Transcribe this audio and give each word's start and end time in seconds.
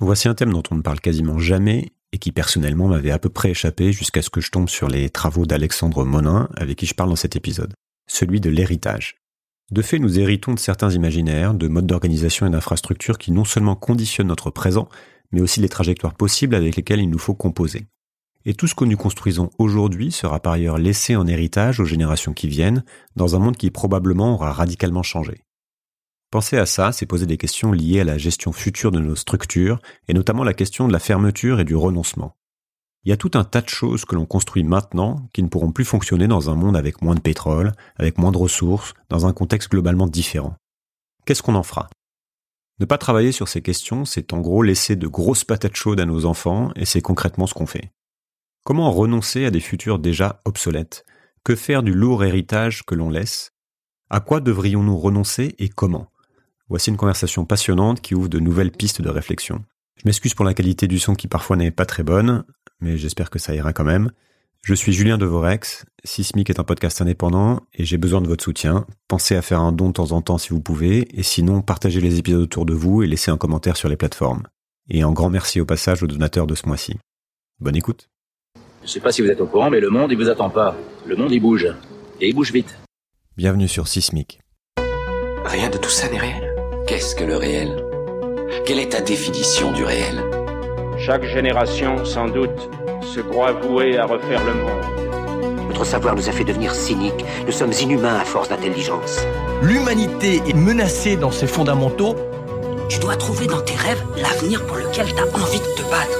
Voici 0.00 0.28
un 0.28 0.34
thème 0.34 0.52
dont 0.52 0.62
on 0.70 0.76
ne 0.76 0.82
parle 0.82 1.00
quasiment 1.00 1.38
jamais 1.38 1.92
et 2.12 2.18
qui 2.18 2.32
personnellement 2.32 2.88
m'avait 2.88 3.10
à 3.10 3.18
peu 3.18 3.28
près 3.28 3.50
échappé 3.50 3.92
jusqu'à 3.92 4.22
ce 4.22 4.30
que 4.30 4.40
je 4.40 4.50
tombe 4.50 4.68
sur 4.68 4.88
les 4.88 5.08
travaux 5.08 5.46
d'Alexandre 5.46 6.04
Monin 6.04 6.48
avec 6.56 6.78
qui 6.78 6.86
je 6.86 6.94
parle 6.94 7.10
dans 7.10 7.16
cet 7.16 7.36
épisode, 7.36 7.74
celui 8.08 8.40
de 8.40 8.50
l'héritage. 8.50 9.16
De 9.70 9.82
fait, 9.82 9.98
nous 9.98 10.18
héritons 10.18 10.52
de 10.52 10.58
certains 10.58 10.90
imaginaires, 10.90 11.54
de 11.54 11.68
modes 11.68 11.86
d'organisation 11.86 12.46
et 12.46 12.50
d'infrastructures 12.50 13.18
qui 13.18 13.32
non 13.32 13.44
seulement 13.44 13.76
conditionnent 13.76 14.26
notre 14.26 14.50
présent, 14.50 14.88
mais 15.32 15.40
aussi 15.40 15.60
les 15.60 15.68
trajectoires 15.68 16.14
possibles 16.14 16.54
avec 16.54 16.76
lesquelles 16.76 17.00
il 17.00 17.08
nous 17.08 17.18
faut 17.18 17.34
composer. 17.34 17.86
Et 18.44 18.54
tout 18.54 18.66
ce 18.66 18.74
que 18.74 18.84
nous 18.84 18.96
construisons 18.96 19.50
aujourd'hui 19.58 20.12
sera 20.12 20.38
par 20.38 20.52
ailleurs 20.52 20.76
laissé 20.76 21.16
en 21.16 21.26
héritage 21.26 21.80
aux 21.80 21.86
générations 21.86 22.34
qui 22.34 22.46
viennent, 22.46 22.84
dans 23.16 23.36
un 23.36 23.38
monde 23.38 23.56
qui 23.56 23.70
probablement 23.70 24.34
aura 24.34 24.52
radicalement 24.52 25.02
changé. 25.02 25.40
Penser 26.34 26.58
à 26.58 26.66
ça, 26.66 26.90
c'est 26.90 27.06
poser 27.06 27.26
des 27.26 27.36
questions 27.36 27.70
liées 27.70 28.00
à 28.00 28.04
la 28.04 28.18
gestion 28.18 28.50
future 28.50 28.90
de 28.90 28.98
nos 28.98 29.14
structures, 29.14 29.78
et 30.08 30.14
notamment 30.14 30.42
la 30.42 30.52
question 30.52 30.88
de 30.88 30.92
la 30.92 30.98
fermeture 30.98 31.60
et 31.60 31.64
du 31.64 31.76
renoncement. 31.76 32.34
Il 33.04 33.10
y 33.10 33.12
a 33.12 33.16
tout 33.16 33.30
un 33.34 33.44
tas 33.44 33.60
de 33.60 33.68
choses 33.68 34.04
que 34.04 34.16
l'on 34.16 34.26
construit 34.26 34.64
maintenant 34.64 35.28
qui 35.32 35.44
ne 35.44 35.48
pourront 35.48 35.70
plus 35.70 35.84
fonctionner 35.84 36.26
dans 36.26 36.50
un 36.50 36.56
monde 36.56 36.76
avec 36.76 37.02
moins 37.02 37.14
de 37.14 37.20
pétrole, 37.20 37.70
avec 37.94 38.18
moins 38.18 38.32
de 38.32 38.38
ressources, 38.38 38.94
dans 39.10 39.26
un 39.26 39.32
contexte 39.32 39.70
globalement 39.70 40.08
différent. 40.08 40.56
Qu'est-ce 41.24 41.40
qu'on 41.40 41.54
en 41.54 41.62
fera? 41.62 41.88
Ne 42.80 42.84
pas 42.84 42.98
travailler 42.98 43.30
sur 43.30 43.46
ces 43.46 43.62
questions, 43.62 44.04
c'est 44.04 44.32
en 44.32 44.40
gros 44.40 44.64
laisser 44.64 44.96
de 44.96 45.06
grosses 45.06 45.44
patates 45.44 45.76
chaudes 45.76 46.00
à 46.00 46.04
nos 46.04 46.24
enfants, 46.24 46.72
et 46.74 46.84
c'est 46.84 47.00
concrètement 47.00 47.46
ce 47.46 47.54
qu'on 47.54 47.66
fait. 47.66 47.92
Comment 48.64 48.90
renoncer 48.90 49.44
à 49.44 49.52
des 49.52 49.60
futurs 49.60 50.00
déjà 50.00 50.42
obsolètes? 50.46 51.04
Que 51.44 51.54
faire 51.54 51.84
du 51.84 51.94
lourd 51.94 52.24
héritage 52.24 52.82
que 52.82 52.96
l'on 52.96 53.08
laisse? 53.08 53.52
À 54.10 54.18
quoi 54.18 54.40
devrions-nous 54.40 54.98
renoncer 54.98 55.54
et 55.60 55.68
comment? 55.68 56.08
Voici 56.68 56.90
une 56.90 56.96
conversation 56.96 57.44
passionnante 57.44 58.00
qui 58.00 58.14
ouvre 58.14 58.28
de 58.28 58.40
nouvelles 58.40 58.72
pistes 58.72 59.02
de 59.02 59.10
réflexion. 59.10 59.62
Je 59.96 60.02
m'excuse 60.06 60.34
pour 60.34 60.46
la 60.46 60.54
qualité 60.54 60.88
du 60.88 60.98
son 60.98 61.14
qui 61.14 61.28
parfois 61.28 61.56
n'est 61.56 61.70
pas 61.70 61.84
très 61.84 62.02
bonne, 62.02 62.44
mais 62.80 62.96
j'espère 62.96 63.28
que 63.28 63.38
ça 63.38 63.54
ira 63.54 63.72
quand 63.72 63.84
même. 63.84 64.10
Je 64.62 64.72
suis 64.72 64.94
Julien 64.94 65.18
Devorex, 65.18 65.84
Sismic 66.04 66.48
est 66.48 66.58
un 66.58 66.64
podcast 66.64 67.02
indépendant 67.02 67.60
et 67.74 67.84
j'ai 67.84 67.98
besoin 67.98 68.22
de 68.22 68.28
votre 68.28 68.42
soutien. 68.42 68.86
Pensez 69.08 69.36
à 69.36 69.42
faire 69.42 69.60
un 69.60 69.72
don 69.72 69.88
de 69.88 69.92
temps 69.92 70.12
en 70.12 70.22
temps 70.22 70.38
si 70.38 70.50
vous 70.50 70.60
pouvez, 70.60 71.06
et 71.18 71.22
sinon 71.22 71.60
partagez 71.60 72.00
les 72.00 72.18
épisodes 72.18 72.40
autour 72.40 72.64
de 72.64 72.72
vous 72.72 73.02
et 73.02 73.06
laissez 73.06 73.30
un 73.30 73.36
commentaire 73.36 73.76
sur 73.76 73.90
les 73.90 73.96
plateformes. 73.96 74.44
Et 74.88 75.02
un 75.02 75.12
grand 75.12 75.28
merci 75.28 75.60
au 75.60 75.66
passage 75.66 76.02
aux 76.02 76.06
donateurs 76.06 76.46
de 76.46 76.54
ce 76.54 76.66
mois-ci. 76.66 76.94
Bonne 77.60 77.76
écoute. 77.76 78.08
Je 78.82 78.88
sais 78.88 79.00
pas 79.00 79.12
si 79.12 79.20
vous 79.20 79.28
êtes 79.28 79.40
au 79.40 79.46
courant, 79.46 79.68
mais 79.68 79.80
le 79.80 79.90
monde, 79.90 80.12
il 80.12 80.16
vous 80.16 80.30
attend 80.30 80.48
pas. 80.48 80.74
Le 81.06 81.16
monde, 81.16 81.32
il 81.32 81.40
bouge. 81.40 81.68
Et 82.22 82.28
il 82.30 82.34
bouge 82.34 82.52
vite. 82.52 82.78
Bienvenue 83.36 83.68
sur 83.68 83.86
Sismic. 83.86 84.40
Rien 85.44 85.68
de 85.68 85.76
tout 85.76 85.90
ça 85.90 86.08
n'est 86.08 86.18
réel. 86.18 86.53
Qu'est-ce 86.86 87.16
que 87.16 87.24
le 87.24 87.38
réel? 87.38 87.82
Quelle 88.66 88.78
est 88.78 88.92
ta 88.92 89.00
définition 89.00 89.72
du 89.72 89.84
réel? 89.84 90.22
Chaque 90.98 91.24
génération, 91.24 92.04
sans 92.04 92.28
doute, 92.28 92.68
se 93.00 93.20
croit 93.20 93.52
vouée 93.52 93.96
à 93.96 94.04
refaire 94.04 94.44
le 94.44 94.52
monde. 94.52 95.66
Notre 95.68 95.86
savoir 95.86 96.14
nous 96.14 96.28
a 96.28 96.32
fait 96.32 96.44
devenir 96.44 96.74
cyniques. 96.74 97.24
Nous 97.46 97.52
sommes 97.52 97.72
inhumains 97.72 98.16
à 98.16 98.24
force 98.26 98.50
d'intelligence. 98.50 99.24
L'humanité 99.62 100.42
est 100.46 100.52
menacée 100.52 101.16
dans 101.16 101.30
ses 101.30 101.46
fondamentaux. 101.46 102.16
Tu 102.90 102.98
dois 102.98 103.16
trouver 103.16 103.46
dans 103.46 103.62
tes 103.62 103.76
rêves 103.76 104.04
l'avenir 104.18 104.66
pour 104.66 104.76
lequel 104.76 105.06
tu 105.06 105.20
as 105.20 105.42
envie 105.42 105.60
de 105.60 105.64
te 105.64 105.90
battre. 105.90 106.18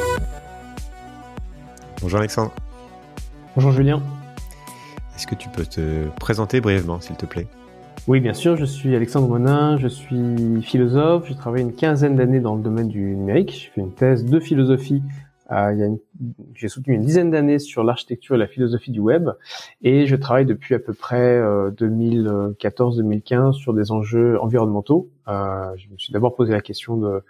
Bonjour 2.01 2.21
Alexandre. 2.21 2.53
Bonjour 3.55 3.73
Julien. 3.73 4.03
Est-ce 5.15 5.27
que 5.27 5.35
tu 5.35 5.51
peux 5.51 5.67
te 5.67 6.09
présenter 6.21 6.63
brièvement, 6.63 7.03
s'il 7.03 7.17
te 7.17 7.27
plaît? 7.27 7.49
Oui, 8.07 8.21
bien 8.21 8.35
sûr, 8.35 8.57
je 8.57 8.67
suis 8.67 8.95
Alexandre 8.95 9.29
Monin, 9.29 9.79
je 9.79 9.89
suis 9.89 10.61
philosophe, 10.61 11.25
j'ai 11.27 11.35
travaillé 11.35 11.65
une 11.65 11.75
quinzaine 11.75 12.17
d'années 12.17 12.41
dans 12.41 12.55
le 12.55 12.63
domaine 12.63 12.89
du 12.89 13.01
numérique, 13.01 13.53
j'ai 13.53 13.71
fait 13.71 13.81
une 13.81 13.95
thèse 13.95 14.27
de 14.27 14.41
philosophie 14.41 15.03
euh, 15.53 15.97
j'ai 16.55 16.69
soutenu 16.69 16.95
une 16.95 17.03
dizaine 17.03 17.31
d'années 17.31 17.59
sur 17.59 17.85
l'architecture 17.85 18.37
et 18.37 18.39
la 18.39 18.47
philosophie 18.47 18.91
du 18.91 19.01
web, 19.01 19.29
et 19.83 20.07
je 20.07 20.17
travaille 20.17 20.47
depuis 20.47 20.75
à 20.75 20.79
peu 20.79 20.95
près 20.95 21.41
2014-2015 21.41 23.35
euh, 23.35 23.53
sur 23.53 23.75
des 23.75 23.93
enjeux 23.93 24.41
environnementaux. 24.41 25.11
Euh, 25.29 25.71
je 25.77 25.89
me 25.89 25.99
suis 25.99 26.13
d'abord 26.13 26.35
posé 26.35 26.53
la 26.53 26.61
question 26.61 26.97
de 26.97 27.23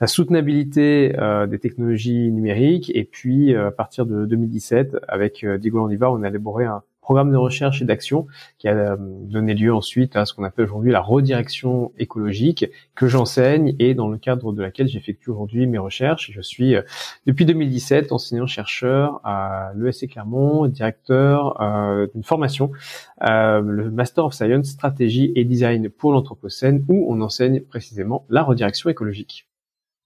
la 0.00 0.06
soutenabilité 0.06 1.14
des 1.48 1.58
technologies 1.58 2.30
numériques, 2.30 2.90
et 2.94 3.04
puis 3.04 3.54
à 3.54 3.70
partir 3.70 4.06
de 4.06 4.26
2017, 4.26 4.96
avec 5.08 5.44
Diego 5.44 5.78
Landivar, 5.78 6.12
on 6.12 6.22
a 6.22 6.28
élaboré 6.28 6.64
un 6.64 6.82
programme 7.06 7.30
de 7.30 7.36
recherche 7.36 7.80
et 7.82 7.84
d'action 7.84 8.26
qui 8.58 8.66
a 8.66 8.72
euh, 8.72 8.96
donné 8.98 9.54
lieu 9.54 9.72
ensuite 9.72 10.16
à 10.16 10.26
ce 10.26 10.34
qu'on 10.34 10.42
appelle 10.42 10.64
aujourd'hui 10.64 10.90
la 10.90 11.00
redirection 11.00 11.92
écologique 11.98 12.66
que 12.96 13.06
j'enseigne 13.06 13.76
et 13.78 13.94
dans 13.94 14.08
le 14.08 14.18
cadre 14.18 14.52
de 14.52 14.60
laquelle 14.60 14.88
j'effectue 14.88 15.30
aujourd'hui 15.30 15.68
mes 15.68 15.78
recherches. 15.78 16.32
Je 16.32 16.40
suis 16.40 16.74
euh, 16.74 16.82
depuis 17.24 17.46
2017 17.46 18.10
enseignant-chercheur 18.10 19.20
à 19.22 19.70
l'ESC 19.76 20.08
Clermont, 20.08 20.66
directeur 20.66 21.62
euh, 21.62 22.08
d'une 22.12 22.24
formation, 22.24 22.72
le 23.20 23.90
Master 23.92 24.24
of 24.24 24.34
Science 24.34 24.66
Stratégie 24.66 25.30
et 25.36 25.44
Design 25.44 25.88
pour 25.88 26.10
l'Anthropocène 26.10 26.84
où 26.88 27.06
on 27.08 27.20
enseigne 27.20 27.60
précisément 27.60 28.26
la 28.30 28.42
redirection 28.42 28.90
écologique. 28.90 29.45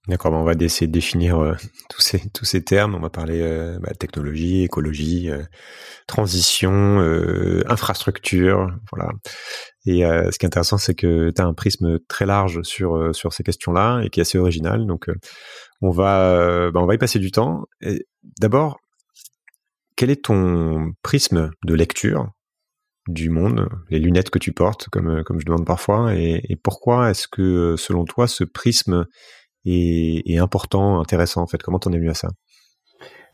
D'accord, 0.07 0.33
on 0.33 0.43
va 0.43 0.53
essayer 0.59 0.87
de 0.87 0.91
définir 0.91 1.39
euh, 1.39 1.53
tous 1.89 2.01
ces 2.01 2.29
tous 2.31 2.45
ces 2.45 2.63
termes. 2.63 2.95
On 2.95 2.99
va 2.99 3.11
parler 3.11 3.39
euh, 3.41 3.77
bah, 3.79 3.93
technologie, 3.93 4.63
écologie, 4.63 5.29
euh, 5.29 5.43
transition, 6.07 6.97
infrastructure, 7.67 8.67
voilà. 8.91 9.11
Et 9.85 10.01
ce 10.01 10.37
qui 10.37 10.45
est 10.45 10.47
intéressant, 10.47 10.77
c'est 10.77 10.95
que 10.95 11.31
tu 11.31 11.41
as 11.41 11.45
un 11.45 11.53
prisme 11.53 11.99
très 12.07 12.25
large 12.25 12.61
sur 12.63 13.15
sur 13.15 13.33
ces 13.33 13.43
questions-là 13.43 14.01
et 14.03 14.09
qui 14.09 14.19
est 14.19 14.23
assez 14.23 14.37
original. 14.37 14.85
Donc, 14.85 15.07
on 15.81 15.91
va 15.91 16.71
bah, 16.71 16.79
on 16.81 16.85
va 16.85 16.95
y 16.95 16.97
passer 16.97 17.19
du 17.19 17.31
temps. 17.31 17.65
D'abord, 18.39 18.79
quel 19.95 20.09
est 20.09 20.25
ton 20.25 20.93
prisme 21.03 21.51
de 21.65 21.73
lecture 21.73 22.29
du 23.07 23.29
monde, 23.29 23.67
les 23.89 23.99
lunettes 23.99 24.29
que 24.29 24.39
tu 24.39 24.51
portes, 24.51 24.89
comme 24.89 25.23
comme 25.23 25.39
je 25.39 25.45
demande 25.45 25.65
parfois, 25.65 26.13
et 26.13 26.57
pourquoi 26.63 27.09
est-ce 27.09 27.27
que 27.27 27.75
selon 27.77 28.05
toi 28.05 28.27
ce 28.27 28.43
prisme 28.43 29.05
et, 29.65 30.37
important, 30.39 30.99
intéressant 30.99 31.41
en 31.41 31.47
fait. 31.47 31.61
Comment 31.61 31.79
t'en 31.79 31.91
es 31.91 31.97
venu 31.97 32.09
à 32.09 32.13
ça? 32.13 32.29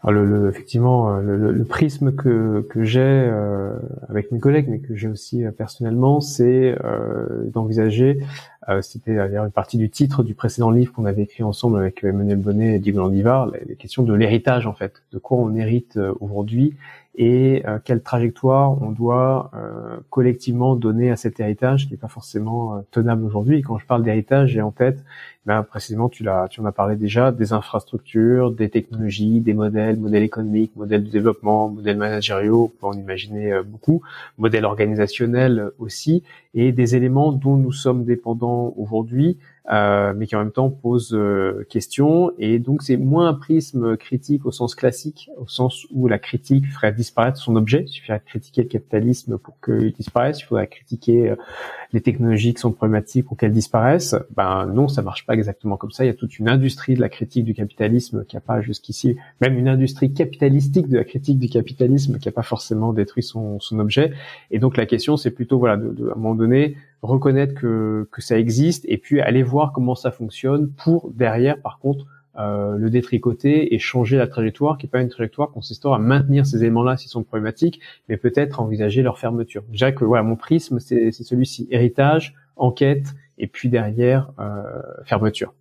Alors 0.01 0.23
le, 0.23 0.47
effectivement, 0.49 1.17
euh, 1.17 1.21
le, 1.21 1.65
prisme 1.65 2.13
que, 2.13 2.65
que 2.69 2.83
j'ai 2.83 2.99
euh, 3.01 3.79
avec 4.09 4.31
mes 4.31 4.39
collègues, 4.39 4.67
mais 4.69 4.79
que 4.79 4.95
j'ai 4.95 5.07
aussi 5.07 5.43
euh, 5.43 5.51
personnellement, 5.51 6.21
c'est 6.21 6.75
d'envisager, 7.51 8.19
c'était 8.81 9.15
d'ailleurs 9.15 9.45
une 9.45 9.51
partie 9.51 9.77
du 9.77 9.89
titre 9.89 10.23
du 10.23 10.35
précédent 10.35 10.69
livre 10.69 10.93
qu'on 10.93 11.05
avait 11.05 11.23
écrit 11.23 11.43
ensemble 11.43 11.79
avec 11.79 12.03
Emmanuel 12.03 12.37
Bonnet 12.37 12.75
et 12.75 12.79
Diego 12.79 12.99
Landivar, 12.99 13.47
les, 13.47 13.63
les 13.65 13.75
questions 13.75 14.03
de 14.03 14.13
l'héritage 14.13 14.67
en 14.67 14.73
fait, 14.73 15.03
de 15.13 15.17
quoi 15.17 15.37
on 15.37 15.55
hérite 15.55 15.97
aujourd'hui 16.19 16.75
et 17.17 17.63
euh, 17.65 17.79
quelle 17.83 18.01
trajectoire 18.01 18.79
on 18.81 18.91
doit 18.91 19.49
euh, 19.55 19.97
collectivement 20.11 20.75
donner 20.75 21.09
à 21.09 21.15
cet 21.15 21.39
héritage 21.39 21.87
qui 21.87 21.93
n'est 21.93 21.97
pas 21.97 22.07
forcément 22.07 22.75
euh, 22.75 22.81
tenable 22.91 23.23
aujourd'hui. 23.23 23.57
Et 23.57 23.61
quand 23.63 23.79
je 23.79 23.87
parle 23.87 24.03
d'héritage, 24.03 24.51
j'ai 24.51 24.61
en 24.61 24.69
tête, 24.69 25.03
ben, 25.47 25.63
précisément, 25.63 26.09
tu 26.09 26.23
l'as, 26.23 26.47
tu 26.47 26.61
en 26.61 26.65
as 26.65 26.71
parlé 26.71 26.95
déjà, 26.95 27.31
des 27.31 27.53
infrastructures, 27.53 28.51
des 28.51 28.69
technologies, 28.69 29.39
des 29.39 29.55
modèles, 29.55 29.97
modèles 29.97 30.23
économiques, 30.23 30.75
modèles 30.75 31.05
de 31.05 31.09
développement, 31.09 31.69
modèles 31.69 31.97
managériaux, 31.97 32.71
on 32.75 32.79
peut 32.79 32.97
en 32.97 32.99
imaginer 32.99 33.61
beaucoup, 33.65 34.03
modèles 34.37 34.65
organisationnels 34.65 35.71
aussi, 35.79 36.23
et 36.53 36.71
des 36.71 36.95
éléments 36.95 37.31
dont 37.31 37.55
nous 37.55 37.71
sommes 37.71 38.03
dépendants 38.03 38.73
aujourd'hui, 38.77 39.37
euh, 39.69 40.13
mais 40.15 40.27
qui 40.27 40.35
en 40.35 40.39
même 40.39 40.51
temps 40.51 40.69
pose 40.69 41.13
euh, 41.13 41.65
question. 41.69 42.31
Et 42.39 42.57
donc 42.59 42.83
c'est 42.83 42.95
moins 42.95 43.27
un 43.27 43.33
prisme 43.33 43.97
critique 43.97 44.45
au 44.45 44.51
sens 44.51 44.75
classique, 44.75 45.29
au 45.37 45.47
sens 45.47 45.85
où 45.91 46.07
la 46.07 46.19
critique 46.19 46.65
ferait 46.67 46.93
disparaître 46.93 47.37
son 47.37 47.55
objet. 47.57 47.83
Il 47.85 47.89
suffirait 47.89 48.19
de 48.19 48.23
critiquer 48.23 48.63
le 48.63 48.69
capitalisme 48.69 49.37
pour 49.37 49.59
qu'il 49.59 49.91
disparaisse. 49.91 50.39
Il 50.39 50.43
faudrait 50.43 50.67
critiquer 50.67 51.31
euh, 51.31 51.35
les 51.91 51.99
technologies 51.99 52.53
qui 52.53 52.61
sont 52.61 52.71
problématiques 52.71 53.25
pour 53.25 53.35
qu'elles 53.35 53.51
disparaissent. 53.51 54.15
Ben 54.35 54.67
non, 54.67 54.87
ça 54.87 55.01
marche 55.01 55.25
pas 55.25 55.33
exactement 55.33 55.75
comme 55.75 55.91
ça. 55.91 56.05
Il 56.05 56.07
y 56.07 56.11
a 56.11 56.13
toute 56.13 56.39
une 56.39 56.47
industrie 56.47 56.95
de 56.95 57.01
la 57.01 57.09
critique 57.09 57.43
du 57.43 57.53
capitalisme 57.53 58.23
qui 58.25 58.37
a 58.37 58.41
pas 58.41 58.61
jusqu'ici, 58.61 59.17
même 59.41 59.57
une 59.57 59.67
industrie 59.67 60.13
capitalistique 60.13 60.87
de 60.87 60.97
la 60.97 61.03
critique 61.03 61.39
du 61.39 61.49
capitalisme 61.49 62.19
qui 62.19 62.29
a 62.29 62.31
pas 62.31 62.43
forcément 62.43 62.93
détruit 62.93 63.23
son, 63.23 63.59
son 63.59 63.79
objet. 63.79 64.13
Et 64.49 64.59
donc 64.59 64.77
la 64.77 64.85
question 64.85 65.17
c'est 65.17 65.31
plutôt 65.31 65.59
voilà 65.59 65.75
de, 65.75 65.89
de, 65.89 66.07
à 66.07 66.13
un 66.13 66.15
moment 66.15 66.35
donné 66.35 66.77
reconnaître 67.01 67.53
que, 67.53 68.07
que 68.11 68.21
ça 68.21 68.37
existe 68.39 68.85
et 68.87 68.97
puis 68.97 69.21
aller 69.21 69.43
voir 69.43 69.71
comment 69.73 69.95
ça 69.95 70.11
fonctionne 70.11 70.69
pour 70.71 71.11
derrière, 71.11 71.61
par 71.61 71.79
contre, 71.79 72.05
euh, 72.39 72.77
le 72.77 72.91
détricoter 72.91 73.73
et 73.73 73.79
changer 73.79 74.15
la 74.15 74.27
trajectoire, 74.27 74.77
qui 74.77 74.85
n'est 74.85 74.91
pas 74.91 75.01
une 75.01 75.09
trajectoire 75.09 75.49
consistant 75.49 75.93
à 75.93 75.97
maintenir 75.97 76.45
ces 76.45 76.57
éléments-là 76.57 76.95
s'ils 76.95 77.09
sont 77.09 77.23
problématiques, 77.23 77.79
mais 78.09 78.17
peut-être 78.17 78.59
envisager 78.59 79.01
leur 79.01 79.17
fermeture. 79.17 79.63
Je 79.71 79.77
dirais 79.77 79.95
que 79.95 80.05
voilà, 80.05 80.21
mon 80.21 80.35
prisme, 80.35 80.79
c'est 80.79 81.11
celui-ci 81.11 81.67
héritage, 81.71 82.35
enquête, 82.55 83.15
et 83.39 83.47
puis 83.47 83.69
derrière 83.69 84.31
euh, 84.39 84.63
fermeture. 85.03 85.53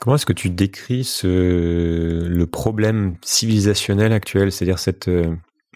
Comment 0.00 0.16
est-ce 0.16 0.26
que 0.26 0.32
tu 0.32 0.50
décris 0.50 1.04
ce, 1.04 2.26
le 2.26 2.46
problème 2.46 3.14
civilisationnel 3.22 4.12
actuel, 4.12 4.50
c'est-à-dire 4.50 4.80
cette 4.80 5.06
euh, 5.06 5.32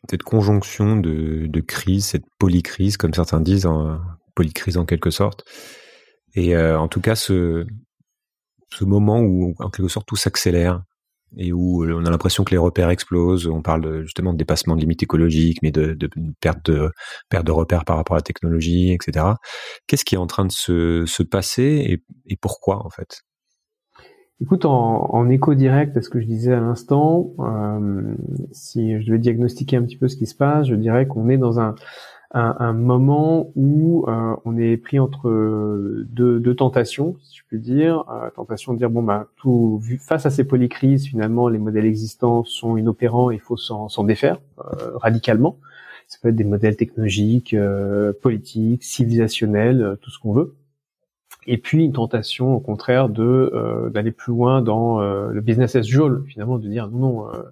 cette 0.09 0.23
conjonction 0.23 0.97
de, 0.97 1.47
de 1.47 1.61
crise, 1.61 2.07
cette 2.07 2.27
polycrise, 2.39 2.97
comme 2.97 3.15
certains 3.15 3.41
disent, 3.41 3.67
en, 3.67 4.01
polycrise 4.39 4.77
en 4.77 4.85
quelque 4.85 5.11
sorte. 5.11 5.45
Et 6.35 6.55
euh, 6.55 6.79
en 6.79 6.87
tout 6.87 7.01
cas, 7.01 7.17
ce, 7.17 7.67
moment 8.81 9.21
où 9.21 9.55
en 9.59 9.71
quelque 9.71 9.89
sorte 9.89 10.07
tout 10.07 10.17
s'accélère 10.17 10.83
et 11.37 11.53
où 11.53 11.85
on 11.85 12.07
a 12.07 12.11
l'impression 12.11 12.45
que 12.45 12.53
les 12.53 12.59
repères 12.59 12.91
explosent. 12.91 13.49
On 13.49 13.61
parle 13.61 14.03
justement 14.03 14.33
de 14.33 14.39
dépassement 14.39 14.77
de 14.77 14.81
limites 14.81 15.03
écologiques, 15.03 15.59
mais 15.63 15.73
de, 15.73 15.97
perte 16.41 16.71
de 16.71 17.51
repères 17.51 17.85
par 17.85 17.97
rapport 17.97 18.15
à 18.15 18.19
la 18.19 18.23
technologie, 18.23 18.93
etc. 18.93 19.27
Qu'est-ce 19.87 20.05
qui 20.05 20.15
est 20.15 20.19
en 20.19 20.27
train 20.27 20.47
de 20.47 20.53
se, 20.53 21.05
se 21.07 21.23
passer 21.23 21.85
et, 21.87 22.05
et 22.27 22.37
pourquoi 22.37 22.87
en 22.87 22.91
fait? 22.91 23.23
Écoute, 24.41 24.65
en, 24.65 25.13
en, 25.13 25.29
écho 25.29 25.55
direct 25.55 25.97
à 25.97 26.03
ce 26.03 26.09
que 26.09 26.21
je 26.21 26.27
disais 26.27 26.53
à 26.53 26.61
l'instant, 26.61 27.33
euh, 27.41 28.15
si 28.53 29.01
je 29.01 29.07
devais 29.07 29.19
diagnostiquer 29.19 29.77
un 29.77 29.83
petit 29.83 29.97
peu 29.97 30.07
ce 30.07 30.17
qui 30.17 30.27
se 30.27 30.35
passe, 30.37 30.69
je 30.69 30.77
dirais 30.77 31.09
qu'on 31.09 31.29
est 31.29 31.39
dans 31.39 31.59
un, 31.59 31.75
un, 32.33 32.57
un 32.59 32.73
moment 32.73 33.51
où 33.57 34.05
euh, 34.07 34.37
on 34.45 34.57
est 34.57 34.77
pris 34.77 34.99
entre 34.99 35.31
deux, 36.09 36.39
deux, 36.41 36.55
tentations, 36.55 37.17
si 37.23 37.39
je 37.39 37.43
puis 37.49 37.59
dire. 37.59 38.05
Euh, 38.11 38.31
tentation 38.31 38.75
de 38.75 38.79
dire 38.79 38.91
bon 38.91 39.03
bah 39.03 39.29
tout 39.37 39.81
face 40.01 40.27
à 40.27 40.31
ces 40.31 40.45
polycrises, 40.45 41.07
finalement 41.07 41.49
les 41.49 41.59
modèles 41.59 41.87
existants 41.87 42.45
sont 42.45 42.77
inopérants, 42.77 43.31
il 43.31 43.41
faut 43.41 43.57
s'en 43.57 44.05
défaire 44.05 44.39
euh, 44.59 44.97
radicalement. 44.97 45.57
Ça 46.07 46.19
peut 46.23 46.29
être 46.29 46.37
des 46.37 46.45
modèles 46.45 46.77
technologiques, 46.77 47.55
euh, 47.55 48.13
politiques, 48.23 48.85
civilisationnels, 48.85 49.99
tout 50.01 50.11
ce 50.11 50.19
qu'on 50.19 50.33
veut 50.33 50.55
et 51.49 51.57
puis 51.57 51.85
une 51.85 51.93
tentation 51.93 52.55
au 52.55 52.61
contraire 52.61 53.09
de 53.09 53.23
euh, 53.23 53.89
d'aller 53.89 54.13
plus 54.13 54.33
loin 54.33 54.61
dans 54.61 55.01
euh, 55.01 55.31
le 55.31 55.41
business 55.41 55.75
as 55.75 55.81
usual 55.81 56.23
finalement 56.29 56.59
de 56.59 56.69
dire 56.69 56.89
non 56.89 56.99
non 56.99 57.29
euh, 57.29 57.43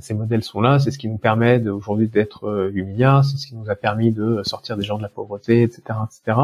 ces 0.00 0.14
modèles 0.14 0.42
sont 0.42 0.60
là 0.60 0.78
c'est 0.78 0.90
ce 0.90 0.98
qui 0.98 1.08
nous 1.08 1.18
permet 1.18 1.66
aujourd'hui 1.68 2.08
d'être 2.08 2.70
8 2.72 2.84
milliards 2.84 3.24
c'est 3.24 3.36
ce 3.36 3.46
qui 3.46 3.54
nous 3.54 3.70
a 3.70 3.76
permis 3.76 4.12
de 4.12 4.42
sortir 4.44 4.76
des 4.76 4.82
gens 4.82 4.96
de 4.96 5.02
la 5.02 5.08
pauvreté 5.08 5.62
etc 5.62 5.82
etc 6.04 6.38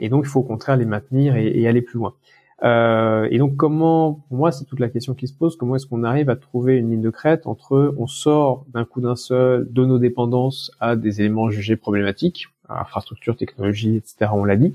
et 0.00 0.08
donc 0.08 0.24
il 0.24 0.28
faut 0.28 0.40
au 0.40 0.44
contraire 0.44 0.76
les 0.76 0.84
maintenir 0.84 1.36
et, 1.36 1.48
et 1.48 1.66
aller 1.66 1.82
plus 1.82 1.98
loin. 1.98 2.14
Et 2.62 3.38
donc 3.38 3.56
comment 3.56 4.24
pour 4.28 4.36
moi 4.36 4.52
c'est 4.52 4.64
toute 4.64 4.78
la 4.78 4.88
question 4.88 5.14
qui 5.14 5.26
se 5.26 5.34
pose 5.34 5.56
comment 5.56 5.74
est-ce 5.74 5.86
qu'on 5.86 6.04
arrive 6.04 6.30
à 6.30 6.36
trouver 6.36 6.76
une 6.76 6.92
ligne 6.92 7.02
de 7.02 7.10
crête 7.10 7.48
entre 7.48 7.92
on 7.98 8.06
sort 8.06 8.64
d'un 8.72 8.84
coup 8.84 9.00
d'un 9.00 9.16
seul 9.16 9.66
de 9.68 9.84
nos 9.84 9.98
dépendances 9.98 10.70
à 10.78 10.94
des 10.94 11.20
éléments 11.20 11.50
jugés 11.50 11.76
problématiques 11.76 12.53
infrastructure, 12.68 13.36
technologie, 13.36 13.96
etc. 13.96 14.30
On 14.32 14.44
l'a 14.44 14.56
dit, 14.56 14.74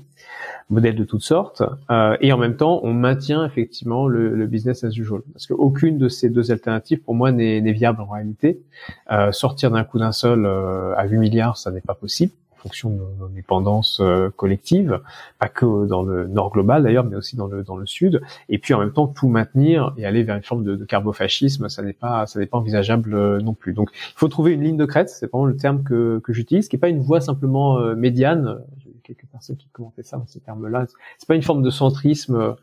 modèles 0.68 0.96
de 0.96 1.04
toutes 1.04 1.22
sortes, 1.22 1.62
euh, 1.90 2.16
et 2.20 2.32
en 2.32 2.38
même 2.38 2.56
temps, 2.56 2.80
on 2.82 2.92
maintient 2.92 3.44
effectivement 3.44 4.06
le, 4.06 4.34
le, 4.34 4.46
business 4.46 4.84
as 4.84 4.96
usual, 4.96 5.22
parce 5.32 5.46
qu'aucune 5.46 5.98
de 5.98 6.08
ces 6.08 6.30
deux 6.30 6.52
alternatives, 6.52 7.00
pour 7.00 7.14
moi, 7.14 7.32
n'est 7.32 7.60
viable 7.72 8.00
en 8.00 8.06
réalité. 8.06 8.60
Euh, 9.10 9.32
sortir 9.32 9.70
d'un 9.70 9.84
coup 9.84 9.98
d'un 9.98 10.12
seul 10.12 10.46
euh, 10.46 10.94
à 10.96 11.06
8 11.06 11.18
milliards, 11.18 11.56
ça 11.56 11.70
n'est 11.70 11.80
pas 11.80 11.94
possible 11.94 12.32
fonction 12.60 12.90
de 12.90 13.02
nos 13.18 13.28
dépendances 13.28 14.00
euh, 14.00 14.30
collectives, 14.30 15.00
pas 15.38 15.48
que 15.48 15.86
dans 15.86 16.02
le 16.02 16.26
nord 16.26 16.50
global 16.50 16.82
d'ailleurs, 16.82 17.04
mais 17.04 17.16
aussi 17.16 17.36
dans 17.36 17.46
le 17.46 17.62
dans 17.62 17.76
le 17.76 17.86
sud. 17.86 18.20
Et 18.48 18.58
puis 18.58 18.74
en 18.74 18.78
même 18.78 18.92
temps 18.92 19.06
tout 19.06 19.28
maintenir 19.28 19.92
et 19.96 20.04
aller 20.04 20.22
vers 20.22 20.36
une 20.36 20.42
forme 20.42 20.64
de, 20.64 20.76
de 20.76 20.84
carbofascisme, 20.84 21.68
ça 21.68 21.82
n'est 21.82 21.92
pas 21.92 22.26
ça 22.26 22.38
n'est 22.38 22.46
pas 22.46 22.58
envisageable 22.58 23.14
euh, 23.14 23.40
non 23.40 23.54
plus. 23.54 23.72
Donc 23.72 23.90
il 23.94 24.16
faut 24.16 24.28
trouver 24.28 24.52
une 24.52 24.62
ligne 24.62 24.76
de 24.76 24.86
crête, 24.86 25.08
c'est 25.08 25.30
vraiment 25.30 25.46
le 25.46 25.56
terme 25.56 25.82
que 25.82 26.20
que 26.22 26.32
j'utilise, 26.32 26.68
qui 26.68 26.76
est 26.76 26.80
pas 26.80 26.88
une 26.88 27.00
voie 27.00 27.20
simplement 27.20 27.78
euh, 27.78 27.94
médiane. 27.94 28.58
J'ai 28.78 28.92
quelques 29.02 29.26
personnes 29.26 29.56
qui 29.56 29.68
commentaient 29.68 30.02
ça 30.02 30.16
dans 30.16 30.26
ces 30.26 30.40
termes-là. 30.40 30.86
C'est 31.18 31.28
pas 31.28 31.34
une 31.34 31.42
forme 31.42 31.62
de 31.62 31.70
centrisme 31.70 32.56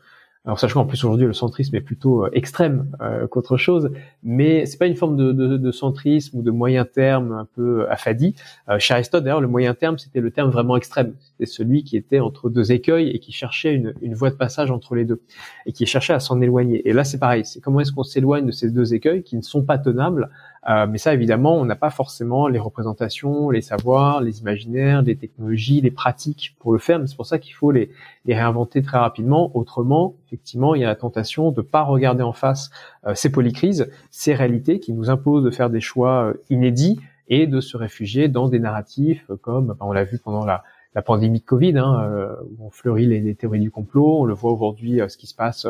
alors 0.48 0.58
sachant 0.58 0.80
qu'en 0.80 0.86
plus 0.86 1.04
aujourd'hui 1.04 1.26
le 1.26 1.34
centrisme 1.34 1.76
est 1.76 1.82
plutôt 1.82 2.24
euh, 2.24 2.30
extrême 2.32 2.90
euh, 3.02 3.26
qu'autre 3.26 3.58
chose, 3.58 3.90
mais 4.22 4.64
c'est 4.64 4.78
pas 4.78 4.86
une 4.86 4.96
forme 4.96 5.14
de, 5.14 5.30
de, 5.32 5.58
de, 5.58 5.70
centrisme 5.70 6.38
ou 6.38 6.42
de 6.42 6.50
moyen 6.50 6.86
terme 6.86 7.32
un 7.32 7.44
peu 7.44 7.86
affadi. 7.90 8.34
Euh, 8.70 8.78
chez 8.78 8.94
Aristote 8.94 9.24
d'ailleurs 9.24 9.42
le 9.42 9.46
moyen 9.46 9.74
terme 9.74 9.98
c'était 9.98 10.20
le 10.20 10.30
terme 10.30 10.50
vraiment 10.50 10.78
extrême, 10.78 11.12
c'était 11.20 11.44
celui 11.44 11.84
qui 11.84 11.98
était 11.98 12.20
entre 12.20 12.48
deux 12.48 12.72
écueils 12.72 13.10
et 13.10 13.18
qui 13.18 13.30
cherchait 13.30 13.74
une, 13.74 13.92
une 14.00 14.14
voie 14.14 14.30
de 14.30 14.36
passage 14.36 14.70
entre 14.70 14.94
les 14.94 15.04
deux 15.04 15.20
et 15.66 15.72
qui 15.72 15.84
cherchait 15.84 16.14
à 16.14 16.20
s'en 16.20 16.40
éloigner. 16.40 16.88
Et 16.88 16.94
là 16.94 17.04
c'est 17.04 17.18
pareil, 17.18 17.44
c'est 17.44 17.60
comment 17.60 17.80
est-ce 17.80 17.92
qu'on 17.92 18.02
s'éloigne 18.02 18.46
de 18.46 18.52
ces 18.52 18.70
deux 18.70 18.94
écueils 18.94 19.22
qui 19.22 19.36
ne 19.36 19.42
sont 19.42 19.62
pas 19.62 19.76
tenables 19.76 20.30
euh, 20.68 20.86
mais 20.86 20.98
ça, 20.98 21.14
évidemment, 21.14 21.56
on 21.56 21.64
n'a 21.64 21.76
pas 21.76 21.90
forcément 21.90 22.48
les 22.48 22.58
représentations, 22.58 23.50
les 23.50 23.60
savoirs, 23.60 24.20
les 24.20 24.40
imaginaires, 24.40 25.02
les 25.02 25.16
technologies, 25.16 25.80
les 25.80 25.90
pratiques 25.90 26.56
pour 26.58 26.72
le 26.72 26.78
faire. 26.78 26.98
Mais 26.98 27.06
c'est 27.06 27.16
pour 27.16 27.26
ça 27.26 27.38
qu'il 27.38 27.54
faut 27.54 27.70
les, 27.70 27.90
les, 28.24 28.34
réinventer 28.34 28.82
très 28.82 28.98
rapidement. 28.98 29.50
Autrement, 29.56 30.14
effectivement, 30.26 30.74
il 30.74 30.82
y 30.82 30.84
a 30.84 30.88
la 30.88 30.96
tentation 30.96 31.52
de 31.52 31.62
pas 31.62 31.82
regarder 31.82 32.22
en 32.22 32.32
face 32.32 32.70
euh, 33.06 33.14
ces 33.14 33.30
polycrises, 33.30 33.90
ces 34.10 34.34
réalités 34.34 34.80
qui 34.80 34.92
nous 34.92 35.10
imposent 35.10 35.44
de 35.44 35.50
faire 35.50 35.70
des 35.70 35.80
choix 35.80 36.24
euh, 36.24 36.34
inédits 36.50 37.00
et 37.28 37.46
de 37.46 37.60
se 37.60 37.76
réfugier 37.76 38.28
dans 38.28 38.48
des 38.48 38.58
narratifs 38.58 39.30
comme, 39.42 39.68
ben, 39.68 39.76
on 39.80 39.92
l'a 39.92 40.04
vu 40.04 40.18
pendant 40.18 40.44
la, 40.44 40.64
la 40.94 41.02
pandémie 41.02 41.40
de 41.40 41.44
Covid, 41.44 41.76
hein, 41.76 42.10
où 42.58 42.66
on 42.66 42.70
fleurit 42.70 43.06
les, 43.06 43.20
les, 43.20 43.34
théories 43.34 43.60
du 43.60 43.70
complot. 43.70 44.20
On 44.20 44.24
le 44.24 44.32
voit 44.32 44.50
aujourd'hui, 44.50 45.00
ce 45.06 45.18
qui 45.18 45.26
se 45.26 45.34
passe 45.34 45.66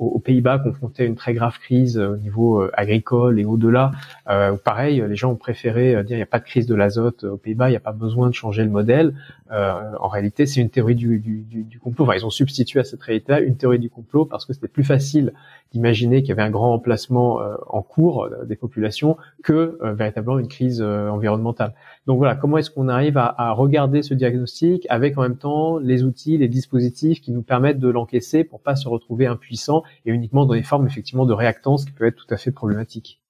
aux, 0.00 0.18
Pays-Bas 0.18 0.58
confrontés 0.58 1.02
à 1.02 1.06
une 1.06 1.14
très 1.14 1.34
grave 1.34 1.58
crise 1.58 1.98
euh, 1.98 2.14
au 2.14 2.16
niveau 2.16 2.60
euh, 2.60 2.70
agricole 2.74 3.38
et 3.38 3.44
au-delà. 3.44 3.92
Euh, 4.28 4.56
pareil, 4.56 5.04
les 5.06 5.16
gens 5.16 5.32
ont 5.32 5.36
préféré 5.36 6.02
dire 6.04 6.16
il 6.16 6.16
n'y 6.16 6.22
a 6.22 6.26
pas 6.26 6.38
de 6.38 6.44
crise 6.44 6.66
de 6.66 6.74
l'azote 6.74 7.24
aux 7.24 7.36
Pays-Bas, 7.36 7.68
il 7.68 7.72
n'y 7.72 7.76
a 7.76 7.80
pas 7.80 7.92
besoin 7.92 8.28
de 8.28 8.34
changer 8.34 8.64
le 8.64 8.70
modèle. 8.70 9.14
en 9.50 10.08
réalité, 10.08 10.46
c'est 10.46 10.60
une 10.60 10.70
théorie 10.70 10.94
du, 10.94 11.18
du, 11.18 11.64
du, 11.64 11.78
complot. 11.78 12.04
Enfin, 12.04 12.14
ils 12.14 12.24
ont 12.24 12.30
substitué 12.30 12.80
à 12.80 12.84
cette 12.84 13.02
réalité 13.02 13.40
une 13.42 13.56
théorie 13.56 13.78
du 13.78 13.90
complot 13.90 14.24
parce 14.24 14.46
que 14.46 14.52
c'était 14.52 14.68
plus 14.68 14.84
facile 14.84 15.32
d'imaginer 15.72 16.22
qu'il 16.22 16.30
y 16.30 16.32
avait 16.32 16.42
un 16.42 16.50
grand 16.50 16.72
emplacement 16.72 17.40
en 17.68 17.82
cours 17.82 18.28
des 18.46 18.56
populations 18.56 19.16
que 19.42 19.78
véritablement 19.82 20.38
une 20.38 20.48
crise 20.48 20.80
environnementale. 20.82 21.74
Donc 22.06 22.18
voilà, 22.18 22.34
comment 22.34 22.58
est-ce 22.58 22.70
qu'on 22.70 22.88
arrive 22.88 23.18
à, 23.18 23.34
à, 23.36 23.52
regarder 23.52 24.02
ce 24.02 24.14
diagnostic 24.14 24.86
avec 24.88 25.18
en 25.18 25.22
même 25.22 25.36
temps 25.36 25.78
les 25.78 26.02
outils, 26.02 26.38
les 26.38 26.48
dispositifs 26.48 27.20
qui 27.20 27.32
nous 27.32 27.42
permettent 27.42 27.80
de 27.80 27.88
l'encaisser 27.88 28.44
pour 28.44 28.60
pas 28.60 28.76
se 28.76 28.88
retrouver 28.88 29.26
impuissant 29.26 29.82
et 30.04 30.10
uniquement 30.10 30.46
dans 30.46 30.54
des 30.54 30.62
formes 30.62 30.86
effectivement 30.86 31.26
de 31.26 31.32
réactance 31.32 31.84
qui 31.84 31.92
peuvent 31.92 32.08
être 32.08 32.16
tout 32.16 32.34
à 32.34 32.36
fait 32.36 32.52
problématiques. 32.52 33.20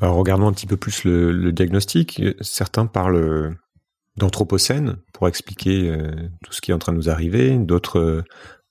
Alors 0.00 0.16
regardons 0.16 0.48
un 0.48 0.52
petit 0.52 0.66
peu 0.66 0.76
plus 0.76 1.04
le, 1.04 1.52
diagnostic. 1.52 2.22
Certains 2.40 2.86
parlent 2.86 3.56
d'anthropocène 4.16 4.96
pour 5.12 5.28
expliquer 5.28 5.88
euh, 5.88 6.12
tout 6.44 6.52
ce 6.52 6.60
qui 6.60 6.70
est 6.70 6.74
en 6.74 6.78
train 6.78 6.92
de 6.92 6.96
nous 6.96 7.10
arriver. 7.10 7.56
D'autres 7.58 7.98
euh, 7.98 8.22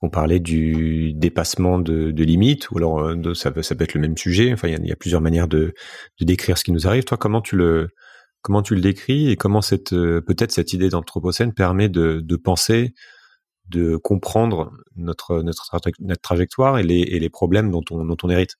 ont 0.01 0.09
parlé 0.09 0.39
du 0.39 1.13
dépassement 1.13 1.79
de, 1.79 2.11
limites, 2.23 2.69
ou 2.71 2.77
alors 2.77 2.99
euh, 2.99 3.33
ça, 3.33 3.51
peut, 3.51 3.61
être 3.61 3.93
le 3.93 4.01
même 4.01 4.17
sujet. 4.17 4.51
Enfin, 4.53 4.67
il 4.67 4.85
y, 4.85 4.91
a, 4.91 4.95
plusieurs 4.95 5.21
manières 5.21 5.47
de, 5.47 5.73
de, 6.19 6.25
décrire 6.25 6.57
ce 6.57 6.63
qui 6.63 6.71
nous 6.71 6.87
arrive. 6.87 7.03
Toi, 7.03 7.17
comment 7.17 7.41
tu 7.41 7.55
le 7.55 7.89
comment 8.41 8.61
tu 8.61 8.75
le 8.75 8.81
décris 8.81 9.29
et 9.29 9.37
comment 9.37 9.61
cette 9.61 9.91
peut-être 9.91 10.51
cette 10.51 10.73
idée 10.73 10.89
d'anthropocène 10.89 11.53
permet 11.53 11.87
de 11.87 12.35
penser 12.35 12.93
de 13.69 13.95
comprendre 13.95 14.71
notre, 14.95 15.41
notre, 15.41 15.65
notre 15.99 16.21
trajectoire 16.21 16.77
et 16.77 16.83
les, 16.83 16.99
et 16.99 17.19
les, 17.19 17.29
problèmes 17.29 17.71
dont 17.71 17.83
on, 17.91 18.03
dont 18.03 18.17
on 18.23 18.29
hérite. 18.29 18.57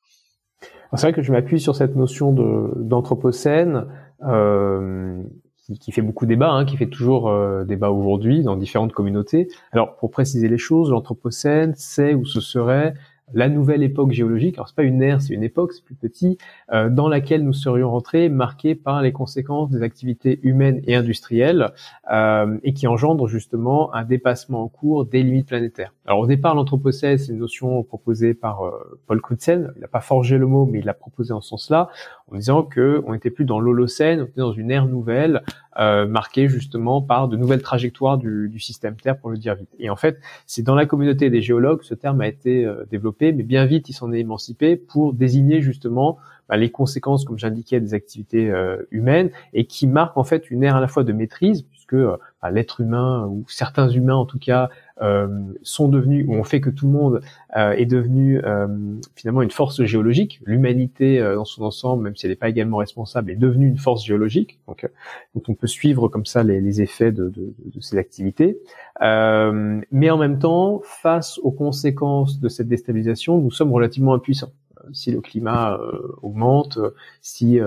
C'est 0.96 1.08
vrai 1.08 1.14
que 1.14 1.22
je 1.22 1.32
m'appuie 1.32 1.60
sur 1.60 1.76
cette 1.76 1.96
notion 1.96 2.32
d'anthropocène 2.32 3.88
euh, 4.24 5.24
qui, 5.58 5.80
qui, 5.80 5.92
fait 5.92 6.02
beaucoup 6.02 6.26
débat, 6.26 6.52
hein, 6.52 6.66
qui 6.66 6.78
fait 6.78 6.90
toujours 6.90 7.30
euh, 7.30 7.64
débat 7.64 7.90
aujourd'hui 7.90 8.44
dans 8.44 8.56
différentes 8.56 8.94
communautés. 8.94 9.48
Alors 9.72 9.96
pour 9.96 10.12
préciser 10.12 10.48
les 10.48 10.58
choses, 10.58 10.92
l'anthropocène, 10.92 11.74
c'est 11.76 12.14
ou 12.14 12.26
ce 12.26 12.42
serait 12.42 12.94
la 13.34 13.50
nouvelle 13.50 13.84
époque 13.84 14.12
géologique, 14.12 14.56
alors 14.56 14.68
c'est 14.68 14.76
pas 14.76 14.84
une 14.84 15.02
ère, 15.02 15.22
c'est 15.22 15.34
une 15.34 15.44
époque, 15.44 15.74
c'est 15.74 15.84
plus 15.84 15.96
petit, 15.96 16.38
euh, 16.72 16.90
dans 16.90 17.08
laquelle 17.08 17.44
nous 17.44 17.54
serions 17.54 17.92
rentrés, 17.92 18.30
marqués 18.30 18.76
par 18.76 19.02
les 19.02 19.12
conséquences 19.12 19.70
des 19.70 19.82
activités 19.82 20.40
humaines 20.44 20.82
et 20.86 20.96
industrielles, 20.96 21.72
euh, 22.12 22.58
et 22.64 22.74
qui 22.74 22.88
engendre 22.88 23.28
justement 23.28 23.94
un 23.94 24.04
dépassement 24.04 24.64
en 24.64 24.68
cours 24.68 25.06
des 25.06 25.24
limites 25.24 25.48
planétaires. 25.48 25.94
Alors 26.06 26.20
au 26.20 26.28
départ, 26.28 26.56
l'anthropocène, 26.56 27.18
c'est 27.18 27.32
une 27.32 27.40
notion 27.40 27.84
proposée 27.84 28.34
par 28.34 28.66
euh, 28.66 29.00
Paul 29.08 29.22
Crutzen. 29.22 29.72
Il 29.76 29.82
n'a 29.82 29.88
pas 29.88 30.02
forgé 30.02 30.38
le 30.38 30.48
mot, 30.48 30.66
mais 30.66 30.80
il 30.80 30.86
l'a 30.86 30.94
proposé 30.94 31.34
en 31.34 31.42
ce 31.42 31.50
sens-là, 31.50 31.90
en 32.34 32.38
disant 32.38 32.64
que 32.64 33.04
on 33.06 33.14
n'était 33.14 33.30
plus 33.30 33.46
dans 33.46 33.60
l'Holocène, 33.60 34.22
on 34.22 34.26
était 34.26 34.42
dans 34.42 34.54
une 34.54 34.72
ère 34.72 34.88
nouvelle, 34.88 35.44
euh, 35.80 36.08
marquée 36.08 36.48
justement 36.50 37.02
par 37.02 37.28
de 37.28 37.38
nouvelles 37.38 37.62
trajectoires 37.62 38.18
du, 38.18 38.50
du, 38.50 38.60
système 38.60 38.96
Terre, 38.96 39.18
pour 39.18 39.30
le 39.30 39.38
dire 39.38 39.56
vite. 39.56 39.70
Et 39.80 39.90
en 39.90 39.96
fait, 39.96 40.20
c'est 40.48 40.64
dans 40.64 40.76
la 40.76 40.86
communauté 40.86 41.30
des 41.30 41.42
géologues, 41.42 41.84
ce 41.84 41.94
terme 41.94 42.22
a 42.22 42.28
été 42.28 42.66
euh, 42.66 42.86
développé, 42.90 43.32
mais 43.34 43.44
bien 43.44 43.66
vite, 43.66 43.90
il 43.90 43.94
s'en 43.94 44.12
est 44.12 44.20
émancipé 44.20 44.76
pour 44.76 45.14
désigner 45.14 45.62
justement 45.62 46.18
bah, 46.50 46.58
les 46.58 46.72
conséquences, 46.72 47.24
comme 47.24 47.38
j'indiquais, 47.38 47.80
des 47.80 47.94
activités 47.94 48.50
euh, 48.50 48.78
humaines, 48.92 49.30
et 49.54 49.66
qui 49.66 49.88
marque 49.88 50.18
en 50.18 50.24
fait 50.24 50.50
une 50.52 50.64
ère 50.64 50.76
à 50.76 50.82
la 50.82 50.88
fois 50.88 51.04
de 51.04 51.14
maîtrise, 51.14 51.66
puisque 51.84 52.02
bah, 52.42 52.52
l'être 52.52 52.82
humain 52.82 53.26
ou 53.28 53.46
certains 53.48 53.90
humains 53.90 54.16
en 54.16 54.26
tout 54.26 54.40
cas 54.40 54.70
euh, 55.02 55.28
sont 55.64 55.88
devenus, 55.88 56.26
ou 56.28 56.36
ont 56.36 56.44
fait 56.44 56.62
que 56.62 56.70
tout 56.70 56.86
le 56.86 56.94
monde 56.94 57.22
euh, 57.58 57.72
est 57.72 57.86
devenu 57.86 58.40
euh, 58.44 58.68
finalement 59.16 59.42
une 59.42 59.52
force 59.52 59.84
géologique. 59.84 60.40
L'humanité 60.46 61.20
dans 61.20 61.46
son 61.46 61.64
ensemble, 61.64 62.04
même 62.04 62.16
si 62.16 62.26
elle 62.26 62.32
n'est 62.32 62.38
pas 62.38 62.50
également 62.50 62.78
responsable, 62.78 63.32
est 63.32 63.36
devenue 63.36 63.68
une 63.68 63.78
force 63.78 64.06
géologique. 64.06 64.60
Donc, 64.68 64.88
donc 65.36 65.50
on 65.50 65.56
peut 65.56 65.68
suivre 65.68 66.08
comme 66.08 66.26
ça 66.26 66.44
les, 66.44 66.62
les 66.62 66.82
effets 66.82 67.12
de, 67.12 67.30
de, 67.30 67.54
de, 67.66 67.82
ces 67.82 67.98
activités. 67.98 68.58
mais 69.02 70.10
en 70.10 70.18
même 70.18 70.40
temps, 70.40 70.82
face 70.84 71.40
aux 71.40 71.52
conséquences 71.52 72.40
de 72.40 72.48
cette 72.50 72.68
déstabilisation, 72.68 73.40
nous 73.40 73.52
sommes 73.52 73.72
relativement 73.72 74.14
impuissants 74.14 74.52
si 74.92 75.12
le 75.12 75.22
climat 75.22 75.80
augmente, 76.22 76.78
si 77.22 77.60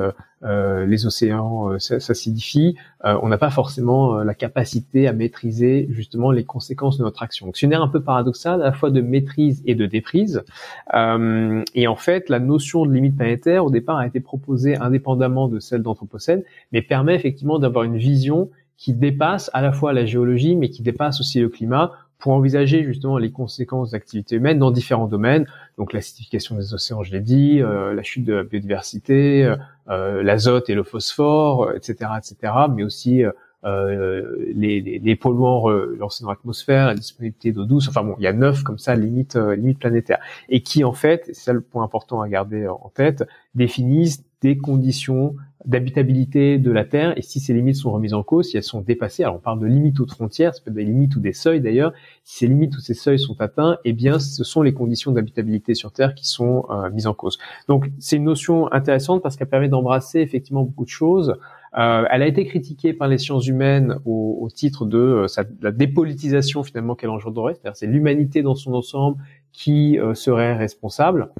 les 0.43 1.07
océans 1.07 1.79
s'acidifient, 1.79 2.77
on 3.03 3.29
n'a 3.29 3.39
pas 3.39 3.51
forcément 3.51 4.19
la 4.19 4.35
capacité 4.35 5.09
à 5.09 5.13
maîtriser 5.13 5.87
justement 5.91 6.31
les 6.31 6.45
conséquences 6.45 6.99
de 6.99 7.05
notre 7.05 7.23
action. 7.23 7.51
C'est 7.55 7.67
une 7.67 7.73
ère 7.73 7.83
un 7.83 7.89
peu 7.89 8.03
paradoxale, 8.03 8.61
à 8.63 8.67
la 8.67 8.73
fois 8.73 8.91
de 8.91 9.01
maîtrise 9.01 9.63
et 9.65 9.75
de 9.75 9.87
déprise. 9.87 10.45
et 10.93 11.87
en 11.87 11.97
fait, 11.97 12.29
la 12.29 12.39
notion 12.39 12.85
de 12.85 12.93
limite 12.93 13.17
planétaire, 13.17 13.65
au 13.65 13.71
départ, 13.71 13.97
a 13.97 14.07
été 14.07 14.21
proposée 14.21 14.77
indépendamment 14.77 15.49
de 15.49 15.59
celle 15.59 15.83
d'Anthropocène, 15.83 16.43
mais 16.73 16.83
permet 16.83 17.15
effectivement 17.15 17.59
d'avoir 17.59 17.85
une 17.85 17.97
vision 17.97 18.51
qui 18.77 18.93
dépasse 18.93 19.51
à 19.55 19.63
la 19.63 19.73
fois 19.73 19.93
la 19.93 20.05
géologie, 20.05 20.55
mais 20.55 20.69
qui 20.69 20.83
dépasse 20.83 21.21
aussi 21.21 21.41
le 21.41 21.49
climat, 21.49 21.93
pour 22.19 22.33
envisager 22.33 22.85
justement 22.85 23.19
les 23.19 23.31
conséquences 23.31 23.91
d'activités 23.91 24.37
humaines 24.37 24.59
dans 24.59 24.71
différents 24.71 25.07
domaines. 25.07 25.47
Donc 25.79 25.93
l'acidification 25.93 26.57
des 26.57 26.75
océans, 26.75 27.03
je 27.03 27.13
l'ai 27.13 27.21
dit, 27.21 27.61
euh, 27.61 27.95
la 27.95 28.03
chute 28.03 28.25
de 28.25 28.35
la 28.35 28.43
biodiversité, 28.43 29.45
euh, 29.45 29.57
euh 29.89 30.23
l'azote 30.23 30.71
et 30.71 30.75
le 30.75 30.83
phosphore, 30.83 31.73
etc., 31.75 32.11
etc., 32.19 32.53
mais 32.75 32.83
aussi 32.85 33.23
euh, 33.65 34.37
les, 34.55 34.81
les, 34.81 34.99
les, 34.99 35.17
polluants 35.17 35.69
lancés 35.69 36.25
dans 36.25 36.31
l'atmosphère, 36.31 36.87
la 36.87 36.95
disponibilité 36.95 37.53
d'eau 37.53 37.65
douce. 37.65 37.89
Enfin 37.89 38.03
bon, 38.03 38.15
il 38.19 38.23
y 38.23 38.29
a 38.29 38.33
neuf 38.33 38.63
comme 38.63 38.79
ça 38.79 38.95
limites 38.95 39.37
limites 39.37 39.79
planétaires 39.79 40.21
et 40.49 40.63
qui 40.63 40.85
en 40.85 40.93
fait, 40.93 41.25
c'est 41.27 41.35
ça 41.35 41.53
le 41.53 41.61
point 41.61 41.85
important 41.85 42.21
à 42.21 42.29
garder 42.29 42.69
en 42.69 42.91
tête, 42.95 43.25
définissent 43.55 44.25
des 44.47 44.59
conditions 44.59 45.35
d'habitabilité 45.65 46.59
de 46.59 46.71
la 46.71 46.85
Terre 46.85 47.19
et 47.19 47.23
si 47.23 47.41
ces 47.41 47.53
limites 47.53 47.75
sont 47.75 47.91
remises 47.91 48.15
en 48.15 48.23
cause, 48.23 48.51
si 48.51 48.57
elles 48.57 48.63
sont 48.63 48.81
dépassées, 48.81 49.25
alors 49.25 49.35
on 49.35 49.41
parle 49.41 49.59
de 49.59 49.67
limites 49.67 49.99
ou 49.99 50.07
de 50.07 50.11
frontières, 50.13 50.55
ça 50.55 50.61
peut 50.63 50.71
être 50.71 50.77
des 50.77 50.85
limites 50.85 51.17
ou 51.17 51.21
des 51.21 51.33
seuils 51.33 51.61
d'ailleurs, 51.61 51.93
si 52.23 52.39
ces 52.39 52.47
limites 52.47 52.77
ou 52.77 52.81
ces 52.81 52.95
seuils 52.95 53.19
sont 53.19 53.41
atteints, 53.41 53.77
eh 53.85 53.93
bien 53.93 54.21
ce 54.21 54.45
sont 54.45 54.63
les 54.63 54.73
conditions 54.73 55.11
d'habitabilité 55.11 55.75
sur 55.75 55.91
Terre 55.91 56.15
qui 56.15 56.29
sont 56.29 56.65
euh, 56.71 56.89
mises 56.91 57.09
en 57.09 57.15
cause. 57.15 57.39
Donc 57.67 57.91
c'est 57.99 58.15
une 58.15 58.25
notion 58.25 58.73
intéressante 58.73 59.21
parce 59.21 59.35
qu'elle 59.35 59.49
permet 59.49 59.69
d'embrasser 59.69 60.21
effectivement 60.21 60.63
beaucoup 60.63 60.85
de 60.85 60.91
choses. 60.91 61.35
Euh, 61.77 62.05
elle 62.13 62.23
a 62.23 62.29
été 62.29 62.47
critiquée 62.47 62.93
par 62.93 63.09
les 63.09 63.19
sciences 63.19 63.49
humaines 63.49 63.97
au, 64.05 64.49
titre 64.55 64.87
de 64.87 65.27
euh, 65.27 65.45
la 65.61 65.73
dépolitisation 65.73 66.63
finalement 66.63 66.95
qu'elle 66.95 67.11
engendrerait, 67.11 67.57
c'est 67.75 67.89
l'humanité 67.89 68.43
dans 68.43 68.55
son 68.55 68.73
ensemble 68.75 69.21
qui 69.53 69.99
serait 70.15 70.55
responsable. 70.55 71.31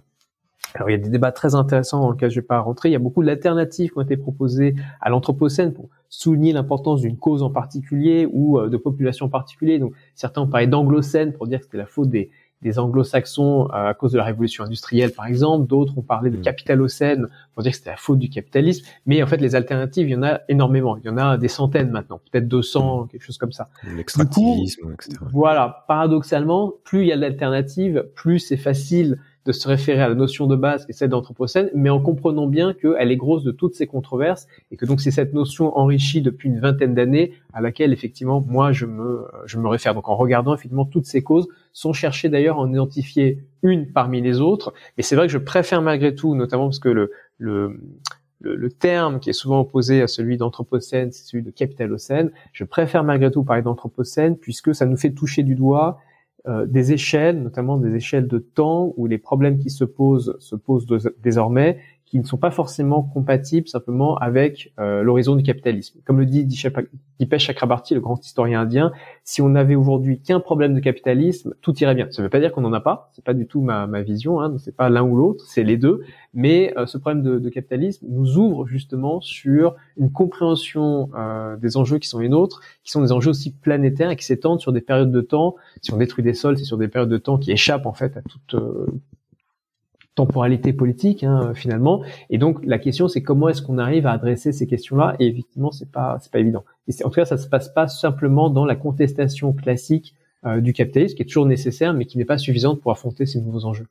Alors 0.77 0.91
il 0.91 0.93
y 0.93 0.97
a 0.97 0.99
des 0.99 1.09
débats 1.09 1.33
très 1.33 1.55
intéressants 1.55 2.01
dans 2.01 2.13
lesquels 2.13 2.31
je 2.31 2.37
ne 2.37 2.43
vais 2.43 2.47
pas 2.47 2.61
rentrer. 2.61 2.91
Il 2.91 2.93
y 2.93 2.97
a 2.97 3.01
beaucoup 3.01 3.25
d'alternatives 3.25 3.91
qui 3.91 3.99
ont 3.99 4.03
été 4.03 4.17
proposées 4.17 4.75
à 5.01 5.09
l'anthropocène 5.09 5.73
pour 5.73 5.89
souligner 6.09 6.53
l'importance 6.53 7.01
d'une 7.01 7.17
cause 7.17 7.43
en 7.43 7.51
particulier 7.51 8.29
ou 8.31 8.59
euh, 8.59 8.69
de 8.69 8.77
population 8.77 9.29
particulière. 9.29 9.81
Donc 9.81 9.95
certains 10.15 10.43
ont 10.43 10.47
parlé 10.47 10.67
d'anglocène 10.67 11.33
pour 11.33 11.47
dire 11.47 11.59
que 11.59 11.65
c'était 11.65 11.79
la 11.79 11.87
faute 11.87 12.11
des, 12.11 12.31
des 12.63 12.79
anglo-saxons 12.79 13.69
euh, 13.69 13.89
à 13.89 13.95
cause 13.95 14.13
de 14.13 14.19
la 14.19 14.25
révolution 14.25 14.65
industrielle 14.65 15.13
par 15.13 15.27
exemple. 15.27 15.67
D'autres 15.67 15.97
ont 15.97 16.03
parlé 16.03 16.31
de 16.31 16.37
mm. 16.37 16.43
capitalocène 16.43 17.27
pour 17.55 17.63
dire 17.63 17.73
que 17.73 17.79
c'était 17.79 17.91
la 17.91 17.97
faute 17.97 18.19
du 18.19 18.29
capitalisme. 18.29 18.87
Mais 19.07 19.23
en 19.23 19.27
fait 19.27 19.39
les 19.39 19.55
alternatives, 19.55 20.09
il 20.09 20.13
y 20.13 20.17
en 20.17 20.23
a 20.23 20.41
énormément. 20.49 20.99
Il 20.99 21.07
y 21.07 21.09
en 21.09 21.17
a 21.17 21.39
des 21.39 21.49
centaines 21.49 21.91
maintenant, 21.91 22.21
peut-être 22.31 22.49
200, 22.49 23.05
mm. 23.05 23.09
quelque 23.09 23.23
chose 23.23 23.39
comme 23.39 23.53
ça. 23.53 23.71
L'extractivisme, 23.97 24.93
etc. 24.93 25.19
Voilà, 25.33 25.85
paradoxalement, 25.89 26.75
plus 26.85 27.01
il 27.01 27.09
y 27.09 27.13
a 27.13 27.17
d'alternatives, 27.17 28.07
plus 28.15 28.41
c'est 28.41 28.59
facile 28.59 29.19
de 29.47 29.53
se 29.53 29.69
référer 29.69 30.03
à 30.03 30.09
la 30.09 30.15
notion 30.15 30.47
de 30.47 30.57
base 30.57 30.85
qui 30.85 30.91
est 30.91 30.95
celle 30.95 31.11
d'anthropocène, 31.11 31.71
mais 31.75 31.89
en 31.89 32.01
comprenant 32.01 32.49
bien 32.49 32.75
qu'elle 32.75 33.11
est 33.11 33.17
grosse 33.17 33.45
de 33.45 33.53
toutes 33.53 33.75
ces 33.75 33.87
controverses 33.87 34.49
et 34.73 34.77
que 34.77 34.85
donc 34.85 35.01
c'est 35.01 35.13
cette 35.13 35.33
notion 35.33 35.77
enrichie 35.79 36.21
depuis 36.21 36.49
une 36.49 36.59
vingtaine 36.59 36.95
d'années 36.95 37.33
à 37.53 37.61
laquelle 37.61 37.93
effectivement 37.93 38.45
moi 38.47 38.73
je 38.73 38.87
me 38.87 39.25
je 39.47 39.59
me 39.59 39.69
réfère. 39.69 39.95
Donc 39.95 40.09
en 40.09 40.17
regardant 40.17 40.55
effectivement 40.55 40.85
toutes 40.85 41.07
ces 41.07 41.23
causes, 41.23 41.49
sont 41.73 41.93
cherchées 41.93 42.29
d'ailleurs 42.29 42.57
à 42.57 42.61
en 42.61 42.73
identifier 42.73 43.45
une 43.63 43.87
parmi 43.93 44.21
les 44.21 44.41
autres. 44.41 44.75
Mais 44.97 45.03
c'est 45.03 45.15
vrai 45.15 45.27
que 45.27 45.33
je 45.33 45.39
préfère 45.39 45.81
malgré 45.81 46.15
tout, 46.15 46.35
notamment 46.35 46.67
parce 46.67 46.81
que 46.81 46.89
le 46.89 47.13
le 47.39 47.81
le, 48.41 48.71
terme 48.71 49.19
qui 49.19 49.31
est 49.31 49.33
souvent 49.33 49.61
opposé 49.61 50.03
à 50.03 50.07
celui 50.07 50.37
d'anthropocène, 50.37 51.11
c'est 51.11 51.25
celui 51.25 51.43
de 51.43 51.51
capitalocène. 51.51 52.31
Je 52.53 52.65
préfère 52.65 53.03
malgré 53.03 53.31
tout 53.31 53.43
parler 53.43 53.63
d'anthropocène 53.63 54.37
puisque 54.37 54.75
ça 54.75 54.87
nous 54.87 54.97
fait 54.97 55.11
toucher 55.11 55.43
du 55.43 55.55
doigt 55.55 55.99
euh, 56.49 56.67
des 56.67 56.93
échelles, 56.93 57.43
notamment 57.43 57.77
des 57.77 57.95
échelles 57.95 58.29
de 58.29 58.39
temps 58.39 58.95
où 58.97 59.07
les 59.07 59.19
problèmes 59.19 59.59
qui 59.59 59.71
se 59.71 59.85
posent 59.85 60.37
se 60.39 60.55
posent 60.55 60.87
désormais 61.23 61.79
qui 62.07 62.21
ne 62.21 62.25
sont 62.25 62.37
pas 62.37 62.53
forcément 62.53 63.03
compatibles 63.03 63.67
simplement 63.67 64.17
avec 64.17 64.73
euh, 64.79 65.03
l'horizon 65.03 65.35
du 65.35 65.43
capitalisme. 65.43 65.99
Comme 66.05 66.21
le 66.21 66.27
dit 66.27 66.45
Dipesh 66.45 67.47
Chakrabarti, 67.47 67.95
le 67.95 68.01
grand 68.01 68.25
historien 68.25 68.61
indien, 68.61 68.93
si 69.25 69.43
on 69.43 69.49
n'avait 69.49 69.75
aujourd'hui 69.75 70.21
qu'un 70.21 70.39
problème 70.39 70.73
de 70.75 70.81
capitalisme, 70.81 71.55
tout 71.63 71.77
irait 71.83 71.97
bien. 71.97 72.07
Ça 72.11 72.23
ne 72.23 72.27
veut 72.27 72.31
pas 72.31 72.39
dire 72.39 72.53
qu'on 72.53 72.61
n'en 72.61 72.73
a 72.73 72.81
pas, 72.81 73.11
c'est 73.13 73.25
pas 73.25 73.35
du 73.35 73.47
tout 73.47 73.61
ma, 73.61 73.89
ma 73.89 74.03
vision, 74.03 74.41
hein, 74.41 74.55
c'est 74.59 74.77
pas 74.77 74.89
l'un 74.89 75.03
ou 75.03 75.17
l'autre, 75.17 75.45
c'est 75.49 75.65
les 75.65 75.77
deux. 75.77 76.03
Mais 76.33 76.73
euh, 76.79 76.87
ce 76.87 76.97
problème 76.97 77.23
de, 77.23 77.41
de, 77.41 77.49
capitalisme 77.49 78.07
nous 78.09 78.37
ouvre 78.37 78.67
justement 78.67 79.21
sur 79.21 79.75
une 79.97 80.13
compréhension 80.13 81.11
euh, 81.17 81.57
des 81.57 81.77
enjeux 81.77 81.99
qui 81.99 82.09
sont 82.09 82.21
les 82.21 82.29
nôtres, 82.29 82.61
qui 82.85 82.93
sont 82.93 83.03
des 83.03 83.11
enjeux 83.11 83.31
aussi 83.31 83.53
planétaires 83.53 84.11
et 84.11 84.17
qui 84.17 84.25
s'étendent 84.25 84.61
sur 84.61 84.73
des 84.73 84.81
périodes 84.81 85.11
de 85.11 85.21
temps. 85.21 85.57
Si 85.83 85.93
on 85.93 85.97
détruit 85.97 86.23
des 86.23 86.35
sols, 86.35 86.57
c'est 86.57 86.65
sur 86.65 86.79
des 86.79 86.89
périodes 86.89 87.09
de 87.09 87.19
temps 87.19 87.39
qui 87.39 87.51
échappent 87.51 87.87
en 87.87 87.95
fait 87.95 88.17
à 88.17 88.23
toute 88.23 88.55
euh, 88.55 88.87
temporalité 90.17 90.73
politique 90.73 91.23
hein, 91.23 91.53
finalement. 91.55 92.03
Et 92.31 92.39
donc 92.39 92.59
la 92.65 92.79
question 92.79 93.07
c'est 93.07 93.23
comment 93.23 93.49
est-ce 93.49 93.63
qu'on 93.63 93.79
arrive 93.79 94.07
à 94.09 94.13
adresser 94.13 94.51
ces 94.51 94.67
questions-là? 94.67 95.15
Et 95.21 95.29
effectivement 95.29 95.71
c'est 95.71 95.93
pas 95.93 96.19
c'est 96.21 96.33
pas 96.33 96.41
évident. 96.41 96.65
Et 96.89 97.05
en 97.05 97.11
tout 97.11 97.15
cas 97.15 97.25
ça 97.25 97.37
se 97.37 97.47
passe 97.47 97.69
pas 97.69 97.87
simplement 97.87 98.51
dans 98.51 98.65
la 98.65 98.75
contestation 98.75 99.53
classique 99.53 100.17
euh, 100.45 100.61
du 100.61 100.73
capitalisme 100.73 101.15
qui 101.15 101.23
est 101.23 101.27
toujours 101.27 101.47
nécessaire 101.47 101.95
mais 101.95 102.07
qui 102.07 102.19
n'est 102.19 102.25
pas 102.25 102.39
suffisante 102.39 102.81
pour 102.81 102.91
affronter 102.91 103.27
ces 103.27 103.41
nouveaux 103.41 103.65
enjeux. 103.67 103.87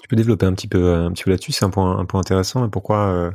Tu 0.00 0.08
peux 0.08 0.16
développer 0.16 0.46
un 0.46 0.52
petit 0.52 0.68
peu 0.68 0.94
un 0.94 1.10
petit 1.10 1.24
peu 1.24 1.30
là-dessus. 1.30 1.52
C'est 1.52 1.64
un 1.64 1.70
point 1.70 1.98
un 1.98 2.04
point 2.04 2.20
intéressant. 2.20 2.68
pourquoi 2.68 3.08
euh, 3.08 3.30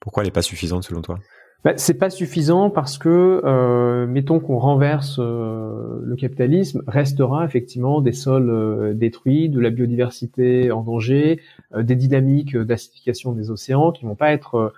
pourquoi 0.00 0.22
elle 0.22 0.28
n'est 0.28 0.32
pas 0.32 0.42
suffisante 0.42 0.84
selon 0.84 1.02
toi? 1.02 1.18
Bah, 1.66 1.72
c'est 1.78 1.98
pas 1.98 2.10
suffisant 2.10 2.70
parce 2.70 2.96
que, 2.96 3.40
euh, 3.44 4.06
mettons 4.06 4.38
qu'on 4.38 4.56
renverse 4.56 5.16
euh, 5.18 5.98
le 6.00 6.14
capitalisme, 6.14 6.84
restera 6.86 7.44
effectivement 7.44 8.00
des 8.00 8.12
sols 8.12 8.50
euh, 8.50 8.94
détruits, 8.94 9.48
de 9.48 9.58
la 9.58 9.70
biodiversité 9.70 10.70
en 10.70 10.82
danger, 10.82 11.40
des 11.76 11.96
dynamiques 11.96 12.56
d'acidification 12.56 13.32
des 13.32 13.50
océans 13.50 13.90
qui 13.90 14.04
vont 14.04 14.14
pas 14.14 14.30
être 14.30 14.72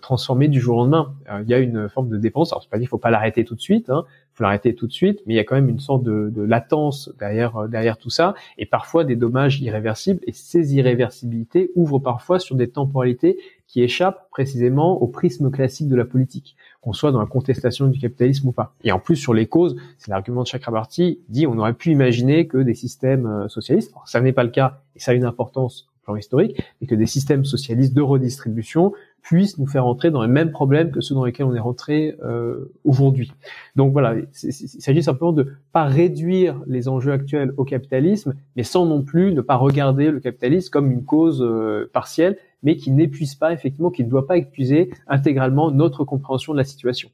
transformées 0.00 0.48
du 0.48 0.60
jour 0.60 0.76
au 0.76 0.80
lendemain. 0.80 1.14
Il 1.42 1.48
y 1.48 1.54
a 1.54 1.58
une 1.58 1.88
forme 1.88 2.08
de 2.08 2.16
dépense. 2.16 2.52
Alors 2.52 2.62
c'est 2.62 2.70
pas 2.70 2.78
dit 2.78 2.82
qu'il 2.82 2.88
faut 2.88 2.98
pas 2.98 3.10
l'arrêter 3.10 3.44
tout 3.44 3.54
de 3.54 3.60
suite, 3.60 3.90
hein, 3.90 4.04
faut 4.32 4.44
l'arrêter 4.44 4.74
tout 4.74 4.86
de 4.86 4.92
suite, 4.92 5.20
mais 5.26 5.34
il 5.34 5.36
y 5.36 5.40
a 5.40 5.44
quand 5.44 5.54
même 5.54 5.68
une 5.68 5.80
sorte 5.80 6.02
de, 6.02 6.30
de 6.34 6.42
latence 6.42 7.10
derrière 7.18 7.68
derrière 7.68 7.96
tout 7.98 8.10
ça, 8.10 8.34
et 8.58 8.66
parfois 8.66 9.04
des 9.04 9.16
dommages 9.16 9.60
irréversibles. 9.60 10.20
Et 10.26 10.32
ces 10.32 10.74
irréversibilités 10.74 11.70
ouvrent 11.74 11.98
parfois 11.98 12.38
sur 12.38 12.56
des 12.56 12.68
temporalités 12.68 13.38
qui 13.66 13.82
échappe 13.82 14.30
précisément 14.30 15.02
au 15.02 15.08
prisme 15.08 15.50
classique 15.50 15.88
de 15.88 15.96
la 15.96 16.04
politique, 16.04 16.56
qu'on 16.80 16.92
soit 16.92 17.12
dans 17.12 17.20
la 17.20 17.26
contestation 17.26 17.88
du 17.88 17.98
capitalisme 17.98 18.48
ou 18.48 18.52
pas. 18.52 18.74
Et 18.84 18.92
en 18.92 19.00
plus, 19.00 19.16
sur 19.16 19.34
les 19.34 19.46
causes, 19.46 19.76
c'est 19.98 20.10
l'argument 20.10 20.42
de 20.42 20.46
Chakrabarti, 20.46 21.20
dit 21.28 21.46
on 21.46 21.58
aurait 21.58 21.74
pu 21.74 21.90
imaginer 21.90 22.46
que 22.46 22.58
des 22.58 22.74
systèmes 22.74 23.26
euh, 23.26 23.48
socialistes, 23.48 23.92
ça 24.04 24.20
n'est 24.20 24.32
pas 24.32 24.44
le 24.44 24.50
cas, 24.50 24.80
et 24.94 25.00
ça 25.00 25.10
a 25.10 25.14
une 25.14 25.24
importance 25.24 25.88
au 25.88 26.04
plan 26.04 26.16
historique, 26.16 26.62
mais 26.80 26.86
que 26.86 26.94
des 26.94 27.06
systèmes 27.06 27.44
socialistes 27.44 27.94
de 27.94 28.02
redistribution 28.02 28.92
puissent 29.26 29.58
nous 29.58 29.66
faire 29.66 29.86
entrer 29.86 30.12
dans 30.12 30.22
les 30.22 30.28
mêmes 30.28 30.52
problèmes 30.52 30.92
que 30.92 31.00
ceux 31.00 31.12
dans 31.16 31.24
lesquels 31.24 31.46
on 31.46 31.54
est 31.54 31.60
rentré 31.60 32.16
euh, 32.22 32.72
aujourd'hui. 32.84 33.32
Donc 33.74 33.92
voilà, 33.92 34.14
il 34.14 34.52
s'agit 34.52 35.02
simplement 35.02 35.32
de 35.32 35.52
pas 35.72 35.84
réduire 35.84 36.62
les 36.68 36.86
enjeux 36.86 37.10
actuels 37.10 37.52
au 37.56 37.64
capitalisme, 37.64 38.34
mais 38.54 38.62
sans 38.62 38.86
non 38.86 39.02
plus 39.02 39.32
ne 39.32 39.40
pas 39.40 39.56
regarder 39.56 40.12
le 40.12 40.20
capitalisme 40.20 40.70
comme 40.70 40.92
une 40.92 41.04
cause 41.04 41.42
euh, 41.42 41.90
partielle, 41.92 42.38
mais 42.62 42.76
qui 42.76 42.92
n'épuise 42.92 43.34
pas 43.34 43.52
effectivement, 43.52 43.90
qui 43.90 44.04
ne 44.04 44.08
doit 44.08 44.28
pas 44.28 44.36
épuiser 44.36 44.90
intégralement 45.08 45.72
notre 45.72 46.04
compréhension 46.04 46.52
de 46.52 46.58
la 46.58 46.64
situation. 46.64 47.10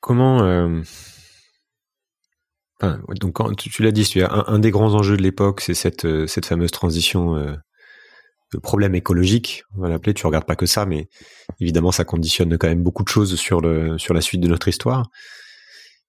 Comment 0.00 0.42
euh... 0.42 0.80
donc 3.20 3.56
tu, 3.56 3.84
l'as 3.84 3.92
dit, 3.92 4.12
un, 4.28 4.58
des 4.58 4.72
grands 4.72 4.94
enjeux 4.94 5.16
de 5.16 5.22
l'époque, 5.22 5.60
c'est 5.60 5.74
cette 5.74 6.46
fameuse 6.46 6.72
transition 6.72 7.56
de 8.52 8.58
problème 8.58 8.94
écologique, 8.94 9.64
on 9.76 9.82
va 9.82 9.88
l'appeler. 9.88 10.14
Tu 10.14 10.26
regardes 10.26 10.46
pas 10.46 10.56
que 10.56 10.66
ça, 10.66 10.86
mais 10.86 11.08
évidemment 11.60 11.92
ça 11.92 12.04
conditionne 12.04 12.56
quand 12.58 12.68
même 12.68 12.82
beaucoup 12.82 13.02
de 13.02 13.08
choses 13.08 13.36
sur 13.36 13.60
le 13.60 13.98
sur 13.98 14.14
la 14.14 14.20
suite 14.20 14.40
de 14.40 14.48
notre 14.48 14.68
histoire. 14.68 15.06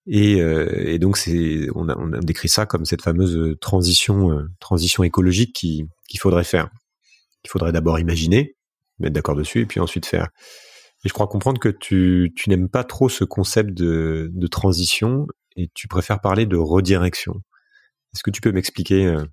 Et, 0.06 0.42
euh, 0.42 0.68
et 0.86 1.00
donc 1.00 1.18
on 1.76 1.88
a, 1.88 1.96
on 1.98 2.12
a 2.12 2.20
décrit 2.20 2.50
ça 2.50 2.66
comme 2.66 2.84
cette 2.84 3.02
fameuse 3.02 3.56
transition 3.62 4.32
euh, 4.32 4.50
transition 4.60 5.04
écologique 5.04 5.54
qui 5.54 5.86
qu'il 6.10 6.20
faudrait 6.20 6.44
faire. 6.44 6.70
Il 7.46 7.50
faudrait 7.50 7.72
d'abord 7.72 8.00
imaginer, 8.00 8.56
mettre 9.00 9.14
d'accord 9.14 9.36
dessus, 9.36 9.62
et 9.62 9.66
puis 9.66 9.80
ensuite 9.80 10.06
faire. 10.06 10.30
Et 11.06 11.10
je 11.10 11.14
crois 11.14 11.28
comprendre 11.28 11.60
que 11.60 11.70
tu, 11.70 12.32
tu 12.36 12.50
n'aimes 12.50 12.70
pas 12.70 12.86
trop 12.86 13.10
ce 13.10 13.26
concept 13.26 13.74
de, 13.74 14.30
de 14.34 14.48
transition 14.48 15.28
et 15.58 15.70
tu 15.74 15.88
préfères 15.88 16.22
parler 16.22 16.46
de 16.46 16.56
redirection. 16.56 17.34
Est-ce 18.14 18.24
que 18.24 18.32
tu 18.32 18.42
peux 18.42 18.52
m'expliquer 18.52 19.06
euh, 19.06 19.26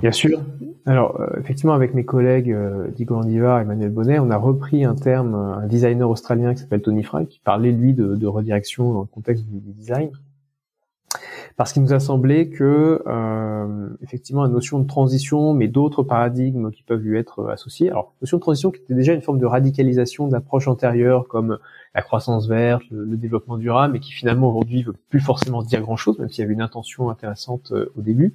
Bien 0.00 0.12
sûr. 0.12 0.40
Alors, 0.84 1.20
euh, 1.20 1.38
effectivement, 1.40 1.74
avec 1.74 1.94
mes 1.94 2.04
collègues 2.04 2.50
euh, 2.50 2.88
Diego 2.88 3.14
Landivar 3.14 3.58
et 3.58 3.62
Emmanuel 3.62 3.90
Bonnet, 3.90 4.18
on 4.18 4.30
a 4.30 4.36
repris 4.36 4.84
un 4.84 4.94
terme, 4.94 5.34
un 5.34 5.66
designer 5.66 6.08
australien 6.08 6.54
qui 6.54 6.60
s'appelle 6.60 6.82
Tony 6.82 7.02
Fry, 7.02 7.26
qui 7.26 7.40
parlait, 7.40 7.72
lui, 7.72 7.92
de 7.92 8.26
redirection 8.26 8.92
dans 8.92 9.00
le 9.00 9.06
contexte 9.06 9.44
du 9.46 9.72
design. 9.72 10.10
Parce 11.56 11.72
qu'il 11.72 11.82
nous 11.82 11.92
a 11.92 12.00
semblé 12.00 12.50
que 12.50 13.02
euh, 13.06 13.88
effectivement 14.02 14.42
la 14.42 14.48
notion 14.48 14.78
de 14.78 14.86
transition, 14.86 15.54
mais 15.54 15.68
d'autres 15.68 16.02
paradigmes 16.02 16.70
qui 16.70 16.82
peuvent 16.82 17.00
lui 17.00 17.18
être 17.18 17.48
associés. 17.48 17.90
Alors 17.90 18.12
notion 18.20 18.36
de 18.36 18.42
transition 18.42 18.70
qui 18.70 18.80
était 18.82 18.94
déjà 18.94 19.14
une 19.14 19.22
forme 19.22 19.38
de 19.38 19.46
radicalisation 19.46 20.28
d'approches 20.28 20.68
antérieures 20.68 21.26
comme 21.28 21.58
la 21.94 22.02
croissance 22.02 22.46
verte, 22.46 22.82
le, 22.90 23.16
développement 23.16 23.56
durable, 23.56 23.94
mais 23.94 24.00
qui 24.00 24.12
finalement 24.12 24.50
aujourd'hui 24.50 24.82
veut 24.82 24.94
plus 25.08 25.20
forcément 25.20 25.62
dire 25.62 25.80
grand-chose, 25.80 26.18
même 26.18 26.28
s'il 26.28 26.42
y 26.42 26.44
avait 26.44 26.52
une 26.52 26.60
intention 26.60 27.08
intéressante 27.08 27.72
euh, 27.72 27.90
au 27.96 28.02
début. 28.02 28.34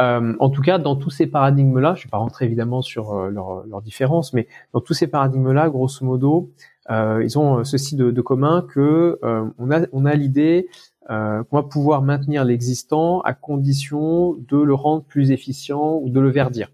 Euh, 0.00 0.34
en 0.38 0.50
tout 0.50 0.62
cas, 0.62 0.78
dans 0.78 0.96
tous 0.96 1.10
ces 1.10 1.26
paradigmes-là, 1.26 1.94
je 1.94 2.00
ne 2.00 2.04
vais 2.04 2.10
pas 2.10 2.18
rentrer 2.18 2.44
évidemment 2.44 2.82
sur 2.82 3.14
euh, 3.14 3.30
leurs 3.30 3.82
différences, 3.82 4.32
mais 4.32 4.46
dans 4.72 4.80
tous 4.80 4.94
ces 4.94 5.08
paradigmes-là, 5.08 5.68
grosso 5.70 6.04
modo, 6.04 6.50
euh, 6.90 7.22
ils 7.24 7.38
ont 7.38 7.64
ceci 7.64 7.96
de, 7.96 8.20
commun 8.20 8.64
que 8.68 9.18
on 9.58 10.04
a 10.04 10.14
l'idée 10.14 10.68
qu'on 11.08 11.56
va 11.56 11.62
pouvoir 11.62 12.02
maintenir 12.02 12.44
l'existant 12.44 13.20
à 13.22 13.32
condition 13.32 14.34
de 14.34 14.58
le 14.58 14.74
rendre 14.74 15.02
plus 15.04 15.30
efficient 15.30 15.98
ou 16.02 16.10
de 16.10 16.20
le 16.20 16.28
verdir. 16.28 16.70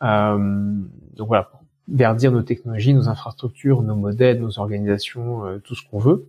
donc 0.00 1.26
voilà, 1.26 1.50
verdir 1.88 2.32
nos 2.32 2.42
technologies, 2.42 2.94
nos 2.94 3.08
infrastructures, 3.08 3.82
nos 3.82 3.96
modèles, 3.96 4.40
nos 4.40 4.58
organisations, 4.58 5.46
euh, 5.46 5.58
tout 5.58 5.74
ce 5.74 5.82
qu'on 5.88 5.98
veut. 5.98 6.26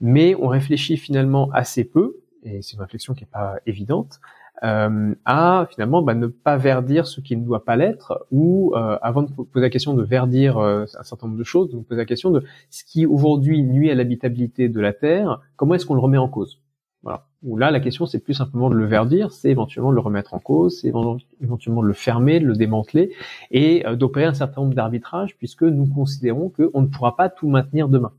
Mais 0.00 0.34
on 0.34 0.48
réfléchit 0.48 0.96
finalement 0.96 1.50
assez 1.52 1.84
peu, 1.84 2.20
et 2.42 2.62
c'est 2.62 2.74
une 2.74 2.82
réflexion 2.82 3.14
qui 3.14 3.24
n'est 3.24 3.30
pas 3.30 3.56
évidente, 3.66 4.20
euh, 4.64 5.14
à 5.24 5.66
finalement 5.70 6.02
bah, 6.02 6.14
ne 6.14 6.26
pas 6.26 6.56
verdir 6.56 7.06
ce 7.06 7.20
qui 7.20 7.36
ne 7.36 7.44
doit 7.44 7.64
pas 7.64 7.76
l'être, 7.76 8.26
ou 8.30 8.72
euh, 8.74 8.98
avant 9.02 9.22
de 9.22 9.32
poser 9.32 9.60
la 9.60 9.70
question 9.70 9.94
de 9.94 10.02
verdir 10.02 10.58
un 10.58 10.86
certain 10.86 11.26
nombre 11.26 11.38
de 11.38 11.44
choses, 11.44 11.70
de 11.70 11.78
poser 11.78 11.98
la 11.98 12.06
question 12.06 12.30
de 12.30 12.44
ce 12.70 12.84
qui 12.84 13.06
aujourd'hui 13.06 13.62
nuit 13.62 13.90
à 13.90 13.94
l'habitabilité 13.94 14.68
de 14.68 14.80
la 14.80 14.92
Terre, 14.92 15.40
comment 15.56 15.74
est-ce 15.74 15.86
qu'on 15.86 15.94
le 15.94 16.00
remet 16.00 16.18
en 16.18 16.28
cause? 16.28 16.60
Voilà. 17.02 17.26
Où 17.42 17.56
là, 17.56 17.70
la 17.70 17.80
question, 17.80 18.04
c'est 18.04 18.18
plus 18.18 18.34
simplement 18.34 18.68
de 18.68 18.74
le 18.74 18.84
verdir, 18.84 19.32
c'est 19.32 19.48
éventuellement 19.48 19.90
de 19.90 19.94
le 19.94 20.02
remettre 20.02 20.34
en 20.34 20.38
cause, 20.38 20.80
c'est 20.80 20.88
éventuellement 20.88 21.82
de 21.82 21.86
le 21.86 21.94
fermer, 21.94 22.38
de 22.40 22.46
le 22.46 22.54
démanteler, 22.54 23.14
et 23.50 23.86
euh, 23.86 23.96
d'opérer 23.96 24.26
un 24.26 24.34
certain 24.34 24.60
nombre 24.60 24.74
d'arbitrages, 24.74 25.36
puisque 25.38 25.62
nous 25.62 25.86
considérons 25.86 26.50
qu'on 26.50 26.82
ne 26.82 26.86
pourra 26.88 27.16
pas 27.16 27.30
tout 27.30 27.48
maintenir 27.48 27.88
demain. 27.88 28.12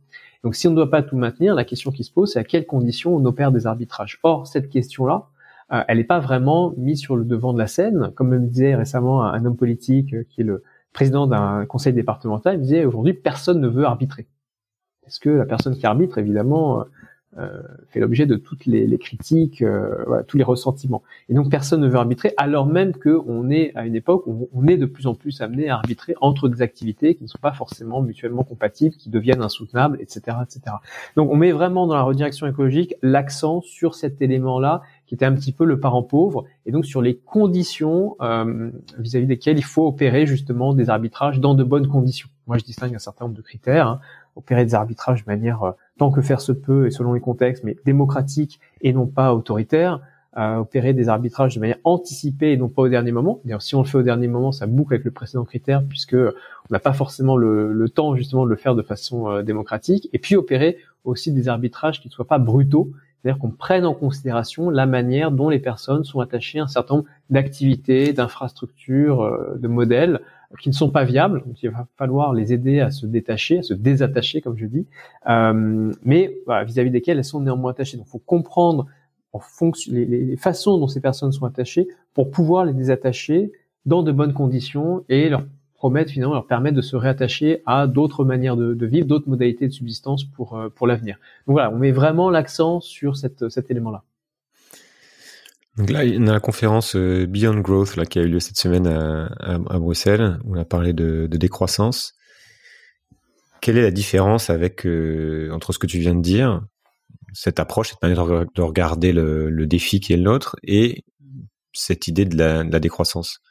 Donc 0.44 0.56
si 0.56 0.68
on 0.68 0.72
ne 0.72 0.76
doit 0.76 0.90
pas 0.90 1.04
tout 1.04 1.18
maintenir, 1.18 1.54
la 1.54 1.64
question 1.64 1.92
qui 1.92 2.04
se 2.04 2.12
pose, 2.12 2.34
c'est 2.34 2.40
à 2.40 2.44
quelles 2.44 2.66
conditions 2.66 3.16
on 3.16 3.24
opère 3.26 3.52
des 3.52 3.68
arbitrages? 3.68 4.20
Or, 4.24 4.48
cette 4.48 4.70
question-là, 4.70 5.28
euh, 5.72 5.84
elle 5.88 5.98
n'est 5.98 6.04
pas 6.04 6.20
vraiment 6.20 6.74
mise 6.78 7.00
sur 7.00 7.16
le 7.16 7.24
devant 7.26 7.54
de 7.54 7.60
la 7.60 7.68
scène. 7.68 8.12
Comme 8.16 8.30
me 8.30 8.40
disait 8.40 8.76
récemment 8.76 9.24
un, 9.24 9.46
homme 9.46 9.58
politique 9.58 10.14
euh, 10.14 10.24
qui 10.30 10.42
est 10.42 10.46
le 10.46 10.64
président 10.94 11.28
d'un 11.28 11.66
conseil 11.66 11.94
départemental, 11.94 12.56
il 12.56 12.62
disait 12.62 12.86
aujourd'hui, 12.86 13.14
personne 13.14 13.62
ne 13.62 13.68
veut 13.68 13.86
arbitrer. 13.86 14.28
Est-ce 15.08 15.20
que 15.20 15.30
la 15.30 15.46
personne 15.46 15.76
qui 15.76 15.86
arbitre, 15.86 16.18
évidemment, 16.18 16.86
euh, 17.38 17.62
fait 17.88 18.02
l'objet 18.02 18.26
de 18.26 18.36
toutes 18.36 18.66
les, 18.66 18.86
les 18.86 18.98
critiques, 18.98 19.62
euh, 19.62 20.04
voilà, 20.06 20.22
tous 20.24 20.36
les 20.36 20.44
ressentiments. 20.44 21.02
Et 21.30 21.34
donc 21.34 21.50
personne 21.50 21.80
ne 21.80 21.88
veut 21.88 21.96
arbitrer, 21.96 22.34
alors 22.36 22.66
même 22.66 22.92
qu'on 22.94 23.50
est 23.50 23.72
à 23.76 23.86
une 23.86 23.96
époque 23.96 24.24
où 24.28 24.50
on 24.54 24.68
est 24.68 24.76
de 24.76 24.86
plus 24.86 25.08
en 25.08 25.16
plus 25.16 25.40
amené 25.40 25.70
à 25.70 25.76
arbitrer 25.76 26.14
entre 26.20 26.50
des 26.50 26.62
activités 26.62 27.16
qui 27.16 27.24
ne 27.24 27.30
sont 27.30 27.40
pas 27.42 27.54
forcément 27.54 28.02
mutuellement 28.02 28.44
compatibles, 28.44 28.98
qui 28.98 29.10
deviennent 29.10 29.42
insoutenables, 29.42 29.96
etc., 30.02 30.40
etc. 30.44 30.76
Donc 31.16 31.32
on 31.32 31.38
met 31.38 31.54
vraiment 31.54 31.88
dans 31.88 31.96
la 31.96 32.02
redirection 32.02 32.48
écologique 32.48 32.96
l'accent 33.02 33.62
sur 33.62 33.96
cet 33.96 34.22
élément-là 34.22 34.82
qui 35.12 35.16
était 35.16 35.26
un 35.26 35.34
petit 35.34 35.52
peu 35.52 35.66
le 35.66 35.78
parent 35.78 36.04
pauvre, 36.04 36.46
et 36.66 36.72
donc 36.72 36.86
sur 36.86 37.02
les 37.02 37.18
conditions 37.18 38.16
euh, 38.22 38.72
vis-à-vis 38.98 39.28
desquelles 39.28 39.58
il 39.58 39.64
faut 39.66 39.86
opérer 39.86 40.26
justement 40.26 40.74
des 40.74 40.90
arbitrages 40.90 41.42
dans 41.42 41.54
de 41.54 41.66
bonnes 41.66 41.90
conditions. 41.90 42.30
Moi, 42.48 42.58
je 42.58 42.64
distingue 42.64 42.96
un 42.96 43.00
certain 43.00 43.26
nombre 43.26 43.36
de 43.36 43.42
critères. 43.42 43.88
Hein 43.88 44.00
opérer 44.38 44.64
des 44.64 44.74
arbitrages 44.74 45.26
de 45.26 45.30
manière 45.30 45.64
euh, 45.64 45.72
tant 45.98 46.12
que 46.12 46.22
faire 46.22 46.40
se 46.40 46.54
peut 46.54 46.88
et 46.88 46.92
selon 46.92 47.12
les 47.12 47.20
contextes, 47.20 47.66
mais 47.66 47.76
démocratique 47.84 48.62
et 48.80 48.94
non 48.94 49.06
pas 49.06 49.34
autoritaire. 49.34 50.00
Euh, 50.38 50.56
opérer 50.56 50.94
des 50.94 51.10
arbitrages 51.10 51.56
de 51.56 51.60
manière 51.60 51.80
anticipée 51.84 52.54
et 52.54 52.58
non 52.58 52.70
pas 52.70 52.84
au 52.84 52.88
dernier 52.88 53.12
moment. 53.12 53.42
D'ailleurs, 53.44 53.62
si 53.62 53.76
on 53.76 53.82
le 53.82 53.86
fait 53.86 53.98
au 53.98 54.02
dernier 54.02 54.30
moment, 54.30 54.54
ça 54.54 54.66
boucle 54.66 54.94
avec 54.94 55.04
le 55.04 55.12
précédent 55.12 55.44
critère 55.44 55.84
puisque 55.84 56.16
on 56.16 56.72
n'a 56.74 56.80
pas 56.80 56.94
forcément 56.94 57.36
le, 57.36 57.74
le, 57.74 57.90
temps 57.90 58.16
justement 58.16 58.46
de 58.46 58.50
le 58.50 58.56
faire 58.56 58.74
de 58.74 58.82
façon 58.82 59.30
euh, 59.30 59.44
démocratique. 59.44 60.08
Et 60.14 60.20
puis 60.20 60.38
opérer 60.38 60.78
aussi 61.04 61.34
des 61.34 61.50
arbitrages 61.50 62.00
qui 62.00 62.08
ne 62.08 62.14
soient 62.14 62.28
pas 62.28 62.40
brutaux, 62.40 62.94
c'est-à-dire 63.22 63.40
qu'on 63.40 63.52
prenne 63.52 63.86
en 63.86 63.94
considération 63.94 64.70
la 64.70 64.86
manière 64.86 65.32
dont 65.32 65.50
les 65.50 65.60
personnes 65.60 66.04
sont 66.04 66.20
attachées 66.22 66.60
à 66.60 66.64
un 66.64 66.68
certain 66.68 66.96
nombre 66.96 67.08
d'activités, 67.30 68.14
d'infrastructures, 68.14 69.22
euh, 69.22 69.58
de 69.60 69.68
modèles 69.68 70.22
qui 70.60 70.70
ne 70.70 70.74
sont 70.74 70.90
pas 70.90 71.04
viables. 71.04 71.44
Donc 71.46 71.62
il 71.64 71.70
va 71.70 71.88
falloir 71.98 72.34
les 72.34 72.52
aider 72.52 72.80
à 72.80 72.92
se 72.92 73.06
détacher, 73.06 73.60
à 73.60 73.64
se 73.64 73.74
désattacher, 73.74 74.42
comme 74.42 74.58
je 74.58 74.66
dis, 74.66 74.88
euh, 75.30 75.94
mais 76.04 76.38
vis-à-vis 76.66 76.90
desquelles 76.90 77.18
elles 77.18 77.24
sont 77.24 77.42
néanmoins 77.42 77.72
attachées. 77.72 77.98
Donc 77.98 78.08
il 78.08 78.12
faut 78.12 78.20
comprendre 78.20 78.88
les, 79.88 80.06
les, 80.06 80.36
façons 80.36 80.78
dont 80.78 80.88
ces 80.88 81.00
personnes 81.00 81.32
sont 81.32 81.46
attachées 81.46 81.88
pour 82.14 82.32
pouvoir 82.32 82.66
les 82.66 82.74
désattacher 82.74 83.52
dans 83.86 84.04
de 84.04 84.12
bonnes 84.12 84.34
conditions 84.34 85.06
et 85.08 85.30
leur 85.30 85.44
promettre 85.82 86.12
finalement 86.12 86.36
leur 86.36 86.46
permettre 86.46 86.76
de 86.76 86.84
se 86.84 86.96
réattacher 86.96 87.64
à 87.66 87.88
d'autres 87.88 88.24
manières 88.24 88.56
de, 88.56 88.86
vivre, 88.86 89.08
d'autres 89.08 89.28
modalités 89.28 89.68
de 89.68 89.74
subsistance 89.74 90.26
pour 90.26 90.56
euh, 90.56 90.70
pour 90.70 90.86
l'avenir. 90.86 91.16
Donc 91.48 91.56
voilà, 91.56 91.72
on 91.72 91.80
met 91.80 91.92
vraiment 91.92 92.30
l'accent 92.30 92.82
sur 92.82 93.18
cette, 93.18 93.50
cet 93.50 93.72
élément-là. 93.72 94.04
Donc 95.78 95.90
là, 95.90 96.06
il 96.06 96.22
a 96.30 96.34
la 96.34 96.40
conférence 96.40 96.96
euh, 96.96 97.26
Beyond 97.26 97.62
Growth 97.62 97.96
là, 97.96 98.06
qui 98.06 98.20
a 98.20 98.22
eu 98.22 98.28
lieu 98.28 98.40
cette 98.40 98.58
semaine 98.58 98.86
à, 98.86 99.26
à, 99.40 99.80
Bruxelles, 99.80 100.38
où 100.44 100.56
on 100.56 100.60
a 100.60 100.66
parlé 100.66 100.94
de, 100.94 101.26
de, 101.26 101.38
décroissance. 101.38 102.14
Quelle 103.60 103.80
est 103.80 103.82
la 103.82 103.90
différence 103.90 104.52
avec 104.52 104.86
euh, 104.86 105.50
entre 105.52 105.74
ce 105.74 105.80
que 105.80 105.88
tu 105.88 105.98
viens 105.98 106.14
de 106.14 106.22
dire, 106.22 106.62
cette 107.34 107.60
approche, 107.60 107.90
cette 107.90 108.04
manière 108.04 108.28
de 108.28 108.62
regarder 108.62 109.14
le, 109.14 109.50
le 109.50 109.66
défi 109.66 110.00
qui 110.00 110.14
est 110.14 110.18
le 110.18 110.24
nôtre, 110.24 110.58
et 110.62 111.06
cette 111.74 112.08
idée 112.08 112.26
de 112.26 112.38
la 112.38 112.80
décroissance? 112.80 113.42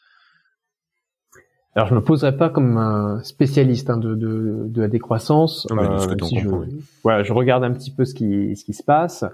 Alors 1.77 1.89
je 1.89 1.95
me 1.95 2.01
poserai 2.03 2.37
pas 2.37 2.51
comme 2.51 2.77
un 2.77 3.23
spécialiste 3.23 3.91
hein, 3.91 3.97
de, 3.97 4.15
de, 4.15 4.65
de, 4.67 4.81
la 4.81 4.89
décroissance. 4.89 5.69
Non, 5.71 5.83
euh, 5.83 6.17
si 6.23 6.41
je, 6.41 6.49
voilà, 7.05 7.23
je 7.23 7.33
regarde 7.33 7.63
un 7.63 7.73
petit 7.73 7.93
peu 7.93 8.05
ce 8.05 8.15
qui, 8.15 8.57
ce 8.57 8.65
qui 8.65 8.73
se 8.73 8.83
passe. 8.83 9.25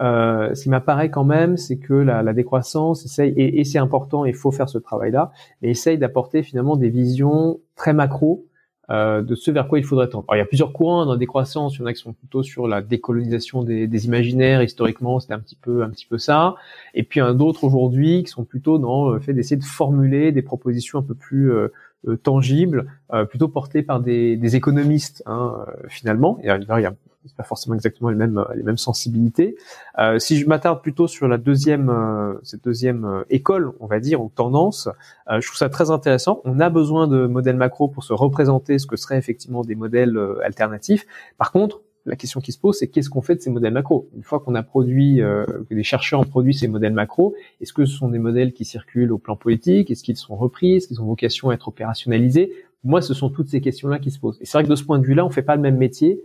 Euh, 0.00 0.54
ce 0.54 0.62
qui 0.62 0.70
m'apparaît 0.70 1.10
quand 1.10 1.24
même, 1.24 1.58
c'est 1.58 1.76
que 1.76 1.92
la, 1.92 2.22
la, 2.22 2.32
décroissance 2.32 3.04
essaye, 3.04 3.34
et, 3.36 3.60
et 3.60 3.64
c'est 3.64 3.78
important, 3.78 4.24
il 4.24 4.34
faut 4.34 4.50
faire 4.50 4.70
ce 4.70 4.78
travail-là, 4.78 5.32
et 5.60 5.70
essaye 5.70 5.98
d'apporter 5.98 6.42
finalement 6.42 6.76
des 6.76 6.88
visions 6.88 7.60
très 7.76 7.92
macro 7.92 8.46
euh, 8.90 9.22
de 9.22 9.34
ce 9.34 9.50
vers 9.50 9.68
quoi 9.68 9.78
il 9.78 9.84
faudrait 9.84 10.08
tendre. 10.08 10.24
Alors, 10.28 10.36
il 10.36 10.38
y 10.40 10.42
a 10.42 10.46
plusieurs 10.46 10.72
courants 10.72 11.06
dans 11.06 11.12
la 11.12 11.18
décroissance. 11.18 11.76
Il 11.76 11.80
y 11.80 11.82
en 11.82 11.86
a 11.86 11.92
qui 11.92 12.00
sont 12.00 12.12
plutôt 12.12 12.42
sur 12.42 12.66
la 12.66 12.82
décolonisation 12.82 13.62
des, 13.62 13.86
des 13.86 14.06
imaginaires. 14.06 14.62
Historiquement, 14.62 15.20
c'était 15.20 15.34
un 15.34 15.38
petit 15.38 15.56
peu, 15.56 15.82
un 15.82 15.88
petit 15.88 16.04
peu 16.04 16.18
ça. 16.18 16.56
Et 16.92 17.02
puis, 17.02 17.20
il 17.20 17.22
y 17.22 17.24
en 17.24 17.28
a 17.28 17.34
d'autres 17.34 17.64
aujourd'hui 17.64 18.24
qui 18.24 18.30
sont 18.30 18.44
plutôt 18.44 18.78
dans 18.78 19.10
le 19.10 19.20
fait 19.20 19.34
d'essayer 19.34 19.56
de 19.56 19.64
formuler 19.64 20.32
des 20.32 20.42
propositions 20.42 20.98
un 20.98 21.02
peu 21.02 21.14
plus 21.14 21.52
euh, 21.52 21.68
euh 22.08 22.16
tangibles, 22.16 22.86
euh, 23.12 23.24
plutôt 23.24 23.48
portées 23.48 23.82
par 23.82 24.00
des, 24.00 24.36
des 24.36 24.56
économistes 24.56 25.22
hein, 25.26 25.64
euh, 25.68 25.72
finalement. 25.88 26.38
Et 26.42 26.48
il 26.48 26.80
y 26.80 26.86
a 26.86 26.94
pas 27.36 27.44
forcément 27.44 27.76
exactement 27.76 28.10
les 28.10 28.16
mêmes 28.16 28.44
les 28.56 28.64
mêmes 28.64 28.76
sensibilités. 28.76 29.56
Euh, 29.98 30.18
si 30.18 30.38
je 30.38 30.48
m'attarde 30.48 30.82
plutôt 30.82 31.06
sur 31.06 31.28
la 31.28 31.38
deuxième 31.38 31.88
euh, 31.88 32.34
cette 32.42 32.64
deuxième 32.64 33.24
école, 33.30 33.72
on 33.78 33.86
va 33.86 34.00
dire 34.00 34.20
ou 34.20 34.32
tendance, 34.34 34.88
je 35.28 35.46
trouve 35.46 35.56
ça 35.56 35.68
très 35.68 35.90
intéressant. 35.90 36.40
On 36.44 36.58
a 36.58 36.68
besoin 36.68 37.06
de 37.06 37.26
modèles 37.26 37.56
macro 37.56 37.86
pour 37.86 38.02
se 38.02 38.12
représenter 38.12 38.80
ce 38.80 38.86
que 38.86 38.96
seraient 38.96 39.18
effectivement 39.18 39.62
des 39.62 39.76
modèles 39.76 40.18
alternatifs. 40.42 41.06
Par 41.38 41.52
contre, 41.52 41.80
la 42.06 42.16
question 42.16 42.40
qui 42.40 42.52
se 42.52 42.58
pose, 42.58 42.78
c'est 42.78 42.88
qu'est-ce 42.88 43.10
qu'on 43.10 43.22
fait 43.22 43.36
de 43.36 43.40
ces 43.40 43.50
modèles 43.50 43.72
macro? 43.72 44.08
Une 44.16 44.22
fois 44.22 44.40
qu'on 44.40 44.54
a 44.54 44.62
produit, 44.62 45.18
que 45.18 45.74
des 45.74 45.82
chercheurs 45.82 46.20
ont 46.20 46.24
produit 46.24 46.54
ces 46.54 46.68
modèles 46.68 46.92
macro, 46.92 47.34
est-ce 47.60 47.72
que 47.72 47.84
ce 47.84 47.96
sont 47.96 48.08
des 48.08 48.18
modèles 48.18 48.52
qui 48.52 48.64
circulent 48.64 49.12
au 49.12 49.18
plan 49.18 49.36
politique? 49.36 49.90
Est-ce 49.90 50.02
qu'ils 50.02 50.16
sont 50.16 50.34
repris? 50.34 50.76
Est-ce 50.76 50.88
qu'ils 50.88 51.00
ont 51.00 51.06
vocation 51.06 51.50
à 51.50 51.54
être 51.54 51.68
opérationnalisés? 51.68 52.52
Moi, 52.84 53.00
ce 53.02 53.14
sont 53.14 53.30
toutes 53.30 53.48
ces 53.48 53.60
questions-là 53.60 53.98
qui 54.00 54.10
se 54.10 54.18
posent. 54.18 54.38
Et 54.40 54.46
c'est 54.46 54.58
vrai 54.58 54.64
que 54.64 54.68
de 54.68 54.74
ce 54.74 54.82
point 54.84 54.98
de 54.98 55.06
vue-là, 55.06 55.24
on 55.24 55.30
fait 55.30 55.42
pas 55.42 55.54
le 55.54 55.62
même 55.62 55.76
métier 55.76 56.20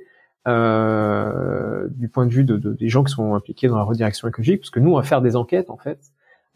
euh, 0.48 1.88
du 1.90 2.08
point 2.08 2.26
de 2.26 2.32
vue 2.32 2.44
de, 2.44 2.58
de, 2.58 2.74
des 2.74 2.90
gens 2.90 3.04
qui 3.04 3.12
sont 3.12 3.36
impliqués 3.36 3.68
dans 3.68 3.78
la 3.78 3.84
redirection 3.84 4.28
écologique, 4.28 4.62
parce 4.62 4.70
que 4.70 4.80
nous, 4.80 4.92
on 4.92 4.96
va 4.96 5.04
faire 5.04 5.22
des 5.22 5.36
enquêtes, 5.36 5.70
en 5.70 5.78
fait. 5.78 6.00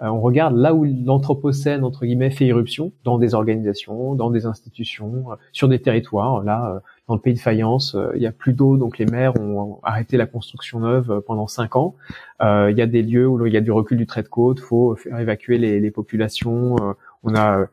Euh, 0.02 0.08
on 0.08 0.20
regarde 0.20 0.56
là 0.56 0.74
où 0.74 0.84
l'anthropocène, 0.84 1.84
entre 1.84 2.06
guillemets, 2.06 2.32
fait 2.32 2.46
irruption, 2.46 2.92
dans 3.04 3.18
des 3.18 3.36
organisations, 3.36 4.16
dans 4.16 4.32
des 4.32 4.46
institutions, 4.46 5.32
euh, 5.32 5.36
sur 5.52 5.68
des 5.68 5.80
territoires. 5.80 6.44
Là, 6.44 6.76
euh, 6.76 6.80
dans 7.08 7.16
le 7.16 7.22
pays 7.22 7.34
de 7.34 7.40
Fayence, 7.40 7.96
il 8.16 8.22
y 8.22 8.28
a 8.28 8.32
plus 8.32 8.54
d'eau, 8.54 8.78
donc 8.78 8.98
les 8.98 9.06
maires 9.06 9.40
ont 9.40 9.80
arrêté 9.84 10.18
la 10.18 10.26
construction 10.26 10.80
neuve 10.80 11.22
pendant 11.28 11.48
cinq 11.48 11.76
ans. 11.76 11.96
il 12.40 12.74
y 12.78 12.82
a 12.82 12.88
des 12.88 13.04
lieux 13.04 13.28
où 13.28 13.46
il 13.46 13.54
y 13.54 13.58
a 13.58 13.62
du 13.62 13.72
recul 13.72 13.98
du 13.98 14.06
trait 14.06 14.24
de 14.24 14.30
côte, 14.30 14.62
faut 14.62 14.96
faire 14.96 15.20
évacuer 15.20 15.58
les 15.58 15.92
populations. 15.92 16.78
on 17.24 17.36
a 17.36 17.66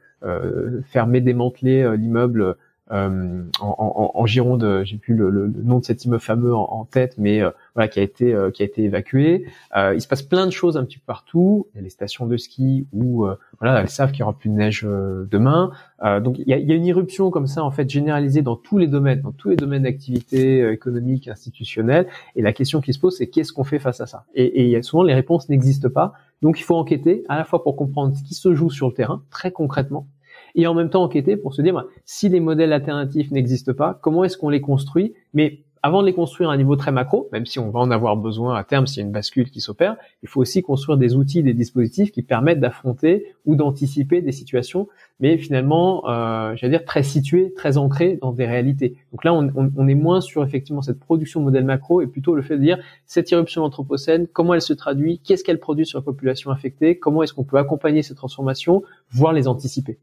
fermé, 0.88 1.20
démantelé 1.20 1.96
l'immeuble 1.96 2.56
en, 2.90 3.46
en, 3.60 4.12
en, 4.14 4.26
Gironde, 4.26 4.82
j'ai 4.84 4.96
plus 4.96 5.14
le, 5.14 5.30
le, 5.30 5.52
nom 5.62 5.78
de 5.78 5.84
cet 5.84 6.04
immeuble 6.04 6.22
fameux 6.22 6.54
en, 6.54 6.84
tête, 6.84 7.14
mais 7.18 7.42
voilà 7.74 7.88
qui 7.88 8.00
a 8.00 8.02
été 8.02 8.34
qui 8.54 8.62
a 8.62 8.66
été 8.66 8.84
évacué. 8.84 9.46
il 9.76 10.00
se 10.00 10.08
passe 10.08 10.22
plein 10.22 10.46
de 10.46 10.50
choses 10.50 10.76
un 10.76 10.84
petit 10.84 10.98
peu 10.98 11.04
partout. 11.06 11.66
Il 11.74 11.78
y 11.78 11.80
a 11.80 11.82
les 11.82 11.90
stations 11.90 12.26
de 12.26 12.36
ski 12.36 12.86
où 12.92 13.26
voilà 13.58 13.80
elles 13.80 13.88
savent 13.88 14.10
qu'il 14.10 14.20
y 14.20 14.22
aura 14.22 14.36
plus 14.36 14.50
de 14.50 14.54
neige 14.54 14.82
demain. 14.84 15.72
donc 16.02 16.38
il 16.38 16.48
y 16.48 16.54
a, 16.54 16.58
y 16.58 16.72
a, 16.72 16.74
une 16.74 16.86
irruption 16.86 17.30
comme 17.30 17.46
ça 17.46 17.62
en 17.62 17.70
fait 17.70 17.88
généralisée 17.88 18.42
dans 18.42 18.56
tous 18.56 18.78
les 18.78 18.86
domaines, 18.86 19.20
dans 19.20 19.32
tous 19.32 19.50
les 19.50 19.56
domaines 19.56 19.82
d'activité 19.82 20.66
économique, 20.70 21.28
institutionnelle. 21.28 22.06
Et 22.36 22.42
la 22.42 22.52
question 22.52 22.80
qui 22.80 22.92
se 22.92 22.98
pose, 22.98 23.16
c'est 23.16 23.28
qu'est-ce 23.28 23.52
qu'on 23.52 23.64
fait 23.64 23.78
face 23.78 24.00
à 24.00 24.06
ça? 24.06 24.24
Et, 24.34 24.72
et 24.72 24.82
souvent 24.82 25.02
les 25.02 25.14
réponses 25.14 25.48
n'existent 25.48 25.90
pas. 25.90 26.14
Donc 26.42 26.60
il 26.60 26.62
faut 26.62 26.76
enquêter 26.76 27.24
à 27.28 27.36
la 27.36 27.44
fois 27.44 27.62
pour 27.62 27.76
comprendre 27.76 28.16
ce 28.16 28.22
qui 28.22 28.34
se 28.34 28.54
joue 28.54 28.70
sur 28.70 28.88
le 28.88 28.94
terrain, 28.94 29.22
très 29.30 29.50
concrètement, 29.50 30.06
et 30.54 30.66
en 30.66 30.74
même 30.74 30.90
temps 30.90 31.02
enquêter 31.02 31.36
pour 31.36 31.54
se 31.54 31.62
dire 31.62 31.74
bah, 31.74 31.86
si 32.04 32.28
les 32.28 32.40
modèles 32.40 32.72
alternatifs 32.72 33.30
n'existent 33.30 33.74
pas, 33.74 33.98
comment 34.02 34.24
est-ce 34.24 34.36
qu'on 34.36 34.50
les 34.50 34.60
construit? 34.60 35.14
Mais 35.34 35.60
avant 35.82 36.02
de 36.02 36.06
les 36.06 36.12
construire 36.12 36.50
à 36.50 36.54
un 36.54 36.56
niveau 36.56 36.76
très 36.76 36.92
macro, 36.92 37.28
même 37.32 37.46
si 37.46 37.58
on 37.58 37.70
va 37.70 37.80
en 37.80 37.90
avoir 37.90 38.16
besoin 38.16 38.56
à 38.56 38.64
terme 38.64 38.86
s'il 38.86 38.98
y 38.98 39.02
a 39.02 39.06
une 39.06 39.12
bascule 39.12 39.50
qui 39.50 39.60
s'opère, 39.60 39.96
il 40.22 40.28
faut 40.28 40.40
aussi 40.40 40.62
construire 40.62 40.98
des 40.98 41.14
outils, 41.14 41.42
des 41.42 41.54
dispositifs 41.54 42.10
qui 42.10 42.22
permettent 42.22 42.60
d'affronter 42.60 43.34
ou 43.46 43.56
d'anticiper 43.56 44.20
des 44.20 44.32
situations, 44.32 44.88
mais 45.20 45.38
finalement, 45.38 46.08
euh, 46.08 46.54
j'allais 46.56 46.78
dire 46.78 46.84
très 46.84 47.02
situées, 47.02 47.52
très 47.54 47.78
ancrées 47.78 48.18
dans 48.20 48.32
des 48.32 48.46
réalités. 48.46 48.96
Donc 49.12 49.24
là, 49.24 49.32
on, 49.32 49.50
on, 49.54 49.70
on, 49.76 49.88
est 49.88 49.94
moins 49.94 50.20
sur 50.20 50.44
effectivement 50.44 50.82
cette 50.82 50.98
production 50.98 51.40
de 51.40 51.44
modèles 51.44 51.64
macro 51.64 52.00
et 52.00 52.06
plutôt 52.06 52.34
le 52.34 52.42
fait 52.42 52.56
de 52.56 52.62
dire 52.62 52.78
cette 53.06 53.30
irruption 53.30 53.62
anthropocène, 53.62 54.26
comment 54.26 54.54
elle 54.54 54.62
se 54.62 54.72
traduit, 54.72 55.20
qu'est-ce 55.20 55.44
qu'elle 55.44 55.60
produit 55.60 55.86
sur 55.86 55.98
la 55.98 56.04
population 56.04 56.50
affectée, 56.50 56.98
comment 56.98 57.22
est-ce 57.22 57.34
qu'on 57.34 57.44
peut 57.44 57.58
accompagner 57.58 58.02
ces 58.02 58.14
transformations, 58.14 58.82
voire 59.10 59.32
les 59.32 59.48
anticiper. 59.48 59.98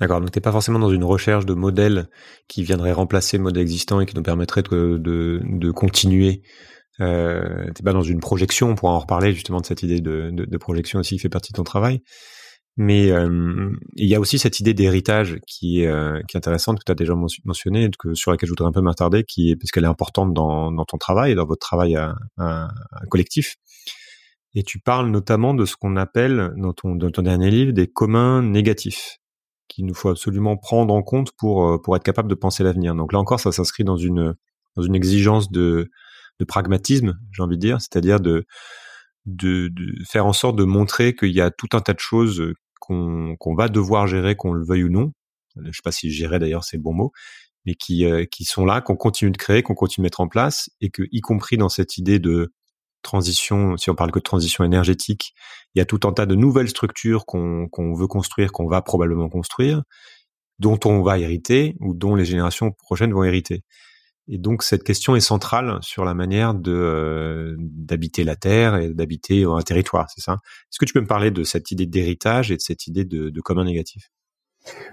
D'accord, 0.00 0.20
donc 0.20 0.30
t'es 0.30 0.40
pas 0.40 0.52
forcément 0.52 0.78
dans 0.78 0.90
une 0.90 1.04
recherche 1.04 1.44
de 1.46 1.54
modèles 1.54 2.08
qui 2.48 2.62
viendraient 2.62 2.92
remplacer 2.92 3.36
le 3.36 3.42
modèle 3.42 3.62
existant 3.62 4.00
et 4.00 4.06
qui 4.06 4.16
nous 4.16 4.22
permettrait 4.22 4.62
de, 4.62 4.96
de, 4.98 5.40
de 5.44 5.70
continuer. 5.70 6.42
Euh, 7.00 7.70
t'es 7.74 7.82
pas 7.82 7.92
dans 7.92 8.02
une 8.02 8.20
projection, 8.20 8.70
on 8.70 8.74
pourra 8.74 8.92
en 8.92 8.98
reparler 8.98 9.32
justement 9.32 9.60
de 9.60 9.66
cette 9.66 9.82
idée 9.82 10.00
de, 10.00 10.30
de, 10.32 10.44
de 10.44 10.56
projection 10.58 11.00
aussi 11.00 11.16
qui 11.16 11.20
fait 11.20 11.28
partie 11.28 11.52
de 11.52 11.56
ton 11.56 11.64
travail. 11.64 12.02
Mais 12.78 13.10
euh, 13.10 13.70
il 13.96 14.08
y 14.08 14.14
a 14.14 14.20
aussi 14.20 14.38
cette 14.38 14.58
idée 14.60 14.72
d'héritage 14.72 15.38
qui 15.46 15.82
est, 15.82 15.88
euh, 15.88 16.22
qui 16.26 16.36
est 16.36 16.38
intéressante 16.38 16.78
que 16.78 16.84
tu 16.86 16.92
as 16.92 16.94
déjà 16.94 17.14
mentionné, 17.44 17.90
que 17.98 18.14
sur 18.14 18.30
laquelle 18.30 18.46
je 18.46 18.52
voudrais 18.52 18.68
un 18.68 18.72
peu 18.72 18.80
m'attarder, 18.80 19.24
qui 19.24 19.50
est 19.50 19.56
parce 19.56 19.70
qu'elle 19.70 19.84
est 19.84 19.88
importante 19.88 20.32
dans, 20.32 20.72
dans 20.72 20.84
ton 20.86 20.96
travail 20.96 21.32
et 21.32 21.34
dans 21.34 21.44
votre 21.44 21.60
travail 21.60 21.96
à, 21.96 22.14
à, 22.38 22.70
collectif. 23.10 23.56
Et 24.54 24.62
tu 24.62 24.78
parles 24.78 25.10
notamment 25.10 25.52
de 25.52 25.66
ce 25.66 25.76
qu'on 25.76 25.96
appelle 25.96 26.52
dans 26.56 26.72
ton, 26.72 26.94
dans 26.94 27.10
ton 27.10 27.22
dernier 27.22 27.50
livre 27.50 27.72
des 27.72 27.88
communs 27.88 28.42
négatifs 28.42 29.18
qu'il 29.72 29.86
nous 29.86 29.94
faut 29.94 30.10
absolument 30.10 30.56
prendre 30.56 30.94
en 30.94 31.02
compte 31.02 31.32
pour 31.32 31.66
euh, 31.66 31.78
pour 31.78 31.96
être 31.96 32.04
capable 32.04 32.28
de 32.28 32.34
penser 32.34 32.62
l'avenir. 32.62 32.94
Donc 32.94 33.12
là 33.12 33.18
encore, 33.18 33.40
ça 33.40 33.52
s'inscrit 33.52 33.84
dans 33.84 33.96
une 33.96 34.34
dans 34.76 34.82
une 34.82 34.94
exigence 34.94 35.50
de 35.50 35.90
de 36.38 36.44
pragmatisme, 36.44 37.18
j'ai 37.32 37.42
envie 37.42 37.56
de 37.56 37.60
dire, 37.60 37.80
c'est-à-dire 37.80 38.18
de, 38.18 38.46
de, 39.26 39.68
de 39.68 40.04
faire 40.04 40.26
en 40.26 40.32
sorte 40.32 40.56
de 40.56 40.64
montrer 40.64 41.14
qu'il 41.14 41.30
y 41.30 41.40
a 41.40 41.50
tout 41.50 41.68
un 41.74 41.80
tas 41.80 41.92
de 41.92 42.00
choses 42.00 42.42
qu'on 42.80 43.36
qu'on 43.38 43.54
va 43.54 43.68
devoir 43.68 44.06
gérer, 44.06 44.34
qu'on 44.34 44.52
le 44.52 44.64
veuille 44.64 44.84
ou 44.84 44.90
non. 44.90 45.12
Je 45.56 45.70
sais 45.70 45.82
pas 45.84 45.92
si 45.92 46.10
gérer 46.10 46.38
d'ailleurs 46.38 46.64
c'est 46.64 46.78
le 46.78 46.82
bon 46.82 46.94
mot, 46.94 47.12
mais 47.66 47.74
qui 47.74 48.04
euh, 48.04 48.24
qui 48.24 48.44
sont 48.44 48.64
là, 48.64 48.80
qu'on 48.80 48.96
continue 48.96 49.30
de 49.30 49.36
créer, 49.36 49.62
qu'on 49.62 49.74
continue 49.74 50.02
de 50.02 50.06
mettre 50.06 50.20
en 50.20 50.28
place, 50.28 50.70
et 50.80 50.90
que 50.90 51.02
y 51.12 51.20
compris 51.20 51.56
dans 51.56 51.68
cette 51.68 51.98
idée 51.98 52.18
de 52.18 52.52
transition, 53.02 53.76
si 53.76 53.90
on 53.90 53.94
parle 53.94 54.10
que 54.10 54.18
de 54.18 54.24
transition 54.24 54.64
énergétique, 54.64 55.34
il 55.74 55.78
y 55.78 55.82
a 55.82 55.84
tout 55.84 56.00
un 56.04 56.12
tas 56.12 56.26
de 56.26 56.34
nouvelles 56.34 56.68
structures 56.68 57.26
qu'on 57.26 57.94
veut 57.94 58.06
construire, 58.06 58.52
qu'on 58.52 58.66
va 58.66 58.82
probablement 58.82 59.28
construire, 59.28 59.82
dont 60.58 60.78
on 60.84 61.02
va 61.02 61.18
hériter 61.18 61.76
ou 61.80 61.94
dont 61.94 62.14
les 62.14 62.24
générations 62.24 62.72
prochaines 62.72 63.12
vont 63.12 63.24
hériter. 63.24 63.64
Et 64.28 64.38
donc 64.38 64.62
cette 64.62 64.84
question 64.84 65.16
est 65.16 65.20
centrale 65.20 65.78
sur 65.82 66.04
la 66.04 66.14
manière 66.14 66.54
de 66.54 66.72
euh, 66.72 67.56
d'habiter 67.58 68.22
la 68.22 68.36
terre 68.36 68.76
et 68.76 68.88
d'habiter 68.94 69.44
un 69.44 69.60
territoire, 69.62 70.08
c'est 70.14 70.20
ça? 70.20 70.34
Est-ce 70.70 70.78
que 70.78 70.84
tu 70.84 70.92
peux 70.92 71.00
me 71.00 71.06
parler 71.06 71.32
de 71.32 71.42
cette 71.42 71.72
idée 71.72 71.86
d'héritage 71.86 72.52
et 72.52 72.56
de 72.56 72.60
cette 72.60 72.86
idée 72.86 73.04
de, 73.04 73.30
de 73.30 73.40
commun 73.40 73.64
négatif? 73.64 74.10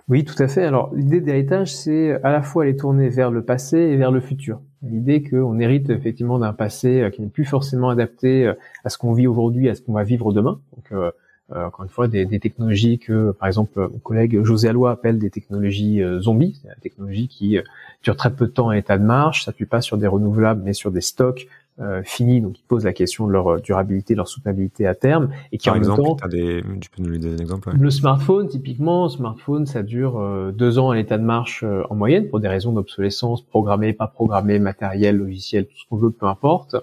Oui, 0.08 0.24
tout 0.24 0.42
à 0.42 0.48
fait. 0.48 0.64
Alors 0.64 0.92
l'idée 0.96 1.22
d'héritage, 1.22 1.76
c'est 1.76 2.14
à 2.24 2.32
la 2.32 2.42
fois 2.42 2.64
aller 2.64 2.76
tourner 2.76 3.10
vers 3.10 3.30
le 3.30 3.46
passé 3.46 3.78
et 3.78 3.98
vers 3.98 4.12
le 4.12 4.20
futur. 4.20 4.62
L'idée 4.82 5.22
qu'on 5.22 5.60
hérite 5.60 5.90
effectivement 5.90 6.40
d'un 6.40 6.54
passé 6.54 7.02
euh, 7.02 7.10
qui 7.10 7.22
n'est 7.22 7.28
plus 7.28 7.46
forcément 7.46 7.90
adapté 7.90 8.48
euh, 8.48 8.54
à 8.86 8.90
ce 8.90 8.98
qu'on 8.98 9.14
vit 9.14 9.28
aujourd'hui, 9.28 9.68
à 9.70 9.76
ce 9.76 9.82
qu'on 9.82 9.94
va 9.94 10.04
vivre 10.04 10.32
demain. 10.32 10.60
Donc 10.76 10.92
euh, 10.92 11.12
encore 11.52 11.84
une 11.84 11.90
fois, 11.90 12.08
des, 12.08 12.28
technologies 12.40 13.00
que, 13.00 13.32
par 13.32 13.48
exemple, 13.48 13.80
mon 13.80 13.98
collègue 13.98 14.44
José 14.44 14.70
Allois 14.70 14.92
appelle 14.92 15.18
des 15.18 15.32
technologies 15.32 16.00
zombies, 16.20 16.60
c'est 16.62 16.68
la 16.68 16.76
technologie 16.76 17.28
qui 17.28 17.58
dure 18.04 18.16
très 18.16 18.32
peu 18.32 18.46
de 18.46 18.52
temps 18.52 18.70
à 18.70 18.78
état 18.78 19.00
de 19.00 19.04
marche, 19.04 19.48
ne 19.48 19.66
pas 19.66 19.82
sur 19.82 19.98
des 19.98 20.06
renouvelables, 20.06 20.62
mais 20.64 20.74
sur 20.74 20.92
des 20.92 21.02
stocks 21.02 21.48
euh, 21.82 22.02
fini, 22.04 22.42
donc 22.42 22.54
qui 22.54 22.64
pose 22.68 22.84
la 22.84 22.92
question 22.92 23.26
de 23.26 23.32
leur 23.32 23.48
euh, 23.48 23.60
durabilité, 23.60 24.14
de 24.14 24.18
leur 24.18 24.28
soutenabilité 24.28 24.86
à 24.86 24.96
terme, 24.96 25.30
et 25.54 25.58
qui 25.58 25.70
Par 25.70 25.76
en 25.76 25.78
exemple, 25.78 26.02
même 26.02 26.18
temps, 26.18 26.28
des, 26.28 26.62
tu 26.82 26.90
peux 26.90 27.02
nous 27.02 27.18
donner 27.18 27.36
des 27.36 27.42
exemples. 27.42 27.72
Le 27.74 27.90
smartphone, 27.90 28.50
typiquement, 28.50 29.08
smartphone, 29.08 29.66
ça 29.66 29.82
dure 29.82 30.20
euh, 30.20 30.52
deux 30.52 30.78
ans 30.78 30.90
à 30.90 30.96
l'état 30.96 31.18
de 31.18 31.24
marche 31.24 31.64
en 31.64 31.96
moyenne 31.96 32.28
pour 32.28 32.42
des 32.42 32.50
raisons 32.50 32.74
d'obsolescence, 32.74 33.44
programmée, 33.44 33.94
pas 33.94 34.08
programmée, 34.08 34.60
matériel, 34.60 35.16
logiciel, 35.16 35.68
tout 35.68 35.78
ce 35.78 35.86
qu'on 35.90 35.96
veut, 35.96 36.12
peu 36.12 36.26
importe. 36.26 36.76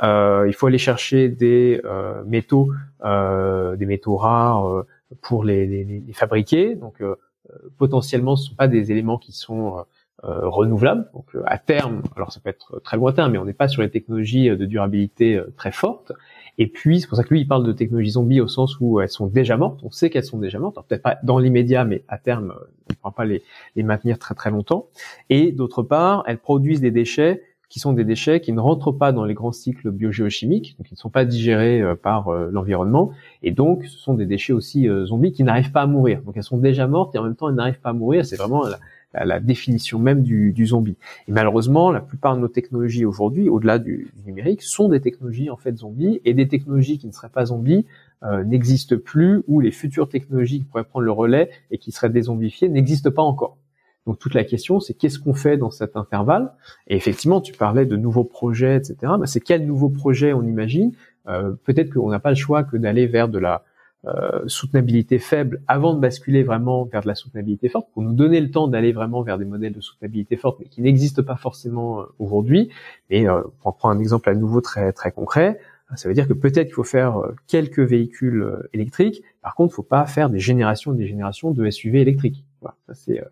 il 0.00 0.54
faut 0.56 0.68
aller 0.68 0.78
chercher 0.78 1.28
des 1.28 1.80
métaux, 2.24 2.70
des 3.02 3.86
métaux 3.86 4.16
rares 4.16 4.84
pour 5.22 5.42
les, 5.42 5.66
les, 5.66 5.84
les 6.06 6.12
fabriquer. 6.12 6.76
Donc 6.76 7.02
potentiellement, 7.78 8.36
ce 8.36 8.50
sont 8.50 8.54
pas 8.54 8.68
des 8.68 8.92
éléments 8.92 9.18
qui 9.18 9.32
sont 9.32 9.84
euh, 10.24 10.48
renouvelables. 10.48 11.10
Donc 11.12 11.26
euh, 11.34 11.42
à 11.44 11.58
terme, 11.58 12.00
alors 12.16 12.32
ça 12.32 12.40
peut 12.40 12.48
être 12.48 12.80
très 12.82 12.96
lointain, 12.96 13.28
mais 13.28 13.36
on 13.36 13.44
n'est 13.44 13.52
pas 13.52 13.68
sur 13.68 13.82
les 13.82 13.90
technologies 13.90 14.48
euh, 14.48 14.56
de 14.56 14.64
durabilité 14.64 15.38
très 15.58 15.72
fortes. 15.72 16.10
Et 16.56 16.68
puis 16.68 17.00
c'est 17.00 17.06
pour 17.06 17.18
ça 17.18 17.22
que 17.22 17.34
lui 17.34 17.42
il 17.42 17.46
parle 17.46 17.66
de 17.66 17.72
technologies 17.72 18.12
zombies 18.12 18.40
au 18.40 18.48
sens 18.48 18.80
où 18.80 18.98
elles 18.98 19.10
sont 19.10 19.26
déjà 19.26 19.58
mortes. 19.58 19.80
On 19.82 19.90
sait 19.90 20.08
qu'elles 20.08 20.24
sont 20.24 20.38
déjà 20.38 20.58
mortes. 20.58 20.78
Peut-être 20.88 21.02
pas 21.02 21.18
dans 21.22 21.38
l'immédiat, 21.38 21.84
mais 21.84 22.02
à 22.08 22.16
terme 22.16 22.54
on 22.56 22.92
ne 22.92 22.96
pourra 22.96 23.14
pas 23.14 23.26
les, 23.26 23.42
les 23.76 23.82
maintenir 23.82 24.18
très 24.18 24.34
très 24.34 24.50
longtemps. 24.50 24.86
Et 25.28 25.52
d'autre 25.52 25.82
part, 25.82 26.24
elles 26.26 26.38
produisent 26.38 26.80
des 26.80 26.90
déchets 26.90 27.42
qui 27.68 27.78
sont 27.78 27.92
des 27.92 28.04
déchets 28.04 28.40
qui 28.40 28.54
ne 28.54 28.60
rentrent 28.60 28.92
pas 28.92 29.12
dans 29.12 29.26
les 29.26 29.34
grands 29.34 29.52
cycles 29.52 29.90
biogéochimiques, 29.90 30.78
donc 30.78 30.86
qui 30.86 30.94
ne 30.94 30.98
sont 30.98 31.10
pas 31.10 31.26
digérés 31.26 31.82
par 32.00 32.30
l'environnement, 32.30 33.10
et 33.42 33.50
donc 33.50 33.84
ce 33.84 33.98
sont 33.98 34.14
des 34.14 34.24
déchets 34.24 34.52
aussi 34.52 34.88
zombies 35.04 35.32
qui 35.32 35.42
n'arrivent 35.42 35.72
pas 35.72 35.82
à 35.82 35.86
mourir. 35.86 36.22
Donc 36.22 36.36
elles 36.36 36.44
sont 36.44 36.58
déjà 36.58 36.86
mortes 36.86 37.16
et 37.16 37.18
en 37.18 37.24
même 37.24 37.34
temps 37.34 37.48
elles 37.48 37.56
n'arrivent 37.56 37.80
pas 37.80 37.90
à 37.90 37.92
mourir. 37.92 38.24
C'est 38.24 38.36
vraiment 38.36 38.62
la 38.66 38.78
définition 39.40 39.98
même 39.98 40.22
du, 40.22 40.66
zombie. 40.66 40.96
Et 41.28 41.32
malheureusement, 41.32 41.90
la 41.90 42.00
plupart 42.00 42.36
de 42.36 42.40
nos 42.40 42.48
technologies 42.48 43.04
aujourd'hui, 43.04 43.48
au-delà 43.48 43.78
du, 43.78 44.10
numérique, 44.26 44.62
sont 44.62 44.88
des 44.88 45.00
technologies 45.00 45.50
en 45.50 45.56
fait 45.56 45.76
zombies, 45.76 46.20
et 46.24 46.34
des 46.34 46.48
technologies 46.48 46.98
qui 46.98 47.06
ne 47.06 47.12
seraient 47.12 47.28
pas 47.28 47.46
zombies 47.46 47.86
euh, 48.22 48.44
n'existent 48.44 48.96
plus, 48.96 49.42
ou 49.46 49.60
les 49.60 49.70
futures 49.70 50.08
technologies 50.08 50.58
qui 50.58 50.64
pourraient 50.64 50.84
prendre 50.84 51.04
le 51.04 51.12
relais 51.12 51.50
et 51.70 51.78
qui 51.78 51.92
seraient 51.92 52.10
dézombifiées 52.10 52.68
n'existent 52.68 53.10
pas 53.10 53.22
encore. 53.22 53.56
Donc 54.06 54.18
toute 54.18 54.34
la 54.34 54.44
question, 54.44 54.78
c'est 54.78 54.94
qu'est-ce 54.94 55.18
qu'on 55.18 55.34
fait 55.34 55.56
dans 55.56 55.70
cet 55.70 55.96
intervalle? 55.96 56.52
Et 56.86 56.96
effectivement, 56.96 57.40
tu 57.40 57.52
parlais 57.52 57.86
de 57.86 57.96
nouveaux 57.96 58.24
projets, 58.24 58.76
etc. 58.76 58.96
Ben, 59.18 59.26
c'est 59.26 59.40
quel 59.40 59.66
nouveau 59.66 59.88
projet 59.88 60.32
on 60.32 60.42
imagine? 60.42 60.92
Euh, 61.28 61.52
Peut-être 61.64 61.92
qu'on 61.92 62.10
n'a 62.10 62.20
pas 62.20 62.30
le 62.30 62.36
choix 62.36 62.62
que 62.62 62.76
d'aller 62.76 63.06
vers 63.06 63.28
de 63.28 63.38
la 63.38 63.64
euh, 64.06 64.46
soutenabilité 64.46 65.18
faible 65.18 65.62
avant 65.66 65.94
de 65.94 66.00
basculer 66.00 66.42
vraiment 66.42 66.84
vers 66.84 67.00
de 67.00 67.08
la 67.08 67.14
soutenabilité 67.14 67.68
forte, 67.68 67.88
pour 67.92 68.02
nous 68.02 68.12
donner 68.12 68.40
le 68.40 68.50
temps 68.50 68.68
d'aller 68.68 68.92
vraiment 68.92 69.22
vers 69.22 69.36
des 69.36 69.44
modèles 69.44 69.72
de 69.72 69.80
soutenabilité 69.80 70.36
forte, 70.36 70.60
mais 70.60 70.66
qui 70.66 70.80
n'existent 70.80 71.24
pas 71.24 71.36
forcément 71.36 72.00
euh, 72.00 72.04
aujourd'hui. 72.18 72.70
Mais 73.10 73.28
euh, 73.28 73.42
pour 73.60 73.76
prendre 73.76 73.96
un 73.96 73.98
exemple 73.98 74.28
à 74.28 74.34
nouveau 74.34 74.60
très 74.60 74.92
très 74.92 75.10
concret, 75.10 75.58
ça 75.94 76.08
veut 76.08 76.14
dire 76.14 76.26
que 76.26 76.32
peut-être 76.32 76.66
qu'il 76.66 76.74
faut 76.74 76.84
faire 76.84 77.20
quelques 77.46 77.78
véhicules 77.78 78.44
électriques. 78.72 79.22
Par 79.40 79.54
contre, 79.54 79.70
il 79.70 79.74
ne 79.74 79.76
faut 79.76 79.82
pas 79.84 80.04
faire 80.06 80.30
des 80.30 80.40
générations 80.40 80.92
et 80.94 80.96
des 80.96 81.06
générations 81.06 81.52
de 81.52 81.70
SUV 81.70 82.00
électriques. 82.00 82.44
Voilà, 82.60 82.76
ça 82.88 82.94
c'est 82.94 83.22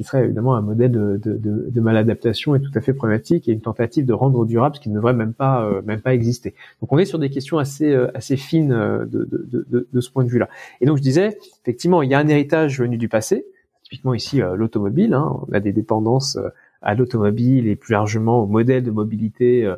qui 0.00 0.04
serait 0.04 0.24
évidemment 0.24 0.54
un 0.56 0.62
modèle 0.62 0.92
de, 0.92 1.20
de, 1.22 1.36
de, 1.36 1.66
de, 1.68 1.80
maladaptation 1.82 2.54
et 2.54 2.60
tout 2.62 2.70
à 2.74 2.80
fait 2.80 2.94
problématique 2.94 3.50
et 3.50 3.52
une 3.52 3.60
tentative 3.60 4.06
de 4.06 4.14
rendre 4.14 4.46
durable 4.46 4.76
ce 4.76 4.80
qui 4.80 4.88
ne 4.88 4.94
devrait 4.94 5.12
même 5.12 5.34
pas 5.34 5.62
euh, 5.62 5.82
même 5.84 6.00
pas 6.00 6.14
exister. 6.14 6.54
Donc 6.80 6.90
on 6.90 6.96
est 6.96 7.04
sur 7.04 7.18
des 7.18 7.28
questions 7.28 7.58
assez 7.58 7.92
euh, 7.92 8.10
assez 8.14 8.38
fines 8.38 8.72
euh, 8.72 9.04
de, 9.04 10.00
ce 10.00 10.10
point 10.10 10.24
de 10.24 10.30
vue-là. 10.30 10.48
Et 10.80 10.86
donc 10.86 10.96
je 10.96 11.02
disais 11.02 11.36
effectivement 11.60 12.00
il 12.00 12.08
y 12.08 12.14
a 12.14 12.18
un 12.18 12.28
héritage 12.28 12.80
venu 12.80 12.96
du 12.96 13.10
passé, 13.10 13.44
typiquement 13.82 14.14
ici 14.14 14.40
l'automobile. 14.56 15.12
Hein, 15.12 15.36
on 15.46 15.52
a 15.52 15.60
des 15.60 15.72
dépendances 15.72 16.38
à 16.80 16.94
l'automobile 16.94 17.68
et 17.68 17.76
plus 17.76 17.92
largement 17.92 18.42
au 18.42 18.46
modèle 18.46 18.82
de 18.82 18.90
mobilité 18.90 19.70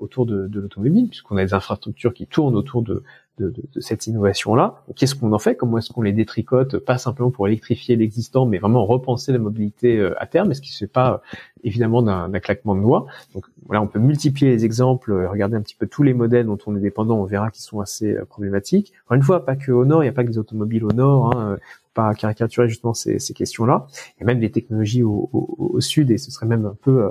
autour 0.00 0.26
de, 0.26 0.48
de 0.48 0.60
l'automobile, 0.60 1.08
puisqu'on 1.08 1.36
a 1.36 1.44
des 1.44 1.54
infrastructures 1.54 2.12
qui 2.12 2.26
tournent 2.26 2.56
autour 2.56 2.82
de, 2.82 3.04
de, 3.38 3.48
de, 3.48 3.62
de 3.72 3.80
cette 3.80 4.06
innovation-là. 4.06 4.84
Qu'est-ce 4.96 5.14
qu'on 5.14 5.32
en 5.32 5.38
fait? 5.38 5.56
Comment 5.56 5.78
est-ce 5.78 5.90
qu'on 5.90 6.02
les 6.02 6.12
détricote? 6.12 6.78
Pas 6.78 6.98
simplement 6.98 7.30
pour 7.30 7.46
électrifier 7.46 7.96
l'existant, 7.96 8.44
mais 8.44 8.58
vraiment 8.58 8.84
repenser 8.84 9.32
la 9.32 9.38
mobilité 9.38 9.98
euh, 9.98 10.20
à 10.20 10.26
terme. 10.26 10.50
Et 10.50 10.54
ce 10.54 10.60
qui 10.60 10.72
se 10.72 10.78
fait 10.78 10.86
pas 10.92 11.14
euh, 11.14 11.36
évidemment 11.64 12.02
d'un 12.02 12.40
claquement 12.40 12.74
de 12.74 12.82
doigts. 12.82 13.06
Donc 13.34 13.46
voilà, 13.66 13.80
on 13.80 13.86
peut 13.86 14.00
multiplier 14.00 14.50
les 14.50 14.64
exemples, 14.64 15.12
regarder 15.26 15.56
un 15.56 15.62
petit 15.62 15.76
peu 15.76 15.86
tous 15.86 16.02
les 16.02 16.12
modèles 16.12 16.46
dont 16.46 16.58
on 16.66 16.76
est 16.76 16.80
dépendant. 16.80 17.18
On 17.20 17.24
verra 17.24 17.50
qu'ils 17.50 17.64
sont 17.64 17.80
assez 17.80 18.12
euh, 18.12 18.24
problématiques. 18.24 18.92
Encore 19.06 19.16
une 19.16 19.22
fois, 19.22 19.44
pas 19.44 19.56
que 19.56 19.72
au 19.72 19.84
nord, 19.84 20.02
il 20.02 20.06
n'y 20.06 20.10
a 20.10 20.12
pas 20.12 20.24
que 20.24 20.30
des 20.30 20.38
automobiles 20.38 20.84
au 20.84 20.92
nord. 20.92 21.34
Hein, 21.36 21.58
pas 21.94 22.14
caricaturer 22.14 22.68
justement 22.68 22.94
ces, 22.94 23.18
ces 23.18 23.34
questions-là. 23.34 23.86
A 24.20 24.24
même 24.24 24.40
des 24.40 24.50
technologies 24.50 25.02
au, 25.02 25.28
au, 25.32 25.72
au, 25.74 25.80
sud, 25.80 26.10
et 26.10 26.16
ce 26.18 26.30
serait 26.30 26.46
même 26.46 26.64
un 26.64 26.76
peu 26.82 27.04
euh, 27.04 27.10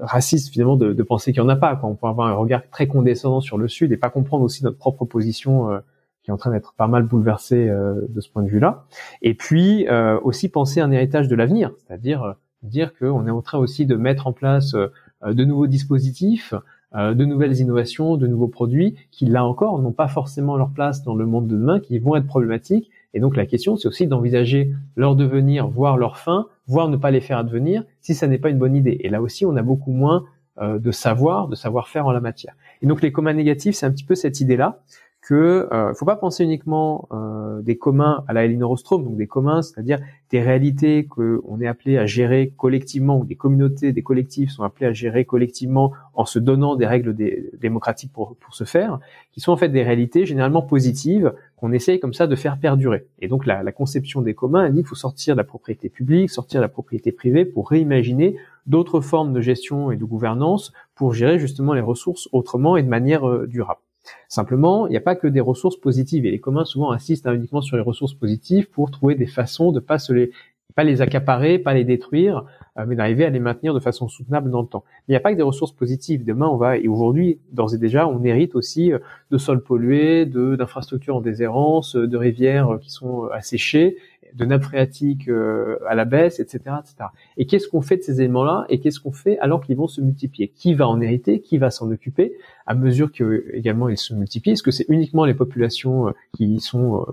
raciste 0.00 0.52
finalement 0.52 0.76
de, 0.76 0.92
de 0.92 1.02
penser 1.02 1.32
qu'il 1.32 1.42
n'y 1.42 1.46
en 1.46 1.50
a 1.50 1.56
pas. 1.56 1.76
Quoi. 1.76 1.88
On 1.88 1.94
peut 1.94 2.06
avoir 2.06 2.28
un 2.28 2.34
regard 2.34 2.62
très 2.70 2.86
condescendant 2.86 3.40
sur 3.40 3.58
le 3.58 3.68
Sud 3.68 3.92
et 3.92 3.96
pas 3.96 4.10
comprendre 4.10 4.44
aussi 4.44 4.64
notre 4.64 4.78
propre 4.78 5.04
position 5.04 5.70
euh, 5.70 5.80
qui 6.22 6.30
est 6.30 6.34
en 6.34 6.36
train 6.36 6.50
d'être 6.50 6.74
pas 6.76 6.86
mal 6.86 7.02
bouleversée 7.02 7.68
euh, 7.68 8.06
de 8.08 8.20
ce 8.20 8.30
point 8.30 8.42
de 8.42 8.48
vue-là. 8.48 8.84
Et 9.22 9.34
puis 9.34 9.86
aussi 10.22 10.48
penser 10.48 10.80
un 10.80 10.90
héritage 10.90 11.28
de 11.28 11.36
l'avenir, 11.36 11.72
c'est-à-dire 11.78 12.36
dire 12.62 12.96
qu'on 12.96 13.26
est 13.26 13.30
en 13.30 13.42
train 13.42 13.58
aussi 13.58 13.86
de 13.86 13.96
mettre 13.96 14.26
en 14.28 14.32
place 14.32 14.74
de 14.74 15.44
nouveaux 15.44 15.66
dispositifs, 15.66 16.54
de 16.94 17.24
nouvelles 17.24 17.58
innovations, 17.58 18.16
de 18.16 18.26
nouveaux 18.26 18.48
produits 18.48 18.96
qui 19.10 19.26
là 19.26 19.44
encore 19.44 19.80
n'ont 19.82 19.92
pas 19.92 20.08
forcément 20.08 20.56
leur 20.56 20.70
place 20.70 21.02
dans 21.02 21.14
le 21.14 21.26
monde 21.26 21.48
de 21.48 21.56
demain, 21.56 21.80
qui 21.80 21.98
vont 21.98 22.14
être 22.14 22.26
problématiques. 22.26 22.90
Et 23.14 23.20
donc 23.20 23.36
la 23.36 23.46
question, 23.46 23.76
c'est 23.76 23.88
aussi 23.88 24.06
d'envisager 24.06 24.72
leur 24.96 25.16
devenir, 25.16 25.68
voire 25.68 25.96
leur 25.96 26.18
fin, 26.18 26.46
voire 26.66 26.88
ne 26.88 26.96
pas 26.96 27.10
les 27.10 27.20
faire 27.20 27.38
advenir, 27.38 27.84
si 28.00 28.14
ça 28.14 28.26
n'est 28.26 28.38
pas 28.38 28.50
une 28.50 28.58
bonne 28.58 28.74
idée. 28.74 28.98
Et 29.00 29.08
là 29.08 29.20
aussi, 29.20 29.44
on 29.44 29.56
a 29.56 29.62
beaucoup 29.62 29.92
moins 29.92 30.24
euh, 30.60 30.78
de 30.78 30.90
savoir, 30.90 31.48
de 31.48 31.54
savoir-faire 31.54 32.06
en 32.06 32.12
la 32.12 32.20
matière. 32.20 32.54
Et 32.80 32.86
donc 32.86 33.02
les 33.02 33.12
communs 33.12 33.32
négatifs, 33.32 33.74
c'est 33.74 33.86
un 33.86 33.90
petit 33.90 34.04
peu 34.04 34.14
cette 34.14 34.40
idée-là 34.40 34.82
que 35.22 35.68
euh, 35.72 35.94
faut 35.94 36.04
pas 36.04 36.16
penser 36.16 36.42
uniquement 36.42 37.08
euh, 37.12 37.62
des 37.62 37.78
communs 37.78 38.24
à 38.26 38.32
la 38.32 38.44
Elinor 38.44 38.72
Ostrom, 38.72 39.04
donc 39.04 39.16
des 39.16 39.28
communs, 39.28 39.62
c'est-à-dire 39.62 40.00
des 40.30 40.40
réalités 40.40 41.06
qu'on 41.06 41.60
est 41.60 41.66
appelé 41.68 41.96
à 41.96 42.06
gérer 42.06 42.52
collectivement, 42.56 43.20
ou 43.20 43.24
des 43.24 43.36
communautés, 43.36 43.92
des 43.92 44.02
collectifs 44.02 44.50
sont 44.50 44.64
appelés 44.64 44.86
à 44.86 44.92
gérer 44.92 45.24
collectivement 45.24 45.92
en 46.14 46.24
se 46.24 46.40
donnant 46.40 46.74
des 46.74 46.86
règles 46.86 47.14
démocratiques 47.56 48.12
pour, 48.12 48.34
pour 48.34 48.54
se 48.54 48.64
faire, 48.64 48.98
qui 49.30 49.40
sont 49.40 49.52
en 49.52 49.56
fait 49.56 49.68
des 49.68 49.84
réalités 49.84 50.26
généralement 50.26 50.62
positives 50.62 51.32
qu'on 51.56 51.70
essaye 51.70 52.00
comme 52.00 52.14
ça 52.14 52.26
de 52.26 52.34
faire 52.34 52.58
perdurer. 52.58 53.06
Et 53.20 53.28
donc 53.28 53.46
la, 53.46 53.62
la 53.62 53.72
conception 53.72 54.22
des 54.22 54.34
communs, 54.34 54.64
elle 54.64 54.72
dit 54.72 54.80
qu'il 54.80 54.88
faut 54.88 54.96
sortir 54.96 55.36
de 55.36 55.38
la 55.38 55.44
propriété 55.44 55.88
publique, 55.88 56.30
sortir 56.30 56.58
de 56.58 56.64
la 56.64 56.68
propriété 56.68 57.12
privée 57.12 57.44
pour 57.44 57.70
réimaginer 57.70 58.34
d'autres 58.66 59.00
formes 59.00 59.32
de 59.32 59.40
gestion 59.40 59.92
et 59.92 59.96
de 59.96 60.04
gouvernance 60.04 60.72
pour 60.96 61.14
gérer 61.14 61.38
justement 61.38 61.74
les 61.74 61.80
ressources 61.80 62.28
autrement 62.32 62.76
et 62.76 62.82
de 62.82 62.88
manière 62.88 63.28
euh, 63.28 63.46
durable. 63.46 63.80
Simplement, 64.28 64.86
il 64.86 64.90
n'y 64.90 64.96
a 64.96 65.00
pas 65.00 65.16
que 65.16 65.26
des 65.26 65.40
ressources 65.40 65.76
positives 65.76 66.26
et 66.26 66.30
les 66.30 66.40
communs 66.40 66.64
souvent 66.64 66.92
insistent 66.92 67.28
uniquement 67.32 67.62
sur 67.62 67.76
les 67.76 67.82
ressources 67.82 68.14
positives 68.14 68.68
pour 68.70 68.90
trouver 68.90 69.14
des 69.14 69.26
façons 69.26 69.72
de 69.72 69.80
pas 69.80 69.98
se 69.98 70.12
les 70.12 70.32
pas 70.74 70.84
les 70.84 71.02
accaparer, 71.02 71.58
pas 71.58 71.74
les 71.74 71.84
détruire, 71.84 72.44
euh, 72.78 72.84
mais 72.86 72.96
d'arriver 72.96 73.24
à 73.24 73.30
les 73.30 73.40
maintenir 73.40 73.74
de 73.74 73.80
façon 73.80 74.08
soutenable 74.08 74.50
dans 74.50 74.62
le 74.62 74.68
temps. 74.68 74.84
il 75.06 75.12
n'y 75.12 75.16
a 75.16 75.20
pas 75.20 75.30
que 75.30 75.36
des 75.36 75.42
ressources 75.42 75.72
positives. 75.72 76.24
Demain, 76.24 76.48
on 76.48 76.56
va 76.56 76.78
et 76.78 76.88
aujourd'hui, 76.88 77.40
d'ores 77.52 77.74
et 77.74 77.78
déjà, 77.78 78.08
on 78.08 78.22
hérite 78.24 78.54
aussi 78.54 78.92
euh, 78.92 78.98
de 79.30 79.38
sols 79.38 79.62
pollués, 79.62 80.26
d'infrastructures 80.26 81.16
en 81.16 81.20
déshérence, 81.20 81.94
de 81.94 82.16
rivières 82.16 82.78
qui 82.80 82.90
sont 82.90 83.24
asséchées 83.24 83.96
de 84.34 84.44
nappes 84.44 84.62
phréatiques 84.62 85.28
euh, 85.28 85.78
à 85.88 85.94
la 85.94 86.04
baisse, 86.04 86.40
etc., 86.40 86.76
etc. 86.80 87.10
Et 87.36 87.46
qu'est-ce 87.46 87.68
qu'on 87.68 87.82
fait 87.82 87.96
de 87.96 88.02
ces 88.02 88.20
éléments-là 88.20 88.66
et 88.68 88.80
qu'est-ce 88.80 89.00
qu'on 89.00 89.12
fait 89.12 89.38
alors 89.38 89.62
qu'ils 89.62 89.76
vont 89.76 89.88
se 89.88 90.00
multiplier? 90.00 90.48
Qui 90.48 90.74
va 90.74 90.88
en 90.88 91.00
hériter? 91.00 91.40
Qui 91.40 91.58
va 91.58 91.70
s'en 91.70 91.90
occuper? 91.90 92.36
À 92.66 92.74
mesure 92.74 93.12
que 93.12 93.46
également 93.52 93.88
ils 93.88 93.98
se 93.98 94.14
multiplient 94.14 94.52
Est-ce 94.52 94.62
que 94.62 94.70
c'est 94.70 94.86
uniquement 94.88 95.24
les 95.24 95.34
populations 95.34 96.08
euh, 96.08 96.12
qui 96.34 96.60
sont 96.60 97.04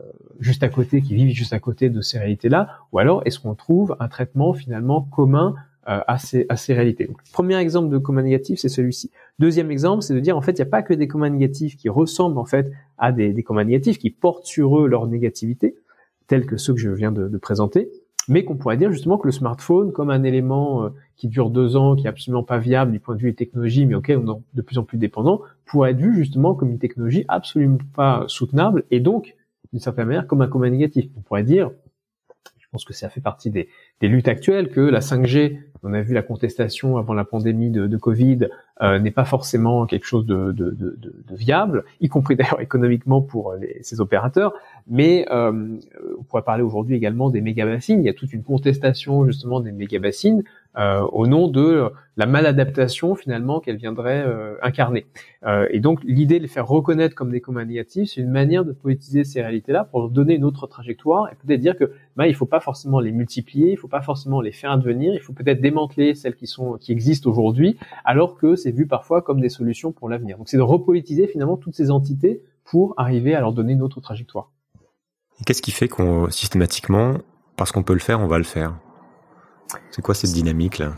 euh, 0.00 0.04
juste 0.38 0.62
à 0.62 0.68
côté, 0.68 1.02
qui 1.02 1.14
vivent 1.14 1.34
juste 1.34 1.52
à 1.52 1.58
côté 1.58 1.90
de 1.90 2.00
ces 2.00 2.18
réalités-là, 2.18 2.68
ou 2.92 2.98
alors 2.98 3.22
est-ce 3.24 3.40
qu'on 3.40 3.54
trouve 3.54 3.96
un 3.98 4.08
traitement 4.08 4.52
finalement 4.52 5.02
commun 5.02 5.54
à 5.84 6.18
ces, 6.18 6.44
à 6.50 6.56
ces 6.56 6.74
réalités? 6.74 7.10
Premier 7.32 7.56
exemple 7.56 7.88
de 7.88 7.98
commun 7.98 8.22
négatif, 8.22 8.60
c'est 8.60 8.68
celui-ci. 8.68 9.10
Deuxième 9.40 9.72
exemple, 9.72 10.02
c'est 10.02 10.14
de 10.14 10.20
dire 10.20 10.36
en 10.36 10.40
fait, 10.40 10.52
il 10.52 10.56
n'y 10.56 10.68
a 10.68 10.70
pas 10.70 10.82
que 10.82 10.94
des 10.94 11.08
communs 11.08 11.30
négatifs 11.30 11.76
qui 11.76 11.88
ressemblent 11.88 12.38
en 12.38 12.44
fait 12.44 12.70
à 12.98 13.10
des, 13.10 13.32
des 13.32 13.42
communs 13.42 13.64
négatifs 13.64 13.98
qui 13.98 14.10
portent 14.10 14.44
sur 14.44 14.78
eux 14.78 14.86
leur 14.86 15.08
négativité, 15.08 15.74
tels 16.28 16.46
que 16.46 16.56
ceux 16.56 16.74
que 16.74 16.80
je 16.80 16.90
viens 16.90 17.10
de, 17.10 17.36
présenter, 17.38 17.90
mais 18.28 18.44
qu'on 18.44 18.56
pourrait 18.56 18.76
dire 18.76 18.92
justement 18.92 19.18
que 19.18 19.26
le 19.26 19.32
smartphone, 19.32 19.92
comme 19.92 20.10
un 20.10 20.22
élément 20.22 20.84
euh, 20.84 20.90
qui 21.16 21.28
dure 21.28 21.50
deux 21.50 21.76
ans, 21.76 21.96
qui 21.96 22.06
est 22.06 22.08
absolument 22.08 22.44
pas 22.44 22.58
viable 22.58 22.92
du 22.92 23.00
point 23.00 23.16
de 23.16 23.20
vue 23.20 23.30
des 23.30 23.36
technologies, 23.36 23.86
mais 23.86 23.94
auquel 23.94 24.18
on 24.18 24.36
est 24.36 24.40
de 24.54 24.62
plus 24.62 24.78
en 24.78 24.84
plus 24.84 24.98
dépendant, 24.98 25.40
pourrait 25.64 25.92
être 25.92 25.98
vu 25.98 26.14
justement 26.14 26.54
comme 26.54 26.70
une 26.70 26.78
technologie 26.78 27.24
absolument 27.28 27.78
pas 27.94 28.24
soutenable 28.28 28.84
et 28.90 29.00
donc, 29.00 29.34
d'une 29.72 29.80
certaine 29.80 30.06
manière, 30.06 30.26
comme 30.26 30.42
un 30.42 30.46
commun 30.46 30.70
négatif. 30.70 31.10
On 31.16 31.20
pourrait 31.20 31.42
dire, 31.42 31.70
je 32.58 32.66
pense 32.70 32.84
que 32.84 32.92
ça 32.92 33.08
fait 33.08 33.20
partie 33.20 33.50
des, 33.50 33.68
des 34.00 34.08
luttes 34.08 34.28
actuelles, 34.28 34.70
que 34.70 34.80
la 34.80 35.00
5G, 35.00 35.58
on 35.82 35.92
a 35.92 36.00
vu 36.00 36.14
la 36.14 36.22
contestation 36.22 36.96
avant 36.96 37.14
la 37.14 37.24
pandémie 37.24 37.70
de, 37.70 37.96
Covid, 37.96 38.48
euh, 38.82 38.98
n'est 38.98 39.10
pas 39.10 39.24
forcément 39.24 39.86
quelque 39.86 40.06
chose 40.06 40.26
de, 40.26 40.52
de, 40.52 40.70
de, 40.70 40.98
de 41.00 41.36
viable, 41.36 41.84
y 42.00 42.08
compris 42.08 42.36
d'ailleurs 42.36 42.60
économiquement 42.60 43.20
pour 43.20 43.54
les, 43.54 43.78
ces 43.82 44.00
opérateurs. 44.00 44.54
Mais 44.88 45.26
euh, 45.30 45.78
on 46.18 46.22
pourrait 46.22 46.42
parler 46.42 46.62
aujourd'hui 46.62 46.96
également 46.96 47.30
des 47.30 47.40
méga-bassines. 47.40 48.00
Il 48.00 48.06
y 48.06 48.10
a 48.10 48.14
toute 48.14 48.32
une 48.32 48.42
contestation 48.42 49.26
justement 49.26 49.60
des 49.60 49.72
méga-bassines 49.72 50.42
euh, 50.78 51.00
au 51.12 51.26
nom 51.26 51.48
de 51.48 51.90
la 52.16 52.26
maladaptation 52.26 53.14
finalement 53.14 53.58
qu'elle 53.58 53.76
viendrait 53.76 54.24
euh, 54.24 54.54
incarner. 54.62 55.06
Euh, 55.44 55.66
et 55.70 55.80
donc 55.80 56.00
l'idée 56.04 56.38
de 56.38 56.42
les 56.42 56.48
faire 56.48 56.68
reconnaître 56.68 57.14
comme 57.16 57.30
des 57.30 57.40
communs 57.40 57.64
négatifs, 57.64 58.10
c'est 58.14 58.20
une 58.20 58.30
manière 58.30 58.64
de 58.64 58.72
politiser 58.72 59.24
ces 59.24 59.42
réalités-là 59.42 59.84
pour 59.84 60.00
leur 60.00 60.10
donner 60.10 60.34
une 60.34 60.44
autre 60.44 60.66
trajectoire 60.68 61.28
et 61.32 61.36
peut-être 61.36 61.60
dire 61.60 61.76
que 61.76 61.92
bah, 62.16 62.28
il 62.28 62.34
faut 62.34 62.46
pas 62.46 62.60
forcément 62.60 63.00
les 63.00 63.10
multiplier, 63.10 63.72
il 63.72 63.76
faut 63.76 63.88
pas 63.88 64.02
forcément 64.02 64.40
les 64.40 64.52
faire 64.52 64.70
advenir, 64.70 65.14
il 65.14 65.20
faut 65.20 65.32
peut-être 65.32 65.60
démanteler 65.60 66.14
celles 66.14 66.36
qui 66.36 66.46
sont 66.46 66.78
qui 66.78 66.92
existent 66.92 67.28
aujourd'hui, 67.28 67.76
alors 68.04 68.36
que 68.36 68.54
c'est 68.54 68.70
vu 68.70 68.86
parfois 68.86 69.22
comme 69.22 69.40
des 69.40 69.48
solutions 69.48 69.90
pour 69.90 70.08
l'avenir. 70.08 70.38
Donc 70.38 70.48
c'est 70.48 70.58
de 70.58 70.62
repolitiser 70.62 71.26
finalement 71.26 71.56
toutes 71.56 71.74
ces 71.74 71.90
entités 71.90 72.42
pour 72.64 72.94
arriver 72.96 73.34
à 73.34 73.40
leur 73.40 73.52
donner 73.52 73.72
une 73.72 73.82
autre 73.82 74.00
trajectoire. 74.00 74.52
Qu'est-ce 75.46 75.62
qui 75.62 75.70
fait 75.70 75.88
qu'on 75.88 76.30
systématiquement, 76.30 77.14
parce 77.56 77.72
qu'on 77.72 77.82
peut 77.82 77.94
le 77.94 78.00
faire, 78.00 78.20
on 78.20 78.26
va 78.26 78.38
le 78.38 78.44
faire? 78.44 78.74
C'est 79.90 80.02
quoi 80.02 80.14
cette 80.14 80.32
dynamique 80.32 80.78
là? 80.78 80.92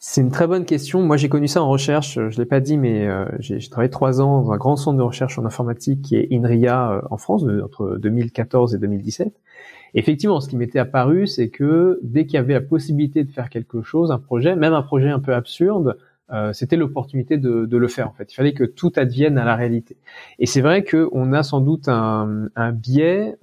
C'est 0.00 0.20
une 0.20 0.30
très 0.30 0.46
bonne 0.46 0.64
question. 0.64 1.02
Moi, 1.02 1.16
j'ai 1.16 1.28
connu 1.28 1.48
ça 1.48 1.60
en 1.60 1.68
recherche. 1.68 2.20
Je 2.30 2.38
l'ai 2.38 2.46
pas 2.46 2.60
dit, 2.60 2.78
mais 2.78 3.08
euh, 3.08 3.24
j'ai 3.40 3.58
travaillé 3.68 3.90
trois 3.90 4.20
ans 4.20 4.42
dans 4.42 4.52
un 4.52 4.56
grand 4.56 4.76
centre 4.76 4.96
de 4.96 5.02
recherche 5.02 5.38
en 5.40 5.44
informatique 5.44 6.02
qui 6.02 6.16
est 6.16 6.28
INRIA 6.32 6.92
euh, 6.92 7.00
en 7.10 7.16
France, 7.16 7.44
entre 7.64 7.96
2014 7.98 8.76
et 8.76 8.78
2017. 8.78 9.34
effectivement, 9.94 10.40
ce 10.40 10.48
qui 10.48 10.56
m'était 10.56 10.78
apparu, 10.78 11.26
c'est 11.26 11.48
que 11.48 11.98
dès 12.02 12.26
qu'il 12.26 12.34
y 12.34 12.38
avait 12.38 12.54
la 12.54 12.60
possibilité 12.60 13.24
de 13.24 13.30
faire 13.32 13.50
quelque 13.50 13.82
chose, 13.82 14.12
un 14.12 14.20
projet, 14.20 14.54
même 14.54 14.72
un 14.72 14.82
projet 14.82 15.08
un 15.10 15.18
peu 15.18 15.34
absurde, 15.34 15.98
euh, 16.30 16.52
c'était 16.52 16.76
l'opportunité 16.76 17.36
de, 17.36 17.66
le 17.76 17.88
faire 17.88 18.08
en 18.08 18.12
fait. 18.12 18.32
Il 18.32 18.36
fallait 18.36 18.52
que 18.52 18.64
tout 18.64 18.92
advienne 18.94 19.36
à 19.36 19.44
la 19.44 19.56
réalité. 19.56 19.96
Et 20.38 20.46
c'est 20.46 20.60
vrai 20.60 20.84
qu'on 20.84 21.32
a 21.32 21.42
sans 21.42 21.60
doute 21.60 21.88
un, 21.88 22.48
biais 22.72 23.36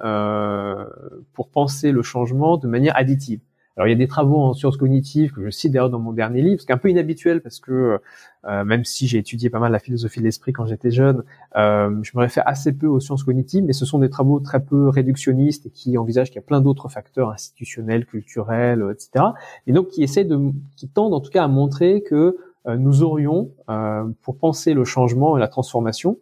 pour 1.33 1.49
penser 1.49 1.91
le 1.91 2.01
changement 2.01 2.55
de 2.55 2.67
manière 2.67 2.95
additive. 2.95 3.41
Alors 3.77 3.87
il 3.87 3.91
y 3.91 3.93
a 3.93 3.97
des 3.97 4.07
travaux 4.07 4.39
en 4.39 4.53
sciences 4.53 4.77
cognitives 4.77 5.31
que 5.33 5.43
je 5.43 5.49
cite 5.49 5.73
d'ailleurs 5.73 5.89
dans 5.89 5.99
mon 5.99 6.13
dernier 6.13 6.41
livre, 6.41 6.61
ce 6.61 6.65
qui 6.65 6.71
est 6.71 6.75
un 6.75 6.79
peu 6.79 6.89
inhabituel 6.89 7.41
parce 7.41 7.59
que 7.59 7.99
euh, 8.45 8.63
même 8.63 8.85
si 8.85 9.07
j'ai 9.07 9.17
étudié 9.17 9.49
pas 9.49 9.59
mal 9.59 9.71
la 9.71 9.79
philosophie 9.79 10.19
de 10.19 10.25
l'esprit 10.25 10.53
quand 10.53 10.65
j'étais 10.65 10.91
jeune, 10.91 11.23
euh, 11.57 11.89
je 12.01 12.11
me 12.15 12.21
réfère 12.21 12.47
assez 12.47 12.71
peu 12.71 12.87
aux 12.87 12.99
sciences 12.99 13.23
cognitives, 13.23 13.63
mais 13.63 13.73
ce 13.73 13.85
sont 13.85 13.99
des 13.99 14.09
travaux 14.09 14.39
très 14.39 14.63
peu 14.63 14.87
réductionnistes 14.87 15.65
et 15.65 15.69
qui 15.69 15.97
envisagent 15.97 16.29
qu'il 16.29 16.37
y 16.37 16.43
a 16.43 16.47
plein 16.47 16.61
d'autres 16.61 16.89
facteurs 16.89 17.31
institutionnels, 17.31 18.05
culturels, 18.05 18.85
etc. 18.91 19.25
Et 19.67 19.73
donc 19.73 19.89
qui 19.89 20.03
essaient 20.03 20.25
de, 20.25 20.39
qui 20.77 20.87
tendent 20.87 21.13
en 21.13 21.19
tout 21.19 21.31
cas 21.31 21.43
à 21.43 21.47
montrer 21.47 22.01
que 22.01 22.37
euh, 22.67 22.77
nous 22.77 23.03
aurions, 23.03 23.51
euh, 23.69 24.05
pour 24.23 24.37
penser 24.37 24.73
le 24.73 24.85
changement 24.85 25.37
et 25.37 25.39
la 25.39 25.47
transformation 25.47 26.17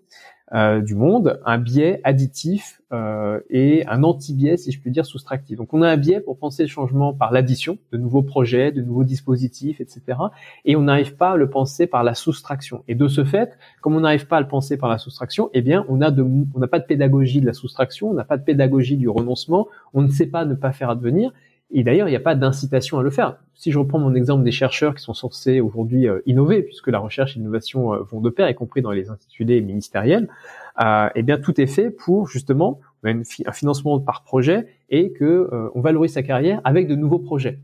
euh, 0.53 0.81
du 0.81 0.95
monde, 0.95 1.39
un 1.45 1.57
biais 1.57 2.01
additif 2.03 2.81
et 3.49 3.83
un 3.87 4.03
anti-biais, 4.03 4.55
si 4.55 4.71
je 4.71 4.79
puis 4.79 4.91
dire, 4.91 5.03
soustractif. 5.03 5.57
Donc 5.57 5.73
on 5.73 5.81
a 5.81 5.89
un 5.89 5.97
biais 5.97 6.21
pour 6.21 6.37
penser 6.37 6.61
le 6.61 6.69
changement 6.69 7.11
par 7.11 7.31
l'addition 7.31 7.79
de 7.91 7.97
nouveaux 7.97 8.21
projets, 8.21 8.71
de 8.71 8.83
nouveaux 8.83 9.03
dispositifs, 9.03 9.81
etc. 9.81 10.01
Et 10.63 10.75
on 10.75 10.83
n'arrive 10.83 11.15
pas 11.15 11.31
à 11.31 11.35
le 11.35 11.49
penser 11.49 11.87
par 11.87 12.03
la 12.03 12.13
soustraction. 12.13 12.83
Et 12.87 12.93
de 12.93 13.07
ce 13.07 13.25
fait, 13.25 13.57
comme 13.81 13.95
on 13.95 14.01
n'arrive 14.01 14.27
pas 14.27 14.37
à 14.37 14.41
le 14.41 14.47
penser 14.47 14.77
par 14.77 14.89
la 14.89 14.99
soustraction, 14.99 15.49
eh 15.53 15.63
bien 15.63 15.87
on 15.89 16.01
a 16.01 16.11
de, 16.11 16.21
on 16.21 16.59
n'a 16.59 16.67
pas 16.67 16.77
de 16.77 16.85
pédagogie 16.85 17.41
de 17.41 17.47
la 17.47 17.53
soustraction, 17.53 18.11
on 18.11 18.13
n'a 18.13 18.23
pas 18.23 18.37
de 18.37 18.43
pédagogie 18.43 18.97
du 18.97 19.09
renoncement, 19.09 19.67
on 19.95 20.03
ne 20.03 20.09
sait 20.09 20.27
pas 20.27 20.45
ne 20.45 20.53
pas 20.53 20.71
faire 20.71 20.91
advenir. 20.91 21.33
Et 21.75 21.83
d'ailleurs, 21.83 22.07
il 22.07 22.11
n'y 22.11 22.17
a 22.17 22.21
pas 22.21 22.35
d'incitation 22.35 22.99
à 22.99 23.03
le 23.03 23.09
faire. 23.09 23.37
Si 23.55 23.71
je 23.71 23.79
reprends 23.79 23.99
mon 23.99 24.13
exemple 24.13 24.43
des 24.43 24.51
chercheurs 24.51 24.93
qui 24.93 25.03
sont 25.03 25.15
censés 25.15 25.59
aujourd'hui 25.59 26.07
euh, 26.07 26.21
innover, 26.27 26.61
puisque 26.61 26.87
la 26.87 26.99
recherche 26.99 27.35
et 27.35 27.39
l'innovation 27.39 27.93
euh, 27.93 28.03
vont 28.03 28.21
de 28.21 28.29
pair, 28.29 28.47
y 28.47 28.55
compris 28.55 28.81
dans 28.81 28.91
les 28.91 29.09
intitulés 29.09 29.59
ministériels, 29.59 30.29
euh, 30.83 31.09
eh 31.15 31.23
bien 31.23 31.39
tout 31.39 31.59
est 31.59 31.67
fait 31.67 31.89
pour 31.89 32.27
justement 32.27 32.79
un 33.03 33.23
financement 33.51 33.99
par 33.99 34.23
projet 34.23 34.67
et 34.89 35.11
que 35.11 35.49
on 35.75 35.81
valorise 35.81 36.13
sa 36.13 36.23
carrière 36.23 36.61
avec 36.63 36.87
de 36.87 36.95
nouveaux 36.95 37.19
projets. 37.19 37.59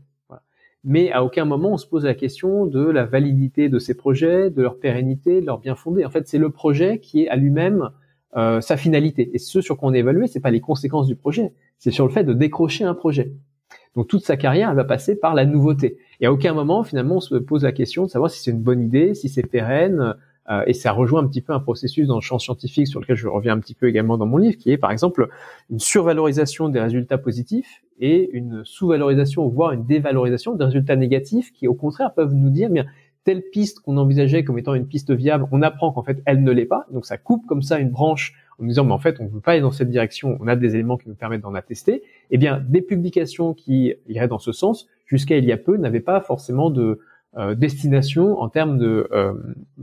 mais 0.84 1.10
à 1.12 1.24
aucun 1.24 1.46
moment 1.46 1.72
on 1.72 1.78
se 1.78 1.86
pose 1.86 2.04
la 2.04 2.14
question 2.14 2.66
de 2.66 2.84
la 2.84 3.06
validité 3.06 3.70
de 3.70 3.78
ces 3.78 3.94
projets, 3.96 4.50
de 4.50 4.60
leur 4.60 4.78
pérennité, 4.78 5.40
de 5.40 5.46
leur 5.46 5.58
bien 5.58 5.76
fondé. 5.76 6.04
En 6.04 6.10
fait, 6.10 6.28
c'est 6.28 6.36
le 6.36 6.50
projet 6.50 6.98
qui 6.98 7.22
est 7.22 7.28
à 7.30 7.36
lui-même 7.36 7.90
euh, 8.36 8.60
sa 8.60 8.76
finalité. 8.76 9.28
Et 9.34 9.38
ce 9.38 9.60
sur 9.60 9.76
quoi 9.76 9.88
on 9.88 9.92
est 9.92 9.98
évalué, 9.98 10.28
c'est 10.28 10.38
pas 10.38 10.52
les 10.52 10.60
conséquences 10.60 11.08
du 11.08 11.16
projet, 11.16 11.52
c'est 11.78 11.90
sur 11.90 12.06
le 12.06 12.12
fait 12.12 12.22
de 12.22 12.32
décrocher 12.32 12.84
un 12.84 12.94
projet. 12.94 13.32
Donc 13.96 14.08
toute 14.08 14.24
sa 14.24 14.36
carrière, 14.36 14.70
elle 14.70 14.76
va 14.76 14.84
passer 14.84 15.18
par 15.18 15.34
la 15.34 15.44
nouveauté. 15.46 15.98
Et 16.20 16.26
à 16.26 16.32
aucun 16.32 16.54
moment, 16.54 16.84
finalement, 16.84 17.16
on 17.16 17.20
se 17.20 17.34
pose 17.34 17.64
la 17.64 17.72
question 17.72 18.04
de 18.04 18.10
savoir 18.10 18.30
si 18.30 18.40
c'est 18.42 18.50
une 18.50 18.62
bonne 18.62 18.82
idée, 18.82 19.14
si 19.14 19.28
c'est 19.28 19.42
pérenne. 19.42 20.14
Euh, 20.48 20.62
et 20.66 20.72
ça 20.72 20.92
rejoint 20.92 21.22
un 21.22 21.26
petit 21.26 21.42
peu 21.42 21.52
un 21.52 21.60
processus 21.60 22.08
dans 22.08 22.16
le 22.16 22.20
champ 22.20 22.38
scientifique 22.38 22.88
sur 22.88 23.00
lequel 23.00 23.16
je 23.16 23.28
reviens 23.28 23.54
un 23.54 23.60
petit 23.60 23.74
peu 23.74 23.88
également 23.88 24.16
dans 24.16 24.26
mon 24.26 24.36
livre, 24.36 24.56
qui 24.56 24.70
est 24.70 24.78
par 24.78 24.90
exemple 24.90 25.28
une 25.70 25.78
survalorisation 25.78 26.68
des 26.68 26.80
résultats 26.80 27.18
positifs 27.18 27.82
et 28.00 28.30
une 28.32 28.64
sous-valorisation, 28.64 29.46
voire 29.48 29.72
une 29.72 29.84
dévalorisation 29.84 30.54
des 30.54 30.64
résultats 30.64 30.96
négatifs, 30.96 31.52
qui 31.52 31.68
au 31.68 31.74
contraire 31.74 32.14
peuvent 32.14 32.34
nous 32.34 32.50
dire, 32.50 32.70
bien, 32.70 32.86
telle 33.24 33.42
piste 33.52 33.80
qu'on 33.80 33.96
envisageait 33.96 34.44
comme 34.44 34.58
étant 34.58 34.74
une 34.74 34.86
piste 34.86 35.12
viable, 35.12 35.46
on 35.52 35.62
apprend 35.62 35.92
qu'en 35.92 36.02
fait 36.02 36.22
elle 36.24 36.42
ne 36.42 36.50
l'est 36.50 36.64
pas. 36.64 36.86
Donc 36.90 37.06
ça 37.06 37.18
coupe 37.18 37.46
comme 37.46 37.62
ça 37.62 37.78
une 37.78 37.90
branche 37.90 38.34
en 38.60 38.66
disant 38.66 38.84
mais 38.84 38.92
en 38.92 38.98
fait 38.98 39.20
on 39.20 39.24
ne 39.24 39.28
veut 39.30 39.40
pas 39.40 39.52
aller 39.52 39.60
dans 39.60 39.70
cette 39.70 39.90
direction, 39.90 40.36
on 40.40 40.46
a 40.46 40.56
des 40.56 40.74
éléments 40.74 40.96
qui 40.96 41.08
nous 41.08 41.14
permettent 41.14 41.42
d'en 41.42 41.54
attester. 41.54 42.02
Eh 42.30 42.38
bien 42.38 42.62
des 42.68 42.82
publications 42.82 43.54
qui 43.54 43.94
iraient 44.08 44.28
dans 44.28 44.38
ce 44.38 44.52
sens 44.52 44.86
jusqu'à 45.06 45.36
il 45.36 45.44
y 45.44 45.52
a 45.52 45.56
peu 45.56 45.76
n'avaient 45.76 46.00
pas 46.00 46.20
forcément 46.20 46.70
de 46.70 47.00
euh, 47.36 47.54
destination 47.54 48.40
en 48.40 48.48
termes 48.48 48.76
de 48.76 49.08
euh, 49.12 49.34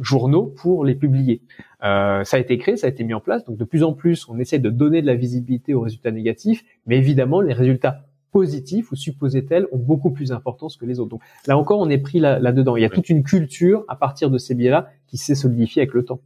journaux 0.01 0.53
pour 0.57 0.83
les 0.83 0.95
publier. 0.95 1.41
Euh, 1.83 2.25
ça 2.25 2.35
a 2.37 2.39
été 2.41 2.57
créé, 2.57 2.75
ça 2.75 2.87
a 2.87 2.89
été 2.89 3.03
mis 3.03 3.13
en 3.13 3.21
place. 3.21 3.45
Donc 3.45 3.57
de 3.57 3.63
plus 3.63 3.83
en 3.83 3.93
plus 3.93 4.27
on 4.27 4.37
essaie 4.37 4.59
de 4.59 4.69
donner 4.69 5.01
de 5.01 5.07
la 5.07 5.15
visibilité 5.15 5.73
aux 5.73 5.81
résultats 5.81 6.11
négatifs, 6.11 6.63
mais 6.85 6.97
évidemment 6.97 7.39
les 7.39 7.53
résultats 7.53 8.01
positifs 8.31 8.91
ou 8.91 8.95
supposés 8.95 9.45
tels 9.45 9.65
ont 9.71 9.77
beaucoup 9.77 10.11
plus 10.11 10.29
d'importance 10.29 10.77
que 10.77 10.85
les 10.85 10.99
autres. 10.99 11.09
Donc 11.09 11.21
là 11.47 11.57
encore, 11.57 11.79
on 11.79 11.89
est 11.89 11.97
pris 11.97 12.19
là-dedans. 12.19 12.75
Il 12.75 12.81
y 12.81 12.85
a 12.85 12.89
toute 12.89 13.09
une 13.09 13.23
culture 13.23 13.85
à 13.87 13.95
partir 13.95 14.29
de 14.29 14.37
ces 14.37 14.53
biais-là 14.53 14.89
qui 15.07 15.17
s'est 15.17 15.35
solidifiée 15.35 15.81
avec 15.81 15.93
le 15.93 16.03
temps. 16.03 16.19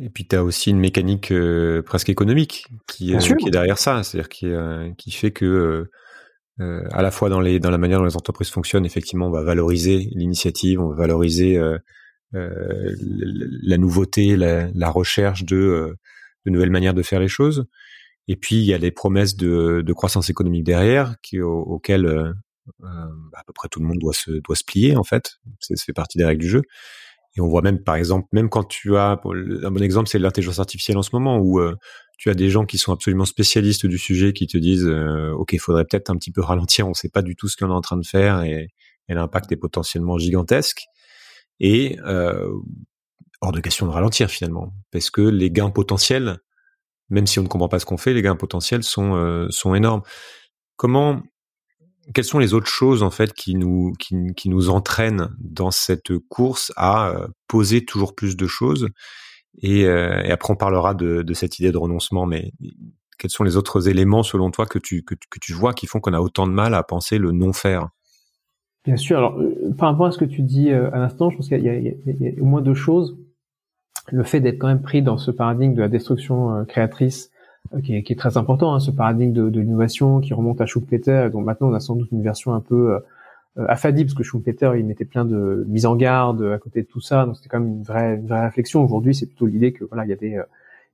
Et 0.00 0.10
puis 0.10 0.26
tu 0.26 0.36
as 0.36 0.44
aussi 0.44 0.70
une 0.70 0.78
mécanique 0.78 1.32
euh, 1.32 1.82
presque 1.82 2.08
économique 2.08 2.66
qui, 2.86 3.14
euh, 3.14 3.18
qui, 3.18 3.48
est 3.48 3.50
derrière 3.50 3.78
ça, 3.78 4.02
c'est-à-dire 4.02 4.28
qui, 4.28 4.46
euh, 4.46 4.90
qui 4.96 5.10
fait 5.10 5.32
que 5.32 5.88
à 6.60 7.02
la 7.02 7.12
fois 7.12 7.28
dans 7.28 7.40
les 7.40 7.60
dans 7.60 7.70
la 7.70 7.78
manière 7.78 8.00
dont 8.00 8.04
les 8.04 8.16
entreprises 8.16 8.50
fonctionnent, 8.50 8.84
effectivement, 8.84 9.28
on 9.28 9.30
va 9.30 9.42
valoriser 9.42 10.08
l'initiative, 10.16 10.80
on 10.80 10.88
va 10.88 10.96
valoriser 10.96 11.56
la 12.32 13.76
nouveauté, 13.78 14.36
la, 14.36 14.68
la 14.74 14.90
recherche 14.90 15.44
de, 15.44 15.96
de 16.46 16.50
nouvelles 16.50 16.70
manières 16.70 16.94
de 16.94 17.02
faire 17.02 17.20
les 17.20 17.28
choses. 17.28 17.66
Et 18.28 18.36
puis 18.36 18.56
il 18.56 18.64
y 18.64 18.74
a 18.74 18.78
les 18.78 18.90
promesses 18.90 19.36
de, 19.36 19.82
de 19.84 19.92
croissance 19.92 20.30
économique 20.30 20.64
derrière, 20.64 21.16
qui, 21.22 21.40
auxquelles 21.40 22.06
euh, 22.06 22.32
euh, 22.84 23.08
à 23.34 23.42
peu 23.44 23.52
près 23.54 23.68
tout 23.68 23.80
le 23.80 23.86
monde 23.86 23.98
doit 23.98 24.12
se 24.12 24.30
doit 24.30 24.56
se 24.56 24.64
plier 24.64 24.96
en 24.96 25.04
fait. 25.04 25.38
Ça 25.60 25.74
fait 25.76 25.94
partie 25.94 26.18
des 26.18 26.24
règles 26.24 26.42
du 26.42 26.48
jeu. 26.48 26.62
Et 27.38 27.40
on 27.40 27.48
voit 27.48 27.62
même 27.62 27.82
par 27.82 27.94
exemple, 27.94 28.28
même 28.32 28.50
quand 28.50 28.64
tu 28.64 28.96
as 28.98 29.12
un 29.12 29.70
bon 29.70 29.82
exemple, 29.82 30.08
c'est 30.08 30.18
l'intelligence 30.18 30.58
artificielle 30.58 30.98
en 30.98 31.02
ce 31.02 31.10
moment 31.14 31.38
où 31.38 31.60
euh, 31.60 31.74
tu 32.18 32.28
as 32.28 32.34
des 32.34 32.50
gens 32.50 32.66
qui 32.66 32.76
sont 32.76 32.92
absolument 32.92 33.24
spécialistes 33.24 33.86
du 33.86 33.96
sujet 33.96 34.34
qui 34.34 34.46
te 34.46 34.58
disent 34.58 34.86
ok, 34.86 35.52
il 35.54 35.60
faudrait 35.60 35.84
peut-être 35.84 36.10
un 36.10 36.16
petit 36.16 36.32
peu 36.32 36.42
ralentir, 36.42 36.86
on 36.86 36.90
ne 36.90 36.94
sait 36.94 37.08
pas 37.08 37.22
du 37.22 37.36
tout 37.36 37.48
ce 37.48 37.56
qu'on 37.56 37.70
est 37.70 37.74
en 37.74 37.80
train 37.80 37.96
de 37.96 38.06
faire 38.06 38.42
et, 38.42 38.68
l'impact 39.08 39.50
est 39.52 39.56
potentiellement 39.56 40.18
gigantesque. 40.18 40.82
Et 41.60 41.96
hors 43.40 43.52
de 43.52 43.60
question 43.60 43.86
de 43.86 43.92
ralentir 43.92 44.28
finalement, 44.30 44.74
parce 44.90 45.08
que 45.10 45.22
les 45.22 45.50
gains 45.50 45.70
potentiels 45.70 46.40
même 47.10 47.26
si 47.26 47.38
on 47.38 47.42
ne 47.42 47.48
comprend 47.48 47.68
pas 47.68 47.78
ce 47.78 47.86
qu'on 47.86 47.96
fait, 47.96 48.12
les 48.12 48.22
gains 48.22 48.36
potentiels 48.36 48.82
sont 48.82 49.14
euh, 49.14 49.46
sont 49.50 49.74
énormes. 49.74 50.02
Comment 50.76 51.22
quelles 52.14 52.24
sont 52.24 52.38
les 52.38 52.54
autres 52.54 52.68
choses 52.68 53.02
en 53.02 53.10
fait 53.10 53.32
qui 53.32 53.54
nous 53.54 53.92
qui, 53.98 54.48
nous 54.48 54.70
entraînent 54.70 55.28
dans 55.38 55.70
cette 55.70 56.16
course 56.28 56.72
à 56.76 57.10
euh, 57.10 57.28
poser 57.48 57.84
toujours 57.84 58.14
plus 58.14 58.36
de 58.36 58.46
choses? 58.46 58.88
Et, 59.60 59.86
euh, 59.86 60.22
après 60.32 60.52
on 60.52 60.56
parlera 60.56 60.94
de, 60.94 61.24
cette 61.34 61.58
idée 61.58 61.72
de 61.72 61.78
renoncement 61.78 62.26
mais 62.26 62.52
quels 63.18 63.30
sont 63.30 63.44
les 63.44 63.56
autres 63.56 63.88
éléments 63.88 64.22
selon 64.22 64.50
toi 64.50 64.66
que 64.66 64.78
tu 64.78 65.02
que, 65.02 65.14
que 65.14 65.38
tu 65.40 65.52
vois 65.52 65.74
qui 65.74 65.86
font 65.86 66.00
qu'on 66.00 66.12
a 66.12 66.20
autant 66.20 66.46
de 66.46 66.52
mal 66.52 66.74
à 66.74 66.82
penser 66.82 67.18
le 67.18 67.32
non 67.32 67.52
faire 67.52 67.88
Bien 68.84 68.96
sûr. 68.96 69.18
Alors 69.18 69.38
par 69.76 69.90
rapport 69.90 70.06
à 70.06 70.12
ce 70.12 70.18
que 70.18 70.24
tu 70.24 70.42
dis 70.42 70.70
à 70.70 70.98
l'instant, 70.98 71.30
je 71.30 71.36
pense 71.36 71.48
qu'il 71.48 71.58
y, 71.58 71.68
y, 71.68 72.24
y, 72.24 72.28
a 72.28 72.42
au 72.42 72.44
moins 72.44 72.62
deux 72.62 72.74
choses. 72.74 73.18
Le 74.10 74.24
fait 74.24 74.40
d'être 74.40 74.58
quand 74.58 74.68
même 74.68 74.82
pris 74.82 75.02
dans 75.02 75.18
ce 75.18 75.30
paradigme 75.30 75.74
de 75.74 75.82
la 75.82 75.88
destruction 75.88 76.54
euh, 76.54 76.64
créatrice 76.64 77.30
euh, 77.30 77.37
qui, 77.82 77.96
est, 77.96 78.02
qui, 78.02 78.12
est, 78.12 78.16
très 78.16 78.36
important, 78.36 78.74
hein, 78.74 78.80
ce 78.80 78.90
paradigme 78.90 79.32
de, 79.32 79.50
de 79.50 79.60
l'innovation 79.60 80.20
qui 80.20 80.32
remonte 80.34 80.60
à 80.60 80.66
Schumpeter, 80.66 81.28
dont 81.32 81.40
maintenant 81.40 81.68
on 81.68 81.74
a 81.74 81.80
sans 81.80 81.96
doute 81.96 82.10
une 82.12 82.22
version 82.22 82.54
un 82.54 82.60
peu 82.60 82.94
euh, 83.58 83.66
affadie, 83.68 84.04
parce 84.04 84.14
que 84.14 84.22
Schumpeter, 84.22 84.72
il 84.76 84.86
mettait 84.86 85.04
plein 85.04 85.24
de 85.24 85.64
mise 85.68 85.86
en 85.86 85.96
garde 85.96 86.42
à 86.42 86.58
côté 86.58 86.82
de 86.82 86.86
tout 86.86 87.00
ça, 87.00 87.26
donc 87.26 87.36
c'était 87.36 87.48
quand 87.48 87.60
même 87.60 87.68
une 87.68 87.82
vraie, 87.82 88.14
une 88.14 88.26
vraie 88.26 88.44
réflexion. 88.44 88.82
Aujourd'hui, 88.84 89.14
c'est 89.14 89.26
plutôt 89.26 89.46
l'idée 89.46 89.72
que 89.72 89.84
voilà, 89.84 90.04
il 90.04 90.10
y 90.10 90.12
a 90.12 90.16
des, 90.16 90.40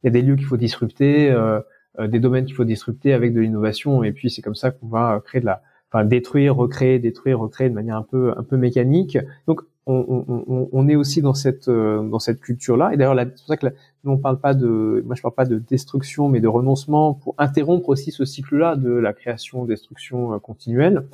il 0.03 0.05
y 0.05 0.09
a 0.09 0.11
des 0.11 0.23
lieux 0.23 0.37
qu'il 0.37 0.47
faut 0.47 0.57
disrupter, 0.57 1.31
euh, 1.31 1.61
des 2.09 2.19
domaines 2.19 2.45
qu'il 2.45 2.55
faut 2.55 2.65
disrupter 2.65 3.13
avec 3.13 3.35
de 3.35 3.41
l'innovation, 3.41 4.03
et 4.03 4.13
puis 4.13 4.31
c'est 4.31 4.43
comme 4.43 4.55
ça 4.57 4.71
qu'on 4.71 4.89
va 4.89 5.23
créer 5.25 5.41
de 5.41 5.47
la, 5.47 5.63
enfin 5.93 6.05
détruire, 6.05 6.57
recréer, 6.57 6.99
détruire, 6.99 7.39
recréer 7.39 7.69
de 7.69 7.75
manière 7.75 7.97
un 7.97 8.03
peu, 8.03 8.35
un 8.37 8.43
peu 8.43 8.57
mécanique. 8.57 9.17
Donc 9.47 9.61
on, 9.87 10.25
on, 10.29 10.69
on, 10.73 10.89
est 10.89 10.97
aussi 10.97 11.21
dans 11.21 11.35
cette 11.35 11.69
euh, 11.69 12.03
dans 12.09 12.19
cette 12.19 12.41
culture-là. 12.41 12.95
Et 12.95 12.97
d'ailleurs, 12.97 13.17
c'est 13.19 13.31
pour 13.31 13.47
ça 13.47 13.57
que 13.57 13.67
nous 14.05 14.13
on 14.13 14.19
parle 14.19 14.39
pas 14.39 14.55
de, 14.55 15.03
moi 15.05 15.15
je 15.15 15.23
parle 15.23 15.35
pas 15.35 15.45
de 15.45 15.59
destruction, 15.59 16.29
mais 16.29 16.41
de 16.41 16.49
renoncement 16.49 17.15
pour 17.15 17.35
interrompre 17.39 17.91
aussi 17.91 18.11
ce 18.11 18.25
cycle-là 18.25 18.77
de 18.77 18.91
la 18.91 19.13
création-destruction 19.13 20.35
euh, 20.35 20.39
continuelle, 20.39 21.07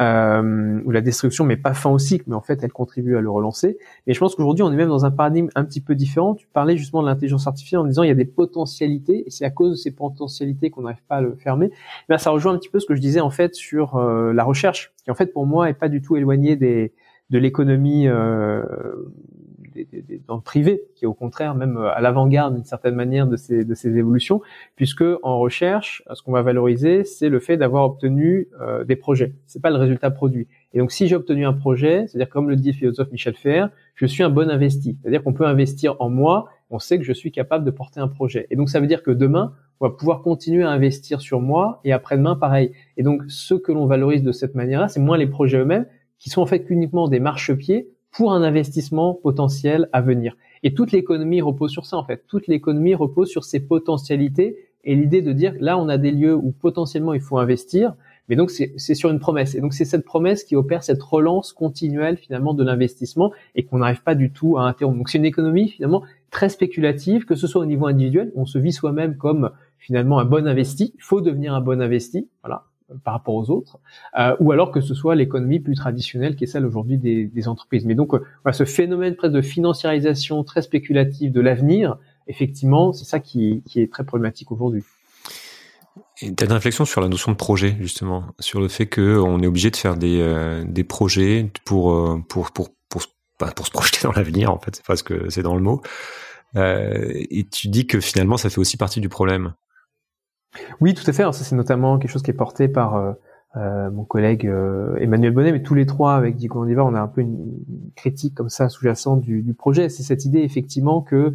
euh, 0.00 0.80
où 0.84 0.90
la 0.90 1.00
destruction 1.02 1.44
met 1.44 1.56
pas 1.56 1.74
fin 1.74 1.90
au 1.90 1.98
cycle, 1.98 2.24
mais 2.26 2.34
en 2.34 2.40
fait 2.40 2.62
elle 2.62 2.72
contribue 2.72 3.16
à 3.16 3.20
le 3.20 3.30
relancer. 3.30 3.78
Et 4.06 4.14
je 4.14 4.18
pense 4.18 4.34
qu'aujourd'hui 4.34 4.62
on 4.62 4.72
est 4.72 4.76
même 4.76 4.88
dans 4.88 5.04
un 5.04 5.10
paradigme 5.10 5.48
un 5.54 5.64
petit 5.64 5.80
peu 5.80 5.94
différent. 5.94 6.34
Tu 6.34 6.46
parlais 6.46 6.76
justement 6.76 7.02
de 7.02 7.08
l'intelligence 7.08 7.46
artificielle 7.46 7.80
en 7.80 7.84
disant 7.84 8.02
il 8.02 8.08
y 8.08 8.12
a 8.12 8.14
des 8.14 8.24
potentialités, 8.24 9.24
et 9.26 9.30
c'est 9.30 9.44
à 9.44 9.50
cause 9.50 9.72
de 9.72 9.76
ces 9.76 9.90
potentialités 9.90 10.70
qu'on 10.70 10.82
n'arrive 10.82 11.02
pas 11.08 11.16
à 11.16 11.20
le 11.20 11.34
fermer. 11.36 11.70
Mais 12.08 12.16
ça 12.16 12.30
rejoint 12.30 12.54
un 12.54 12.58
petit 12.58 12.70
peu 12.70 12.80
ce 12.80 12.86
que 12.86 12.94
je 12.94 13.00
disais 13.00 13.20
en 13.20 13.30
fait 13.30 13.54
sur 13.54 13.96
euh, 13.96 14.32
la 14.32 14.44
recherche, 14.44 14.94
qui 15.04 15.10
en 15.10 15.14
fait 15.14 15.32
pour 15.32 15.46
moi 15.46 15.68
est 15.68 15.74
pas 15.74 15.88
du 15.88 16.00
tout 16.00 16.16
éloignée 16.16 16.56
des 16.56 16.94
de 17.30 17.38
l'économie 17.38 18.06
euh, 18.06 18.62
dans 20.28 20.36
le 20.36 20.42
privé, 20.42 20.82
qui 20.94 21.04
est 21.04 21.08
au 21.08 21.14
contraire 21.14 21.54
même 21.54 21.76
à 21.76 22.00
l'avant-garde 22.00 22.54
d'une 22.54 22.64
certaine 22.64 22.94
manière 22.94 23.26
de 23.26 23.36
ces, 23.36 23.64
de 23.64 23.74
ces 23.74 23.96
évolutions, 23.96 24.40
puisque 24.76 25.04
en 25.22 25.38
recherche, 25.38 26.02
ce 26.12 26.22
qu'on 26.22 26.32
va 26.32 26.42
valoriser, 26.42 27.04
c'est 27.04 27.28
le 27.28 27.40
fait 27.40 27.56
d'avoir 27.56 27.84
obtenu 27.84 28.48
euh, 28.60 28.84
des 28.84 28.96
projets. 28.96 29.34
C'est 29.46 29.60
pas 29.60 29.70
le 29.70 29.76
résultat 29.76 30.10
produit. 30.10 30.46
Et 30.72 30.78
donc, 30.78 30.92
si 30.92 31.08
j'ai 31.08 31.16
obtenu 31.16 31.44
un 31.44 31.52
projet, 31.52 32.06
c'est-à-dire 32.06 32.28
comme 32.28 32.48
le 32.48 32.56
dit 32.56 32.70
le 32.70 32.76
philosophe 32.76 33.10
Michel 33.10 33.34
Fer, 33.34 33.70
je 33.94 34.06
suis 34.06 34.22
un 34.22 34.30
bon 34.30 34.50
investi. 34.50 34.96
C'est-à-dire 35.00 35.22
qu'on 35.22 35.32
peut 35.32 35.46
investir 35.46 35.96
en 36.00 36.10
moi, 36.10 36.46
on 36.70 36.78
sait 36.78 36.98
que 36.98 37.04
je 37.04 37.12
suis 37.12 37.30
capable 37.30 37.64
de 37.64 37.70
porter 37.70 38.00
un 38.00 38.08
projet. 38.08 38.46
Et 38.50 38.56
donc, 38.56 38.68
ça 38.68 38.80
veut 38.80 38.86
dire 38.86 39.02
que 39.02 39.10
demain, 39.10 39.54
on 39.80 39.88
va 39.88 39.94
pouvoir 39.94 40.22
continuer 40.22 40.64
à 40.64 40.70
investir 40.70 41.20
sur 41.20 41.40
moi 41.40 41.80
et 41.84 41.92
après-demain, 41.92 42.36
pareil. 42.36 42.72
Et 42.96 43.02
donc, 43.02 43.22
ce 43.28 43.54
que 43.54 43.72
l'on 43.72 43.86
valorise 43.86 44.22
de 44.22 44.32
cette 44.32 44.54
manière-là, 44.54 44.88
c'est 44.88 45.00
moins 45.00 45.18
les 45.18 45.26
projets 45.26 45.58
eux-mêmes, 45.58 45.86
qui 46.24 46.30
sont 46.30 46.40
en 46.40 46.46
fait 46.46 46.64
uniquement 46.70 47.06
des 47.06 47.20
marchepieds 47.20 47.90
pour 48.10 48.32
un 48.32 48.42
investissement 48.42 49.12
potentiel 49.12 49.90
à 49.92 50.00
venir. 50.00 50.38
Et 50.62 50.72
toute 50.72 50.90
l'économie 50.90 51.42
repose 51.42 51.70
sur 51.70 51.84
ça 51.84 51.98
en 51.98 52.04
fait. 52.04 52.24
Toute 52.28 52.46
l'économie 52.46 52.94
repose 52.94 53.28
sur 53.28 53.44
ces 53.44 53.60
potentialités 53.60 54.56
et 54.84 54.94
l'idée 54.94 55.20
de 55.20 55.32
dire 55.32 55.52
là 55.60 55.76
on 55.76 55.86
a 55.90 55.98
des 55.98 56.12
lieux 56.12 56.34
où 56.34 56.50
potentiellement 56.50 57.12
il 57.12 57.20
faut 57.20 57.36
investir, 57.36 57.94
mais 58.30 58.36
donc 58.36 58.50
c'est 58.50 58.94
sur 58.94 59.10
une 59.10 59.18
promesse. 59.18 59.54
Et 59.54 59.60
donc 59.60 59.74
c'est 59.74 59.84
cette 59.84 60.06
promesse 60.06 60.44
qui 60.44 60.56
opère 60.56 60.82
cette 60.82 61.02
relance 61.02 61.52
continuelle 61.52 62.16
finalement 62.16 62.54
de 62.54 62.64
l'investissement 62.64 63.30
et 63.54 63.64
qu'on 63.66 63.80
n'arrive 63.80 64.02
pas 64.02 64.14
du 64.14 64.32
tout 64.32 64.56
à 64.56 64.62
interrompre. 64.62 64.96
Donc 64.96 65.10
c'est 65.10 65.18
une 65.18 65.26
économie 65.26 65.68
finalement 65.68 66.04
très 66.30 66.48
spéculative, 66.48 67.26
que 67.26 67.34
ce 67.34 67.46
soit 67.46 67.60
au 67.60 67.66
niveau 67.66 67.86
individuel, 67.86 68.32
on 68.34 68.46
se 68.46 68.56
vit 68.56 68.72
soi-même 68.72 69.18
comme 69.18 69.50
finalement 69.76 70.18
un 70.20 70.24
bon 70.24 70.46
investi. 70.46 70.94
Il 70.96 71.02
faut 71.02 71.20
devenir 71.20 71.52
un 71.52 71.60
bon 71.60 71.82
investi, 71.82 72.30
voilà 72.42 72.64
par 73.02 73.14
rapport 73.14 73.34
aux 73.34 73.50
autres, 73.50 73.78
euh, 74.18 74.36
ou 74.40 74.52
alors 74.52 74.70
que 74.70 74.80
ce 74.80 74.94
soit 74.94 75.14
l'économie 75.14 75.60
plus 75.60 75.74
traditionnelle 75.74 76.36
qui 76.36 76.44
est 76.44 76.46
celle 76.46 76.66
aujourd'hui 76.66 76.98
des, 76.98 77.48
entreprises. 77.48 77.84
Mais 77.84 77.94
donc, 77.94 78.14
euh, 78.14 78.52
ce 78.52 78.64
phénomène 78.64 79.16
presque 79.16 79.34
de 79.34 79.42
financiarisation 79.42 80.44
très 80.44 80.62
spéculative 80.62 81.32
de 81.32 81.40
l'avenir, 81.40 81.98
effectivement, 82.26 82.92
c'est 82.92 83.04
ça 83.04 83.20
qui, 83.20 83.62
est 83.74 83.90
très 83.90 84.04
problématique 84.04 84.52
aujourd'hui. 84.52 84.82
Tu 86.16 86.32
as 86.40 86.44
une 86.44 86.52
réflexion 86.52 86.84
sur 86.84 87.00
la 87.00 87.08
notion 87.08 87.32
de 87.32 87.36
projet, 87.36 87.76
justement, 87.80 88.24
sur 88.38 88.60
le 88.60 88.68
fait 88.68 88.86
qu'on 88.86 89.40
est 89.40 89.46
obligé 89.46 89.70
de 89.70 89.76
faire 89.76 89.96
des, 89.96 90.20
euh, 90.20 90.64
projets 90.88 91.50
pour, 91.64 92.18
pour, 92.28 92.50
pour, 92.52 92.70
pour 92.88 93.66
se 93.66 93.70
projeter 93.70 93.98
dans 94.04 94.12
l'avenir, 94.12 94.50
en 94.52 94.58
fait, 94.58 94.76
c'est 94.76 94.86
parce 94.86 95.02
que 95.02 95.28
c'est 95.28 95.42
dans 95.42 95.56
le 95.56 95.62
mot. 95.62 95.82
et 96.56 97.46
tu 97.50 97.68
dis 97.68 97.86
que 97.86 98.00
finalement, 98.00 98.36
ça 98.36 98.48
fait 98.48 98.58
aussi 98.58 98.76
partie 98.76 99.00
du 99.00 99.08
problème. 99.08 99.54
Oui, 100.80 100.94
tout 100.94 101.04
à 101.06 101.12
fait. 101.12 101.22
Alors 101.22 101.34
ça, 101.34 101.44
c'est 101.44 101.56
notamment 101.56 101.98
quelque 101.98 102.10
chose 102.10 102.22
qui 102.22 102.30
est 102.30 102.34
porté 102.34 102.68
par 102.68 102.96
euh, 102.96 103.12
euh 103.56 103.90
mon 103.90 104.04
collègue 104.04 104.46
euh, 104.46 104.96
Emmanuel 104.96 105.32
Bonnet, 105.32 105.52
mais 105.52 105.62
tous 105.62 105.74
les 105.74 105.86
trois 105.86 106.14
avec 106.14 106.36
Diego 106.36 106.60
Andiva, 106.60 106.84
on 106.84 106.94
a 106.94 107.00
un 107.00 107.08
peu 107.08 107.20
une 107.20 107.58
critique 107.96 108.34
comme 108.34 108.48
ça 108.48 108.68
sous-jacente 108.68 109.20
du, 109.20 109.54
projet. 109.54 109.88
C'est 109.88 110.02
cette 110.02 110.24
idée 110.24 110.40
effectivement 110.40 111.00
que 111.00 111.32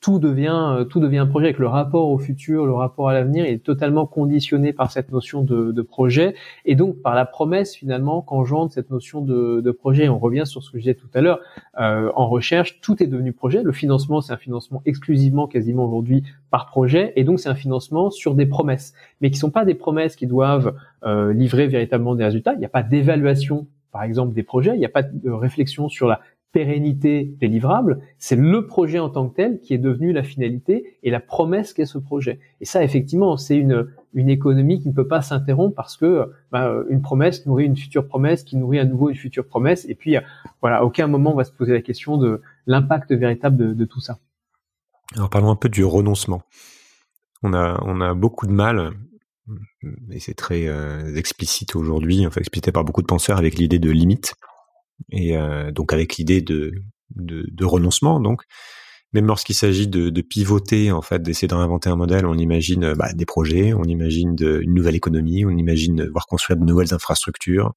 tout 0.00 0.18
devient 0.18 0.74
euh, 0.78 0.84
tout 0.84 1.00
devient 1.00 1.18
un 1.18 1.26
projet. 1.26 1.46
Avec 1.46 1.58
le 1.58 1.66
rapport 1.66 2.08
au 2.08 2.18
futur, 2.18 2.66
le 2.66 2.72
rapport 2.72 3.08
à 3.08 3.12
l'avenir 3.12 3.44
est 3.44 3.58
totalement 3.58 4.06
conditionné 4.06 4.72
par 4.72 4.90
cette 4.90 5.12
notion 5.12 5.42
de, 5.42 5.72
de, 5.72 5.82
projet 5.82 6.34
et 6.64 6.74
donc 6.74 7.00
par 7.02 7.14
la 7.14 7.26
promesse 7.26 7.74
finalement 7.74 8.22
qu'engendre 8.22 8.72
cette 8.72 8.90
notion 8.90 9.20
de, 9.20 9.60
de, 9.60 9.70
projet. 9.70 10.08
On 10.08 10.18
revient 10.18 10.46
sur 10.46 10.62
ce 10.62 10.70
que 10.70 10.78
je 10.78 10.82
disais 10.82 10.94
tout 10.94 11.08
à 11.14 11.20
l'heure. 11.20 11.40
Euh, 11.78 12.10
en 12.14 12.28
recherche, 12.28 12.80
tout 12.80 13.02
est 13.02 13.06
devenu 13.06 13.32
projet. 13.32 13.62
Le 13.62 13.72
financement, 13.72 14.20
c'est 14.20 14.32
un 14.32 14.38
financement 14.38 14.82
exclusivement, 14.86 15.46
quasiment 15.46 15.84
aujourd'hui, 15.84 16.24
par 16.50 16.66
projet, 16.66 17.12
et 17.16 17.24
donc 17.24 17.38
c'est 17.38 17.48
un 17.48 17.54
financement 17.54 18.10
sur 18.10 18.34
des 18.34 18.46
promesses, 18.46 18.94
mais 19.20 19.30
qui 19.30 19.38
sont 19.38 19.50
pas 19.50 19.64
des 19.64 19.74
promesses 19.74 20.16
qui 20.16 20.26
doivent 20.26 20.74
euh, 21.04 21.32
livrer 21.32 21.66
véritablement 21.66 22.14
des 22.14 22.24
résultats. 22.24 22.54
Il 22.54 22.58
n'y 22.58 22.64
a 22.64 22.70
pas 22.70 22.82
d'évaluation 22.82 23.66
par 23.92 24.04
exemple 24.04 24.34
des 24.34 24.42
projets, 24.44 24.74
il 24.74 24.78
n'y 24.78 24.86
a 24.86 24.90
pas 24.90 25.02
de 25.02 25.30
réflexion 25.30 25.88
sur 25.88 26.06
la 26.06 26.20
pérennité 26.52 27.36
des 27.40 27.48
livrables, 27.48 28.00
c'est 28.18 28.36
le 28.36 28.66
projet 28.66 28.98
en 28.98 29.08
tant 29.08 29.28
que 29.28 29.36
tel 29.36 29.60
qui 29.60 29.72
est 29.72 29.78
devenu 29.78 30.12
la 30.12 30.22
finalité 30.22 30.98
et 31.02 31.10
la 31.10 31.20
promesse 31.20 31.72
qu'est 31.72 31.86
ce 31.86 31.98
projet. 31.98 32.40
Et 32.60 32.64
ça, 32.64 32.82
effectivement, 32.82 33.36
c'est 33.36 33.56
une, 33.56 33.86
une 34.14 34.28
économie 34.28 34.80
qui 34.80 34.88
ne 34.88 34.92
peut 34.92 35.06
pas 35.06 35.22
s'interrompre 35.22 35.74
parce 35.76 35.96
que 35.96 36.32
bah, 36.50 36.72
une 36.88 37.02
promesse 37.02 37.46
nourrit 37.46 37.66
une 37.66 37.76
future 37.76 38.06
promesse 38.06 38.42
qui 38.42 38.56
nourrit 38.56 38.80
à 38.80 38.84
nouveau 38.84 39.10
une 39.10 39.16
future 39.16 39.46
promesse. 39.46 39.86
Et 39.88 39.94
puis, 39.94 40.16
voilà, 40.60 40.78
à 40.78 40.82
aucun 40.82 41.06
moment 41.06 41.32
on 41.32 41.36
va 41.36 41.44
se 41.44 41.52
poser 41.52 41.72
la 41.72 41.82
question 41.82 42.16
de 42.16 42.42
l'impact 42.66 43.12
véritable 43.12 43.56
de, 43.56 43.72
de, 43.72 43.84
tout 43.84 44.00
ça. 44.00 44.18
Alors 45.14 45.30
parlons 45.30 45.50
un 45.50 45.56
peu 45.56 45.68
du 45.68 45.84
renoncement. 45.84 46.42
On 47.42 47.54
a, 47.54 47.80
on 47.84 48.00
a 48.00 48.14
beaucoup 48.14 48.46
de 48.46 48.52
mal, 48.52 48.92
et 50.10 50.20
c'est 50.20 50.34
très 50.34 50.66
euh, 50.66 51.14
explicite 51.16 51.74
aujourd'hui, 51.74 52.26
enfin 52.26 52.40
explicité 52.40 52.72
par 52.72 52.84
beaucoup 52.84 53.02
de 53.02 53.06
penseurs 53.06 53.38
avec 53.38 53.54
l'idée 53.54 53.78
de 53.78 53.90
limite 53.90 54.34
et 55.10 55.36
euh, 55.36 55.70
donc 55.72 55.92
avec 55.92 56.16
l'idée 56.16 56.40
de, 56.42 56.72
de, 57.16 57.64
renoncement. 57.64 58.20
Donc, 58.20 58.42
même 59.12 59.26
lorsqu'il 59.26 59.54
s'agit 59.54 59.88
de, 59.88 60.20
pivoter, 60.20 60.92
en 60.92 61.02
fait, 61.02 61.22
d'essayer 61.22 61.48
de 61.48 61.54
réinventer 61.54 61.88
un 61.90 61.96
modèle, 61.96 62.26
on 62.26 62.38
imagine 62.38 62.94
bah, 62.94 63.12
des 63.12 63.26
projets, 63.26 63.72
on 63.72 63.84
imagine 63.84 64.36
une 64.40 64.74
nouvelle 64.74 64.94
économie, 64.94 65.44
on 65.44 65.50
imagine 65.50 66.06
voir 66.08 66.26
construire 66.26 66.58
de 66.58 66.64
nouvelles 66.64 66.94
infrastructures, 66.94 67.74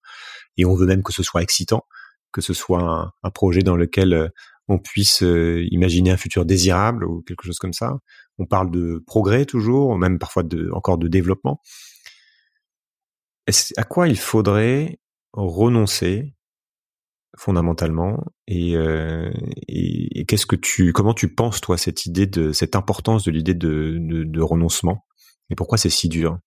et 0.58 0.66
on 0.66 0.76
veut 0.76 0.86
même 0.86 1.04
que 1.04 1.14
ce 1.14 1.24
soit 1.24 1.42
excitant, 1.42 1.86
que 2.32 2.42
ce 2.42 2.54
soit 2.54 3.14
un, 3.24 3.30
projet 3.32 3.62
dans 3.62 3.76
lequel 3.76 4.14
euh, 4.14 4.28
on 4.68 4.78
puisse 4.80 5.24
euh, 5.24 5.66
imaginer 5.72 6.12
un 6.12 6.18
futur 6.18 6.46
désirable 6.46 7.06
ou 7.06 7.22
quelque 7.22 7.46
chose 7.46 7.60
comme 7.60 7.74
ça. 7.74 7.98
On 8.38 8.46
parle 8.46 8.72
de 8.72 9.04
progrès 9.06 9.46
toujours, 9.46 9.98
même 9.98 10.20
parfois 10.20 10.44
de, 10.44 10.70
encore 10.74 10.98
de 10.98 11.08
développement. 11.08 11.62
à 13.78 13.84
quoi 13.84 14.08
il 14.08 14.18
faudrait 14.18 15.00
renoncer 15.34 16.36
fondamentalement. 17.38 18.24
Et, 18.48 18.76
euh, 18.76 19.32
et, 19.68 20.20
et 20.20 20.26
qu'est-ce 20.26 20.46
que 20.46 20.56
tu 20.56 20.94
comment 20.94 21.14
tu 21.14 21.34
penses 21.34 21.62
toi 21.62 21.78
cette 21.78 22.06
idée 22.06 22.28
de 22.28 22.52
cette 22.52 22.76
importance 22.76 23.24
de 23.24 23.32
l'idée 23.32 23.54
de, 23.54 23.98
de, 24.00 24.24
de, 24.24 24.42
renoncement? 24.42 25.06
Et 25.50 25.56
pourquoi 25.56 25.78
c'est 25.78 25.90
si 25.90 26.10
dur? 26.10 26.38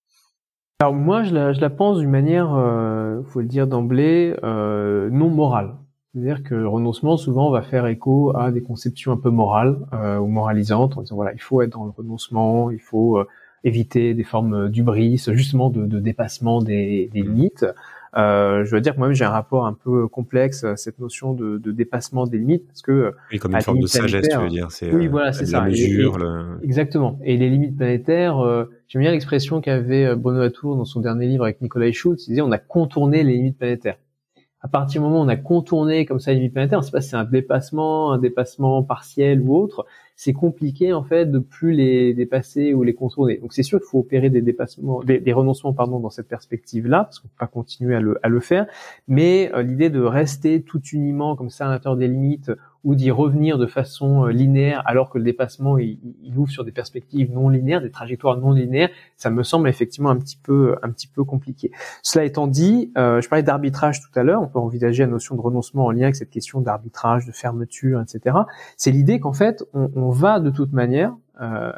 Alors 0.79 0.93
moi 0.93 1.23
je 1.23 1.33
la, 1.33 1.53
je 1.53 1.61
la 1.61 1.69
pense 1.69 1.97
d'une 1.99 2.09
manière 2.09 2.53
euh, 2.53 3.21
faut 3.23 3.41
le 3.41 3.47
dire 3.47 3.67
d'emblée 3.67 4.35
euh, 4.43 5.09
non 5.09 5.29
morale. 5.29 5.75
C'est-à-dire 6.13 6.43
que 6.43 6.55
le 6.55 6.67
renoncement 6.67 7.17
souvent 7.17 7.51
va 7.51 7.61
faire 7.61 7.85
écho 7.85 8.35
à 8.35 8.51
des 8.51 8.61
conceptions 8.61 9.11
un 9.11 9.17
peu 9.17 9.29
morales 9.29 9.77
euh, 9.93 10.17
ou 10.17 10.27
moralisantes 10.27 10.97
en 10.97 11.01
disant 11.01 11.15
voilà 11.15 11.33
il 11.33 11.41
faut 11.41 11.61
être 11.61 11.71
dans 11.71 11.85
le 11.85 11.91
renoncement 11.91 12.71
il 12.71 12.79
faut 12.79 13.23
éviter 13.63 14.13
des 14.13 14.23
formes 14.23 14.69
d'ubris 14.69 15.17
justement 15.31 15.69
de, 15.69 15.85
de 15.85 15.99
dépassement 15.99 16.61
des, 16.61 17.09
des 17.13 17.21
limites 17.21 17.65
euh, 18.17 18.65
je 18.65 18.71
veux 18.71 18.81
dire 18.81 18.93
que 18.93 18.97
moi-même 18.97 19.15
j'ai 19.15 19.25
un 19.25 19.29
rapport 19.29 19.65
un 19.65 19.73
peu 19.73 20.07
complexe 20.07 20.63
à 20.63 20.75
cette 20.75 20.99
notion 20.99 21.33
de, 21.33 21.57
de 21.57 21.71
dépassement 21.71 22.25
des 22.25 22.39
limites 22.39 22.65
parce 22.65 22.81
que 22.81 23.13
oui, 23.31 23.37
comme 23.37 23.53
une 23.53 23.61
forme 23.61 23.79
de 23.79 23.87
sagesse, 23.87 24.27
tu 24.27 24.37
veux 24.37 24.49
dire. 24.49 24.71
C'est, 24.71 24.91
oui, 24.91 25.07
voilà, 25.07 25.33
c'est 25.33 25.45
ça. 25.45 25.61
Mesure, 25.61 26.17
Exactement. 26.63 27.19
Et 27.23 27.37
les 27.37 27.49
limites 27.49 27.77
planétaires, 27.77 28.39
euh, 28.39 28.65
j'aime 28.87 29.01
bien 29.01 29.11
l'expression 29.11 29.61
qu'avait 29.61 30.05
euh, 30.05 30.15
Bruno 30.15 30.39
Latour 30.39 30.75
dans 30.75 30.85
son 30.85 30.99
dernier 30.99 31.27
livre 31.27 31.43
avec 31.43 31.61
Nicolas 31.61 31.91
Schultz. 31.91 32.27
Il 32.27 32.31
disait 32.31 32.41
on 32.41 32.51
a 32.51 32.57
contourné 32.57 33.23
les 33.23 33.33
limites 33.33 33.57
planétaires. 33.57 33.97
À 34.61 34.67
partir 34.67 35.01
du 35.01 35.07
moment 35.07 35.21
où 35.21 35.25
on 35.25 35.27
a 35.27 35.35
contourné 35.35 36.05
comme 36.05 36.19
ça 36.19 36.31
les 36.31 36.37
limites 36.37 36.53
planétaires, 36.53 36.79
on 36.79 36.81
ne 36.81 36.85
sait 36.85 36.91
pas 36.91 37.01
si 37.01 37.09
c'est 37.09 37.15
un 37.15 37.23
dépassement, 37.23 38.11
un 38.11 38.17
dépassement 38.17 38.83
partiel 38.83 39.41
ou 39.41 39.55
autre 39.55 39.85
c'est 40.17 40.33
compliqué 40.33 40.93
en 40.93 41.03
fait 41.03 41.27
de 41.27 41.37
plus 41.37 41.73
les 41.73 42.13
dépasser 42.15 42.73
ou 42.73 42.81
les 42.81 42.95
contourner. 42.95 43.37
Donc 43.37 43.53
c'est 43.53 43.63
sûr 43.63 43.79
qu'il 43.79 43.87
faut 43.87 43.99
opérer 43.99 44.31
des 44.31 44.41
dépassements, 44.41 45.03
des, 45.03 45.19
des 45.19 45.31
renoncements 45.31 45.73
pardon 45.73 45.99
dans 45.99 46.09
cette 46.09 46.27
perspective-là, 46.27 47.03
parce 47.03 47.19
qu'on 47.19 47.27
peut 47.27 47.35
pas 47.39 47.47
continuer 47.47 47.95
à 47.95 47.99
le, 48.01 48.17
à 48.23 48.27
le 48.27 48.39
faire. 48.39 48.65
Mais 49.07 49.51
euh, 49.53 49.61
l'idée 49.61 49.91
de 49.91 50.01
rester 50.01 50.63
tout 50.63 50.81
uniment 50.91 51.35
comme 51.35 51.51
ça 51.51 51.67
à 51.67 51.69
l'intérieur 51.69 51.97
des 51.97 52.07
limites 52.07 52.51
ou 52.83 52.95
d'y 52.95 53.11
revenir 53.11 53.57
de 53.57 53.65
façon 53.65 54.25
euh, 54.25 54.31
linéaire 54.31 54.81
alors 54.85 55.09
que 55.09 55.17
le 55.17 55.23
dépassement 55.23 55.77
il, 55.77 55.99
il, 56.23 56.37
ouvre 56.37 56.51
sur 56.51 56.63
des 56.63 56.71
perspectives 56.71 57.31
non 57.31 57.49
linéaires, 57.49 57.81
des 57.81 57.91
trajectoires 57.91 58.37
non 58.37 58.51
linéaires, 58.51 58.89
ça 59.15 59.29
me 59.29 59.43
semble 59.43 59.69
effectivement 59.69 60.09
un 60.09 60.17
petit 60.17 60.37
peu 60.37 60.75
un 60.83 60.89
petit 60.89 61.07
peu 61.07 61.23
compliqué. 61.23 61.71
Cela 62.03 62.25
étant 62.25 62.47
dit, 62.47 62.91
euh, 62.97 63.21
je 63.21 63.29
parlais 63.29 63.43
d'arbitrage 63.43 64.01
tout 64.01 64.19
à 64.19 64.23
l'heure, 64.23 64.41
on 64.41 64.47
peut 64.47 64.59
envisager 64.59 65.03
la 65.03 65.09
notion 65.09 65.35
de 65.35 65.41
renoncement 65.41 65.85
en 65.85 65.91
lien 65.91 66.03
avec 66.03 66.15
cette 66.15 66.29
question 66.29 66.61
d'arbitrage, 66.61 67.25
de 67.25 67.31
fermeture, 67.31 68.01
etc. 68.01 68.37
C'est 68.77 68.91
l'idée 68.91 69.19
qu'en 69.19 69.33
fait 69.33 69.63
on, 69.73 69.89
on, 69.95 70.09
va 70.09 70.39
de 70.39 70.49
toute 70.49 70.73
manière 70.73 71.13
euh, 71.41 71.71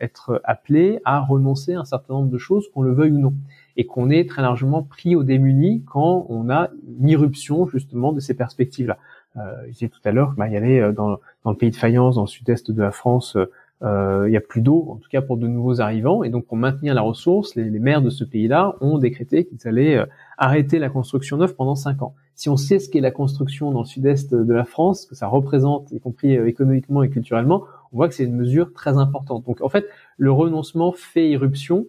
être 0.00 0.40
appelé 0.44 1.00
à 1.04 1.20
renoncer 1.20 1.74
à 1.74 1.80
un 1.80 1.84
certain 1.84 2.14
nombre 2.14 2.30
de 2.30 2.38
choses, 2.38 2.68
qu'on 2.72 2.82
le 2.82 2.92
veuille 2.92 3.12
ou 3.12 3.18
non 3.18 3.34
et 3.76 3.86
qu'on 3.86 4.10
est 4.10 4.28
très 4.28 4.42
largement 4.42 4.82
pris 4.82 5.16
au 5.16 5.24
démuni 5.24 5.82
quand 5.84 6.26
on 6.28 6.50
a 6.50 6.70
une 6.98 7.08
irruption 7.08 7.66
justement 7.66 8.12
de 8.12 8.20
ces 8.20 8.34
perspectives-là. 8.34 8.98
Euh, 9.36 9.40
je 9.66 9.72
disais 9.72 9.88
tout 9.88 10.00
à 10.04 10.12
l'heure, 10.12 10.34
bah, 10.36 10.48
il 10.48 10.54
y 10.54 10.56
avait 10.56 10.80
euh, 10.80 10.92
dans, 10.92 11.18
dans, 11.44 11.50
le 11.50 11.56
pays 11.56 11.70
de 11.70 11.76
Fayence, 11.76 12.16
dans 12.16 12.22
le 12.22 12.26
sud-est 12.28 12.70
de 12.70 12.82
la 12.82 12.90
France, 12.90 13.36
euh, 13.82 14.24
il 14.28 14.32
y 14.32 14.36
a 14.36 14.40
plus 14.40 14.60
d'eau, 14.60 14.88
en 14.90 14.96
tout 14.96 15.08
cas 15.08 15.22
pour 15.22 15.38
de 15.38 15.46
nouveaux 15.46 15.80
arrivants, 15.80 16.22
et 16.22 16.28
donc 16.28 16.44
pour 16.44 16.56
maintenir 16.56 16.94
la 16.94 17.00
ressource, 17.00 17.54
les, 17.54 17.64
les 17.64 17.78
maires 17.78 18.02
de 18.02 18.10
ce 18.10 18.24
pays-là 18.24 18.74
ont 18.80 18.98
décrété 18.98 19.46
qu'ils 19.46 19.66
allaient 19.66 19.96
euh, 19.96 20.06
arrêter 20.36 20.78
la 20.78 20.90
construction 20.90 21.38
neuve 21.38 21.54
pendant 21.54 21.74
cinq 21.74 22.02
ans. 22.02 22.14
Si 22.34 22.50
on 22.50 22.58
sait 22.58 22.78
ce 22.78 22.90
qu'est 22.90 23.00
la 23.00 23.10
construction 23.10 23.70
dans 23.70 23.80
le 23.80 23.86
sud-est 23.86 24.34
de 24.34 24.52
la 24.52 24.64
France, 24.64 25.06
que 25.06 25.14
ça 25.14 25.28
représente, 25.28 25.90
y 25.92 26.00
compris 26.00 26.36
euh, 26.36 26.46
économiquement 26.46 27.02
et 27.02 27.08
culturellement, 27.08 27.64
on 27.92 27.96
voit 27.96 28.08
que 28.08 28.14
c'est 28.14 28.24
une 28.24 28.36
mesure 28.36 28.72
très 28.74 28.98
importante. 28.98 29.46
Donc 29.46 29.62
en 29.62 29.68
fait, 29.70 29.86
le 30.18 30.30
renoncement 30.30 30.92
fait 30.92 31.30
irruption 31.30 31.86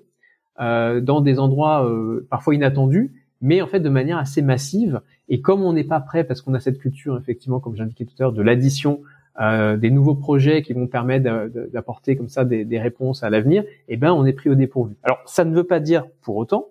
euh, 0.62 1.02
dans 1.02 1.20
des 1.20 1.39
endroits 1.39 1.89
parfois 2.30 2.56
inattendus, 2.56 3.12
mais 3.42 3.62
en 3.62 3.68
fait 3.68 3.80
de 3.80 3.89
manière 3.89 4.18
assez 4.18 4.42
massive. 4.42 5.02
Et 5.30 5.42
comme 5.42 5.64
on 5.64 5.74
n'est 5.74 5.84
pas 5.84 6.00
prêt, 6.00 6.24
parce 6.24 6.42
qu'on 6.42 6.54
a 6.54 6.60
cette 6.60 6.80
culture, 6.80 7.18
effectivement, 7.18 7.60
comme 7.60 7.76
j'indiquais 7.76 8.06
tout 8.06 8.14
à 8.20 8.24
l'heure, 8.24 8.34
de 8.34 8.42
l'addition, 8.42 9.02
euh, 9.39 9.78
des 9.78 9.92
nouveaux 9.92 10.16
projets 10.16 10.62
qui 10.62 10.74
vont 10.74 10.88
permettre 10.88 11.50
d'apporter 11.72 12.16
comme 12.18 12.28
ça 12.28 12.44
des, 12.44 12.80
réponses 12.80 13.24
à 13.24 13.30
l'avenir, 13.30 13.64
eh 13.88 13.98
ben 13.98 14.12
on 14.12 14.26
est 14.26 14.34
pris 14.34 14.50
au 14.50 14.56
dépourvu. 14.56 14.96
Alors 15.04 15.20
ça 15.26 15.46
ne 15.46 15.56
veut 15.56 15.64
pas 15.64 15.80
dire 15.80 16.06
pour 16.22 16.36
autant 16.36 16.68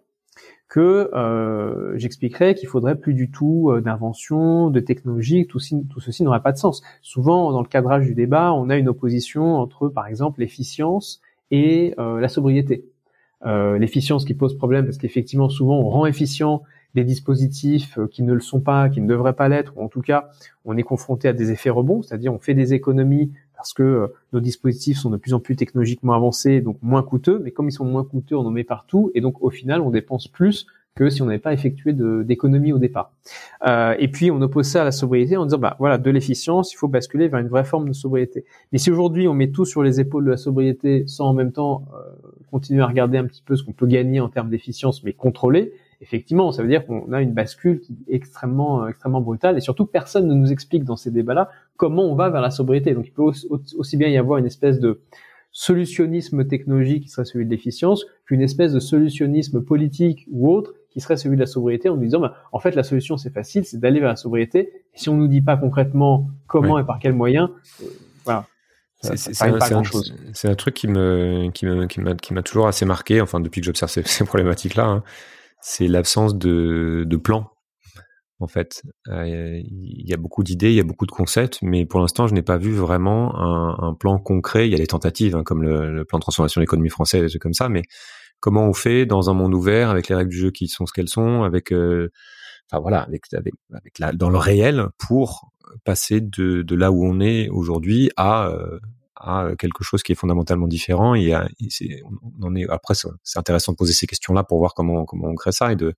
que 0.70 1.10
euh, 1.14 1.98
j'expliquerai 1.98 2.54
qu'il 2.54 2.68
faudrait 2.68 2.94
plus 2.94 3.12
du 3.12 3.30
tout 3.30 3.70
euh, 3.70 3.80
d'invention, 3.80 4.70
de 4.70 4.78
technologie, 4.78 5.46
tout, 5.48 5.58
tout 5.58 6.00
ceci 6.00 6.22
n'aurait 6.22 6.42
pas 6.42 6.52
de 6.52 6.58
sens. 6.58 6.82
Souvent, 7.02 7.50
dans 7.50 7.60
le 7.60 7.66
cadrage 7.66 8.06
du 8.06 8.14
débat, 8.14 8.52
on 8.52 8.70
a 8.70 8.76
une 8.76 8.88
opposition 8.88 9.56
entre, 9.56 9.88
par 9.88 10.06
exemple, 10.06 10.40
l'efficience 10.40 11.20
et 11.50 11.94
euh, 11.98 12.20
la 12.20 12.28
sobriété. 12.28 12.84
Euh, 13.46 13.78
l'efficience 13.78 14.24
qui 14.24 14.34
pose 14.34 14.56
problème 14.56 14.84
parce 14.84 14.98
qu'effectivement 14.98 15.48
souvent 15.48 15.78
on 15.78 15.88
rend 15.88 16.04
efficient 16.04 16.62
des 16.94 17.04
dispositifs 17.04 17.98
euh, 17.98 18.06
qui 18.06 18.22
ne 18.22 18.34
le 18.34 18.40
sont 18.40 18.60
pas, 18.60 18.88
qui 18.90 19.00
ne 19.00 19.08
devraient 19.08 19.32
pas 19.32 19.48
l'être, 19.48 19.72
ou 19.76 19.82
en 19.82 19.88
tout 19.88 20.02
cas 20.02 20.30
on 20.64 20.76
est 20.76 20.82
confronté 20.82 21.28
à 21.28 21.32
des 21.32 21.50
effets 21.50 21.70
rebonds, 21.70 22.02
c'est-à-dire 22.02 22.34
on 22.34 22.38
fait 22.38 22.54
des 22.54 22.74
économies 22.74 23.32
parce 23.56 23.72
que 23.72 23.82
euh, 23.82 24.06
nos 24.32 24.40
dispositifs 24.40 24.98
sont 24.98 25.10
de 25.10 25.16
plus 25.16 25.34
en 25.34 25.40
plus 25.40 25.56
technologiquement 25.56 26.12
avancés, 26.12 26.60
donc 26.60 26.76
moins 26.82 27.02
coûteux, 27.02 27.40
mais 27.42 27.50
comme 27.50 27.68
ils 27.68 27.72
sont 27.72 27.84
moins 27.84 28.04
coûteux, 28.04 28.36
on 28.36 28.46
en 28.46 28.50
met 28.50 28.64
partout, 28.64 29.10
et 29.14 29.20
donc 29.20 29.42
au 29.42 29.50
final 29.50 29.80
on 29.80 29.90
dépense 29.90 30.28
plus 30.28 30.66
que 30.94 31.08
si 31.08 31.22
on 31.22 31.26
n'avait 31.26 31.38
pas 31.38 31.52
effectué 31.52 31.92
d'économie 31.92 32.72
au 32.72 32.78
départ. 32.78 33.12
Euh, 33.66 33.94
et 33.98 34.08
puis 34.08 34.30
on 34.30 34.40
oppose 34.42 34.66
ça 34.66 34.82
à 34.82 34.84
la 34.84 34.92
sobriété 34.92 35.36
en 35.36 35.44
disant 35.44 35.58
bah 35.58 35.76
voilà 35.78 35.98
de 35.98 36.10
l'efficience, 36.10 36.72
il 36.72 36.76
faut 36.76 36.88
basculer 36.88 37.28
vers 37.28 37.40
une 37.40 37.48
vraie 37.48 37.64
forme 37.64 37.88
de 37.88 37.92
sobriété. 37.92 38.44
Mais 38.72 38.78
si 38.78 38.90
aujourd'hui 38.90 39.28
on 39.28 39.34
met 39.34 39.50
tout 39.50 39.64
sur 39.64 39.82
les 39.82 40.00
épaules 40.00 40.24
de 40.24 40.30
la 40.30 40.36
sobriété 40.36 41.04
sans 41.06 41.28
en 41.28 41.32
même 41.32 41.52
temps 41.52 41.84
euh, 41.94 42.29
continuer 42.50 42.82
à 42.82 42.86
regarder 42.86 43.18
un 43.18 43.24
petit 43.24 43.42
peu 43.42 43.56
ce 43.56 43.62
qu'on 43.62 43.72
peut 43.72 43.86
gagner 43.86 44.20
en 44.20 44.28
termes 44.28 44.50
d'efficience, 44.50 45.02
mais 45.04 45.12
contrôler, 45.12 45.72
effectivement, 46.00 46.52
ça 46.52 46.62
veut 46.62 46.68
dire 46.68 46.86
qu'on 46.86 47.12
a 47.12 47.20
une 47.20 47.32
bascule 47.32 47.80
qui 47.80 47.96
est 48.08 48.14
extrêmement, 48.14 48.84
euh, 48.84 48.88
extrêmement 48.88 49.20
brutale. 49.20 49.56
Et 49.56 49.60
surtout, 49.60 49.86
personne 49.86 50.26
ne 50.26 50.34
nous 50.34 50.52
explique 50.52 50.84
dans 50.84 50.96
ces 50.96 51.10
débats-là 51.10 51.50
comment 51.76 52.04
on 52.04 52.14
va 52.14 52.30
vers 52.30 52.40
la 52.40 52.50
sobriété. 52.50 52.94
Donc, 52.94 53.06
il 53.06 53.12
peut 53.12 53.30
aussi 53.76 53.96
bien 53.96 54.08
y 54.08 54.16
avoir 54.16 54.38
une 54.38 54.46
espèce 54.46 54.80
de 54.80 55.00
solutionnisme 55.52 56.46
technologique 56.46 57.04
qui 57.04 57.08
serait 57.08 57.24
celui 57.24 57.44
de 57.44 57.50
l'efficience 57.50 58.06
qu'une 58.26 58.40
espèce 58.40 58.72
de 58.72 58.80
solutionnisme 58.80 59.62
politique 59.62 60.26
ou 60.30 60.50
autre 60.50 60.74
qui 60.90 61.00
serait 61.00 61.16
celui 61.16 61.36
de 61.36 61.40
la 61.40 61.46
sobriété 61.46 61.88
en 61.88 61.96
nous 61.96 62.02
disant 62.02 62.20
bah, 62.20 62.34
en 62.52 62.60
fait 62.60 62.74
la 62.76 62.84
solution 62.84 63.16
c'est 63.16 63.32
facile 63.32 63.64
c'est 63.64 63.78
d'aller 63.78 63.98
vers 63.98 64.10
la 64.10 64.16
sobriété 64.16 64.72
et 64.94 64.98
si 64.98 65.08
on 65.08 65.16
nous 65.16 65.26
dit 65.26 65.42
pas 65.42 65.56
concrètement 65.56 66.30
comment 66.46 66.78
et 66.78 66.84
par 66.84 67.00
quels 67.00 67.14
moyens 67.14 67.48
euh, 67.82 67.86
voilà 68.24 68.46
c'est 69.02 69.42
un, 69.42 69.54
un, 69.54 70.54
truc 70.54 70.74
qui 70.74 70.88
me 70.88 71.50
qui 71.52 71.64
me 71.64 71.86
qui 71.86 72.00
m'a 72.00 72.14
qui 72.14 72.34
m'a 72.34 72.42
toujours 72.42 72.68
assez 72.68 72.84
marqué 72.84 73.20
enfin 73.22 73.40
depuis 73.40 73.60
que 73.62 73.64
j'observe 73.64 73.90
ces, 73.90 74.02
ces 74.06 74.24
problématiques 74.24 74.74
là 74.74 74.84
hein 74.84 75.02
c'est 75.60 75.86
l'absence 75.86 76.36
de, 76.36 77.04
de 77.06 77.16
plan. 77.16 77.50
en 78.40 78.46
fait. 78.46 78.82
Il 79.06 80.08
y 80.08 80.14
a 80.14 80.16
beaucoup 80.16 80.42
d'idées, 80.42 80.70
il 80.70 80.76
y 80.76 80.80
a 80.80 80.84
beaucoup 80.84 81.06
de 81.06 81.10
concepts, 81.10 81.58
mais 81.62 81.84
pour 81.84 82.00
l'instant, 82.00 82.26
je 82.26 82.34
n'ai 82.34 82.42
pas 82.42 82.56
vu 82.56 82.72
vraiment 82.72 83.36
un, 83.36 83.88
un, 83.88 83.94
plan 83.94 84.18
concret. 84.18 84.66
Il 84.66 84.72
y 84.72 84.74
a 84.74 84.78
des 84.78 84.86
tentatives, 84.86 85.36
hein, 85.36 85.44
comme 85.44 85.62
le, 85.62 85.92
le, 85.92 86.04
plan 86.04 86.18
de 86.18 86.22
transformation 86.22 86.60
de 86.60 86.62
l'économie 86.62 86.88
française, 86.88 87.22
des 87.22 87.28
trucs 87.28 87.42
comme 87.42 87.54
ça, 87.54 87.68
mais 87.68 87.82
comment 88.40 88.64
on 88.66 88.72
fait 88.72 89.04
dans 89.04 89.28
un 89.28 89.34
monde 89.34 89.54
ouvert 89.54 89.90
avec 89.90 90.08
les 90.08 90.14
règles 90.14 90.30
du 90.30 90.38
jeu 90.38 90.50
qui 90.50 90.68
sont 90.68 90.86
ce 90.86 90.92
qu'elles 90.92 91.08
sont, 91.08 91.42
avec, 91.42 91.72
enfin 92.70 92.80
voilà, 92.80 93.02
avec, 93.02 93.22
avec, 93.32 93.54
avec 93.72 93.98
la, 93.98 94.12
dans 94.12 94.30
le 94.30 94.38
réel 94.38 94.86
pour 94.98 95.50
passer 95.84 96.20
de, 96.20 96.62
de 96.62 96.74
là 96.74 96.90
où 96.90 97.04
on 97.04 97.20
est 97.20 97.48
aujourd'hui 97.48 98.10
à 98.16 98.52
à 99.20 99.50
quelque 99.58 99.84
chose 99.84 100.02
qui 100.02 100.12
est 100.12 100.14
fondamentalement 100.14 100.66
différent. 100.66 101.14
Et, 101.14 101.34
on 101.34 102.46
en 102.46 102.54
est 102.56 102.68
après, 102.68 102.94
c'est 102.94 103.38
intéressant 103.38 103.72
de 103.72 103.76
poser 103.76 103.92
ces 103.92 104.06
questions-là 104.06 104.44
pour 104.44 104.58
voir 104.58 104.74
comment 104.74 105.04
comment 105.04 105.28
on 105.28 105.34
crée 105.34 105.52
ça 105.52 105.72
et 105.72 105.76
de 105.76 105.94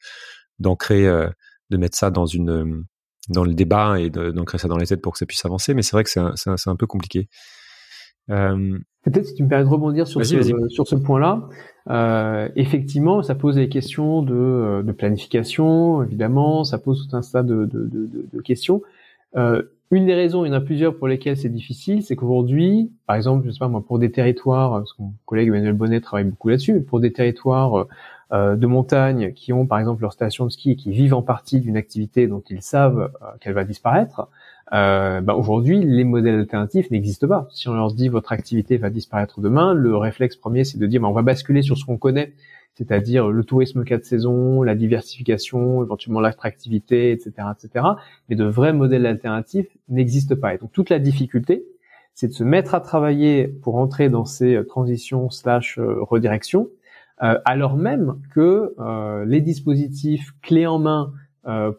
d'ancrer, 0.58 1.06
euh, 1.06 1.28
de 1.70 1.76
mettre 1.76 1.96
ça 1.96 2.10
dans 2.10 2.26
une 2.26 2.84
dans 3.28 3.44
le 3.44 3.54
débat 3.54 4.00
et 4.00 4.10
d'ancrer 4.10 4.58
ça 4.58 4.66
dans 4.66 4.76
les 4.76 4.86
têtes 4.86 5.00
pour 5.00 5.12
que 5.12 5.18
ça 5.18 5.26
puisse 5.26 5.44
avancer. 5.44 5.72
Mais 5.74 5.82
c'est 5.82 5.92
vrai 5.92 6.02
que 6.02 6.10
c'est 6.10 6.20
un, 6.20 6.34
un, 6.46 6.56
un, 6.66 6.76
peu 6.76 6.86
compliqué. 6.86 7.28
Euh... 8.30 8.78
Peut-être 9.02 9.26
si 9.26 9.34
tu 9.34 9.42
me 9.42 9.48
permets 9.48 9.64
de 9.64 9.68
rebondir 9.68 10.06
sur 10.06 10.24
ce, 10.24 10.68
sur 10.68 10.86
ce 10.86 10.94
point-là. 10.94 11.48
Euh, 11.90 12.48
effectivement, 12.54 13.22
ça 13.22 13.34
pose 13.34 13.56
des 13.56 13.68
questions 13.68 14.22
de, 14.22 14.34
euh, 14.34 14.82
de, 14.82 14.92
planification, 14.92 16.04
évidemment, 16.04 16.62
ça 16.62 16.78
pose 16.78 17.08
tout 17.08 17.16
un 17.16 17.20
tas 17.20 17.42
de, 17.42 17.66
de, 17.66 17.88
de, 17.88 18.28
de 18.32 18.40
questions. 18.40 18.82
Euh, 19.36 19.62
une 19.90 20.06
des 20.06 20.14
raisons, 20.14 20.44
il 20.44 20.48
y 20.48 20.50
en 20.50 20.54
a 20.54 20.60
plusieurs 20.60 20.96
pour 20.96 21.06
lesquelles 21.06 21.36
c'est 21.36 21.50
difficile, 21.50 22.02
c'est 22.02 22.16
qu'aujourd'hui, 22.16 22.90
par 23.06 23.16
exemple, 23.16 23.46
je 23.46 23.50
sais 23.50 23.58
pas 23.58 23.68
moi, 23.68 23.84
pour 23.84 23.98
des 23.98 24.10
territoires, 24.10 24.70
parce 24.70 24.94
que 24.94 25.02
mon 25.02 25.12
collègue 25.26 25.48
Emmanuel 25.48 25.74
Bonnet 25.74 26.00
travaille 26.00 26.24
beaucoup 26.24 26.48
là-dessus, 26.48 26.80
pour 26.80 26.98
des 26.98 27.12
territoires 27.12 27.76
euh, 27.78 27.88
de 28.32 28.66
montagne 28.66 29.32
qui 29.34 29.52
ont 29.52 29.66
par 29.66 29.78
exemple 29.78 30.02
leur 30.02 30.12
station 30.12 30.46
de 30.46 30.50
ski 30.50 30.72
et 30.72 30.76
qui 30.76 30.90
vivent 30.90 31.14
en 31.14 31.22
partie 31.22 31.60
d'une 31.60 31.76
activité 31.76 32.26
dont 32.26 32.42
ils 32.48 32.62
savent 32.62 33.12
euh, 33.22 33.26
qu'elle 33.40 33.52
va 33.52 33.64
disparaître, 33.64 34.28
euh, 34.72 35.20
bah 35.20 35.34
aujourd'hui 35.34 35.84
les 35.84 36.04
modèles 36.04 36.38
alternatifs 36.38 36.90
n'existent 36.90 37.28
pas. 37.28 37.48
Si 37.50 37.68
on 37.68 37.74
leur 37.74 37.92
dit 37.92 38.08
votre 38.08 38.32
activité 38.32 38.78
va 38.78 38.90
disparaître 38.90 39.40
demain, 39.40 39.74
le 39.74 39.96
réflexe 39.96 40.36
premier 40.36 40.64
c'est 40.64 40.78
de 40.78 40.86
dire 40.86 41.00
bah, 41.00 41.08
on 41.08 41.12
va 41.12 41.22
basculer 41.22 41.62
sur 41.62 41.76
ce 41.76 41.84
qu'on 41.84 41.98
connaît 41.98 42.32
c'est-à-dire 42.74 43.28
le 43.28 43.44
tourisme 43.44 43.84
quatre 43.84 44.04
saisons, 44.04 44.62
la 44.62 44.74
diversification, 44.74 45.84
éventuellement 45.84 46.20
l'attractivité, 46.20 47.12
etc., 47.12 47.48
etc. 47.54 47.86
Mais 48.28 48.36
de 48.36 48.44
vrais 48.44 48.72
modèles 48.72 49.04
alternatifs 49.06 49.68
n'existent 49.88 50.36
pas. 50.36 50.54
Et 50.54 50.58
donc 50.58 50.72
toute 50.72 50.88
la 50.88 50.98
difficulté, 50.98 51.64
c'est 52.14 52.28
de 52.28 52.32
se 52.32 52.44
mettre 52.44 52.74
à 52.74 52.80
travailler 52.80 53.48
pour 53.48 53.76
entrer 53.76 54.08
dans 54.08 54.24
ces 54.24 54.54
euh, 54.54 54.64
transitions 54.64 55.30
slash 55.30 55.78
euh, 55.78 55.96
redirections, 56.00 56.68
euh, 57.22 57.38
alors 57.44 57.76
même 57.76 58.20
que 58.34 58.74
les 59.26 59.40
dispositifs 59.40 60.32
clés 60.42 60.66
en 60.66 60.78
main 60.78 61.12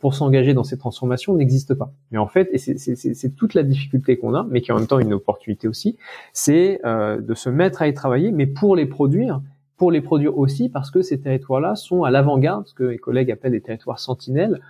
pour 0.01 0.13
s'engager 0.13 0.53
dans 0.53 0.65
ces 0.65 0.77
transformations 0.77 1.35
n'existent 1.35 1.75
pas. 1.75 1.93
Mais 2.11 2.17
en 2.17 2.27
fait, 2.27 2.49
et 2.51 2.57
c'est 2.57 3.35
toute 3.35 3.53
la 3.53 3.63
difficulté 3.63 4.17
qu'on 4.17 4.35
a, 4.35 4.45
mais 4.49 4.61
qui 4.61 4.71
est 4.71 4.73
en 4.73 4.77
même 4.77 4.87
temps 4.87 4.99
une 4.99 5.13
opportunité 5.13 5.67
aussi, 5.67 5.97
c'est 6.33 6.81
de 6.83 7.33
se 7.33 7.49
mettre 7.49 7.81
à 7.81 7.87
y 7.87 7.93
travailler, 7.93 8.31
mais 8.31 8.45
pour 8.45 8.75
les 8.75 8.85
produire 8.85 9.41
pour 9.77 9.91
les 9.91 10.01
produire 10.01 10.37
aussi 10.37 10.69
parce 10.69 10.91
que 10.91 11.01
ces 11.01 11.19
territoires-là 11.19 11.75
sont 11.75 12.03
à 12.03 12.11
l'avant-garde, 12.11 12.67
ce 12.67 12.73
que 12.73 12.83
mes 12.83 12.97
collègues 12.97 13.31
appellent 13.31 13.51
des 13.51 13.61
territoires 13.61 13.99
sentinelles, 13.99 14.61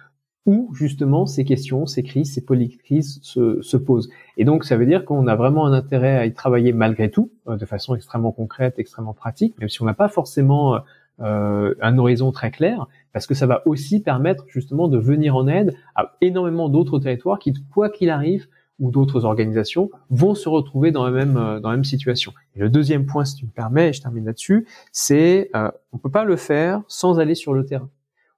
où 0.45 0.69
justement 0.73 1.25
ces 1.25 1.45
questions, 1.45 1.85
ces 1.85 2.03
crises, 2.03 2.33
ces 2.33 2.41
polycrises 2.41 3.19
se, 3.21 3.61
se 3.61 3.77
posent. 3.77 4.09
Et 4.37 4.45
donc 4.45 4.65
ça 4.65 4.77
veut 4.77 4.85
dire 4.85 5.05
qu'on 5.05 5.27
a 5.27 5.35
vraiment 5.35 5.65
un 5.65 5.73
intérêt 5.73 6.17
à 6.17 6.25
y 6.25 6.33
travailler 6.33 6.73
malgré 6.73 7.09
tout, 7.09 7.31
euh, 7.47 7.55
de 7.55 7.65
façon 7.65 7.95
extrêmement 7.95 8.31
concrète, 8.31 8.75
extrêmement 8.77 9.13
pratique, 9.13 9.57
même 9.59 9.69
si 9.69 9.81
on 9.81 9.85
n'a 9.85 9.93
pas 9.93 10.09
forcément 10.09 10.79
euh, 11.21 11.75
un 11.79 11.97
horizon 11.97 12.31
très 12.31 12.49
clair, 12.49 12.87
parce 13.13 13.27
que 13.27 13.35
ça 13.35 13.45
va 13.45 13.61
aussi 13.67 13.99
permettre 14.01 14.45
justement 14.47 14.87
de 14.87 14.97
venir 14.97 15.35
en 15.35 15.47
aide 15.47 15.75
à 15.95 16.15
énormément 16.21 16.69
d'autres 16.69 16.97
territoires 16.97 17.37
qui, 17.37 17.53
quoi 17.71 17.89
qu'il 17.89 18.09
arrive, 18.09 18.47
ou 18.79 18.89
d'autres 18.89 19.23
organisations 19.23 19.91
vont 20.09 20.33
se 20.33 20.49
retrouver 20.49 20.91
dans 20.91 21.05
la 21.05 21.11
même 21.11 21.37
euh, 21.37 21.59
dans 21.59 21.69
la 21.69 21.75
même 21.75 21.83
situation. 21.83 22.33
Et 22.55 22.59
le 22.59 22.69
deuxième 22.69 23.05
point, 23.05 23.25
si 23.25 23.35
tu 23.35 23.45
me 23.45 23.51
permets, 23.51 23.89
et 23.89 23.93
je 23.93 24.01
termine 24.01 24.25
là-dessus, 24.25 24.65
c'est 24.91 25.51
euh, 25.55 25.69
on 25.91 25.97
peut 25.97 26.09
pas 26.09 26.25
le 26.25 26.35
faire 26.35 26.81
sans 26.87 27.19
aller 27.19 27.35
sur 27.35 27.53
le 27.53 27.65
terrain. 27.65 27.89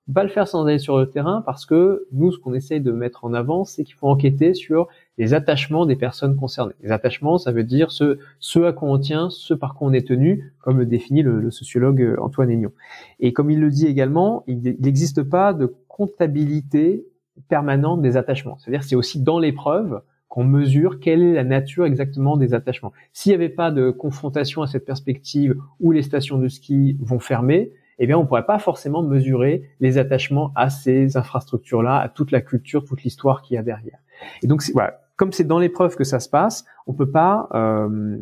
Peut 0.07 0.13
pas 0.13 0.23
le 0.23 0.29
faire 0.29 0.47
sans 0.47 0.65
aller 0.65 0.77
sur 0.77 0.99
le 0.99 1.09
terrain 1.09 1.41
parce 1.43 1.65
que 1.65 2.05
nous, 2.11 2.31
ce 2.31 2.37
qu'on 2.37 2.53
essaye 2.53 2.79
de 2.79 2.91
mettre 2.91 3.25
en 3.25 3.33
avant, 3.33 3.65
c'est 3.65 3.83
qu'il 3.83 3.95
faut 3.95 4.07
enquêter 4.07 4.53
sur 4.53 4.87
les 5.17 5.33
attachements 5.33 5.87
des 5.87 5.95
personnes 5.95 6.35
concernées. 6.35 6.75
Les 6.83 6.91
attachements, 6.91 7.39
ça 7.39 7.51
veut 7.51 7.63
dire 7.63 7.89
ce, 7.89 8.19
ce 8.39 8.59
à 8.59 8.71
quoi 8.71 8.89
on 8.89 8.99
tient, 8.99 9.31
ce 9.31 9.55
par 9.55 9.73
quoi 9.73 9.87
on 9.87 9.93
est 9.93 10.07
tenu, 10.07 10.53
comme 10.61 10.77
le 10.77 10.85
définit 10.85 11.23
le, 11.23 11.49
sociologue 11.49 12.03
euh, 12.03 12.17
Antoine 12.21 12.51
Aignon. 12.51 12.71
Et 13.19 13.33
comme 13.33 13.49
il 13.49 13.59
le 13.59 13.71
dit 13.71 13.87
également, 13.87 14.43
il 14.45 14.61
n'existe 14.79 15.23
pas 15.23 15.53
de 15.53 15.73
comptabilité 15.87 17.07
permanente 17.49 18.03
des 18.03 18.15
attachements. 18.15 18.57
C'est-à-dire 18.59 18.83
c'est 18.83 18.95
aussi 18.95 19.19
dans 19.19 19.39
l'épreuve 19.39 20.01
qu'on 20.27 20.43
mesure 20.43 20.99
quelle 20.99 21.23
est 21.23 21.33
la 21.33 21.43
nature 21.43 21.85
exactement 21.85 22.37
des 22.37 22.53
attachements. 22.53 22.93
S'il 23.11 23.31
n'y 23.31 23.35
avait 23.35 23.49
pas 23.49 23.71
de 23.71 23.89
confrontation 23.89 24.61
à 24.61 24.67
cette 24.67 24.85
perspective 24.85 25.55
où 25.79 25.91
les 25.91 26.03
stations 26.03 26.37
de 26.37 26.47
ski 26.47 26.95
vont 26.99 27.19
fermer, 27.19 27.71
eh 27.99 28.07
bien, 28.07 28.17
on 28.17 28.25
pourrait 28.25 28.45
pas 28.45 28.59
forcément 28.59 29.01
mesurer 29.01 29.69
les 29.79 29.97
attachements 29.97 30.51
à 30.55 30.69
ces 30.69 31.17
infrastructures-là, 31.17 31.99
à 31.99 32.09
toute 32.09 32.31
la 32.31 32.41
culture, 32.41 32.83
toute 32.83 33.03
l'histoire 33.03 33.41
qu'il 33.41 33.55
y 33.55 33.57
a 33.57 33.63
derrière. 33.63 33.99
Et 34.41 34.47
donc, 34.47 34.63
voilà, 34.73 35.01
comme 35.15 35.31
c'est 35.31 35.45
dans 35.45 35.59
l'épreuve 35.59 35.95
que 35.95 36.03
ça 36.03 36.19
se 36.19 36.29
passe, 36.29 36.65
on 36.87 36.93
peut 36.93 37.09
pas 37.09 37.47
euh, 37.53 38.17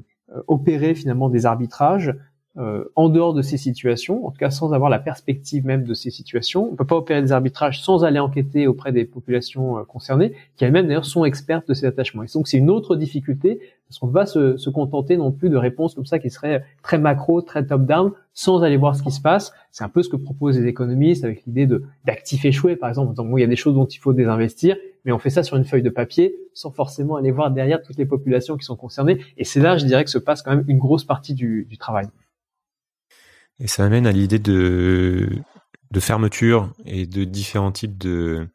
opérer 0.48 0.96
finalement 0.96 1.30
des 1.30 1.46
arbitrages 1.46 2.14
euh, 2.58 2.84
en 2.96 3.10
dehors 3.10 3.34
de 3.34 3.42
ces 3.42 3.58
situations, 3.58 4.28
en 4.28 4.32
tout 4.32 4.38
cas 4.38 4.52
sans 4.52 4.74
avoir 4.74 4.92
la 4.92 5.00
perspective 5.00 5.66
même 5.66 5.84
de 5.86 5.94
ces 5.96 6.12
situations. 6.12 6.70
On 6.72 6.76
peut 6.76 6.86
pas 6.86 6.96
opérer 6.96 7.20
des 7.22 7.32
arbitrages 7.32 7.82
sans 7.82 8.04
aller 8.04 8.20
enquêter 8.20 8.68
auprès 8.68 8.92
des 8.92 9.06
populations 9.06 9.80
euh, 9.80 9.84
concernées, 9.84 10.34
qui 10.56 10.64
elles-mêmes 10.64 10.86
d'ailleurs 10.86 11.06
sont 11.06 11.26
expertes 11.26 11.68
de 11.68 11.74
ces 11.74 11.88
attachements. 11.88 12.22
Et 12.22 12.28
donc 12.32 12.48
c'est 12.48 12.58
une 12.58 12.70
autre 12.70 12.96
difficulté, 12.96 13.60
parce 13.88 13.98
qu'on 13.98 14.08
ne 14.08 14.12
va 14.12 14.28
se, 14.28 14.58
se, 14.58 14.70
contenter 14.70 15.18
non 15.18 15.32
plus 15.32 15.50
de 15.50 15.58
réponses 15.58 15.96
comme 15.96 16.06
ça 16.06 16.20
qui 16.20 16.30
seraient 16.30 16.64
très 16.84 17.00
macro, 17.00 17.42
très 17.42 17.66
top-down, 17.66 18.12
sans 18.34 18.62
aller 18.62 18.78
voir 18.78 18.96
ce 18.96 19.02
qui 19.02 19.12
se 19.12 19.22
passe. 19.22 19.52
C'est 19.72 19.84
un 19.84 19.90
peu 19.90 20.04
ce 20.04 20.10
que 20.10 20.16
proposent 20.16 20.60
les 20.60 20.68
économistes 20.68 21.24
avec 21.24 21.44
l'idée 21.48 21.68
d'actifs 22.06 22.46
échoués, 22.46 22.76
par 22.76 22.90
exemple. 22.90 23.16
Donc, 23.16 23.30
bon, 23.30 23.38
il 23.38 23.42
y 23.42 23.46
a 23.46 23.48
des 23.48 23.56
choses 23.56 23.74
dont 23.74 23.86
il 23.86 23.98
faut 23.98 24.14
désinvestir, 24.14 24.78
mais 25.06 25.12
on 25.12 25.20
fait 25.20 25.30
ça 25.30 25.44
sur 25.44 25.58
une 25.58 25.66
feuille 25.66 25.84
de 25.84 25.90
papier 25.90 26.36
sans 26.54 26.72
forcément 26.72 27.16
aller 27.16 27.32
voir 27.32 27.52
derrière 27.52 27.82
toutes 27.82 27.98
les 27.98 28.06
populations 28.06 28.58
qui 28.58 28.66
sont 28.66 28.76
concernées. 28.76 29.20
Et 29.38 29.44
c'est 29.44 29.60
là, 29.60 29.78
je 29.78 29.86
dirais, 29.86 30.04
que 30.04 30.12
se 30.12 30.20
passe 30.20 30.42
quand 30.44 30.56
même 30.56 30.66
une 30.68 30.78
grosse 30.78 31.04
partie 31.04 31.34
du, 31.34 31.66
du 31.70 31.78
travail. 31.78 32.08
Et 33.60 33.68
ça 33.68 33.86
amène 33.86 34.08
à 34.08 34.12
l'idée 34.12 34.40
de, 34.40 35.30
fermeture 36.00 36.74
et 36.86 37.06
de 37.06 37.24
différents 37.24 37.72
types 37.72 37.98
de 37.98 38.48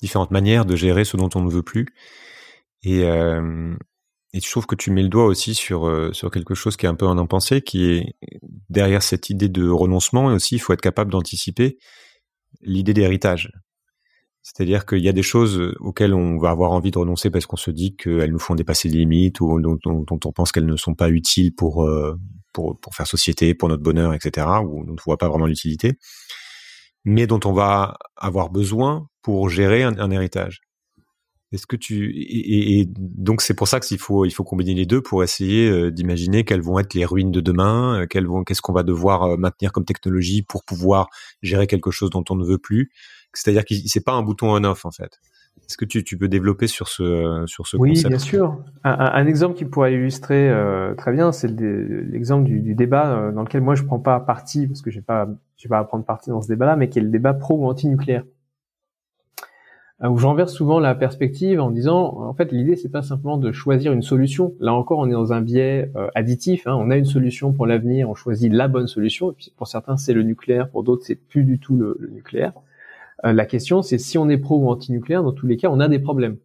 différentes 0.00 0.30
manières 0.30 0.64
de 0.64 0.76
gérer 0.76 1.04
ce 1.04 1.16
dont 1.16 1.30
on 1.34 1.42
ne 1.42 1.50
veut 1.50 1.62
plus. 1.62 1.86
Et, 2.82 3.04
euh, 3.04 3.74
et 4.32 4.40
je 4.40 4.50
trouve 4.50 4.66
que 4.66 4.74
tu 4.74 4.90
mets 4.90 5.02
le 5.02 5.08
doigt 5.08 5.26
aussi 5.26 5.54
sur 5.54 5.86
euh, 5.86 6.12
sur 6.12 6.30
quelque 6.30 6.54
chose 6.54 6.76
qui 6.76 6.86
est 6.86 6.88
un 6.88 6.94
peu 6.94 7.06
en 7.06 7.18
impensé, 7.18 7.62
qui 7.62 7.90
est 7.90 8.14
derrière 8.68 9.02
cette 9.02 9.30
idée 9.30 9.48
de 9.48 9.68
renoncement. 9.68 10.30
Et 10.30 10.34
aussi, 10.34 10.56
il 10.56 10.58
faut 10.60 10.72
être 10.72 10.80
capable 10.80 11.10
d'anticiper 11.10 11.78
l'idée 12.62 12.94
d'héritage. 12.94 13.52
C'est-à-dire 14.48 14.86
qu'il 14.86 15.00
y 15.00 15.10
a 15.10 15.12
des 15.12 15.22
choses 15.22 15.74
auxquelles 15.78 16.14
on 16.14 16.38
va 16.38 16.48
avoir 16.48 16.72
envie 16.72 16.90
de 16.90 16.98
renoncer 16.98 17.28
parce 17.28 17.44
qu'on 17.44 17.58
se 17.58 17.70
dit 17.70 17.96
qu'elles 17.96 18.32
nous 18.32 18.38
font 18.38 18.54
dépasser 18.54 18.88
les 18.88 19.00
limites 19.00 19.40
ou 19.42 19.60
dont, 19.60 19.78
on 19.84 20.32
pense 20.32 20.52
qu'elles 20.52 20.64
ne 20.64 20.76
sont 20.76 20.94
pas 20.94 21.10
utiles 21.10 21.54
pour, 21.54 21.84
euh, 21.84 22.18
pour, 22.54 22.78
faire 22.94 23.06
société, 23.06 23.54
pour 23.54 23.68
notre 23.68 23.82
bonheur, 23.82 24.14
etc., 24.14 24.46
où 24.64 24.80
on 24.80 24.92
ne 24.92 24.96
voit 25.04 25.18
pas 25.18 25.28
vraiment 25.28 25.44
l'utilité, 25.44 25.98
mais 27.04 27.26
dont 27.26 27.40
on 27.44 27.52
va 27.52 27.98
avoir 28.16 28.48
besoin 28.48 29.08
pour 29.20 29.50
gérer 29.50 29.82
un, 29.82 30.10
héritage. 30.10 30.62
Est-ce 31.52 31.66
que 31.66 31.76
tu 31.76 32.12
et, 32.16 32.86
donc 32.96 33.42
c'est 33.42 33.54
pour 33.54 33.68
ça 33.68 33.80
qu'il 33.80 33.98
faut 33.98 34.24
il 34.24 34.30
faut 34.30 34.44
combiner 34.44 34.74
les 34.74 34.84
deux 34.86 35.00
pour 35.02 35.22
essayer 35.22 35.68
euh, 35.68 35.90
d'imaginer 35.90 36.44
quelles 36.44 36.60
vont 36.60 36.78
être 36.78 36.92
les 36.92 37.06
ruines 37.06 37.32
de 37.32 37.40
demain, 37.40 38.02
euh, 38.02 38.06
qu'est-ce 38.44 38.60
qu'on 38.60 38.74
va 38.74 38.82
devoir 38.82 39.22
euh, 39.22 39.36
maintenir 39.36 39.72
comme 39.72 39.86
technologie 39.86 40.42
pour 40.42 40.64
pouvoir 40.64 41.08
gérer 41.42 41.66
quelque 41.66 41.90
chose 41.90 42.10
dont 42.10 42.24
on 42.30 42.36
ne 42.36 42.44
veut 42.44 42.58
plus. 42.58 42.90
C'est-à-dire 43.32 43.64
que 43.64 43.74
c'est 43.86 44.04
pas 44.04 44.12
un 44.12 44.22
bouton 44.22 44.50
on-off 44.54 44.84
en 44.84 44.90
fait. 44.90 45.20
Est-ce 45.66 45.76
que 45.76 45.84
tu, 45.84 46.02
tu, 46.04 46.16
peux 46.16 46.28
développer 46.28 46.66
sur 46.66 46.88
ce, 46.88 47.42
sur 47.46 47.66
ce 47.66 47.76
oui, 47.76 47.90
concept? 47.90 48.06
Oui, 48.06 48.10
bien 48.10 48.18
sûr. 48.18 48.58
Un, 48.84 48.92
un, 48.92 49.26
exemple 49.26 49.54
qui 49.54 49.64
pourrait 49.64 49.92
illustrer 49.92 50.48
euh, 50.48 50.94
très 50.94 51.12
bien, 51.12 51.32
c'est 51.32 51.48
l'exemple 51.48 52.44
du, 52.44 52.60
du, 52.60 52.74
débat 52.74 53.12
euh, 53.12 53.32
dans 53.32 53.42
lequel 53.42 53.60
moi 53.60 53.74
je 53.74 53.82
prends 53.82 53.98
pas 53.98 54.18
parti 54.20 54.66
parce 54.66 54.80
que 54.80 54.90
j'ai 54.90 55.02
pas, 55.02 55.28
j'ai 55.56 55.68
pas 55.68 55.78
à 55.78 55.84
prendre 55.84 56.04
parti 56.04 56.30
dans 56.30 56.40
ce 56.40 56.48
débat-là, 56.48 56.76
mais 56.76 56.88
qui 56.88 56.98
est 56.98 57.02
le 57.02 57.10
débat 57.10 57.34
pro 57.34 57.58
ou 57.58 57.66
anti-nucléaire. 57.66 58.24
Euh, 60.02 60.08
où 60.08 60.16
j'enverse 60.16 60.54
souvent 60.54 60.78
la 60.78 60.94
perspective 60.94 61.60
en 61.60 61.70
disant, 61.70 62.16
en 62.18 62.32
fait, 62.32 62.50
l'idée 62.50 62.76
c'est 62.76 62.88
pas 62.88 63.02
simplement 63.02 63.36
de 63.36 63.52
choisir 63.52 63.92
une 63.92 64.02
solution. 64.02 64.54
Là 64.60 64.72
encore, 64.72 65.00
on 65.00 65.08
est 65.08 65.12
dans 65.12 65.34
un 65.34 65.42
biais 65.42 65.92
additif. 66.14 66.66
Hein. 66.66 66.76
On 66.78 66.90
a 66.90 66.96
une 66.96 67.04
solution 67.04 67.52
pour 67.52 67.66
l'avenir, 67.66 68.08
on 68.08 68.14
choisit 68.14 68.50
la 68.50 68.68
bonne 68.68 68.86
solution. 68.86 69.32
Et 69.32 69.34
puis 69.34 69.52
pour 69.56 69.66
certains, 69.66 69.98
c'est 69.98 70.14
le 70.14 70.22
nucléaire, 70.22 70.70
pour 70.70 70.82
d'autres, 70.82 71.04
c'est 71.04 71.16
plus 71.16 71.44
du 71.44 71.58
tout 71.58 71.76
le, 71.76 71.96
le 71.98 72.08
nucléaire. 72.08 72.52
Euh, 73.24 73.32
la 73.32 73.46
question, 73.46 73.82
c'est 73.82 73.98
si 73.98 74.18
on 74.18 74.28
est 74.28 74.38
pro 74.38 74.58
ou 74.58 74.68
anti-nucléaire, 74.68 75.22
dans 75.22 75.32
tous 75.32 75.46
les 75.46 75.56
cas, 75.56 75.68
on 75.70 75.80
a 75.80 75.88
des 75.88 75.98
problèmes. 75.98 76.36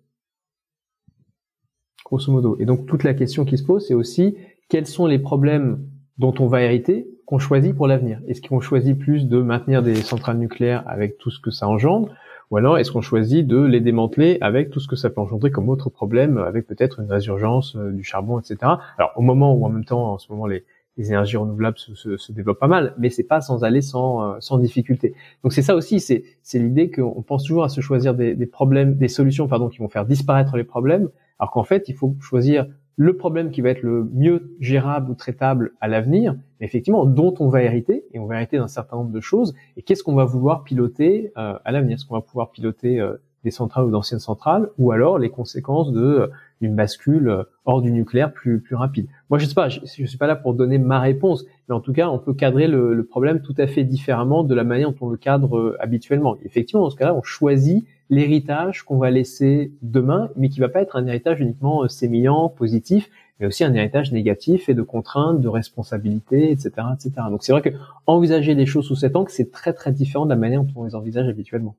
Grosso 2.06 2.32
modo. 2.32 2.58
Et 2.60 2.66
donc, 2.66 2.86
toute 2.86 3.04
la 3.04 3.14
question 3.14 3.46
qui 3.46 3.58
se 3.58 3.64
pose, 3.64 3.88
c'est 3.88 3.94
aussi 3.94 4.36
quels 4.70 4.88
sont 4.88 5.06
les 5.06 5.20
problèmes 5.20 5.86
dont 6.18 6.34
on 6.40 6.48
va 6.48 6.62
hériter, 6.62 7.08
qu'on 7.26 7.40
choisit 7.40 7.76
pour 7.76 7.88
l'avenir? 7.88 8.20
Est-ce 8.28 8.42
qu'on 8.42 8.60
choisit 8.60 8.98
plus 8.98 9.28
de 9.28 9.42
maintenir 9.42 9.82
des 9.82 9.96
centrales 9.96 10.38
nucléaires 10.38 10.84
avec 10.88 11.18
tout 11.18 11.32
ce 11.32 11.40
que 11.40 11.52
ça 11.52 11.68
engendre, 11.68 12.14
ou 12.52 12.58
alors 12.58 12.78
est-ce 12.78 12.92
qu'on 12.92 13.02
choisit 13.02 13.48
de 13.48 13.62
les 13.64 13.80
démanteler 13.80 14.38
avec 14.42 14.70
tout 14.70 14.80
ce 14.80 14.88
que 14.88 14.96
ça 14.96 15.10
peut 15.10 15.22
engendrer 15.22 15.50
comme 15.50 15.70
autre 15.70 15.90
problème, 15.90 16.38
avec 16.38 16.68
peut-être 16.68 17.00
une 17.00 17.10
résurgence 17.10 17.76
euh, 17.76 17.92
du 17.92 18.04
charbon, 18.04 18.40
etc. 18.40 18.58
Alors 18.98 19.14
au 19.16 19.22
moment 19.22 19.56
où 19.56 19.66
en 19.66 19.70
même 19.70 19.86
temps, 19.86 20.14
en 20.14 20.18
ce 20.18 20.32
moment, 20.32 20.46
les, 20.46 20.66
les 20.98 21.08
énergies 21.10 21.38
renouvelables 21.38 21.78
se, 21.78 21.96
se, 21.96 22.18
se, 22.18 22.32
développent 22.32 22.60
pas 22.60 22.68
mal, 22.68 22.94
mais 22.98 23.10
c'est 23.10 23.24
pas 23.24 23.42
sans 23.42 23.64
aller 23.64 23.82
sans, 23.82 24.24
euh, 24.24 24.36
sans 24.40 24.58
difficulté. 24.58 25.14
Donc 25.44 25.54
c'est 25.54 25.62
ça 25.62 25.76
aussi, 25.76 26.00
c'est, 26.00 26.24
c'est 26.42 26.60
l'idée 26.60 26.92
qu'on 26.92 27.22
pense 27.22 27.44
toujours 27.44 27.64
à 27.64 27.70
se 27.70 27.82
choisir 27.82 28.14
des, 28.14 28.36
des 28.36 28.46
problèmes, 28.46 28.96
des 28.96 29.08
solutions 29.08 29.48
pardon, 29.48 29.70
qui 29.70 29.80
vont 29.80 29.90
faire 29.90 30.06
disparaître 30.06 30.56
les 30.56 30.64
problèmes, 30.64 31.10
alors 31.40 31.52
qu'en 31.52 31.64
fait 31.64 31.90
il 31.90 31.96
faut 31.96 32.16
choisir 32.20 32.68
le 32.96 33.18
problème 33.18 33.50
qui 33.50 33.62
va 33.62 33.70
être 33.70 33.82
le 33.82 34.08
mieux 34.14 34.56
gérable 34.60 35.10
ou 35.10 35.16
traitable 35.16 35.72
à 35.82 35.88
l'avenir, 35.88 36.36
effectivement, 36.60 37.06
dont 37.06 37.34
on 37.40 37.50
va 37.50 37.64
hériter, 37.64 38.06
et 38.14 38.20
on 38.20 38.28
va 38.28 38.36
hériter 38.36 38.58
d'un 38.58 38.68
certain 38.68 38.98
nombre 38.98 39.12
de 39.12 39.20
choses, 39.20 39.56
et 39.78 39.82
qu'est-ce 39.82 40.04
qu'on 40.04 40.14
va 40.14 40.26
vouloir 40.26 40.64
piloter 40.64 41.32
euh, 41.38 41.58
à 41.64 41.72
l'avenir? 41.72 41.96
Est-ce 41.96 42.06
qu'on 42.06 42.16
va 42.16 42.22
pouvoir 42.22 42.52
piloter 42.52 43.00
euh, 43.00 43.18
des 43.44 43.52
centrales 43.52 43.86
ou 43.86 43.92
d'anciennes 43.92 44.20
centrales, 44.20 44.70
ou 44.78 44.92
alors 44.92 45.20
les 45.20 45.30
conséquences 45.30 45.92
de 45.92 46.02
euh, 46.02 46.28
une 46.62 46.76
bascule 46.76 47.46
hors 47.66 47.82
du 47.82 47.92
nucléaire 47.92 48.32
plus 48.32 48.62
plus 48.62 48.76
rapide. 48.76 49.08
Moi, 49.30 49.38
je 49.38 49.46
sais 49.46 49.54
pas, 49.54 49.68
je, 49.68 49.82
je, 49.82 50.06
suis 50.06 50.18
pas 50.18 50.28
là 50.28 50.38
pour 50.38 50.54
donner 50.54 50.78
ma 50.78 51.02
réponse, 51.02 51.46
mais 51.68 51.76
en 51.76 51.82
tout 51.82 51.92
cas, 51.92 52.08
on 52.08 52.20
peut 52.20 52.34
cadrer 52.34 52.68
le, 52.68 52.94
le 52.94 53.04
problème 53.04 53.42
tout 53.42 53.56
à 53.58 53.68
fait 53.68 53.84
différemment 53.84 54.44
de 54.44 54.56
la 54.56 54.64
manière 54.64 54.92
dont 54.92 55.08
on 55.08 55.10
le 55.10 55.18
cadre 55.18 55.76
habituellement. 55.80 56.38
effectivement, 56.46 56.84
dans 56.84 56.90
ce 56.90 56.96
cas-là, 56.96 57.14
on 57.14 57.22
choisit 57.22 57.86
l'héritage 58.10 58.84
qu'on 58.84 58.98
va 58.98 59.12
laisser 59.12 59.72
demain, 59.82 60.30
mais 60.36 60.50
qui 60.50 60.60
va 60.60 60.70
pas 60.70 60.82
être 60.82 60.96
un 60.96 61.06
héritage 61.08 61.40
uniquement 61.40 61.84
euh, 61.84 61.88
sémillant, 61.88 62.50
positif, 62.50 63.10
mais 63.40 63.48
aussi 63.48 63.64
un 63.64 63.74
héritage 63.74 64.12
négatif 64.12 64.70
et 64.70 64.74
de 64.74 64.82
contraintes, 64.82 65.42
de 65.42 65.48
responsabilités, 65.48 66.52
etc., 66.52 66.72
etc. 66.94 67.12
Donc 67.30 67.44
c'est 67.44 67.52
vrai 67.52 67.62
que 67.62 67.76
envisager 68.06 68.54
les 68.56 68.66
choses 68.66 68.86
sous 68.86 68.96
cet 68.96 69.16
angle, 69.16 69.30
c'est 69.30 69.52
très 69.52 69.74
très 69.74 69.92
différent 69.92 70.26
de 70.26 70.30
la 70.30 70.36
manière 70.36 70.64
dont 70.64 70.82
on 70.82 70.86
les 70.86 70.96
envisage 70.96 71.28
habituellement. 71.28 71.76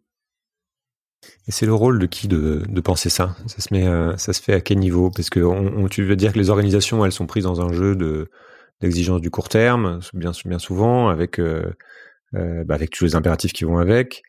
Et 1.47 1.53
c'est 1.53 1.66
le 1.66 1.75
rôle 1.75 1.99
de 1.99 2.07
qui 2.07 2.29
de, 2.29 2.62
de 2.68 2.81
penser 2.81 3.11
ça? 3.11 3.37
Ça 3.47 3.61
se 3.61 3.72
met, 3.72 3.87
euh, 3.87 4.16
ça 4.16 4.33
se 4.33 4.43
fait 4.43 4.55
à 4.55 4.61
quel 4.61 4.79
niveau? 4.79 5.11
Parce 5.11 5.31
que 5.31 5.41
on, 5.41 5.89
tu 5.89 6.05
veux 6.05 6.16
dire 6.16 6.33
que 6.33 6.39
les 6.39 6.51
organisations, 6.51 7.05
elles 7.05 7.12
sont 7.12 7.27
prises 7.27 7.45
dans 7.45 7.61
un 7.61 7.72
jeu 7.72 7.97
de 7.97 8.29
d'exigence 8.81 9.20
du 9.20 9.31
court 9.31 9.49
terme, 9.49 10.01
bien 10.14 10.33
bien 10.45 10.59
souvent, 10.59 11.09
avec 11.09 11.39
euh, 11.39 11.72
euh, 12.35 12.64
bah 12.64 12.75
avec 12.75 12.91
tous 12.91 13.05
les 13.05 13.14
impératifs 13.14 13.53
qui 13.53 13.64
vont 13.64 13.79
avec. 13.79 14.22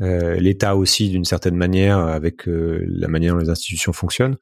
Euh, 0.00 0.36
l'État 0.36 0.74
aussi 0.74 1.10
d'une 1.10 1.24
certaine 1.24 1.54
manière 1.54 1.98
avec 1.98 2.48
euh, 2.48 2.82
la 2.88 3.08
manière 3.08 3.34
dont 3.34 3.40
les 3.40 3.50
institutions 3.50 3.92
fonctionnent. 3.92 4.36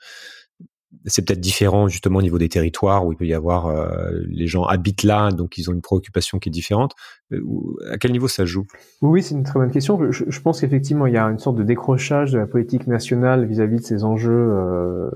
C'est 1.06 1.24
peut-être 1.24 1.40
différent 1.40 1.88
justement 1.88 2.18
au 2.18 2.22
niveau 2.22 2.38
des 2.38 2.48
territoires 2.48 3.06
où 3.06 3.12
il 3.12 3.16
peut 3.16 3.26
y 3.26 3.34
avoir 3.34 3.66
euh, 3.66 4.10
les 4.26 4.46
gens 4.46 4.64
habitent 4.64 5.04
là, 5.04 5.30
donc 5.30 5.56
ils 5.56 5.70
ont 5.70 5.72
une 5.72 5.80
préoccupation 5.80 6.38
qui 6.38 6.48
est 6.48 6.52
différente. 6.52 6.94
à 7.32 7.96
quel 7.98 8.12
niveau 8.12 8.26
ça 8.28 8.44
joue? 8.44 8.66
Oui, 9.00 9.22
c'est 9.22 9.34
une 9.34 9.44
très 9.44 9.60
bonne 9.60 9.70
question. 9.70 10.10
Je, 10.10 10.40
pense 10.40 10.60
qu'effectivement 10.60 11.06
il 11.06 11.14
y 11.14 11.16
a 11.16 11.24
une 11.24 11.38
sorte 11.38 11.56
de 11.56 11.62
décrochage 11.62 12.32
de 12.32 12.38
la 12.38 12.46
politique 12.46 12.86
nationale 12.86 13.46
vis-à-vis 13.46 13.76
de 13.76 13.84
ces 13.84 14.04
enjeux 14.04 14.50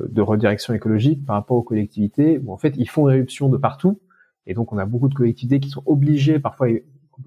de 0.09 0.22
redirection 0.22 0.75
écologique 0.75 1.25
par 1.27 1.37
rapport 1.37 1.57
aux 1.57 1.62
collectivités. 1.62 2.41
En 2.47 2.57
fait 2.57 2.75
ils 2.77 2.89
font 2.89 3.09
éruption 3.09 3.49
de 3.49 3.57
partout, 3.57 4.01
et 4.47 4.55
donc 4.55 4.72
on 4.72 4.79
a 4.79 4.87
beaucoup 4.87 5.09
de 5.09 5.14
collectivités 5.14 5.61
qui 5.61 5.70
sont 5.70 5.83
obligées 5.87 6.39
parfois 6.39 6.68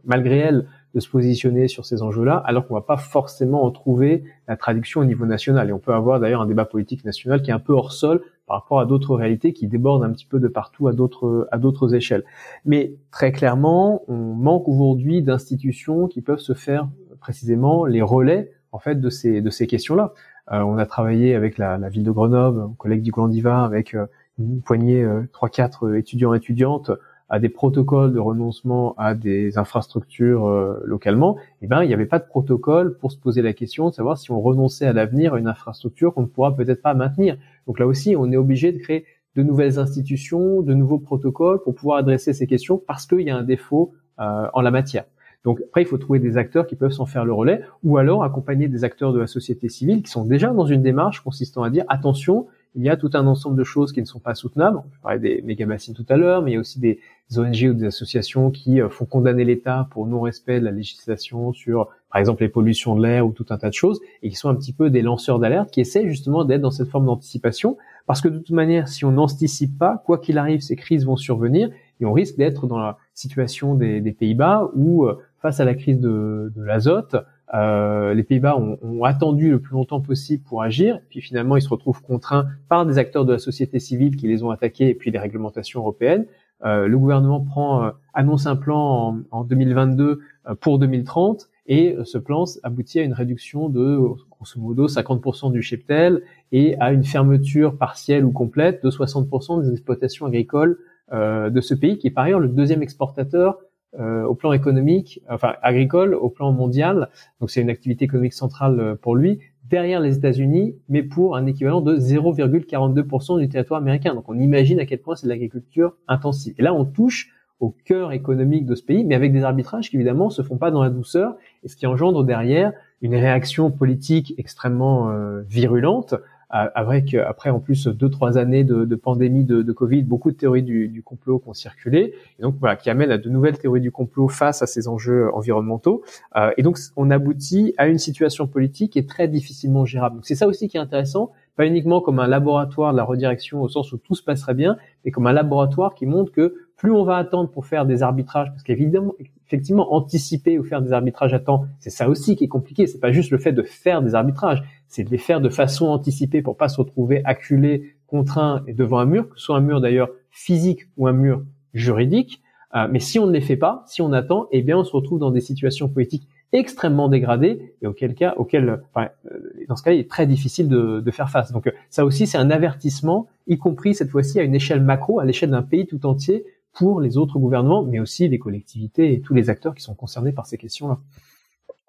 malgré 0.04 0.38
elles 0.38 0.68
de 0.98 1.02
se 1.02 1.10
positionner 1.10 1.68
sur 1.68 1.86
ces 1.86 2.02
enjeux-là, 2.02 2.38
alors 2.48 2.68
qu'on 2.68 2.74
va 2.74 2.82
pas 2.82 2.98
forcément 2.98 3.64
en 3.64 3.70
trouver 3.70 4.24
la 4.48 4.58
traduction 4.58 5.02
au 5.02 5.06
niveau 5.06 5.28
national. 5.28 5.70
Et 5.70 5.72
on 5.72 5.78
peut 5.78 5.93
avoir 5.93 6.20
d'ailleurs 6.20 6.41
un 6.41 6.48
débat 6.48 6.66
politique 6.66 7.06
national 7.06 7.43
qui 7.43 7.52
est 7.52 7.54
un 7.54 7.60
peu 7.60 7.74
hors 7.74 7.91
sol 7.91 8.24
par 8.48 8.62
rapport 8.62 8.80
à 8.80 8.88
d'autres 8.88 9.16
réalités 9.16 9.54
qui 9.54 9.68
débordent 9.68 10.04
un 10.04 10.12
petit 10.12 10.26
peu 10.26 10.39
de 10.39 10.48
partout 10.48 10.88
à 10.88 10.93
d'autres 10.93 11.48
à 11.52 11.60
d'autres 11.60 11.93
échelles. 11.93 12.24
Mais 12.66 12.95
très 13.12 13.32
clairement, 13.32 14.02
on 14.08 14.34
manque 14.34 14.68
aujourd'hui 14.68 15.22
d'institutions 15.22 16.08
qui 16.08 16.22
peuvent 16.22 16.39
se 16.39 16.54
faire 16.54 16.88
précisément 17.20 17.86
les 17.86 18.02
relais 18.02 18.54
en 18.72 18.80
fait 18.80 19.00
de 19.00 19.10
ces 19.12 19.41
de 19.41 19.50
ces 19.52 19.68
questions-là. 19.68 20.16
Euh, 20.52 20.62
on 20.62 20.80
a 20.80 20.88
travaillé 20.88 21.36
avec 21.36 21.60
la, 21.60 21.78
la 21.78 21.89
ville 21.89 22.04
de 22.04 22.12
Grenoble, 22.12 22.74
collègue 22.78 23.04
du 23.04 23.12
Glandiva, 23.12 23.64
avec 23.64 23.93
euh, 23.93 24.08
une 24.39 24.62
poignée 24.64 25.04
euh, 25.04 25.30
trois 25.32 25.50
quatre 25.50 25.95
étudiants 25.95 26.34
étudiantes 26.34 26.89
à 27.30 27.39
des 27.39 27.49
protocoles 27.49 28.13
de 28.13 28.19
renoncement 28.19 28.95
à 28.97 29.13
des 29.13 29.57
infrastructures 29.57 30.47
euh, 30.47 30.82
localement, 30.86 31.38
eh 31.61 31.67
ben 31.67 31.84
il 31.84 31.88
n'y 31.88 31.93
avait 31.93 32.05
pas 32.05 32.19
de 32.19 32.25
protocole 32.25 32.97
pour 32.97 33.11
se 33.11 33.17
poser 33.17 33.41
la 33.41 33.53
question 33.53 33.89
de 33.89 33.93
savoir 33.93 34.17
si 34.17 34.32
on 34.32 34.39
renonçait 34.39 34.86
à 34.86 34.93
l'avenir 34.93 35.34
à 35.34 35.39
une 35.39 35.47
infrastructure 35.47 36.13
qu'on 36.13 36.21
ne 36.21 36.28
pourra 36.28 36.55
peut-être 36.55 36.82
pas 36.82 36.93
maintenir. 36.93 37.38
Donc 37.67 37.80
là 37.80 37.88
aussi, 37.88 38.15
on 38.15 38.32
est 38.32 38.38
obligé 38.38 38.71
de 38.71 38.78
créer 38.78 39.05
de 39.36 39.43
nouvelles 39.43 39.78
institutions, 39.78 40.61
de 40.61 40.73
nouveaux 40.73 40.99
protocoles 40.99 41.61
pour 41.61 41.75
pouvoir 41.75 41.99
adresser 41.99 42.34
ces 42.34 42.47
questions 42.47 42.78
parce 42.78 43.05
qu'il 43.05 43.21
y 43.21 43.30
a 43.30 43.38
un 43.38 43.43
défaut 43.43 43.93
euh, 44.19 44.47
en 44.53 44.61
la 44.61 44.71
matière. 44.71 45.05
Donc 45.43 45.61
après, 45.67 45.82
il 45.82 45.86
faut 45.86 45.97
trouver 45.97 46.19
des 46.19 46.38
acteurs 46.38 46.65
qui 46.65 46.75
peuvent 46.75 46.91
s'en 46.91 47.05
faire 47.05 47.23
le 47.23 47.34
relais, 47.34 47.61
ou 47.84 47.97
alors 47.97 48.23
accompagner 48.23 48.67
des 48.67 48.84
acteurs 48.84 49.13
de 49.13 49.19
la 49.19 49.28
société 49.28 49.69
civile 49.69 50.01
qui 50.01 50.11
sont 50.11 50.25
déjà 50.25 50.49
dans 50.49 50.65
une 50.65 50.82
démarche 50.82 51.21
consistant 51.21 51.63
à 51.63 51.69
dire 51.69 51.86
attention, 51.88 52.47
il 52.78 52.84
y 52.84 52.89
a 52.89 52.95
tout 52.95 53.09
un 53.15 53.25
ensemble 53.25 53.57
de 53.57 53.63
choses 53.63 53.91
qui 53.91 54.01
ne 54.01 54.05
sont 54.05 54.19
pas 54.19 54.36
soutenables. 54.36 54.80
Je 54.93 54.99
parlais 55.01 55.17
des 55.17 55.41
méga-bassines 55.41 55.95
tout 55.95 56.05
à 56.09 56.15
l'heure, 56.15 56.43
mais 56.43 56.51
il 56.51 56.53
y 56.53 56.57
a 56.57 56.59
aussi 56.59 56.80
des 56.80 56.99
ONG 57.36 57.71
ou 57.71 57.73
des 57.73 57.88
associations 57.88 58.51
qui 58.51 58.80
euh, 58.80 58.88
font 58.88 59.05
condamner 59.05 59.43
l'État 59.43 59.88
pour 59.89 60.05
non-respect 60.05 60.59
de 60.59 60.65
la 60.65 60.71
législation 60.71 61.53
sur, 61.53 61.88
par 62.11 62.19
exemple, 62.19 62.43
les 62.43 62.49
pollutions 62.49 62.95
de 62.95 63.01
l'air 63.01 63.25
ou 63.25 63.32
tout 63.32 63.47
un 63.49 63.57
tas 63.57 63.69
de 63.69 63.73
choses, 63.73 63.99
et 64.21 64.30
qui 64.30 64.36
sont 64.36 64.47
un 64.47 64.55
petit 64.55 64.73
peu 64.73 64.91
des 64.91 65.01
lanceurs 65.01 65.39
d'alerte, 65.39 65.71
qui 65.71 65.82
essaient 65.82 66.07
justement 66.07 66.45
d'être 66.45 66.61
dans 66.61 66.71
cette 66.71 66.88
forme 66.88 67.07
d'anticipation, 67.07 67.78
parce 68.05 68.21
que 68.21 68.28
de 68.28 68.38
toute 68.38 68.51
manière, 68.51 68.88
si 68.88 69.05
on 69.05 69.11
n'anticipe 69.11 69.75
pas, 69.78 70.01
quoi 70.05 70.19
qu'il 70.19 70.38
arrive, 70.38 70.61
ces 70.61 70.75
crises 70.75 71.03
vont 71.03 71.17
survenir, 71.17 71.71
et 71.99 72.05
on 72.05 72.13
risque 72.13 72.38
d'être 72.38 72.67
dans 72.67 72.78
la 72.78 72.99
situation 73.15 73.73
des, 73.73 74.11
Pays-Bas 74.11 74.69
où, 74.75 75.05
euh, 75.05 75.17
face 75.41 75.59
à 75.59 75.65
la 75.65 75.73
crise 75.73 75.99
de 75.99 76.51
l'azote, 76.55 77.15
euh, 77.54 78.14
les 78.14 78.24
Pays-Bas 78.24 78.58
ont, 78.58 78.78
ont, 78.82 79.04
attendu 79.04 79.50
le 79.50 79.60
plus 79.60 79.74
longtemps 79.74 80.02
possible 80.02 80.43
pour 80.43 80.62
agir, 80.62 81.00
puis 81.10 81.22
finalement 81.22 81.56
ils 81.56 81.62
se 81.62 81.70
retrouvent 81.70 82.02
contraints 82.02 82.48
par 82.68 82.86
des 82.86 82.98
acteurs 82.98 83.26
de 83.26 83.34
la 83.34 83.39
société 83.39 83.80
civile 83.80 84.18
qui 84.18 84.28
les 84.28 84.43
ont 84.43 84.52
attaqués, 84.52 84.89
et 84.89 84.95
puis 84.95 85.12
les 85.12 85.20
réglementations 85.20 85.80
européennes. 85.80 86.26
Euh, 86.66 86.88
le 86.88 86.98
gouvernement 86.98 87.39
prend 87.41 87.86
euh, 87.86 87.91
annonce 88.14 88.48
un 88.48 88.56
plan 88.56 89.20
en, 89.32 89.39
en 89.39 89.43
2022 89.43 90.20
euh, 90.50 90.56
pour 90.56 90.80
2030, 90.80 91.50
et 91.68 91.95
euh, 91.95 92.04
ce 92.04 92.18
plan 92.18 92.45
aboutit 92.64 93.00
à 93.00 93.04
une 93.04 93.14
réduction 93.14 93.70
de 93.70 94.00
grosso 94.32 94.60
modo 94.60 94.88
50% 94.88 95.52
du 95.52 95.62
cheptel 95.62 96.24
et 96.52 96.76
à 96.80 96.91
une 96.91 97.04
fermeture 97.04 97.78
partielle 97.78 98.26
ou 98.26 98.32
complète 98.32 98.84
de 98.84 98.89
60% 98.89 99.64
des 99.64 99.72
exploitations 99.72 100.26
agricoles 100.26 100.80
de 101.10 101.62
ce 101.62 101.74
pays, 101.74 101.98
qui 101.98 102.08
est 102.08 102.12
par 102.12 102.26
ailleurs 102.26 102.41
le 102.41 102.50
deuxième 102.50 102.82
exportateur 102.82 103.60
euh, 103.99 104.23
au 104.23 104.35
plan 104.35 104.51
économique, 104.51 105.21
enfin 105.29 105.53
agricole, 105.61 106.13
au 106.13 106.29
plan 106.29 106.51
mondial. 106.51 107.09
Donc 107.39 107.49
c'est 107.49 107.61
une 107.61 107.69
activité 107.69 108.05
économique 108.05 108.33
centrale 108.33 108.79
euh, 108.79 108.95
pour 108.95 109.15
lui, 109.15 109.39
derrière 109.69 110.01
les 110.01 110.17
États-Unis, 110.17 110.75
mais 110.89 111.03
pour 111.03 111.35
un 111.35 111.45
équivalent 111.45 111.81
de 111.81 111.95
0,42% 111.97 113.39
du 113.39 113.49
territoire 113.49 113.81
américain. 113.81 114.13
Donc 114.13 114.27
on 114.27 114.38
imagine 114.38 114.79
à 114.79 114.85
quel 114.85 114.99
point 114.99 115.15
c'est 115.15 115.25
de 115.25 115.31
l'agriculture 115.31 115.95
intensive. 116.07 116.53
Et 116.57 116.63
là, 116.63 116.73
on 116.73 116.85
touche 116.85 117.31
au 117.59 117.75
cœur 117.85 118.11
économique 118.11 118.65
de 118.65 118.75
ce 118.75 118.83
pays, 118.83 119.03
mais 119.03 119.15
avec 119.15 119.33
des 119.33 119.43
arbitrages 119.43 119.89
qui 119.89 119.95
évidemment 119.95 120.29
se 120.29 120.41
font 120.41 120.57
pas 120.57 120.69
dans 120.69 120.83
la 120.83 120.89
douceur, 120.89 121.35
et 121.63 121.67
ce 121.67 121.75
qui 121.75 121.88
engendre 121.88 122.23
derrière 122.23 122.73
une 123.01 123.15
réaction 123.15 123.71
politique 123.71 124.35
extrêmement 124.38 125.09
euh, 125.09 125.41
virulente, 125.41 126.13
avec 126.50 127.14
après 127.14 127.50
en 127.50 127.60
plus 127.60 127.88
deux 127.88 128.10
trois 128.10 128.38
années 128.38 128.64
de, 128.64 128.86
de 128.86 128.95
pandémie 128.95 129.43
de, 129.43 129.62
de, 129.62 129.72
Covid, 129.74 130.04
beaucoup 130.04 130.32
de 130.32 130.38
théories 130.38 130.64
du, 130.64 130.88
du, 130.88 131.04
complot 131.04 131.39
qui 131.39 131.50
ont 131.50 131.54
circulé, 131.54 132.14
et 132.39 132.41
donc 132.41 132.56
voilà, 132.60 132.76
qui 132.76 132.89
amènent 132.89 133.12
à 133.12 133.18
de 133.18 133.30
nouvelles 133.30 133.58
théories 133.58 133.82
du 133.82 133.91
complot 133.91 134.30
face 134.30 134.62
à 134.62 134.68
ces 134.68 134.88
enjeux 134.88 135.30
environnementaux. 135.34 136.04
Euh, 136.36 136.52
et 136.58 136.64
donc 136.64 136.78
on 136.95 137.12
aboutit 137.12 137.74
à 137.78 137.88
une 137.88 137.98
situation 137.98 138.48
politique 138.48 138.93
qui 138.93 139.00
est 139.00 139.10
très 139.10 139.28
difficilement 139.28 139.86
gérable. 139.86 140.16
Donc 140.16 140.26
c'est 140.26 140.36
ça 140.36 140.48
aussi 140.48 140.70
qui 140.70 140.78
est 140.78 140.80
intéressant, 140.80 141.32
pas 141.58 141.66
uniquement 141.66 142.00
comme 142.02 142.20
un 142.20 142.28
laboratoire 142.28 142.93
de 142.93 142.98
la 142.98 143.04
redirection 143.04 143.62
au 143.62 143.68
sens 143.68 143.91
où 143.91 143.98
tout 143.98 144.16
se 144.16 144.24
passerait 144.24 144.54
bien, 144.54 144.78
mais 145.04 145.12
comme 145.12 145.28
un 145.28 145.34
laboratoire 145.34 145.95
qui 145.95 146.06
montre 146.06 146.32
que 146.32 146.56
plus 146.78 146.91
on 146.91 147.04
va 147.04 147.18
attendre 147.18 147.50
pour 147.50 147.66
faire 147.66 147.86
des 147.86 148.04
arbitrages, 148.04 148.50
parce 148.52 148.62
qu'évidemment, 148.62 149.16
effectivement, 149.48 149.93
anticiper 149.95 150.60
ou 150.60 150.64
faire 150.64 150.82
des 150.82 150.93
arbitrages 150.93 151.34
à 151.34 151.39
temps, 151.39 151.66
c'est 151.80 151.89
ça 151.89 152.08
aussi 152.08 152.36
qui 152.36 152.43
est 152.43 152.48
compliqué. 152.48 152.86
C'est 152.86 153.00
pas 153.00 153.12
juste 153.12 153.32
le 153.32 153.39
fait 153.39 153.52
de 153.52 153.64
faire 153.64 154.04
des 154.04 154.14
arbitrages, 154.14 154.64
c'est 154.88 155.03
de 155.03 155.09
les 155.09 155.17
faire 155.17 155.41
de 155.41 155.49
façon 155.49 155.88
anticipée 155.88 156.41
pour 156.41 156.57
pas 156.57 156.69
se 156.69 156.77
retrouver 156.77 157.21
acculé, 157.25 157.95
contraint 158.07 158.63
et 158.67 158.73
devant 158.73 158.99
un 158.99 159.05
mur, 159.05 159.29
que 159.29 159.38
ce 159.38 159.45
soit 159.45 159.57
un 159.57 159.61
mur 159.61 159.81
d'ailleurs 159.81 160.09
physique 160.31 160.88
ou 160.97 161.07
un 161.07 161.13
mur 161.13 161.43
juridique. 161.73 162.41
Euh, 162.75 162.88
mais 162.89 162.99
si 162.99 163.19
on 163.19 163.27
ne 163.27 163.31
les 163.31 163.41
fait 163.41 163.57
pas, 163.57 163.83
si 163.88 164.01
on 164.01 164.11
attend, 164.13 164.47
eh 164.51 164.61
bien, 164.61 164.77
on 164.77 164.83
se 164.83 164.91
retrouve 164.91 165.19
dans 165.19 165.31
des 165.31 165.41
situations 165.41 165.88
politiques 165.89 166.27
extrêmement 166.53 167.09
dégradées 167.09 167.73
et 167.81 167.88
auquel 167.88 168.13
cas, 168.15 168.33
auquel, 168.38 168.81
enfin, 168.93 169.09
euh, 169.31 169.39
dans 169.67 169.75
ce 169.75 169.83
cas, 169.83 169.91
il 169.91 169.99
est 169.99 170.09
très 170.09 170.25
difficile 170.25 170.69
de, 170.69 171.01
de 171.01 171.11
faire 171.11 171.29
face. 171.29 171.51
Donc, 171.51 171.71
ça 171.89 172.05
aussi, 172.05 172.27
c'est 172.27 172.38
un 172.38 172.49
avertissement, 172.49 173.27
y 173.47 173.57
compris 173.57 173.93
cette 173.93 174.09
fois-ci 174.09 174.39
à 174.39 174.43
une 174.43 174.55
échelle 174.55 174.81
macro, 174.81 175.19
à 175.19 175.25
l'échelle 175.25 175.51
d'un 175.51 175.61
pays 175.61 175.85
tout 175.85 176.05
entier, 176.05 176.45
pour 176.73 177.01
les 177.01 177.17
autres 177.17 177.39
gouvernements, 177.39 177.83
mais 177.83 177.99
aussi 177.99 178.27
les 178.27 178.38
collectivités 178.38 179.13
et 179.13 179.21
tous 179.21 179.33
les 179.33 179.49
acteurs 179.49 179.73
qui 179.73 179.81
sont 179.81 179.95
concernés 179.95 180.31
par 180.31 180.45
ces 180.45 180.57
questions-là. 180.57 180.99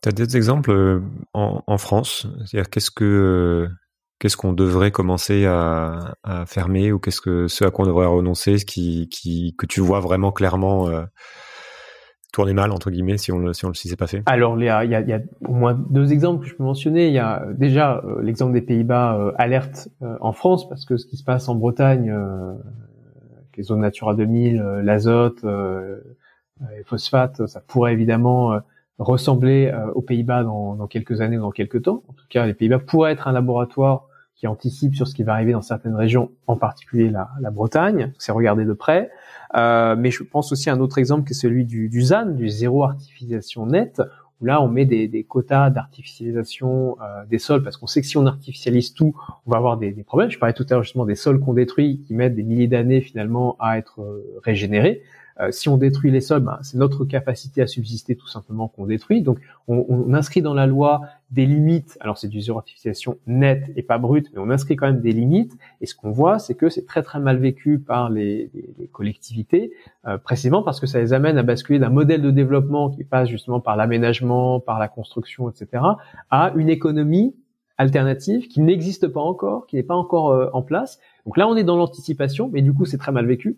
Tu 0.02 0.08
as 0.08 0.12
des 0.12 0.36
exemples 0.36 0.70
euh, 0.70 1.00
en, 1.34 1.78
France? 1.78 2.28
C'est-à-dire 2.44 2.70
qu'est-ce 2.70 2.92
que 2.92 3.04
euh, 3.04 4.28
qu'on 4.36 4.52
devrait 4.52 4.92
commencer 4.92 5.44
à, 5.46 6.14
fermer 6.46 6.92
ou 6.92 7.00
qu'est-ce 7.00 7.20
que 7.20 7.48
ce 7.48 7.64
à 7.64 7.70
quoi 7.70 7.84
on 7.84 7.88
devrait 7.88 8.06
renoncer, 8.06 8.58
ce 8.58 8.64
qui, 8.64 9.08
que 9.58 9.66
tu 9.66 9.80
vois 9.80 9.98
vraiment 10.00 10.30
clairement 10.30 10.88
euh, 10.88 11.02
tourné 12.32 12.52
mal 12.52 12.70
entre 12.70 12.90
guillemets 12.90 13.16
si 13.16 13.32
on 13.32 13.38
le 13.38 13.52
si 13.52 13.66
le 13.66 13.74
si 13.74 13.88
c'est 13.88 13.96
pas 13.96 14.06
fait? 14.06 14.22
Alors 14.26 14.56
il 14.56 14.64
y 14.64 14.68
a 14.68 15.20
au 15.44 15.52
moins 15.52 15.74
deux 15.74 16.12
exemples 16.12 16.44
que 16.44 16.48
je 16.48 16.54
peux 16.54 16.64
mentionner. 16.64 17.08
Il 17.08 17.14
y 17.14 17.18
a 17.18 17.44
déjà 17.54 18.02
l'exemple 18.22 18.52
des 18.52 18.62
Pays-Bas 18.62 19.32
alerte 19.36 19.88
en 20.20 20.32
France 20.32 20.68
parce 20.68 20.84
que 20.84 20.96
ce 20.96 21.06
qui 21.06 21.16
se 21.16 21.24
passe 21.24 21.48
en 21.48 21.56
Bretagne, 21.56 22.14
les 23.56 23.62
zones 23.64 23.80
Natura 23.80 24.14
2000, 24.14 24.62
l'azote, 24.84 25.42
les 25.42 26.84
phosphates, 26.84 27.46
ça 27.46 27.60
pourrait 27.66 27.92
évidemment 27.92 28.60
ressembler 28.98 29.72
aux 29.94 30.02
Pays-Bas 30.02 30.42
dans, 30.42 30.74
dans 30.74 30.86
quelques 30.86 31.20
années 31.20 31.38
ou 31.38 31.42
dans 31.42 31.50
quelques 31.50 31.82
temps. 31.82 32.02
En 32.08 32.12
tout 32.12 32.24
cas, 32.28 32.46
les 32.46 32.54
Pays-Bas 32.54 32.80
pourraient 32.80 33.12
être 33.12 33.28
un 33.28 33.32
laboratoire 33.32 34.08
qui 34.38 34.46
anticipe 34.46 34.94
sur 34.94 35.08
ce 35.08 35.14
qui 35.14 35.24
va 35.24 35.32
arriver 35.32 35.52
dans 35.52 35.62
certaines 35.62 35.96
régions, 35.96 36.30
en 36.46 36.56
particulier 36.56 37.10
la, 37.10 37.28
la 37.40 37.50
Bretagne. 37.50 38.12
C'est 38.18 38.30
regardé 38.30 38.64
de 38.64 38.72
près. 38.72 39.10
Euh, 39.56 39.96
mais 39.98 40.10
je 40.10 40.22
pense 40.22 40.52
aussi 40.52 40.70
à 40.70 40.74
un 40.74 40.80
autre 40.80 40.98
exemple 40.98 41.26
qui 41.26 41.32
est 41.32 41.36
celui 41.36 41.64
du, 41.64 41.88
du 41.88 42.02
ZAN, 42.02 42.26
du 42.26 42.48
zéro 42.48 42.84
artificialisation 42.84 43.66
nette, 43.66 44.00
où 44.40 44.44
là 44.44 44.62
on 44.62 44.68
met 44.68 44.84
des, 44.84 45.08
des 45.08 45.24
quotas 45.24 45.70
d'artificialisation 45.70 46.96
euh, 47.00 47.24
des 47.28 47.38
sols, 47.38 47.64
parce 47.64 47.76
qu'on 47.76 47.88
sait 47.88 48.00
que 48.00 48.06
si 48.06 48.16
on 48.16 48.26
artificialise 48.26 48.94
tout, 48.94 49.16
on 49.46 49.50
va 49.50 49.56
avoir 49.56 49.76
des, 49.76 49.90
des, 49.90 50.04
problèmes. 50.04 50.30
Je 50.30 50.38
parlais 50.38 50.52
tout 50.52 50.66
à 50.70 50.74
l'heure 50.74 50.84
justement 50.84 51.04
des 51.04 51.16
sols 51.16 51.40
qu'on 51.40 51.54
détruit, 51.54 52.00
qui 52.06 52.14
mettent 52.14 52.36
des 52.36 52.44
milliers 52.44 52.68
d'années 52.68 53.00
finalement 53.00 53.56
à 53.58 53.76
être 53.76 54.02
euh, 54.02 54.38
régénérés. 54.44 55.02
Euh, 55.40 55.50
si 55.50 55.68
on 55.68 55.76
détruit 55.76 56.10
les 56.10 56.20
sols, 56.20 56.40
ben, 56.40 56.58
c'est 56.62 56.76
notre 56.76 57.04
capacité 57.04 57.62
à 57.62 57.66
subsister 57.66 58.16
tout 58.16 58.26
simplement 58.26 58.68
qu'on 58.68 58.86
détruit. 58.86 59.22
Donc 59.22 59.38
on, 59.68 59.84
on, 59.88 60.14
inscrit 60.14 60.42
dans 60.42 60.54
la 60.54 60.66
loi 60.66 61.02
des 61.30 61.46
limites. 61.46 61.96
Alors 62.00 62.18
c'est 62.18 62.28
du 62.28 62.40
zéro 62.40 62.58
artificialisation 62.58 63.18
nette 63.26 63.64
et 63.76 63.82
pas 63.82 63.98
brute, 63.98 64.28
mais 64.32 64.40
on 64.40 64.50
inscrit 64.50 64.76
quand 64.76 64.86
même 64.86 65.00
des 65.00 65.12
limites. 65.12 65.56
Et 65.80 65.86
ce 65.86 65.94
qu'on 65.94 66.10
voit, 66.10 66.38
c'est 66.38 66.54
que 66.54 66.68
c'est 66.68 66.86
très 66.86 67.02
très 67.02 67.20
mal 67.20 67.38
vécu 67.38 67.78
par 67.78 68.10
les, 68.10 68.50
les, 68.52 68.74
les 68.78 68.88
collectivités, 68.88 69.72
euh, 70.06 70.18
précisément 70.18 70.62
parce 70.62 70.80
que 70.80 70.86
ça 70.86 70.98
les 70.98 71.12
amène 71.12 71.38
à 71.38 71.42
basculer 71.42 71.78
d'un 71.78 71.90
modèle 71.90 72.22
de 72.22 72.30
développement 72.30 72.90
qui 72.90 73.04
passe 73.04 73.28
justement 73.28 73.60
par 73.60 73.76
l'aménagement, 73.76 74.60
par 74.60 74.78
la 74.78 74.88
construction, 74.88 75.48
etc., 75.48 75.82
à 76.30 76.52
une 76.56 76.68
économie 76.68 77.34
alternative 77.78 78.48
qui 78.48 78.60
n'existe 78.60 79.06
pas 79.06 79.20
encore, 79.20 79.66
qui 79.66 79.76
n'est 79.76 79.84
pas 79.84 79.94
encore 79.94 80.30
euh, 80.30 80.50
en 80.52 80.62
place. 80.62 80.98
Donc 81.24 81.36
là, 81.36 81.48
on 81.48 81.56
est 81.56 81.64
dans 81.64 81.76
l'anticipation, 81.76 82.50
mais 82.52 82.60
du 82.60 82.74
coup, 82.74 82.84
c'est 82.84 82.98
très 82.98 83.12
mal 83.12 83.26
vécu. 83.26 83.56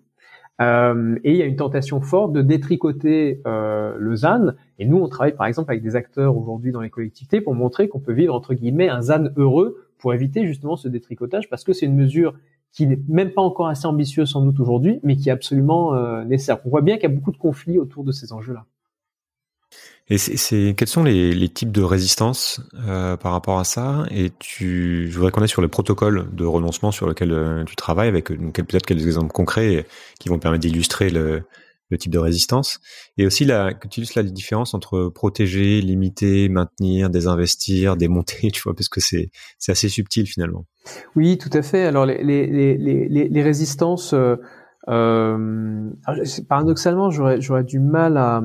Euh, 0.61 1.19
et 1.25 1.33
il 1.33 1.37
y 1.37 1.43
a 1.43 1.47
une 1.47 1.57
tentation 1.57 2.01
forte 2.01 2.33
de 2.33 2.43
détricoter 2.43 3.41
euh, 3.47 3.95
le 3.99 4.17
ZAN. 4.17 4.53
Et 4.79 4.87
nous, 4.87 4.99
on 4.99 5.09
travaille 5.09 5.35
par 5.35 5.47
exemple 5.47 5.71
avec 5.71 5.83
des 5.83 5.97
acteurs 5.97 6.37
aujourd'hui 6.37 6.71
dans 6.71 6.81
les 6.81 6.91
collectivités 6.91 7.41
pour 7.41 7.55
montrer 7.55 7.89
qu'on 7.89 8.01
peut 8.01 8.13
vivre 8.13 8.35
entre 8.35 8.55
guillemets 8.55 8.89
un 8.89 9.01
ZAN 9.01 9.29
heureux 9.37 9.89
pour 9.99 10.13
éviter 10.13 10.47
justement 10.47 10.77
ce 10.77 10.89
détricotage 10.89 11.49
parce 11.49 11.65
que 11.65 11.73
c'est 11.73 11.87
une 11.87 11.97
mesure 11.97 12.35
qui 12.73 12.87
n'est 12.87 13.01
même 13.09 13.33
pas 13.33 13.43
encore 13.43 13.69
assez 13.69 13.87
ambitieuse 13.87 14.31
sans 14.31 14.45
doute 14.45 14.61
aujourd'hui, 14.61 15.01
mais 15.03 15.17
qui 15.17 15.29
est 15.29 15.33
absolument 15.33 15.95
euh, 15.95 16.25
nécessaire. 16.25 16.59
On 16.65 16.71
voit 16.71 16.83
bien 16.83 16.97
qu'il 16.97 17.09
y 17.09 17.13
a 17.13 17.15
beaucoup 17.15 17.33
de 17.33 17.37
conflits 17.37 17.79
autour 17.79 18.05
de 18.05 18.13
ces 18.13 18.33
enjeux-là. 18.33 18.65
Et 20.11 20.19
c'est 20.19 20.75
quels 20.77 20.89
sont 20.89 21.05
les, 21.05 21.33
les, 21.33 21.49
types 21.49 21.71
de 21.71 21.83
résistance 21.83 22.61
euh, 22.89 23.17
par 23.17 23.31
rapport 23.31 23.61
à 23.61 23.65
ça? 23.65 24.05
Et 24.11 24.33
tu, 24.41 25.09
je 25.09 25.17
voudrais 25.17 25.31
qu'on 25.31 25.45
ait 25.45 25.47
sur 25.47 25.63
le 25.63 25.69
protocole 25.69 26.29
de 26.35 26.45
renoncement 26.45 26.91
sur 26.91 27.07
lequel 27.07 27.31
euh, 27.31 27.65
tu 27.65 27.77
travailles, 27.77 28.09
avec 28.09 28.27
peut-être 28.27 28.85
quelques 28.85 29.07
exemples 29.07 29.31
concrets 29.31 29.87
qui 30.19 30.29
vont 30.29 30.41
permettre 30.41 30.63
d'illustrer 30.63 31.11
le, 31.11 31.45
le, 31.91 31.99
type 31.99 32.11
de 32.11 32.19
résistance. 32.19 32.81
Et 33.19 33.27
aussi 33.27 33.45
la, 33.45 33.73
que 33.73 33.87
tu 33.87 34.01
illustres 34.01 34.19
la 34.19 34.25
différence 34.25 34.75
entre 34.75 35.11
protéger, 35.15 35.81
limiter, 35.81 36.49
maintenir, 36.49 37.09
désinvestir, 37.09 37.97
démonter, 37.97 38.51
tu 38.53 38.63
vois, 38.63 38.75
parce 38.75 38.89
que 38.89 39.01
c'est 39.01 39.31
assez 39.69 39.89
subtil 39.89 40.27
finalement. 40.27 40.67
Oui, 41.15 41.39
tout 41.39 41.51
à 41.53 41.63
fait. 41.63 41.85
Alors 41.85 42.05
les 42.05 42.25
les, 42.25 43.29
les 43.29 43.43
résistances. 43.45 44.13
Euh, 44.13 44.35
euh, 44.89 45.91
paradoxalement, 46.49 47.11
j'aurais, 47.11 47.41
j'aurais 47.41 47.65
du 47.65 47.79
mal 47.79 48.17
à, 48.17 48.43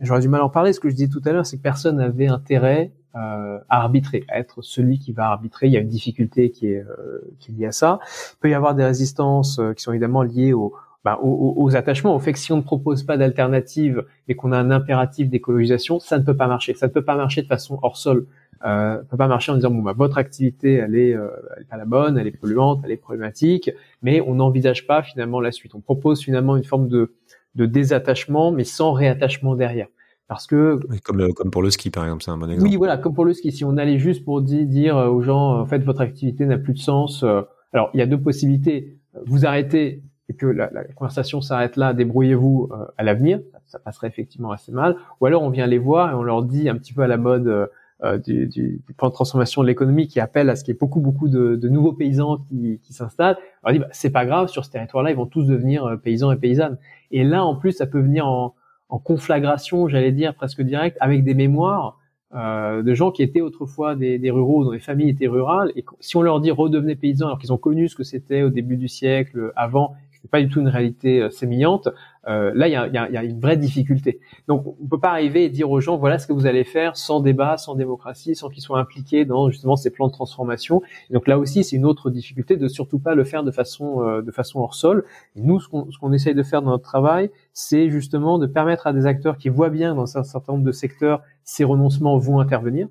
j'aurais 0.00 0.20
du 0.20 0.28
mal 0.28 0.40
à 0.40 0.44
en 0.44 0.50
parler. 0.50 0.72
Ce 0.72 0.80
que 0.80 0.90
je 0.90 0.94
disais 0.94 1.08
tout 1.08 1.22
à 1.24 1.32
l'heure, 1.32 1.46
c'est 1.46 1.56
que 1.56 1.62
personne 1.62 1.96
n'avait 1.96 2.28
intérêt 2.28 2.92
euh, 3.14 3.58
à 3.68 3.82
arbitrer, 3.82 4.24
à 4.28 4.38
être 4.38 4.62
celui 4.62 4.98
qui 4.98 5.12
va 5.12 5.26
arbitrer. 5.26 5.66
Il 5.66 5.72
y 5.74 5.76
a 5.76 5.80
une 5.80 5.88
difficulté 5.88 6.50
qui 6.50 6.68
est, 6.68 6.80
euh, 6.80 7.20
qui 7.38 7.50
est 7.50 7.54
liée 7.54 7.66
à 7.66 7.72
ça. 7.72 7.98
Il 8.32 8.38
peut 8.40 8.48
y 8.48 8.54
avoir 8.54 8.74
des 8.74 8.84
résistances 8.84 9.58
euh, 9.58 9.74
qui 9.74 9.82
sont 9.82 9.92
évidemment 9.92 10.22
liées 10.22 10.54
au, 10.54 10.74
bah, 11.04 11.18
aux, 11.22 11.54
aux, 11.56 11.74
attachements, 11.76 12.14
au 12.14 12.20
fait 12.20 12.32
que 12.32 12.38
si 12.38 12.52
on 12.52 12.58
ne 12.58 12.62
propose 12.62 13.02
pas 13.02 13.16
d'alternative 13.16 14.04
et 14.28 14.36
qu'on 14.36 14.52
a 14.52 14.58
un 14.58 14.70
impératif 14.70 15.28
d'écologisation, 15.28 15.98
ça 15.98 16.18
ne 16.18 16.24
peut 16.24 16.36
pas 16.36 16.46
marcher. 16.46 16.74
Ça 16.74 16.86
ne 16.86 16.92
peut 16.92 17.04
pas 17.04 17.16
marcher 17.16 17.42
de 17.42 17.48
façon 17.48 17.78
hors 17.82 17.96
sol 17.96 18.26
euh, 18.64 18.98
peut 19.10 19.16
pas 19.16 19.26
marcher 19.26 19.50
en 19.50 19.56
disant 19.56 19.70
bon 19.70 19.82
bah 19.82 19.94
votre 19.96 20.18
activité 20.18 20.74
elle 20.74 20.94
est, 20.94 21.14
euh, 21.14 21.28
elle 21.56 21.62
est 21.62 21.68
pas 21.68 21.76
la 21.76 21.84
bonne, 21.84 22.16
elle 22.16 22.28
est 22.28 22.36
polluante, 22.36 22.82
elle 22.84 22.92
est 22.92 22.96
problématique, 22.96 23.70
mais 24.02 24.20
on 24.20 24.36
n'envisage 24.36 24.86
pas 24.86 25.02
finalement 25.02 25.40
la 25.40 25.50
suite. 25.50 25.74
On 25.74 25.80
propose 25.80 26.22
finalement 26.22 26.56
une 26.56 26.62
forme 26.62 26.88
de, 26.88 27.12
de 27.56 27.66
désattachement, 27.66 28.52
mais 28.52 28.62
sans 28.62 28.92
réattachement 28.92 29.56
derrière. 29.56 29.88
Parce 30.28 30.46
que 30.46 30.78
comme 31.02 31.32
comme 31.32 31.50
pour 31.50 31.62
le 31.62 31.70
ski 31.70 31.90
par 31.90 32.04
exemple, 32.04 32.22
c'est 32.22 32.30
un 32.30 32.38
bon 32.38 32.50
exemple. 32.50 32.70
Oui, 32.70 32.76
voilà, 32.76 32.98
comme 32.98 33.14
pour 33.14 33.24
le 33.24 33.34
ski. 33.34 33.50
Si 33.50 33.64
on 33.64 33.76
allait 33.76 33.98
juste 33.98 34.24
pour 34.24 34.40
dire, 34.40 34.64
dire 34.64 34.96
aux 34.96 35.22
gens 35.22 35.58
en 35.58 35.66
fait 35.66 35.80
votre 35.80 36.00
activité 36.00 36.46
n'a 36.46 36.58
plus 36.58 36.74
de 36.74 36.78
sens. 36.78 37.24
Euh, 37.24 37.42
alors 37.72 37.90
il 37.94 37.98
y 37.98 38.02
a 38.02 38.06
deux 38.06 38.20
possibilités. 38.20 38.96
Vous 39.26 39.44
arrêtez 39.44 40.02
et 40.28 40.34
que 40.34 40.46
la, 40.46 40.70
la 40.72 40.84
conversation 40.84 41.40
s'arrête 41.40 41.76
là, 41.76 41.94
débrouillez-vous 41.94 42.70
euh, 42.72 42.84
à 42.96 43.02
l'avenir, 43.02 43.40
ça, 43.66 43.78
passerait 43.78 44.08
effectivement 44.08 44.52
assez 44.52 44.72
mal. 44.72 44.96
Ou 45.20 45.26
alors 45.26 45.42
on 45.42 45.50
vient 45.50 45.66
les 45.66 45.78
voir 45.78 46.10
et 46.10 46.14
on 46.14 46.22
leur 46.22 46.42
dit 46.42 46.68
un 46.68 46.76
petit 46.76 46.92
peu 46.92 47.02
à 47.02 47.06
la 47.06 47.16
mode 47.16 47.48
euh, 47.48 47.66
euh, 48.04 48.18
du, 48.18 48.48
du, 48.48 48.82
du, 48.84 48.94
plan 48.94 49.08
de 49.08 49.12
transformation 49.12 49.62
de 49.62 49.68
l'économie 49.68 50.08
qui 50.08 50.18
appelle 50.18 50.50
à 50.50 50.56
ce 50.56 50.64
qu'il 50.64 50.74
y 50.74 50.76
ait 50.76 50.78
beaucoup 50.78 51.00
beaucoup 51.00 51.28
de, 51.28 51.54
de 51.54 51.68
nouveaux 51.68 51.92
paysans 51.92 52.38
qui, 52.48 52.80
qui 52.82 52.92
s'installent. 52.92 53.36
On 53.62 53.72
dit 53.72 53.78
bah, 53.78 53.86
c'est 53.92 54.10
pas 54.10 54.26
grave 54.26 54.48
sur 54.48 54.64
ce 54.64 54.70
territoire-là, 54.70 55.10
ils 55.10 55.16
vont 55.16 55.26
tous 55.26 55.44
devenir 55.44 55.84
euh, 55.84 55.96
paysans 55.96 56.32
et 56.32 56.36
paysannes. 56.36 56.78
Et 57.10 57.24
là 57.24 57.44
en 57.44 57.54
plus 57.54 57.72
ça 57.72 57.86
peut 57.86 58.00
venir 58.00 58.26
en, 58.26 58.54
en 58.88 58.98
conflagration, 58.98 59.88
j'allais 59.88 60.12
dire 60.12 60.34
presque 60.34 60.62
direct, 60.62 60.96
avec 61.00 61.22
des 61.24 61.34
mémoires 61.34 61.98
euh, 62.34 62.82
de 62.82 62.94
gens 62.94 63.10
qui 63.10 63.22
étaient 63.22 63.40
autrefois 63.40 63.94
des, 63.94 64.18
des, 64.18 64.30
ruraux, 64.30 64.64
dont 64.64 64.72
les 64.72 64.80
familles 64.80 65.10
étaient 65.10 65.28
rurales. 65.28 65.70
Et 65.76 65.84
si 66.00 66.16
on 66.16 66.22
leur 66.22 66.40
dit 66.40 66.50
redevenez 66.50 66.96
paysans 66.96 67.26
alors 67.26 67.38
qu'ils 67.38 67.52
ont 67.52 67.58
connu 67.58 67.88
ce 67.88 67.94
que 67.94 68.04
c'était 68.04 68.42
au 68.42 68.50
début 68.50 68.76
du 68.78 68.88
siècle, 68.88 69.52
avant, 69.54 69.94
c'est 70.22 70.30
pas 70.30 70.40
du 70.40 70.48
tout 70.48 70.60
une 70.60 70.68
réalité 70.68 71.20
euh, 71.20 71.30
sémillante. 71.30 71.88
Euh, 72.28 72.52
là, 72.54 72.68
il 72.68 72.72
y 72.72 72.76
a, 72.76 72.86
y, 72.86 72.96
a, 72.96 73.10
y 73.10 73.16
a, 73.16 73.24
une 73.24 73.40
vraie 73.40 73.56
difficulté. 73.56 74.20
Donc, 74.46 74.64
on 74.80 74.86
peut 74.86 75.00
pas 75.00 75.10
arriver 75.10 75.44
et 75.44 75.48
dire 75.48 75.68
aux 75.70 75.80
gens 75.80 75.96
voilà 75.96 76.18
ce 76.18 76.28
que 76.28 76.32
vous 76.32 76.46
allez 76.46 76.62
faire 76.62 76.96
sans 76.96 77.20
débat, 77.20 77.56
sans 77.56 77.74
démocratie, 77.74 78.36
sans 78.36 78.48
qu'ils 78.48 78.62
soient 78.62 78.78
impliqués 78.78 79.24
dans 79.24 79.50
justement 79.50 79.74
ces 79.74 79.90
plans 79.90 80.06
de 80.06 80.12
transformation. 80.12 80.82
Donc 81.10 81.26
là 81.26 81.38
aussi, 81.38 81.64
c'est 81.64 81.76
une 81.76 81.84
autre 81.84 82.10
difficulté 82.10 82.56
de 82.56 82.68
surtout 82.68 83.00
pas 83.00 83.16
le 83.16 83.24
faire 83.24 83.42
de 83.42 83.50
façon 83.50 84.02
euh, 84.02 84.22
de 84.22 84.30
façon 84.30 84.60
hors 84.60 84.74
sol. 84.74 85.04
Et 85.34 85.42
nous, 85.42 85.58
ce 85.58 85.68
qu'on 85.68 85.88
qu'on 86.00 86.12
essaye 86.12 86.34
de 86.34 86.42
faire 86.42 86.62
dans 86.62 86.70
notre 86.70 86.84
travail, 86.84 87.30
c'est 87.52 87.90
justement 87.90 88.38
de 88.38 88.46
permettre 88.46 88.86
à 88.86 88.92
des 88.92 89.06
acteurs 89.06 89.36
qui 89.36 89.48
voient 89.48 89.70
bien 89.70 89.94
dans 89.94 90.16
un 90.16 90.22
certain 90.22 90.52
nombre 90.52 90.64
de 90.64 90.72
secteurs 90.72 91.22
ces 91.44 91.64
renoncements 91.64 92.18
vont 92.18 92.38
intervenir. 92.38 92.88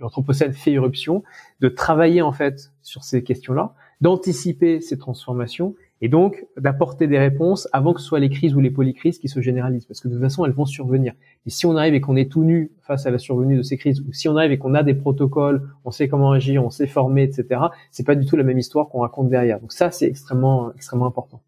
L'anthropocène 0.00 0.52
fait 0.52 0.72
irruption, 0.72 1.22
de 1.60 1.68
travailler 1.68 2.22
en 2.22 2.32
fait 2.32 2.72
sur 2.82 3.04
ces 3.04 3.22
questions-là 3.22 3.74
d'anticiper 4.00 4.80
ces 4.80 4.96
transformations 4.96 5.74
et 6.00 6.08
donc 6.08 6.46
d'apporter 6.56 7.08
des 7.08 7.18
réponses 7.18 7.68
avant 7.72 7.92
que 7.92 8.00
ce 8.00 8.06
soit 8.06 8.20
les 8.20 8.30
crises 8.30 8.54
ou 8.54 8.60
les 8.60 8.70
polycrises 8.70 9.18
qui 9.18 9.28
se 9.28 9.40
généralisent, 9.40 9.86
parce 9.86 10.00
que 10.00 10.08
de 10.08 10.14
toute 10.14 10.22
façon 10.22 10.44
elles 10.44 10.52
vont 10.52 10.66
survenir. 10.66 11.14
Et 11.46 11.50
si 11.50 11.66
on 11.66 11.76
arrive 11.76 11.94
et 11.94 12.00
qu'on 12.00 12.16
est 12.16 12.30
tout 12.30 12.44
nu 12.44 12.70
face 12.82 13.06
à 13.06 13.10
la 13.10 13.18
survenue 13.18 13.56
de 13.56 13.62
ces 13.62 13.76
crises, 13.76 14.00
ou 14.00 14.12
si 14.12 14.28
on 14.28 14.36
arrive 14.36 14.52
et 14.52 14.58
qu'on 14.58 14.74
a 14.74 14.84
des 14.84 14.94
protocoles, 14.94 15.68
on 15.84 15.90
sait 15.90 16.08
comment 16.08 16.30
agir, 16.30 16.64
on 16.64 16.70
sait 16.70 16.86
former, 16.86 17.24
etc., 17.24 17.60
c'est 17.90 18.06
pas 18.06 18.14
du 18.14 18.26
tout 18.26 18.36
la 18.36 18.44
même 18.44 18.58
histoire 18.58 18.88
qu'on 18.88 19.00
raconte 19.00 19.28
derrière. 19.28 19.60
Donc 19.60 19.72
ça, 19.72 19.90
c'est 19.90 20.06
extrêmement, 20.06 20.72
extrêmement 20.74 21.06
important. 21.06 21.42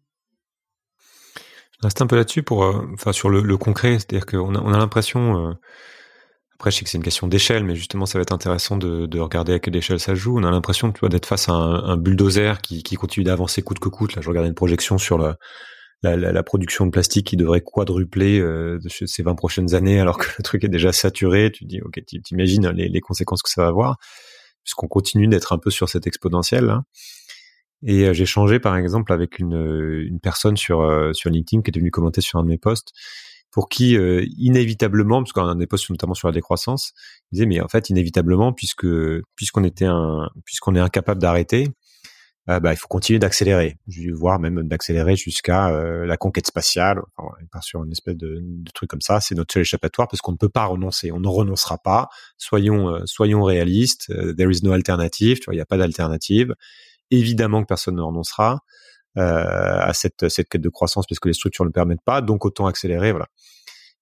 Je 1.79 1.87
reste 1.87 2.01
un 2.01 2.07
peu 2.07 2.15
là-dessus 2.17 2.43
pour, 2.43 2.63
euh, 2.63 2.85
enfin, 2.93 3.11
sur 3.11 3.29
le, 3.29 3.41
le 3.41 3.57
concret, 3.57 3.93
c'est-à-dire 3.93 4.25
qu'on 4.25 4.53
a, 4.53 4.61
on 4.61 4.73
a 4.73 4.77
l'impression. 4.77 5.47
Euh 5.47 5.53
après, 6.61 6.69
je 6.69 6.77
sais 6.77 6.83
que 6.83 6.91
c'est 6.91 6.99
une 6.99 7.03
question 7.03 7.25
d'échelle, 7.25 7.63
mais 7.63 7.75
justement, 7.75 8.05
ça 8.05 8.19
va 8.19 8.21
être 8.21 8.31
intéressant 8.31 8.77
de, 8.77 9.07
de 9.07 9.19
regarder 9.19 9.53
à 9.53 9.59
quelle 9.59 9.75
échelle 9.75 9.99
ça 9.99 10.13
joue. 10.13 10.37
On 10.37 10.43
a 10.43 10.51
l'impression, 10.51 10.93
d'être 11.09 11.25
face 11.25 11.49
à 11.49 11.53
un, 11.53 11.97
bulldozer 11.97 12.61
qui, 12.61 12.83
continue 12.83 13.23
d'avancer 13.23 13.63
coûte 13.63 13.79
que 13.79 13.89
coûte. 13.89 14.15
Là, 14.15 14.21
je 14.21 14.29
regardais 14.29 14.47
une 14.47 14.53
projection 14.53 14.99
sur 14.99 15.17
la, 15.17 16.43
production 16.43 16.85
de 16.85 16.91
plastique 16.91 17.25
qui 17.25 17.35
devrait 17.35 17.61
quadrupler 17.61 18.39
euh, 18.39 18.77
ces 18.87 19.23
20 19.23 19.33
prochaines 19.33 19.73
années, 19.73 19.99
alors 19.99 20.19
que 20.19 20.27
le 20.37 20.43
truc 20.43 20.63
est 20.63 20.69
déjà 20.69 20.91
saturé. 20.91 21.51
Tu 21.51 21.65
dis, 21.65 21.81
ok, 21.81 21.99
t'imagines 22.23 22.69
les, 22.69 22.89
les 22.89 23.01
conséquences 23.01 23.41
que 23.41 23.49
ça 23.49 23.63
va 23.63 23.67
avoir, 23.67 23.97
puisqu'on 24.63 24.87
continue 24.87 25.27
d'être 25.27 25.53
un 25.53 25.57
peu 25.57 25.71
sur 25.71 25.89
cette 25.89 26.05
exponentielle. 26.05 26.69
Hein. 26.69 26.83
Et 27.81 28.03
euh, 28.03 28.13
j'ai 28.13 28.27
changé, 28.27 28.59
par 28.59 28.77
exemple, 28.77 29.13
avec 29.13 29.39
une, 29.39 30.19
personne 30.21 30.57
euh, 30.69 31.13
sur 31.13 31.29
LinkedIn 31.31 31.63
qui 31.63 31.71
est 31.71 31.79
venue 31.79 31.89
commenter 31.89 32.21
sur 32.21 32.37
un 32.37 32.43
de 32.43 32.49
mes 32.49 32.59
posts 32.59 32.93
pour 33.51 33.69
qui 33.69 33.97
euh, 33.97 34.25
inévitablement, 34.37 35.21
parce 35.21 35.33
qu'on 35.33 35.47
a 35.47 35.55
des 35.55 35.67
postes 35.67 35.89
notamment 35.89 36.13
sur 36.13 36.27
la 36.27 36.33
décroissance, 36.33 36.93
il 37.31 37.35
disait 37.35 37.45
mais 37.45 37.61
en 37.61 37.67
fait 37.67 37.89
inévitablement 37.89 38.53
puisque 38.53 38.87
puisqu'on 39.35 39.63
était 39.63 39.85
un 39.85 40.29
puisqu'on 40.45 40.75
est 40.75 40.79
incapable 40.79 41.21
d'arrêter, 41.21 41.67
euh, 42.49 42.59
bah, 42.59 42.73
il 42.73 42.75
faut 42.75 42.87
continuer 42.87 43.19
d'accélérer, 43.19 43.77
voire 44.13 44.39
même 44.39 44.67
d'accélérer 44.67 45.15
jusqu'à 45.15 45.69
euh, 45.69 46.05
la 46.05 46.17
conquête 46.17 46.47
spatiale. 46.47 46.99
Enfin, 47.17 47.61
sur 47.61 47.83
une 47.83 47.91
espèce 47.91 48.17
de, 48.17 48.39
de 48.41 48.71
truc 48.71 48.89
comme 48.89 49.01
ça. 49.01 49.21
C'est 49.21 49.35
notre 49.35 49.53
seul 49.53 49.61
échappatoire 49.61 50.07
parce 50.07 50.21
qu'on 50.21 50.31
ne 50.31 50.37
peut 50.37 50.49
pas 50.49 50.65
renoncer. 50.65 51.11
On 51.11 51.19
ne 51.19 51.27
renoncera 51.27 51.77
pas. 51.77 52.09
Soyons 52.37 52.89
euh, 52.89 53.01
soyons 53.05 53.43
réalistes. 53.43 54.09
Euh, 54.09 54.33
there 54.33 54.51
is 54.51 54.61
no 54.63 54.71
alternative. 54.71 55.39
Tu 55.39 55.45
vois, 55.45 55.53
il 55.53 55.57
n'y 55.57 55.61
a 55.61 55.65
pas 55.65 55.77
d'alternative. 55.77 56.55
Évidemment 57.11 57.61
que 57.61 57.67
personne 57.67 57.95
ne 57.95 58.01
renoncera. 58.01 58.61
Euh, 59.17 59.79
à 59.81 59.93
cette, 59.93 60.29
cette 60.29 60.47
quête 60.47 60.61
de 60.61 60.69
croissance 60.69 61.05
parce 61.05 61.19
que 61.19 61.27
les 61.27 61.33
structures 61.33 61.65
ne 61.65 61.67
le 61.67 61.73
permettent 61.73 62.03
pas, 62.05 62.21
donc 62.21 62.45
autant 62.45 62.65
accélérer. 62.65 63.11
Voilà. 63.11 63.27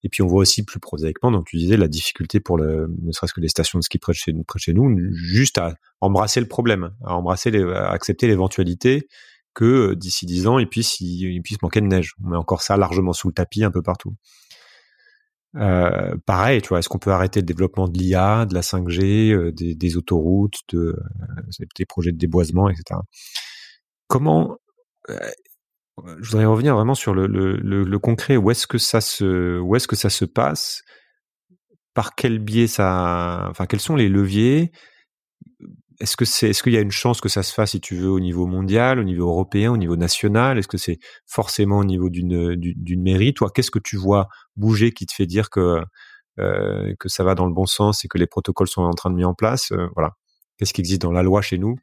Et 0.04 0.10
puis 0.10 0.22
on 0.22 0.28
voit 0.28 0.42
aussi 0.42 0.64
plus 0.64 0.80
prosaïquement, 0.80 1.32
donc 1.32 1.48
tu 1.48 1.58
disais 1.58 1.78
la 1.78 1.88
difficulté 1.88 2.40
pour 2.40 2.60
ne 2.60 3.12
serait-ce 3.12 3.34
que 3.34 3.42
les 3.42 3.48
stations 3.48 3.80
de 3.80 3.84
ski 3.84 3.98
près 3.98 4.14
de 4.14 4.18
chez, 4.18 4.34
près 4.48 4.58
de 4.58 4.62
chez 4.62 4.74
nous, 4.74 4.96
juste 5.12 5.58
à 5.58 5.74
embrasser 6.00 6.40
le 6.40 6.48
problème, 6.48 6.92
à 7.04 7.16
embrasser, 7.16 7.50
les, 7.50 7.64
accepter 7.64 8.28
l'éventualité 8.28 9.08
que 9.56 9.96
d'ici 9.96 10.28
dix 10.28 10.46
ans, 10.46 10.60
il 10.60 10.70
puisse, 10.70 11.02
il, 11.02 11.42
puisse 11.42 11.62
manquer 11.64 11.82
de 11.82 11.88
neige. 11.88 12.14
On 12.24 12.30
met 12.30 12.38
encore 12.38 12.62
ça 12.62 12.78
largement 12.78 13.12
sous 13.12 13.28
le 13.30 13.34
tapis 13.34 13.64
un 13.64 13.72
peu 13.72 13.82
partout. 13.82 14.16
Euh, 15.56 16.16
pareil, 16.28 16.62
tu 16.62 16.70
vois, 16.70 16.80
est-ce 16.80 16.88
qu'on 16.88 17.00
peut 17.00 17.12
arrêter 17.12 17.40
le 17.40 17.48
développement 17.48 17.88
de 17.88 17.98
l'IA, 17.98 18.46
de 18.46 18.54
la 18.54 18.62
5G, 18.62 19.32
euh, 19.34 19.52
des, 19.52 19.98
autoroutes, 19.98 20.60
de, 20.72 20.96
des 21.76 21.86
projets 21.86 22.12
de 22.12 22.18
déboisement, 22.18 22.70
etc. 22.70 23.00
Comment 24.08 24.60
Je 25.08 26.32
voudrais 26.32 26.46
revenir 26.46 26.76
vraiment 26.76 26.96
sur 26.96 27.14
le, 27.14 27.98
concret. 27.98 28.38
Où 28.38 28.52
est-ce 28.52 28.68
que 28.68 28.78
ça 28.78 29.02
se, 29.02 29.60
où 29.60 29.76
est-ce 29.76 29.88
que 29.88 29.96
ça 29.96 30.10
se 30.10 30.26
passe? 30.26 30.84
Par 31.94 32.16
quel 32.16 32.40
biais 32.40 32.68
ça 32.68 33.48
Enfin, 33.50 33.66
quels 33.66 33.80
sont 33.80 33.96
les 33.96 34.10
leviers? 34.10 34.72
Est-ce 36.00 36.16
que 36.16 36.24
c'est, 36.24 36.50
est-ce 36.52 36.64
qu'il 36.64 36.72
y 36.74 36.78
a 36.78 36.82
une 36.82 36.92
chance 36.92 37.20
que 37.20 37.28
ça 37.28 37.44
se 37.44 37.54
fasse, 37.54 37.72
si 37.72 37.82
tu 37.82 37.96
veux, 37.96 38.10
au 38.10 38.22
niveau 38.22 38.48
mondial, 38.48 39.00
au 39.00 39.04
niveau 39.04 39.28
européen, 39.28 39.72
au 39.72 39.78
niveau 39.78 39.98
national? 39.98 40.58
Est-ce 40.58 40.70
que 40.70 40.78
c'est 40.78 41.00
forcément 41.28 41.80
au 41.80 41.84
niveau 41.84 42.10
d'une, 42.10 42.56
d'une 42.56 43.02
mairie? 43.02 43.34
Toi, 43.34 43.50
qu'est-ce 43.54 43.72
que 43.72 43.80
tu 43.80 43.98
vois 43.98 44.30
bouger 44.56 44.94
qui 44.94 45.06
te 45.06 45.14
fait 45.14 45.26
dire 45.26 45.50
que 45.50 45.82
euh, 46.40 46.94
que 47.00 47.10
ça 47.10 47.24
va 47.26 47.36
dans 47.36 47.46
le 47.48 47.54
bon 47.54 47.66
sens 47.66 48.06
et 48.06 48.08
que 48.08 48.18
les 48.18 48.28
protocoles 48.28 48.70
sont 48.70 48.84
en 48.84 48.94
train 48.94 49.10
de 49.10 49.16
mettre 49.16 49.28
en 49.28 49.34
place? 49.34 49.72
Euh, 49.74 49.88
Voilà. 49.96 50.14
Qu'est-ce 50.58 50.74
qui 50.74 50.82
existe 50.82 51.02
dans 51.02 51.12
la 51.12 51.24
loi 51.24 51.42
chez 51.42 51.58
nous? 51.58 51.76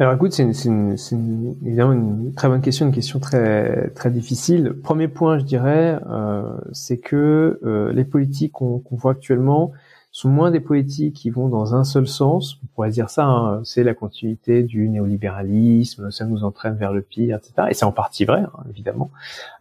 Alors 0.00 0.14
écoute, 0.14 0.32
c'est, 0.32 0.42
une, 0.42 0.96
c'est 0.96 1.14
une, 1.14 1.56
évidemment 1.64 1.92
une 1.92 2.32
très 2.34 2.48
bonne 2.48 2.62
question, 2.62 2.86
une 2.86 2.92
question 2.92 3.20
très 3.20 3.90
très 3.90 4.10
difficile. 4.10 4.74
Premier 4.82 5.08
point, 5.08 5.38
je 5.38 5.44
dirais, 5.44 5.98
euh, 6.08 6.42
c'est 6.72 6.98
que 6.98 7.60
euh, 7.64 7.92
les 7.92 8.04
politiques 8.04 8.52
qu'on, 8.52 8.78
qu'on 8.78 8.96
voit 8.96 9.12
actuellement, 9.12 9.72
sont 10.12 10.28
moins 10.28 10.50
des 10.50 10.60
politiques 10.60 11.14
qui 11.14 11.30
vont 11.30 11.48
dans 11.48 11.74
un 11.74 11.84
seul 11.84 12.08
sens. 12.08 12.58
On 12.64 12.66
pourrait 12.74 12.90
dire 12.90 13.10
ça, 13.10 13.26
hein, 13.26 13.60
c'est 13.64 13.84
la 13.84 13.94
continuité 13.94 14.62
du 14.62 14.88
néolibéralisme, 14.88 16.10
ça 16.10 16.24
nous 16.24 16.44
entraîne 16.44 16.74
vers 16.74 16.92
le 16.92 17.02
pire, 17.02 17.36
etc. 17.36 17.68
Et 17.70 17.74
c'est 17.74 17.84
en 17.84 17.92
partie 17.92 18.24
vrai, 18.24 18.40
hein, 18.40 18.64
évidemment. 18.70 19.10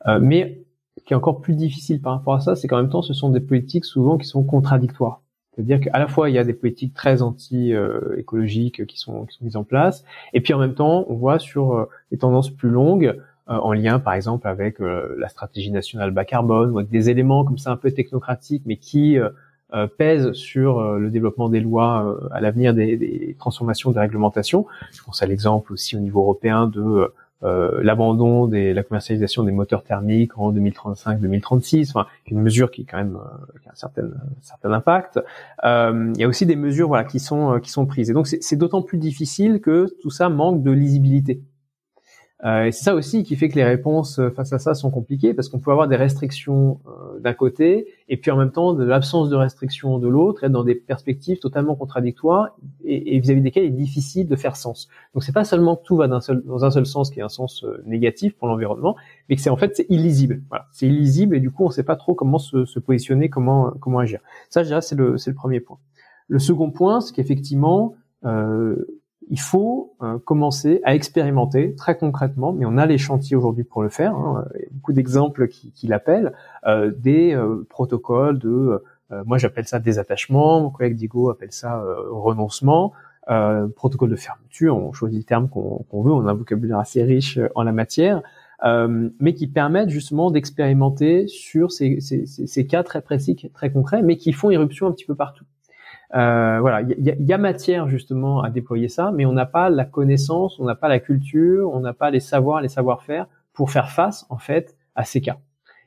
Euh, 0.07 0.19
mais 0.21 0.63
ce 0.97 1.03
qui 1.03 1.13
est 1.13 1.15
encore 1.15 1.41
plus 1.41 1.53
difficile 1.53 2.01
par 2.01 2.13
rapport 2.13 2.33
à 2.33 2.39
ça, 2.39 2.55
c'est 2.55 2.67
qu'en 2.67 2.77
même 2.77 2.89
temps, 2.89 3.01
ce 3.01 3.13
sont 3.13 3.29
des 3.29 3.39
politiques 3.39 3.85
souvent 3.85 4.17
qui 4.17 4.27
sont 4.27 4.43
contradictoires. 4.43 5.21
C'est-à-dire 5.59 5.91
qu'à 5.91 5.99
la 5.99 6.07
fois, 6.07 6.29
il 6.29 6.35
y 6.35 6.37
a 6.37 6.43
des 6.43 6.53
politiques 6.53 6.93
très 6.93 7.21
anti-écologiques 7.21 8.85
qui 8.85 8.97
sont, 8.97 9.25
qui 9.25 9.37
sont 9.37 9.45
mises 9.45 9.57
en 9.57 9.63
place, 9.63 10.03
et 10.33 10.41
puis 10.41 10.53
en 10.53 10.59
même 10.59 10.73
temps, 10.73 11.05
on 11.09 11.15
voit 11.15 11.39
sur 11.39 11.73
euh, 11.73 11.89
les 12.11 12.17
tendances 12.17 12.49
plus 12.49 12.69
longues, 12.69 13.19
euh, 13.49 13.53
en 13.53 13.73
lien 13.73 13.99
par 13.99 14.13
exemple 14.13 14.47
avec 14.47 14.77
la 14.79 15.27
stratégie 15.27 15.71
nationale 15.71 16.11
bas 16.11 16.23
carbone, 16.23 16.71
avec 16.77 16.89
des 16.89 17.09
éléments 17.09 17.43
comme 17.43 17.57
ça 17.57 17.71
un 17.71 17.77
peu 17.77 17.91
technocratiques, 17.91 18.63
mais 18.65 18.77
qui 18.77 19.17
euh, 19.75 19.85
pèse 19.85 20.31
sur 20.31 20.79
euh, 20.79 20.97
le 20.97 21.11
développement 21.11 21.47
des 21.47 21.59
lois 21.59 22.03
euh, 22.03 22.27
à 22.31 22.41
l'avenir 22.41 22.73
des, 22.73 22.97
des, 22.97 23.35
transformations 23.37 23.91
des 23.91 23.99
réglementations. 23.99 24.65
Je 24.91 25.03
pense 25.03 25.21
à 25.21 25.27
l'exemple 25.27 25.73
aussi 25.73 25.95
au 25.95 25.99
niveau 25.99 26.21
européen 26.21 26.65
de 26.65 27.13
l'abandon 27.41 28.47
de 28.47 28.73
la 28.73 28.83
commercialisation 28.83 29.43
des 29.43 29.51
moteurs 29.51 29.83
thermiques 29.83 30.37
en 30.37 30.51
2035-2036, 30.51 31.89
enfin 31.89 32.07
une 32.27 32.41
mesure 32.41 32.69
qui 32.69 32.81
est 32.81 32.85
quand 32.85 32.97
même 32.97 33.17
qui 33.61 33.69
a 33.69 33.71
un 33.71 33.75
certain, 33.75 34.09
certain 34.41 34.71
impact. 34.73 35.19
il 35.63 36.17
y 36.17 36.23
a 36.23 36.27
aussi 36.27 36.45
des 36.45 36.55
mesures 36.55 36.87
voilà 36.89 37.05
qui 37.05 37.19
sont 37.19 37.59
qui 37.59 37.71
sont 37.71 37.85
prises 37.85 38.09
et 38.09 38.13
donc 38.13 38.27
c'est 38.27 38.55
d'autant 38.55 38.81
plus 38.81 38.97
difficile 38.97 39.61
que 39.61 39.87
tout 40.01 40.09
ça 40.09 40.29
manque 40.29 40.63
de 40.63 40.71
lisibilité. 40.71 41.41
Euh, 42.45 42.65
et 42.65 42.71
c'est 42.71 42.85
ça 42.85 42.95
aussi 42.95 43.23
qui 43.23 43.35
fait 43.35 43.49
que 43.49 43.55
les 43.55 43.65
réponses 43.65 44.17
euh, 44.17 44.29
face 44.29 44.53
à 44.53 44.59
ça 44.59 44.73
sont 44.73 44.89
compliquées 44.91 45.33
parce 45.33 45.49
qu'on 45.49 45.59
peut 45.59 45.71
avoir 45.71 45.89
des 45.89 45.97
restrictions 45.97 46.79
euh, 46.87 47.19
d'un 47.19 47.33
côté 47.33 47.87
et 48.07 48.15
puis 48.15 48.31
en 48.31 48.37
même 48.37 48.51
temps 48.51 48.73
de 48.73 48.85
l'absence 48.85 49.29
de 49.29 49.35
restrictions 49.35 49.99
de 49.99 50.07
l'autre, 50.07 50.45
être 50.45 50.51
dans 50.51 50.63
des 50.63 50.75
perspectives 50.75 51.39
totalement 51.39 51.75
contradictoires 51.75 52.55
et 52.85 53.19
vis-à-vis 53.19 53.41
desquelles 53.41 53.65
il 53.65 53.73
est 53.73 53.77
difficile 53.83 54.27
de 54.27 54.35
faire 54.37 54.55
sens. 54.55 54.87
Donc 55.13 55.23
c'est 55.23 55.33
pas 55.33 55.43
seulement 55.43 55.75
que 55.75 55.83
tout 55.83 55.97
va 55.97 56.07
d'un 56.07 56.21
seul, 56.21 56.41
dans 56.45 56.63
un 56.63 56.71
seul 56.71 56.85
sens 56.85 57.09
qui 57.11 57.19
est 57.19 57.23
un 57.23 57.29
sens 57.29 57.65
négatif 57.85 58.37
pour 58.37 58.47
l'environnement, 58.47 58.95
mais 59.27 59.35
que 59.35 59.41
c'est 59.41 59.49
en 59.49 59.57
fait 59.57 59.75
c'est 59.75 59.87
illisible. 59.89 60.41
Voilà, 60.47 60.67
c'est 60.71 60.87
illisible 60.87 61.35
et 61.35 61.41
du 61.41 61.51
coup 61.51 61.65
on 61.65 61.69
sait 61.71 61.83
pas 61.83 61.97
trop 61.97 62.15
comment 62.15 62.39
se, 62.39 62.63
se 62.63 62.79
positionner, 62.79 63.29
comment 63.29 63.71
comment 63.81 63.99
agir. 63.99 64.21
Ça 64.49 64.63
je 64.63 64.79
c'est 64.79 64.95
le 64.95 65.17
c'est 65.17 65.29
le 65.29 65.35
premier 65.35 65.59
point. 65.59 65.77
Le 66.29 66.39
second 66.39 66.71
point, 66.71 67.01
c'est 67.01 67.13
qu'effectivement 67.13 67.95
euh, 68.25 68.98
il 69.29 69.39
faut 69.39 69.93
euh, 70.01 70.17
commencer 70.17 70.81
à 70.83 70.95
expérimenter 70.95 71.75
très 71.75 71.97
concrètement, 71.97 72.51
mais 72.51 72.65
on 72.65 72.77
a 72.77 72.85
les 72.85 72.97
chantiers 72.97 73.35
aujourd'hui 73.35 73.63
pour 73.63 73.83
le 73.83 73.89
faire. 73.89 74.15
Hein, 74.15 74.45
il 74.55 74.61
y 74.61 74.65
a 74.65 74.69
beaucoup 74.71 74.93
d'exemples 74.93 75.47
qui, 75.47 75.87
l'appellent, 75.87 76.33
euh, 76.65 76.91
des 76.95 77.33
euh, 77.33 77.65
protocoles 77.69 78.39
de, 78.39 78.83
moi 79.25 79.39
j'appelle 79.39 79.65
ça 79.65 79.79
désattachement, 79.79 80.61
mon 80.61 80.69
collègue 80.69 80.95
Diego 80.95 81.31
appelle 81.31 81.51
ça 81.51 81.83
renoncement, 82.11 82.93
protocole 83.75 84.11
de 84.11 84.15
fermeture, 84.15 84.77
on 84.77 84.93
choisit 84.93 85.17
le 85.17 85.23
terme 85.23 85.49
qu'on 85.49 86.01
veut, 86.03 86.11
on 86.11 86.27
a 86.27 86.31
un 86.31 86.35
vocabulaire 86.35 86.77
assez 86.77 87.01
riche 87.03 87.39
en 87.55 87.63
la 87.63 87.71
matière, 87.71 88.21
mais 88.63 89.33
qui 89.33 89.47
permettent 89.47 89.89
justement 89.89 90.29
d'expérimenter 90.29 91.27
sur 91.27 91.71
ces, 91.71 92.01
ces, 92.01 92.27
ces, 92.27 92.67
cas 92.67 92.83
très 92.83 93.01
précis, 93.01 93.35
très 93.51 93.71
concrets, 93.71 94.03
mais 94.03 94.15
qui 94.15 94.31
font 94.31 94.51
irruption 94.51 94.85
un 94.85 94.91
petit 94.91 95.05
peu 95.05 95.15
partout. 95.15 95.45
Euh, 96.15 96.59
voilà, 96.59 96.81
il 96.81 96.97
y, 96.97 97.23
y, 97.23 97.33
a 97.33 97.37
matière 97.37 97.87
justement 97.87 98.41
à 98.41 98.49
déployer 98.49 98.89
ça, 98.89 99.11
mais 99.11 99.25
on 99.25 99.31
n'a 99.31 99.45
pas 99.45 99.69
la 99.69 99.85
connaissance, 99.85 100.59
on 100.59 100.65
n'a 100.65 100.73
pas 100.75 100.87
la 100.87 100.99
culture, 100.99 101.71
on 101.71 101.81
n'a 101.81 101.93
pas 101.93 102.09
les 102.09 102.19
savoirs, 102.19 102.61
les 102.61 102.67
savoir-faire 102.67 103.27
pour 103.53 103.69
faire 103.69 103.91
face 103.91 104.25
en 104.29 104.37
fait 104.37 104.75
à 104.95 105.03
ces 105.03 105.21
cas. 105.21 105.37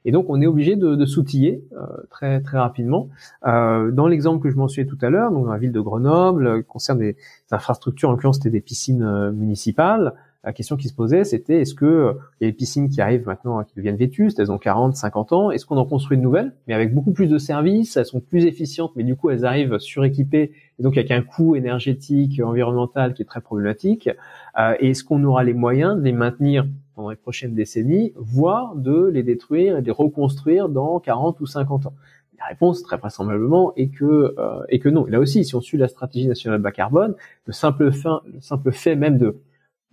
Et 0.04 0.12
donc 0.12 0.26
on 0.28 0.40
est 0.40 0.46
obligé 0.46 0.76
de, 0.76 0.94
de 0.94 1.06
s'outiller 1.06 1.64
euh, 1.72 1.86
très 2.10 2.40
très 2.40 2.58
rapidement. 2.58 3.08
Euh, 3.46 3.90
dans 3.90 4.06
l'exemple 4.06 4.42
que 4.42 4.50
je 4.50 4.56
mentionnais 4.56 4.88
tout 4.88 4.98
à 5.00 5.10
l'heure, 5.10 5.30
donc 5.30 5.46
dans 5.46 5.52
la 5.52 5.58
ville 5.58 5.72
de 5.72 5.80
Grenoble, 5.80 6.64
concerne 6.64 6.98
des, 6.98 7.16
infrastructures, 7.50 8.08
en 8.08 8.12
l'occurrence 8.12 8.36
c'était 8.36 8.50
des 8.50 8.60
piscines 8.60 9.02
euh, 9.02 9.32
municipales 9.32 10.14
la 10.44 10.52
question 10.52 10.76
qui 10.76 10.88
se 10.88 10.94
posait, 10.94 11.22
c'était 11.22 11.60
est-ce 11.60 11.74
que 11.74 11.84
euh, 11.84 12.12
il 12.40 12.44
y 12.44 12.48
a 12.48 12.50
des 12.50 12.56
piscines 12.56 12.88
qui 12.88 13.00
arrivent 13.00 13.26
maintenant, 13.26 13.62
qui 13.62 13.74
deviennent 13.76 13.96
vétustes, 13.96 14.40
elles 14.40 14.50
ont 14.50 14.58
40, 14.58 14.96
50 14.96 15.32
ans, 15.32 15.50
est-ce 15.52 15.66
qu'on 15.66 15.76
en 15.76 15.84
construit 15.84 16.16
de 16.16 16.22
nouvelles, 16.22 16.52
mais 16.66 16.74
avec 16.74 16.92
beaucoup 16.92 17.12
plus 17.12 17.28
de 17.28 17.38
services, 17.38 17.96
elles 17.96 18.06
sont 18.06 18.20
plus 18.20 18.44
efficientes, 18.44 18.92
mais 18.96 19.04
du 19.04 19.14
coup 19.14 19.30
elles 19.30 19.44
arrivent 19.44 19.78
suréquipées, 19.78 20.52
et 20.78 20.82
donc 20.82 20.96
avec 20.96 21.12
un 21.12 21.22
coût 21.22 21.54
énergétique, 21.54 22.40
environnemental 22.40 23.14
qui 23.14 23.22
est 23.22 23.26
très 23.26 23.40
problématique. 23.40 24.10
Euh, 24.58 24.74
et 24.80 24.90
est-ce 24.90 25.04
qu'on 25.04 25.22
aura 25.22 25.44
les 25.44 25.54
moyens 25.54 25.96
de 25.96 26.02
les 26.02 26.12
maintenir 26.12 26.66
pendant 26.96 27.10
les 27.10 27.16
prochaines 27.16 27.54
décennies, 27.54 28.12
voire 28.16 28.74
de 28.74 29.06
les 29.06 29.22
détruire 29.22 29.78
et 29.78 29.80
de 29.80 29.86
les 29.86 29.92
reconstruire 29.92 30.68
dans 30.68 30.98
40 30.98 31.40
ou 31.40 31.46
50 31.46 31.86
ans? 31.86 31.94
La 32.40 32.46
réponse, 32.46 32.82
très 32.82 32.96
vraisemblablement, 32.96 33.72
est 33.76 33.86
que, 33.86 34.34
euh, 34.36 34.64
est 34.68 34.80
que 34.80 34.88
non. 34.88 35.06
Là 35.06 35.20
aussi, 35.20 35.44
si 35.44 35.54
on 35.54 35.60
suit 35.60 35.78
la 35.78 35.86
stratégie 35.86 36.26
nationale 36.26 36.60
bas 36.60 36.72
carbone, 36.72 37.14
le 37.46 37.52
simple, 37.52 37.92
fin, 37.92 38.20
le 38.26 38.40
simple 38.40 38.72
fait 38.72 38.96
même 38.96 39.16
de 39.16 39.36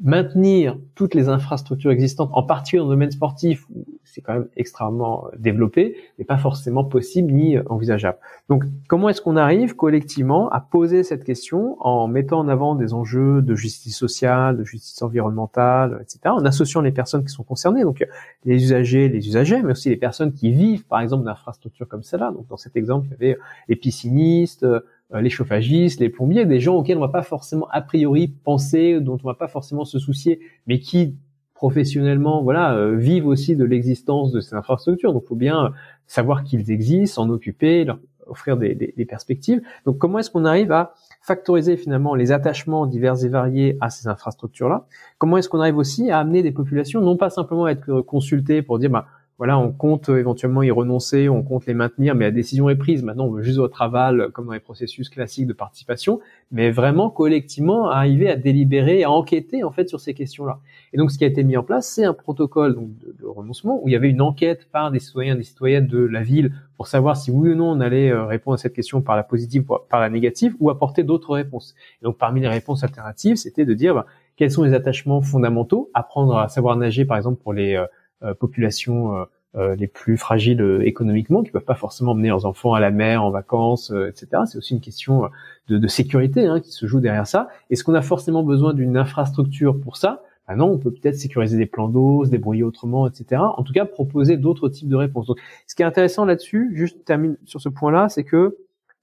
maintenir 0.01 0.77
toutes 0.95 1.13
les 1.13 1.27
infrastructures 1.27 1.91
existantes, 1.91 2.29
en 2.33 2.43
particulier 2.43 2.79
dans 2.79 2.87
le 2.87 2.95
domaine 2.95 3.11
sportif, 3.11 3.65
où 3.69 3.85
c'est 4.05 4.21
quand 4.21 4.33
même 4.33 4.47
extrêmement 4.55 5.27
euh, 5.27 5.37
développé, 5.37 5.95
n'est 6.17 6.25
pas 6.25 6.37
forcément 6.37 6.83
possible 6.83 7.31
ni 7.31 7.57
euh, 7.57 7.63
envisageable. 7.67 8.17
Donc, 8.47 8.63
comment 8.87 9.09
est-ce 9.09 9.21
qu'on 9.21 9.35
arrive 9.35 9.75
collectivement 9.75 10.49
à 10.49 10.61
poser 10.61 11.03
cette 11.03 11.23
question 11.23 11.77
en 11.79 12.07
mettant 12.07 12.39
en 12.39 12.47
avant 12.47 12.75
des 12.75 12.93
enjeux 12.93 13.41
de 13.41 13.55
justice 13.55 13.97
sociale, 13.97 14.57
de 14.57 14.63
justice 14.63 15.01
environnementale, 15.01 15.99
etc., 16.01 16.19
en 16.25 16.45
associant 16.45 16.81
les 16.81 16.91
personnes 16.91 17.23
qui 17.23 17.31
sont 17.31 17.43
concernées, 17.43 17.83
donc 17.83 18.05
les 18.45 18.63
usagers, 18.63 19.09
les 19.09 19.27
usagers, 19.27 19.61
mais 19.61 19.71
aussi 19.71 19.89
les 19.89 19.97
personnes 19.97 20.33
qui 20.33 20.51
vivent, 20.51 20.85
par 20.85 21.01
exemple, 21.01 21.25
d'infrastructures 21.25 21.87
comme 21.87 22.03
celle-là. 22.03 22.31
Donc, 22.31 22.47
dans 22.47 22.57
cet 22.57 22.75
exemple, 22.77 23.07
il 23.07 23.11
y 23.11 23.13
avait 23.13 23.39
les 23.67 23.75
piscinistes, 23.75 24.63
euh, 24.63 24.79
les 25.13 25.29
chauffagistes, 25.29 25.99
les 25.99 26.09
plombiers, 26.09 26.45
des 26.45 26.59
gens 26.59 26.75
auxquels 26.75 26.97
on 26.97 27.01
va 27.01 27.07
pas 27.07 27.23
forcément 27.23 27.67
a 27.71 27.81
priori 27.81 28.27
penser, 28.27 28.99
dont 28.99 29.17
on 29.23 29.27
va 29.27 29.33
pas 29.33 29.47
forcément 29.47 29.85
se 29.85 29.97
soucier, 29.97 30.39
mais 30.67 30.79
qui 30.79 31.15
professionnellement, 31.59 32.41
voilà, 32.41 32.73
euh, 32.73 32.95
vivent 32.95 33.27
aussi 33.27 33.57
de 33.57 33.65
l'existence 33.65 34.31
de 34.31 34.39
ces 34.39 34.55
infrastructures. 34.55 35.11
Donc, 35.11 35.25
faut 35.25 35.35
bien 35.35 35.73
savoir 36.07 36.45
qu'ils 36.45 36.71
existent, 36.71 37.21
s'en 37.21 37.29
occuper, 37.29 37.83
leur 37.83 37.99
offrir 38.27 38.55
des, 38.55 38.75
des, 38.75 39.05
perspectives. 39.05 39.61
Donc, 39.85 39.97
comment 39.97 40.19
est-ce 40.19 40.31
qu'on 40.31 40.45
arrive 40.45 40.71
à 40.71 40.93
factoriser 41.21 41.75
finalement 41.75 42.15
les 42.15 42.31
attachements 42.31 42.85
divers 42.85 43.25
et 43.25 43.27
variés 43.27 43.77
à 43.81 43.89
ces 43.89 44.07
infrastructures-là? 44.07 44.85
Comment 45.17 45.35
est-ce 45.35 45.49
qu'on 45.49 45.59
arrive 45.59 45.75
aussi 45.75 46.11
à 46.11 46.19
amener 46.19 46.43
des 46.43 46.53
populations, 46.53 47.01
non 47.01 47.17
pas 47.17 47.29
simplement 47.29 47.65
à 47.65 47.71
être 47.71 47.99
consultées 48.01 48.61
pour 48.61 48.79
dire, 48.79 48.89
bah, 48.89 49.07
voilà, 49.39 49.57
on 49.57 49.71
compte 49.71 50.09
éventuellement 50.09 50.63
y 50.63 50.69
renoncer, 50.69 51.29
on 51.29 51.43
compte 51.43 51.65
les 51.65 51.73
maintenir, 51.73 52.13
mais 52.13 52.25
la 52.25 52.31
décision 52.31 52.69
est 52.69 52.75
prise. 52.75 53.03
Maintenant, 53.03 53.27
on 53.27 53.31
veut 53.31 53.41
juste 53.41 53.57
au 53.57 53.69
travail, 53.69 54.17
comme 54.33 54.47
dans 54.47 54.51
les 54.51 54.59
processus 54.59 55.07
classiques 55.07 55.47
de 55.47 55.53
participation, 55.53 56.19
mais 56.51 56.71
vraiment 56.71 57.09
collectivement 57.09 57.89
arriver 57.89 58.29
à 58.29 58.35
délibérer, 58.35 59.05
à 59.05 59.11
enquêter 59.11 59.63
en 59.63 59.71
fait 59.71 59.87
sur 59.87 60.01
ces 60.01 60.13
questions-là. 60.13 60.59
Et 60.91 60.97
donc, 60.97 61.09
ce 61.09 61.17
qui 61.17 61.23
a 61.23 61.27
été 61.27 61.45
mis 61.45 61.55
en 61.55 61.63
place, 61.63 61.87
c'est 61.87 62.03
un 62.03 62.13
protocole 62.13 62.75
de, 62.75 63.25
renoncement 63.25 63.81
où 63.81 63.87
il 63.87 63.93
y 63.93 63.95
avait 63.95 64.09
une 64.09 64.21
enquête 64.21 64.67
par 64.73 64.91
des 64.91 64.99
citoyens, 64.99 65.37
des 65.37 65.43
citoyennes 65.43 65.87
de 65.87 65.99
la 65.99 66.21
ville 66.21 66.51
pour 66.75 66.87
savoir 66.87 67.15
si 67.15 67.31
oui 67.31 67.51
ou 67.51 67.55
non 67.55 67.71
on 67.71 67.79
allait 67.79 68.11
euh, 68.11 68.25
répondre 68.25 68.55
à 68.55 68.57
cette 68.57 68.73
question 68.73 69.01
par 69.01 69.15
la 69.15 69.23
positive 69.23 69.63
ou 69.71 69.77
par 69.89 70.01
la 70.01 70.09
négative 70.09 70.53
ou 70.59 70.69
apporter 70.69 71.03
d'autres 71.03 71.31
réponses. 71.33 71.75
Et 72.01 72.03
donc, 72.03 72.17
parmi 72.17 72.41
les 72.41 72.49
réponses 72.49 72.83
alternatives, 72.83 73.37
c'était 73.37 73.63
de 73.63 73.73
dire 73.73 73.95
ben, 73.95 74.05
quels 74.35 74.51
sont 74.51 74.63
les 74.63 74.73
attachements 74.73 75.21
fondamentaux, 75.21 75.89
apprendre 75.93 76.37
à 76.37 76.49
savoir 76.49 76.75
nager 76.75 77.05
par 77.05 77.15
exemple 77.15 77.41
pour 77.41 77.53
les 77.53 77.81
euh, 78.23 78.29
euh, 78.29 78.33
population 78.33 79.25
euh, 79.55 79.75
les 79.75 79.87
plus 79.87 80.17
fragiles 80.17 80.81
économiquement, 80.83 81.41
qui 81.41 81.51
peuvent 81.51 81.63
pas 81.63 81.75
forcément 81.75 82.11
emmener 82.11 82.27
leurs 82.27 82.45
enfants 82.45 82.73
à 82.73 82.79
la 82.79 82.91
mer, 82.91 83.23
en 83.23 83.31
vacances, 83.31 83.91
etc. 83.91 84.43
C'est 84.45 84.57
aussi 84.57 84.75
une 84.75 84.81
question 84.81 85.29
de, 85.67 85.77
de 85.77 85.87
sécurité 85.87 86.45
hein, 86.45 86.59
qui 86.59 86.71
se 86.71 86.85
joue 86.85 86.99
derrière 86.99 87.25
ça. 87.25 87.49
Est-ce 87.69 87.83
qu'on 87.83 87.95
a 87.95 88.01
forcément 88.01 88.43
besoin 88.43 88.73
d'une 88.73 88.95
infrastructure 88.95 89.79
pour 89.79 89.97
ça? 89.97 90.21
Ah 90.51 90.55
non, 90.55 90.71
on 90.71 90.79
peut 90.79 90.91
peut-être 90.91 91.15
sécuriser 91.15 91.57
des 91.57 91.67
plans 91.67 91.87
d'eau, 91.87 92.25
se 92.25 92.31
débrouiller 92.31 92.63
autrement, 92.63 93.07
etc. 93.07 93.39
En 93.55 93.61
tout 93.61 93.71
cas, 93.71 93.85
proposer 93.85 94.35
d'autres 94.35 94.67
types 94.67 94.89
de 94.89 94.95
réponses. 94.95 95.27
Donc, 95.27 95.39
ce 95.67 95.75
qui 95.75 95.83
est 95.83 95.85
intéressant 95.85 96.25
là-dessus, 96.25 96.71
juste 96.73 97.05
termine 97.05 97.37
sur 97.45 97.61
ce 97.61 97.69
point-là, 97.69 98.09
c'est 98.09 98.23
que 98.23 98.57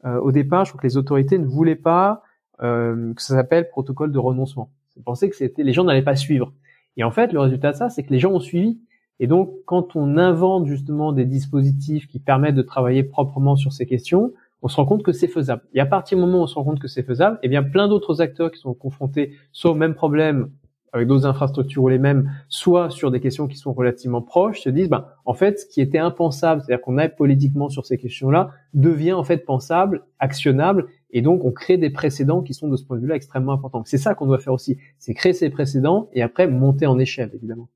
euh, 0.04 0.18
au 0.18 0.32
départ, 0.32 0.64
je 0.64 0.72
crois 0.72 0.80
que 0.80 0.86
les 0.88 0.96
autorités 0.96 1.38
ne 1.38 1.46
voulaient 1.46 1.76
pas 1.76 2.24
euh, 2.62 3.14
que 3.14 3.22
ça 3.22 3.34
s'appelle 3.34 3.68
protocole 3.68 4.10
de 4.10 4.18
renoncement. 4.18 4.70
Ils 4.96 5.04
pensaient 5.04 5.30
que 5.30 5.36
c'était 5.36 5.62
les 5.62 5.72
gens 5.72 5.84
n'allaient 5.84 6.02
pas 6.02 6.16
suivre. 6.16 6.52
Et 6.96 7.04
en 7.04 7.12
fait, 7.12 7.32
le 7.32 7.38
résultat 7.38 7.70
de 7.70 7.76
ça, 7.76 7.90
c'est 7.90 8.02
que 8.02 8.10
les 8.10 8.18
gens 8.18 8.32
ont 8.32 8.40
suivi. 8.40 8.80
Et 9.18 9.26
donc, 9.26 9.50
quand 9.64 9.96
on 9.96 10.18
invente 10.18 10.66
justement 10.66 11.12
des 11.12 11.24
dispositifs 11.24 12.06
qui 12.06 12.18
permettent 12.18 12.54
de 12.54 12.62
travailler 12.62 13.02
proprement 13.02 13.56
sur 13.56 13.72
ces 13.72 13.86
questions, 13.86 14.32
on 14.62 14.68
se 14.68 14.76
rend 14.76 14.86
compte 14.86 15.02
que 15.02 15.12
c'est 15.12 15.28
faisable. 15.28 15.62
Et 15.74 15.80
à 15.80 15.86
partir 15.86 16.18
du 16.18 16.24
moment 16.24 16.40
où 16.40 16.42
on 16.42 16.46
se 16.46 16.54
rend 16.54 16.64
compte 16.64 16.80
que 16.80 16.88
c'est 16.88 17.02
faisable, 17.02 17.38
eh 17.42 17.48
bien, 17.48 17.62
plein 17.62 17.88
d'autres 17.88 18.20
acteurs 18.20 18.50
qui 18.50 18.58
sont 18.58 18.74
confrontés 18.74 19.32
soit 19.52 19.70
au 19.70 19.74
même 19.74 19.94
problème 19.94 20.50
avec 20.92 21.08
d'autres 21.08 21.26
infrastructures 21.26 21.82
ou 21.82 21.88
les 21.88 21.98
mêmes, 21.98 22.30
soit 22.48 22.90
sur 22.90 23.10
des 23.10 23.20
questions 23.20 23.48
qui 23.48 23.56
sont 23.56 23.72
relativement 23.72 24.22
proches, 24.22 24.62
se 24.62 24.70
disent, 24.70 24.88
ben, 24.88 25.06
en 25.24 25.34
fait, 25.34 25.60
ce 25.60 25.66
qui 25.66 25.80
était 25.80 25.98
impensable, 25.98 26.62
c'est-à-dire 26.62 26.82
qu'on 26.82 26.96
aille 26.96 27.14
politiquement 27.14 27.68
sur 27.68 27.84
ces 27.84 27.98
questions-là, 27.98 28.50
devient 28.72 29.12
en 29.12 29.22
fait 29.22 29.44
pensable, 29.44 30.04
actionnable, 30.18 30.86
et 31.10 31.22
donc 31.22 31.44
on 31.44 31.52
crée 31.52 31.76
des 31.76 31.90
précédents 31.90 32.42
qui 32.42 32.54
sont 32.54 32.68
de 32.68 32.76
ce 32.76 32.84
point 32.84 32.96
de 32.96 33.02
vue-là 33.02 33.16
extrêmement 33.16 33.52
importants. 33.52 33.82
C'est 33.84 33.98
ça 33.98 34.14
qu'on 34.14 34.26
doit 34.26 34.38
faire 34.38 34.54
aussi, 34.54 34.78
c'est 34.98 35.14
créer 35.14 35.34
ces 35.34 35.50
précédents 35.50 36.08
et 36.12 36.22
après 36.22 36.46
monter 36.46 36.86
en 36.86 36.98
échelle, 36.98 37.30
évidemment. 37.34 37.68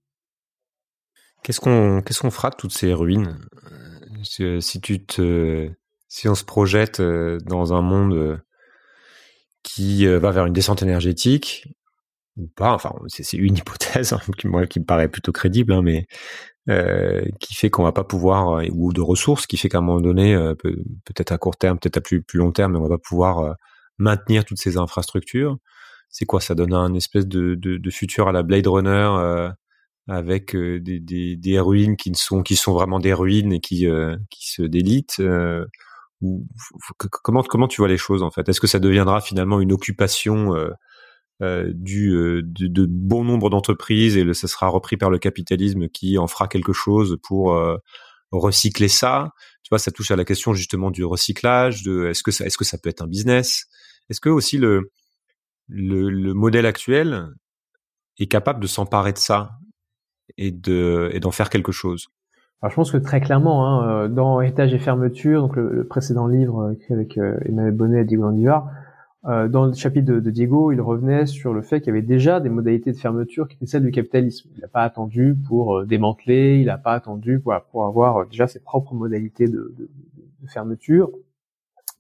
Qu'est-ce 1.51 2.21
qu'on 2.21 2.31
fera 2.31 2.51
de 2.51 2.57
toutes 2.57 2.73
ces 2.73 2.93
ruines? 2.93 3.39
Si 4.23 4.81
tu 4.81 5.01
si 6.11 6.29
on 6.29 6.35
se 6.35 6.45
projette 6.45 7.01
euh, 7.01 7.39
dans 7.47 7.73
un 7.73 7.81
monde 7.81 8.13
euh, 8.15 8.37
qui 9.63 10.07
euh, 10.07 10.19
va 10.19 10.33
vers 10.33 10.45
une 10.47 10.53
descente 10.53 10.83
énergétique 10.83 11.69
ou 12.37 12.49
pas, 12.49 12.73
enfin 12.75 12.93
c'est 13.09 13.37
une 13.37 13.57
hypothèse 13.59 14.13
hein, 14.13 14.21
qui, 14.37 14.49
qui 14.69 14.81
me 14.81 14.85
paraît 14.85 15.09
plutôt 15.09 15.33
crédible, 15.33 15.73
hein, 15.73 15.83
mais 15.83 16.07
qui 17.41 17.55
fait 17.55 17.69
qu'on 17.69 17.83
va 17.83 17.91
pas 17.91 18.05
pouvoir 18.05 18.63
ou 18.73 18.93
de 18.93 19.01
ressources 19.01 19.49
qui 19.49 19.57
fait 19.57 19.69
qu'à 19.69 19.79
un 19.79 19.81
moment 19.81 20.01
donné, 20.01 20.35
euh, 20.37 20.55
peut, 20.55 20.77
être 21.19 21.33
à 21.33 21.39
court 21.39 21.57
terme, 21.57 21.79
peut-être 21.81 21.97
à 21.97 22.01
plus 22.01 22.23
plus 22.23 22.39
long 22.39 22.53
terme, 22.53 22.73
mais 22.73 22.79
on 22.79 22.83
va 22.83 22.91
pas 22.91 23.03
pouvoir 23.03 23.57
maintenir 23.99 24.45
toutes 24.45 24.59
ces 24.59 24.77
infrastructures. 24.77 25.59
C'est 26.09 26.27
quoi? 26.27 26.41
Ça 26.41 26.55
donne 26.55 26.75
un 26.75 26.95
espèce 26.95 27.27
de, 27.27 27.55
de, 27.57 27.91
futur 27.91 28.29
à 28.29 28.33
la 28.33 28.43
Blade 28.43 28.67
Runner 28.69 29.51
avec 30.11 30.57
des, 30.57 31.37
des, 31.37 31.61
ruines 31.61 31.97
qui 31.97 32.15
sont 32.15 32.73
vraiment 32.73 32.99
des 32.99 33.13
ruines 33.13 33.53
et 33.53 33.61
qui 33.61 33.87
qui 34.31 34.51
se 34.51 34.63
délitent. 34.63 35.23
ou, 36.21 36.47
comment 37.23 37.69
tu 37.69 37.81
vois 37.81 37.89
les 37.89 37.97
choses 37.97 38.23
en 38.23 38.31
fait? 38.31 38.49
Est-ce 38.49 38.61
que 38.61 38.67
ça 38.67 38.79
deviendra 38.81 39.21
finalement 39.21 39.61
une 39.61 39.73
occupation 39.73 40.55
euh, 41.43 41.73
du, 41.75 42.11
euh, 42.11 42.43
de, 42.45 42.85
bon 42.85 43.25
nombre 43.25 43.49
d'entreprises 43.49 44.19
et 44.19 44.35
ça 44.35 44.47
sera 44.47 44.69
repris 44.69 44.99
par 44.99 45.09
le 45.09 45.19
capitalisme 45.19 45.89
qui 45.89 46.19
en 46.19 46.27
fera 46.27 46.49
quelque 46.49 46.75
chose 46.75 47.17
pour 47.23 47.55
euh, 47.55 47.79
recycler 48.31 48.89
ça? 48.89 49.33
Tu 49.63 49.71
vois, 49.71 49.79
ça 49.79 49.91
touche 49.91 50.11
à 50.11 50.17
la 50.17 50.27
question 50.27 50.53
justement 50.53 50.91
du 50.91 51.03
recyclage, 51.03 51.87
est-ce 51.87 52.23
que 52.23 52.31
ça, 52.65 52.79
peut 52.79 52.91
être 52.91 53.01
un 53.01 53.07
business? 53.07 53.69
Est-ce 54.11 54.21
que 54.21 54.29
aussi 54.29 54.59
le 54.59 54.91
modèle 55.71 56.67
actuel 56.67 57.31
est 58.19 58.27
capable 58.27 58.61
de 58.61 58.67
s'emparer 58.67 59.15
de 59.15 59.19
ça? 59.19 59.53
Et 60.39 60.51
de 60.51 61.11
et 61.13 61.21
d'en 61.21 61.31
faire 61.31 61.51
quelque 61.51 61.73
chose 61.73 62.09
alors, 62.63 62.73
je 62.73 62.77
pense 62.77 62.93
que 62.93 62.99
très 62.99 63.23
clairement, 63.23 63.67
hein, 63.67 64.11
dans 64.11 64.39
Héritage 64.43 64.75
et 64.75 64.79
fermeture, 64.79 65.41
donc 65.41 65.57
le, 65.57 65.87
précédent 65.87 66.27
livre 66.27 66.73
écrit 66.73 66.93
avec 66.93 67.17
Emmanuel 67.17 67.73
Bonnet 67.73 68.03
et 68.03 68.05
Diego 68.05 68.25
Landivar, 68.25 68.69
euh, 69.27 69.49
dans 69.49 69.67
le 69.67 69.75
chapitre 69.75 70.15
de, 70.15 70.31
Diego, 70.31 70.73
il 70.73 70.81
revenait 70.81 71.27
sur 71.27 71.53
le 71.53 71.61
fait 71.61 71.81
qu'il 71.81 71.89
y 71.89 71.91
avait 71.91 72.07
déjà 72.07 72.41
des 72.41 72.49
modalités 72.49 72.93
de 72.93 72.97
fermeture 72.97 73.49
qui 73.49 73.57
étaient 73.57 73.67
celles 73.67 73.83
du 73.83 73.91
capitalisme. 73.91 74.49
Il 74.55 74.61
n'a 74.63 74.69
pas 74.69 74.83
attendu 74.83 75.37
pour 75.47 75.77
euh, 75.77 75.85
démanteler, 75.85 76.59
il 76.59 76.67
n'a 76.67 76.79
pas 76.79 76.95
attendu 76.95 77.39
pour, 77.39 77.55
pour 77.71 77.85
avoir 77.85 78.17
euh, 78.17 78.25
déjà 78.25 78.47
ses 78.47 78.61
propres 78.61 78.95
modalités 78.95 79.47
de, 79.47 79.75
de, 79.77 79.91
de, 80.41 80.49
fermeture. 80.49 81.11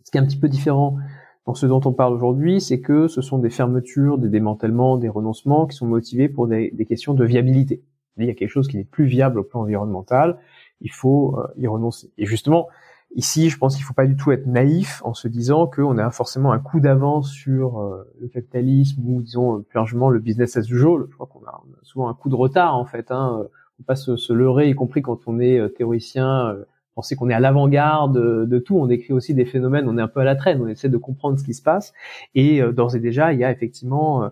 Ce 0.03 0.11
qui 0.11 0.17
est 0.17 0.21
un 0.21 0.25
petit 0.25 0.39
peu 0.39 0.49
différent 0.49 0.97
dans 1.45 1.55
ce 1.55 1.67
dont 1.67 1.83
on 1.85 1.93
parle 1.93 2.15
aujourd'hui, 2.15 2.61
c'est 2.61 2.81
que 2.81 3.07
ce 3.07 3.21
sont 3.21 3.39
des 3.39 3.51
fermetures, 3.51 4.17
des 4.17 4.29
démantèlements, 4.31 4.97
des 4.97 5.11
renoncements 5.11 5.67
qui 5.67 5.77
sont 5.77 5.87
motivés 5.87 6.31
pour 6.31 6.49
des, 6.49 6.71
des 6.71 6.87
questions 6.87 7.13
de 7.13 7.25
viabilité. 7.25 7.83
Il 8.25 8.29
y 8.29 8.33
a 8.33 8.35
quelque 8.35 8.51
chose 8.51 8.69
qui 8.69 8.77
n'est 8.77 8.85
plus 8.85 9.07
viable 9.07 9.39
au 9.39 9.45
plan 9.45 9.61
environnemental, 9.61 10.39
il 10.81 10.93
faut 10.93 11.39
y 11.57 11.67
renoncer. 11.67 12.11
Et 12.19 12.27
justement, 12.27 12.69
Ici, 13.17 13.51
je 13.51 13.59
pense 13.59 13.75
qu'il 13.75 13.83
ne 13.83 13.87
faut 13.87 13.95
pas 13.95 14.07
du 14.07 14.17
tout 14.17 14.31
être 14.31 14.47
naïf 14.47 15.03
en 15.05 15.15
se 15.15 15.27
disant 15.27 15.67
qu'on 15.67 15.99
a 15.99 16.11
forcément 16.13 16.53
un 16.53 16.61
coup 16.61 16.79
d'avance 16.79 17.29
sur 17.33 17.81
euh, 17.81 18.09
le 18.21 18.29
capitalisme 18.29 19.03
ou 19.05 19.21
disons 19.21 19.63
plus 19.63 19.77
largement 19.77 20.11
le 20.11 20.21
business 20.21 20.57
as 20.57 20.71
usual. 20.71 21.07
Je 21.11 21.15
crois 21.15 21.27
qu'on 21.27 21.45
a, 21.45 21.61
souvent 21.83 22.09
un 22.09 22.15
coup 22.15 22.29
de 22.29 22.37
retard 22.37 22.77
en 22.77 22.85
fait. 22.85 23.11
Hein. 23.11 23.39
ne 23.41 23.49
faut 23.79 23.83
pas 23.85 23.97
se, 23.97 24.17
se, 24.17 24.33
leurrer, 24.33 24.69
y 24.69 24.75
compris 24.75 25.03
quand 25.03 25.27
on 25.27 25.41
est 25.41 25.59
euh, 25.59 25.69
théoricien. 25.69 26.51
Euh, 26.51 26.65
penser 26.95 27.17
qu'on 27.17 27.31
est 27.31 27.35
à 27.35 27.41
l'avant-garde 27.41 28.17
de, 28.49 28.59
tout. 28.61 28.77
On 28.79 28.87
décrit 28.87 29.13
aussi 29.13 29.35
des 29.35 29.45
phénomènes. 29.45 29.89
On 29.89 29.99
est 29.99 30.03
un 30.03 30.09
peu 30.09 30.21
à 30.21 30.25
la 30.25 30.37
traîne. 30.37 30.63
On 30.63 30.69
essaie 30.69 30.89
de 30.89 30.97
comprendre 30.97 31.37
ce 31.39 31.45
qui 31.45 31.55
se 31.55 31.63
passe. 31.63 31.93
Et 32.37 32.61
d'ores 32.73 32.95
et 32.95 33.01
déjà, 33.01 33.33
il 33.33 33.39
y 33.39 33.45
a 33.45 33.51
effectivement 33.51 34.29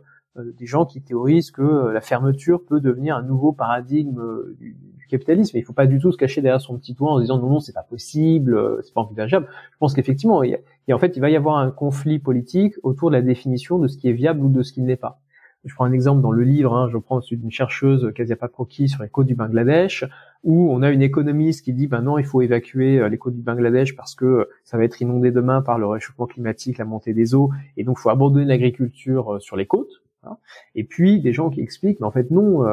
des 0.57 0.67
gens 0.67 0.87
qui 0.87 1.01
théorisent 1.01 1.51
que 1.51 1.91
la 1.93 2.01
fermeture 2.01 2.65
peut 2.65 2.81
devenir 2.81 3.17
un 3.17 3.23
nouveau 3.23 3.53
paradigme 3.53 4.21
du, 4.59 4.77
capitalisme. 5.09 5.57
il 5.57 5.61
il 5.61 5.65
faut 5.65 5.73
pas 5.73 5.87
du 5.87 5.99
tout 5.99 6.13
se 6.13 6.17
cacher 6.17 6.41
derrière 6.41 6.61
son 6.61 6.79
petit 6.79 6.95
toit 6.95 7.11
en 7.11 7.21
disant 7.21 7.39
non 7.39 7.49
non 7.49 7.61
c'est 7.61 7.73
pas 7.73 7.83
possible, 7.83 8.55
euh, 8.55 8.81
c'est 8.83 8.95
pas 8.95 9.01
envisageable. 9.01 9.49
Je 9.73 9.77
pense 9.79 9.95
qu'effectivement, 9.95 10.43
il 10.43 10.59
en 10.93 10.99
fait 10.99 11.17
il 11.17 11.21
va 11.21 11.31
y 11.31 11.37
avoir 11.37 11.57
un 11.57 11.71
conflit 11.71 12.19
politique 12.19 12.75
autour 12.83 13.11
de 13.11 13.17
la 13.17 13.23
définition 13.23 13.79
de 13.79 13.89
ce 13.89 13.97
qui 13.97 14.09
est 14.09 14.13
viable 14.13 14.41
ou 14.45 14.49
de 14.49 14.63
ce 14.63 14.73
qui 14.73 14.83
ne 14.83 14.87
l'est 14.87 14.97
pas. 14.97 15.21
Je 15.65 15.75
prends 15.75 15.85
un 15.85 15.93
exemple 15.93 16.23
dans 16.23 16.31
le 16.31 16.45
livre, 16.45 16.75
hein, 16.75 16.89
je 16.91 16.97
prends 16.99 17.21
celui 17.21 17.39
d'une 17.39 17.51
chercheuse 17.51 18.13
Kazia 18.15 18.37
Paproki 18.37 18.89
sur 18.89 19.03
les 19.03 19.09
côtes 19.09 19.27
du 19.27 19.35
Bangladesh, 19.35 20.05
où 20.45 20.73
on 20.73 20.83
a 20.83 20.91
une 20.91 21.03
économiste 21.03 21.65
qui 21.65 21.73
dit 21.73 21.89
ben 21.89 22.01
non 22.01 22.17
il 22.17 22.25
faut 22.25 22.43
évacuer 22.43 23.01
euh, 23.01 23.09
les 23.09 23.19
côtes 23.19 23.35
du 23.35 23.43
Bangladesh 23.43 23.97
parce 23.97 24.15
que 24.15 24.25
euh, 24.25 24.45
ça 24.65 24.79
va 24.79 24.85
être 24.85 25.01
inondé 25.01 25.31
demain 25.33 25.63
par 25.63 25.79
le 25.79 25.87
réchauffement 25.87 26.27
climatique, 26.27 26.79
la 26.79 26.85
montée 26.85 27.13
des 27.13 27.35
eaux, 27.35 27.51
et 27.77 27.85
donc 27.85 27.97
il 27.99 28.03
faut 28.03 28.11
abandonner 28.11 28.45
l'agriculture 28.45 29.39
sur 29.41 29.57
les 29.57 29.67
côtes. 29.67 30.03
Hein. 30.25 30.37
Et 30.75 30.85
puis 30.85 31.21
des 31.21 31.33
gens 31.33 31.51
qui 31.51 31.61
expliquent, 31.61 32.01
mais 32.01 32.07
en 32.07 32.11
fait 32.11 32.31
non, 32.31 32.65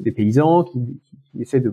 des 0.00 0.12
paysans 0.12 0.64
qui, 0.64 1.00
qui 1.30 1.42
essaient 1.42 1.60
de 1.60 1.72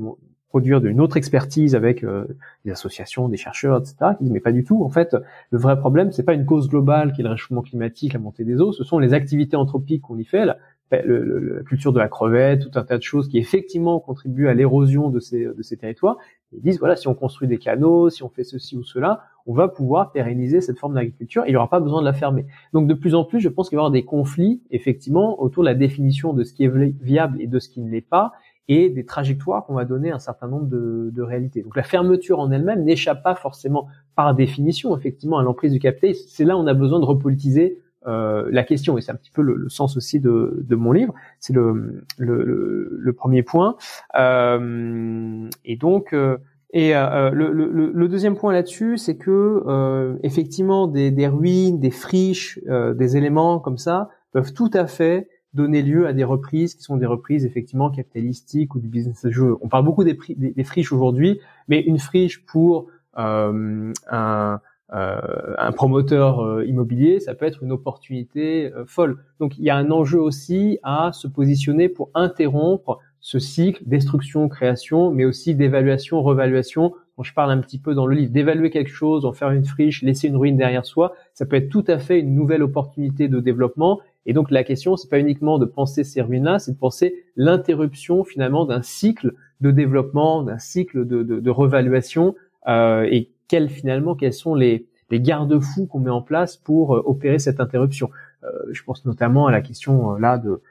produire 0.52 0.86
une 0.86 1.00
autre 1.00 1.16
expertise 1.16 1.76
avec 1.76 2.04
euh, 2.04 2.26
des 2.66 2.72
associations, 2.72 3.30
des 3.30 3.38
chercheurs, 3.38 3.80
etc., 3.80 3.96
qui 4.18 4.26
disent 4.26 4.34
mais 4.34 4.42
pas 4.42 4.52
du 4.52 4.66
tout. 4.66 4.84
En 4.84 4.90
fait, 4.90 5.16
le 5.50 5.58
vrai 5.58 5.80
problème, 5.80 6.12
c'est 6.12 6.24
pas 6.24 6.34
une 6.34 6.46
cause 6.46 6.68
globale 6.68 7.14
qui 7.14 7.22
est 7.22 7.24
le 7.24 7.30
réchauffement 7.30 7.62
climatique, 7.62 8.12
la 8.12 8.20
montée 8.20 8.44
des 8.44 8.60
eaux, 8.60 8.74
ce 8.74 8.84
sont 8.84 9.00
les 9.00 9.14
activités 9.14 9.56
anthropiques 9.56 10.02
qu'on 10.02 10.18
y 10.18 10.26
fait, 10.26 10.46
la, 10.92 11.64
culture 11.64 11.94
de 11.94 12.00
la 12.00 12.08
crevette, 12.08 12.70
tout 12.70 12.80
un 12.80 12.84
tas 12.84 12.98
de 12.98 13.04
choses 13.04 13.28
qui 13.28 13.38
effectivement 13.38 14.00
contribuent 14.00 14.48
à 14.48 14.54
l'érosion 14.54 15.10
de 15.10 15.20
ces, 15.20 15.46
de 15.46 15.62
ces 15.62 15.78
territoires. 15.78 16.18
Ils 16.54 16.62
disent 16.62 16.80
voilà, 16.80 16.96
si 16.96 17.08
on 17.08 17.16
construit 17.16 17.48
des 17.48 17.58
canaux, 17.58 18.10
si 18.10 18.24
on 18.24 18.30
fait 18.30 18.44
ceci 18.44 18.78
ou 18.78 18.84
cela, 18.84 19.22
on 19.46 19.54
va 19.54 19.68
pouvoir 19.68 20.12
pérenniser 20.12 20.62
cette 20.62 20.78
forme 20.78 20.94
d'agriculture. 20.94 21.44
Il 21.48 21.52
n'y 21.52 21.56
aura 21.56 21.70
pas 21.70 21.80
besoin 21.80 22.02
de 22.02 22.06
la 22.06 22.14
fermer. 22.14 22.46
Donc 22.74 22.88
de 22.88 22.94
plus 22.94 23.16
en 23.16 23.24
plus, 23.24 23.40
je 23.40 23.50
pense 23.50 23.70
qu'il 23.70 23.78
va 23.78 23.82
y 23.82 23.86
avoir 23.86 23.92
des 23.92 24.04
conflits 24.04 24.62
effectivement 24.70 25.42
autour 25.42 25.64
de 25.64 25.70
la 25.70 25.76
définition 25.76 26.34
de 26.34 26.44
ce 26.44 26.54
qui 26.54 26.66
est 26.66 26.72
viable 27.02 27.42
et 27.42 27.48
de 27.48 27.60
ce 27.60 27.70
qui 27.70 27.82
ne 27.82 27.90
l'est 27.90 28.02
pas 28.02 28.34
et 28.68 28.90
des 28.90 29.06
trajectoires 29.06 29.66
qu'on 29.66 29.74
va 29.74 29.86
donner 29.86 30.12
à 30.12 30.16
un 30.16 30.20
certain 30.20 30.48
nombre 30.48 30.68
de, 30.68 31.10
de 31.14 31.22
réalités. 31.22 31.62
Donc 31.62 31.76
la 31.76 31.84
fermeture 31.84 32.40
en 32.40 32.52
elle-même 32.52 32.84
n'échappe 32.84 33.24
pas 33.24 33.36
forcément 33.36 33.88
par 34.16 34.34
définition 34.36 34.96
effectivement 34.96 35.40
à 35.40 35.44
l'emprise 35.44 35.74
du 35.74 35.80
capitalisme. 35.80 36.26
C'est 36.30 36.46
là 36.46 36.56
où 36.56 36.60
on 36.60 36.68
a 36.68 36.74
besoin 36.74 37.00
de 37.00 37.06
repolitiser 37.06 37.80
euh, 38.08 38.48
la 38.52 38.64
question 38.64 38.98
et 38.98 39.02
c'est 39.02 39.12
un 39.12 39.16
petit 39.16 39.32
peu 39.32 39.42
le, 39.42 39.56
le 39.56 39.70
sens 39.70 39.98
aussi 39.98 40.20
de, 40.20 40.64
de 40.68 40.76
mon 40.76 40.92
livre. 40.92 41.14
C'est 41.40 41.54
le, 41.54 42.04
le, 42.18 42.98
le, 43.00 43.14
premier 43.14 43.44
point. 43.44 43.76
Euh, 44.18 45.48
et 45.66 45.76
donc 45.76 46.14
euh, 46.14 46.38
et 46.74 46.96
euh, 46.96 47.30
le, 47.32 47.52
le, 47.52 48.08
deuxième 48.08 48.36
point 48.36 48.54
là-dessus, 48.54 48.98
c'est 48.98 49.18
que 49.18 49.64
euh, 49.68 50.16
effectivement 50.24 50.88
des, 50.88 51.12
des, 51.12 51.28
ruines, 51.28 51.80
des 51.80 51.92
friches, 51.92 52.60
des 52.66 53.18
éléments 53.18 53.60
comme 53.60 53.78
ça 53.78 54.10
peuvent 54.32 54.54
tout 54.54 54.72
à 54.74 54.88
fait 54.88 55.28
donner 55.54 55.82
lieu 55.82 56.08
à 56.08 56.14
des 56.14 56.24
reprises 56.24 56.76
qui 56.76 56.84
sont 56.84 56.98
des 56.98 57.06
reprises 57.06 57.46
effectivement 57.46 57.90
capitalistiques 57.90 58.74
ou 58.76 58.80
du 58.80 58.88
business 58.88 59.26
as 59.26 59.30
On 59.62 59.68
parle 59.68 59.84
beaucoup 59.84 60.04
des, 60.04 60.18
des, 60.30 60.64
friches 60.64 60.94
aujourd'hui, 60.94 61.40
mais 61.68 61.82
une 61.82 62.00
friche 62.00 62.46
pour 62.46 62.88
euh, 63.18 63.92
un, 64.10 64.54
euh, 64.54 64.58
un, 64.92 65.72
promoteur 65.72 66.42
euh, 66.42 66.66
immobilier, 66.66 67.20
ça 67.20 67.34
peut 67.34 67.46
être 67.46 67.64
une 67.64 67.72
opportunité 67.72 68.72
euh, 68.74 68.84
folle. 68.86 69.18
Donc 69.40 69.58
il 69.58 69.64
y 69.64 69.70
a 69.70 69.78
un 69.78 69.90
enjeu 69.90 70.20
aussi 70.20 70.80
à 70.84 71.12
se 71.14 71.28
positionner 71.28 71.88
pour 71.88 72.10
interrompre 72.14 73.00
ce 73.22 73.40
cycle 73.40 73.84
destruction, 73.86 74.50
création, 74.50 75.12
mais 75.12 75.26
aussi 75.26 75.56
d'évaluation, 75.56 76.22
revaluation 76.22 76.94
dont 77.18 77.24
je 77.24 77.34
parle 77.34 77.52
un 77.52 77.60
petit 77.60 77.78
peu 77.78 77.94
dans 77.94 78.06
le 78.06 78.16
livre. 78.16 78.32
D'évaluer 78.32 78.70
quelque 78.70 78.90
chose, 78.90 79.26
en 79.26 79.32
faire 79.32 79.52
une 79.52 79.66
friche, 79.66 80.02
laisser 80.02 80.28
une 80.28 80.38
ruine 80.38 80.58
derrière 80.58 80.86
soi, 80.86 81.14
ça 81.34 81.46
peut 81.46 81.56
être 81.56 81.70
tout 81.70 81.86
à 81.88 82.00
fait 82.00 82.20
une 82.20 82.36
nouvelle 82.36 82.64
opportunité 82.64 83.28
de 83.28 83.40
développement 83.40 84.02
et 84.26 84.34
donc 84.34 84.52
la 84.52 84.64
question, 84.64 84.98
c'est 84.98 85.10
pas 85.10 85.20
uniquement 85.20 85.58
de 85.58 85.66
penser 85.66 86.04
ces 86.04 86.22
ruines-là, 86.22 86.60
c'est 86.60 86.74
de 86.74 86.78
penser 86.78 87.24
l'interruption 87.36 88.24
finalement 88.24 88.66
d'un 88.66 88.82
cycle 88.82 89.34
de 89.62 89.72
développement, 89.72 90.44
d'un 90.44 90.60
cycle 90.60 91.06
de, 91.06 91.24
de, 91.24 91.40
de 91.40 91.50
revaluation 91.50 92.36
euh, 92.68 93.08
et 93.10 93.30
quels 93.52 93.70
finalement 93.70 94.16
quels 94.16 94.32
sont 94.32 94.56
les, 94.56 94.88
les 95.10 95.20
garde-fous 95.20 95.86
qu'on 95.86 96.00
met 96.00 96.10
en 96.10 96.22
place 96.22 96.56
pour 96.56 96.96
euh, 96.96 97.04
opérer 97.06 97.38
cette 97.38 97.60
interruption. 97.60 98.10
Euh, 98.46 98.48
je 98.72 98.82
pense 98.84 99.06
notamment 99.06 99.46
à 99.46 99.52
la 99.52 99.60
question 99.60 100.14
euh, 100.14 100.20
là 100.20 100.38
de, 100.38 100.62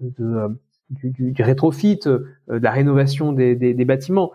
de, 0.00 0.12
de 0.16 0.48
du, 0.90 1.10
du, 1.10 1.32
du, 1.32 1.42
rétrofit, 1.42 1.98
de 2.04 2.26
la 2.46 2.70
rénovation 2.70 3.32
des, 3.32 3.56
des, 3.56 3.74
des 3.74 3.84
bâtiments. 3.84 4.30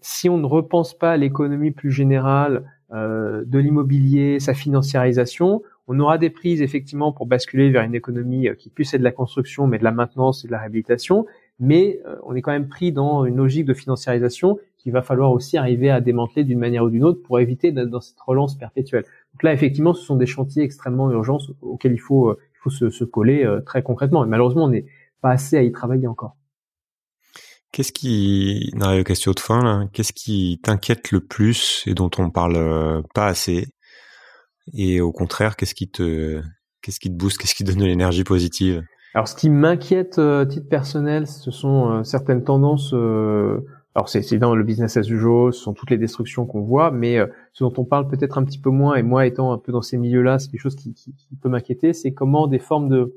si 0.00 0.28
on 0.28 0.38
ne 0.38 0.46
repense 0.46 0.96
pas 0.96 1.16
l'économie 1.16 1.72
plus 1.72 1.90
générale 1.90 2.62
de 2.92 3.58
l'immobilier, 3.58 4.38
sa 4.38 4.52
financiarisation, 4.52 5.62
on 5.88 5.98
aura 5.98 6.18
des 6.18 6.28
prises 6.28 6.60
effectivement 6.60 7.10
pour 7.10 7.24
basculer 7.26 7.70
vers 7.70 7.82
une 7.82 7.94
économie 7.94 8.48
qui 8.58 8.68
puisse 8.68 8.92
être 8.92 9.00
de 9.00 9.04
la 9.04 9.12
construction, 9.12 9.66
mais 9.66 9.78
de 9.78 9.84
la 9.84 9.92
maintenance 9.92 10.44
et 10.44 10.46
de 10.46 10.52
la 10.52 10.58
réhabilitation. 10.58 11.24
Mais 11.58 12.00
on 12.22 12.34
est 12.34 12.42
quand 12.42 12.52
même 12.52 12.68
pris 12.68 12.92
dans 12.92 13.24
une 13.24 13.36
logique 13.36 13.64
de 13.64 13.74
financiarisation 13.74 14.58
qu'il 14.80 14.92
va 14.92 15.02
falloir 15.02 15.30
aussi 15.30 15.56
arriver 15.56 15.90
à 15.90 16.00
démanteler 16.00 16.44
d'une 16.44 16.58
manière 16.58 16.84
ou 16.84 16.90
d'une 16.90 17.04
autre 17.04 17.22
pour 17.22 17.38
éviter 17.38 17.72
d'être 17.72 17.90
dans 17.90 18.00
cette 18.00 18.20
relance 18.20 18.56
perpétuelle. 18.56 19.04
Donc 19.32 19.42
là, 19.42 19.52
effectivement, 19.52 19.94
ce 19.94 20.04
sont 20.04 20.16
des 20.16 20.26
chantiers 20.26 20.62
extrêmement 20.62 21.10
urgents 21.10 21.38
auxquels 21.60 21.92
il 21.92 22.00
faut, 22.00 22.30
euh, 22.30 22.38
il 22.54 22.58
faut 22.62 22.70
se, 22.70 22.90
se 22.90 23.04
coller 23.04 23.44
euh, 23.44 23.60
très 23.60 23.82
concrètement. 23.82 24.24
Et 24.24 24.28
malheureusement, 24.28 24.64
on 24.64 24.68
n'est 24.70 24.86
pas 25.20 25.30
assez 25.30 25.56
à 25.56 25.62
y 25.62 25.70
travailler 25.70 26.06
encore. 26.06 26.36
Qu'est-ce 27.72 27.92
qui, 27.92 28.72
dans 28.74 28.90
la 28.90 29.04
question 29.04 29.32
de 29.32 29.38
fin, 29.38 29.88
qu'est-ce 29.92 30.12
qui 30.12 30.58
t'inquiète 30.62 31.12
le 31.12 31.20
plus 31.20 31.84
et 31.86 31.94
dont 31.94 32.10
on 32.18 32.30
parle 32.30 32.56
euh, 32.56 33.02
pas 33.14 33.26
assez? 33.26 33.68
Et 34.72 35.00
au 35.00 35.12
contraire, 35.12 35.56
qu'est-ce 35.56 35.74
qui 35.74 35.88
te, 35.88 36.42
qu'est-ce 36.82 36.98
qui 36.98 37.10
te 37.10 37.16
booste, 37.16 37.38
qu'est-ce 37.38 37.54
qui 37.54 37.64
donne 37.64 37.78
de 37.78 37.84
l'énergie 37.84 38.24
positive? 38.24 38.82
Alors, 39.14 39.28
ce 39.28 39.34
qui 39.34 39.50
m'inquiète 39.50 40.18
à 40.18 40.46
titre 40.46 40.68
personnel, 40.68 41.26
ce 41.26 41.50
sont 41.50 42.04
certaines 42.04 42.44
tendances 42.44 42.94
alors 43.94 44.08
c'est 44.08 44.38
dans 44.38 44.54
le 44.54 44.62
business 44.62 44.96
as 44.96 45.08
usual, 45.08 45.52
ce 45.52 45.60
sont 45.60 45.72
toutes 45.72 45.90
les 45.90 45.98
destructions 45.98 46.46
qu'on 46.46 46.60
voit, 46.60 46.90
mais 46.92 47.18
euh, 47.18 47.26
ce 47.52 47.64
dont 47.64 47.72
on 47.76 47.84
parle 47.84 48.06
peut-être 48.06 48.38
un 48.38 48.44
petit 48.44 48.58
peu 48.58 48.70
moins, 48.70 48.94
et 48.94 49.02
moi 49.02 49.26
étant 49.26 49.52
un 49.52 49.58
peu 49.58 49.72
dans 49.72 49.82
ces 49.82 49.98
milieux-là, 49.98 50.38
c'est 50.38 50.48
quelque 50.50 50.60
chose 50.60 50.76
qui, 50.76 50.94
qui, 50.94 51.12
peut 51.40 51.48
m'inquiéter, 51.48 51.92
c'est 51.92 52.12
comment 52.12 52.46
des 52.46 52.60
formes 52.60 52.88
de, 52.88 53.16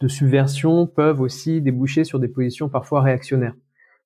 de 0.00 0.08
subversion 0.08 0.86
peuvent 0.86 1.20
aussi 1.20 1.60
déboucher 1.60 2.04
sur 2.04 2.20
des 2.20 2.28
positions 2.28 2.68
parfois 2.68 3.02
réactionnaires. 3.02 3.54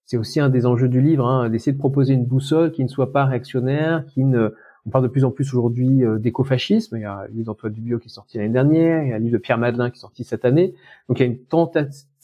C'est 0.06 0.16
aussi 0.16 0.40
un 0.40 0.48
des 0.48 0.64
enjeux 0.64 0.88
du 0.88 1.02
livre, 1.02 1.26
hein, 1.26 1.50
d'essayer 1.50 1.72
de 1.72 1.78
proposer 1.78 2.14
une 2.14 2.24
boussole 2.24 2.72
qui 2.72 2.82
ne 2.82 2.88
soit 2.88 3.12
pas 3.12 3.26
réactionnaire, 3.26 4.06
qui 4.06 4.24
ne 4.24 4.54
on 4.86 4.90
parle 4.90 5.04
de 5.04 5.08
plus 5.08 5.24
en 5.24 5.30
plus 5.30 5.54
aujourd'hui 5.54 6.04
euh, 6.04 6.18
d'écofascisme. 6.18 6.96
Il 6.96 7.02
y 7.02 7.04
a 7.04 7.20
un 7.20 7.26
livre 7.28 7.46
d'Antoine 7.46 7.72
Dubio 7.72 7.98
qui 7.98 8.06
est 8.06 8.10
sorti 8.10 8.38
l'année 8.38 8.52
dernière, 8.52 9.02
il 9.04 9.10
y 9.10 9.12
a 9.12 9.16
un 9.16 9.18
livre 9.18 9.34
de 9.34 9.38
Pierre 9.38 9.58
Madelin 9.58 9.90
qui 9.90 9.98
est 9.98 10.00
sorti 10.00 10.24
cette 10.24 10.44
année. 10.44 10.74
Donc 11.08 11.20
il 11.20 11.22
y 11.22 11.26
a 11.26 11.28
une, 11.28 11.38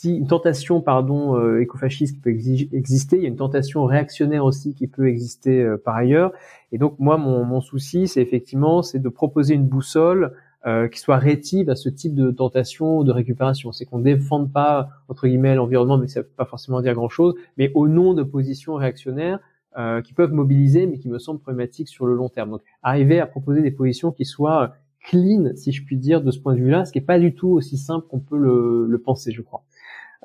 une 0.05 0.27
tentation 0.27 0.81
pardon 0.81 1.37
euh, 1.37 1.61
écofasciste 1.61 2.15
qui 2.15 2.21
peut 2.21 2.31
exister. 2.31 3.17
Il 3.17 3.23
y 3.23 3.27
a 3.27 3.29
une 3.29 3.37
tentation 3.37 3.85
réactionnaire 3.85 4.45
aussi 4.45 4.75
qui 4.75 4.87
peut 4.87 5.09
exister 5.09 5.63
euh, 5.63 5.77
par 5.77 5.97
ailleurs. 5.97 6.33
Et 6.73 6.79
donc 6.79 6.99
moi, 6.99 7.17
mon, 7.17 7.45
mon 7.45 7.61
souci, 7.61 8.09
c'est 8.09 8.23
effectivement, 8.23 8.83
c'est 8.83 9.01
de 9.01 9.09
proposer 9.09 9.55
une 9.55 9.67
boussole 9.67 10.33
euh, 10.67 10.89
qui 10.89 10.99
soit 10.99 11.19
rétive 11.19 11.71
à 11.71 11.77
ce 11.77 11.89
type 11.89 12.15
de 12.15 12.31
tentation 12.31 13.05
de 13.05 13.13
récupération. 13.13 13.73
C'est 13.73 13.85
qu'on 13.85 14.01
défende 14.01 14.53
pas 14.53 14.89
entre 15.09 15.29
guillemets 15.29 15.55
l'environnement, 15.55 15.99
mais 15.99 16.09
ça 16.09 16.23
veut 16.23 16.31
pas 16.37 16.45
forcément 16.45 16.81
dire 16.81 16.95
grand-chose. 16.95 17.35
Mais 17.57 17.71
au 17.75 17.89
nom 17.89 18.13
de 18.13 18.23
positions 18.23 18.75
réactionnaires 18.75 19.39
euh, 19.79 20.03
qui 20.03 20.15
peuvent 20.15 20.33
mobiliser, 20.33 20.87
mais 20.87 20.99
qui 20.99 21.09
me 21.09 21.21
semblent 21.21 21.39
problématiques 21.39 21.89
sur 21.89 22.07
le 22.07 22.15
long 22.17 22.29
terme. 22.29 22.51
Donc, 22.51 22.63
arriver 22.83 23.21
à 23.21 23.27
proposer 23.27 23.63
des 23.63 23.71
positions 23.71 24.11
qui 24.11 24.25
soient 24.25 24.75
clean, 25.05 25.51
si 25.55 25.71
je 25.71 25.85
puis 25.85 25.97
dire, 25.97 26.23
de 26.23 26.33
ce 26.33 26.41
point 26.41 26.55
de 26.55 26.59
vue-là, 26.59 26.85
ce 26.85 26.91
qui 26.91 26.99
n'est 26.99 27.05
pas 27.05 27.21
du 27.21 27.35
tout 27.35 27.51
aussi 27.51 27.79
simple 27.79 28.07
qu'on 28.09 28.19
peut 28.19 28.37
le, 28.37 28.87
le, 28.89 28.99
penser, 28.99 29.31
je 29.31 29.43
crois. 29.43 29.63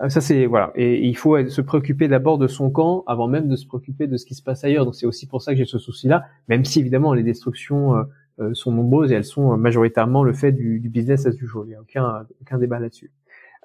Euh, 0.02 0.10
ça 0.10 0.22
c'est 0.22 0.48
voilà, 0.48 0.72
et, 0.76 1.08
il 1.08 1.16
faut 1.16 1.48
se 1.48 1.62
préoccuper 1.62 2.08
d'abord 2.08 2.40
de 2.40 2.48
son 2.48 2.72
camp 2.72 3.04
avant 3.06 3.28
même 3.28 3.48
de 3.48 3.56
se 3.56 3.68
préoccuper 3.68 4.08
de 4.08 4.18
ce 4.18 4.26
qui 4.26 4.36
se 4.36 4.42
passe 4.42 4.64
ailleurs. 4.64 4.86
Donc 4.86 4.96
c'est 4.96 5.06
aussi 5.06 5.28
pour 5.28 5.42
ça 5.42 5.52
que 5.52 5.58
j'ai 5.58 5.66
ce 5.66 5.78
souci-là, 5.78 6.26
même 6.48 6.66
si 6.66 6.80
évidemment 6.80 7.14
les 7.14 7.24
destructions 7.24 7.96
euh, 7.96 8.04
euh, 8.40 8.54
sont 8.54 8.72
nombreuses 8.72 9.12
et 9.12 9.16
elles 9.16 9.26
sont 9.26 9.56
majoritairement 9.58 10.24
le 10.24 10.34
fait 10.34 10.52
du, 10.52 10.80
du 10.80 10.90
business 10.90 11.28
as 11.28 11.36
usual. 11.42 11.66
Il 11.66 11.70
n'y 11.70 11.76
a 11.76 11.82
aucun 11.82 12.26
aucun 12.42 12.58
débat 12.58 12.80
là-dessus. 12.80 13.12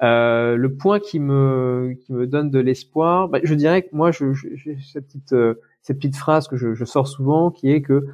Euh, 0.02 0.56
le 0.56 0.74
point 0.74 1.00
qui 1.00 1.18
me 1.18 1.96
qui 2.00 2.12
me 2.12 2.26
donne 2.26 2.50
de 2.50 2.60
l'espoir, 2.60 3.28
bah, 3.28 3.40
je 3.42 3.54
dirais 3.54 3.82
que 3.82 3.88
moi, 3.92 4.12
j'ai 4.12 4.78
cette 4.80 5.06
petite 5.06 5.32
euh, 5.32 5.54
cette 5.82 5.98
petite 5.98 6.16
phrase 6.16 6.46
que 6.46 6.56
je, 6.56 6.74
je, 6.74 6.84
sors 6.84 7.08
souvent, 7.08 7.50
qui 7.50 7.70
est 7.70 7.82
que 7.82 8.06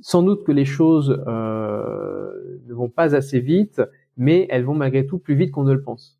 sans 0.00 0.22
doute 0.22 0.44
que 0.44 0.52
les 0.52 0.64
choses 0.64 1.22
euh, 1.28 2.30
ne 2.66 2.74
vont 2.74 2.88
pas 2.88 3.14
assez 3.14 3.40
vite, 3.40 3.82
mais 4.16 4.46
elles 4.50 4.64
vont 4.64 4.74
malgré 4.74 5.06
tout 5.06 5.18
plus 5.18 5.36
vite 5.36 5.52
qu'on 5.52 5.64
ne 5.64 5.72
le 5.72 5.82
pense. 5.82 6.17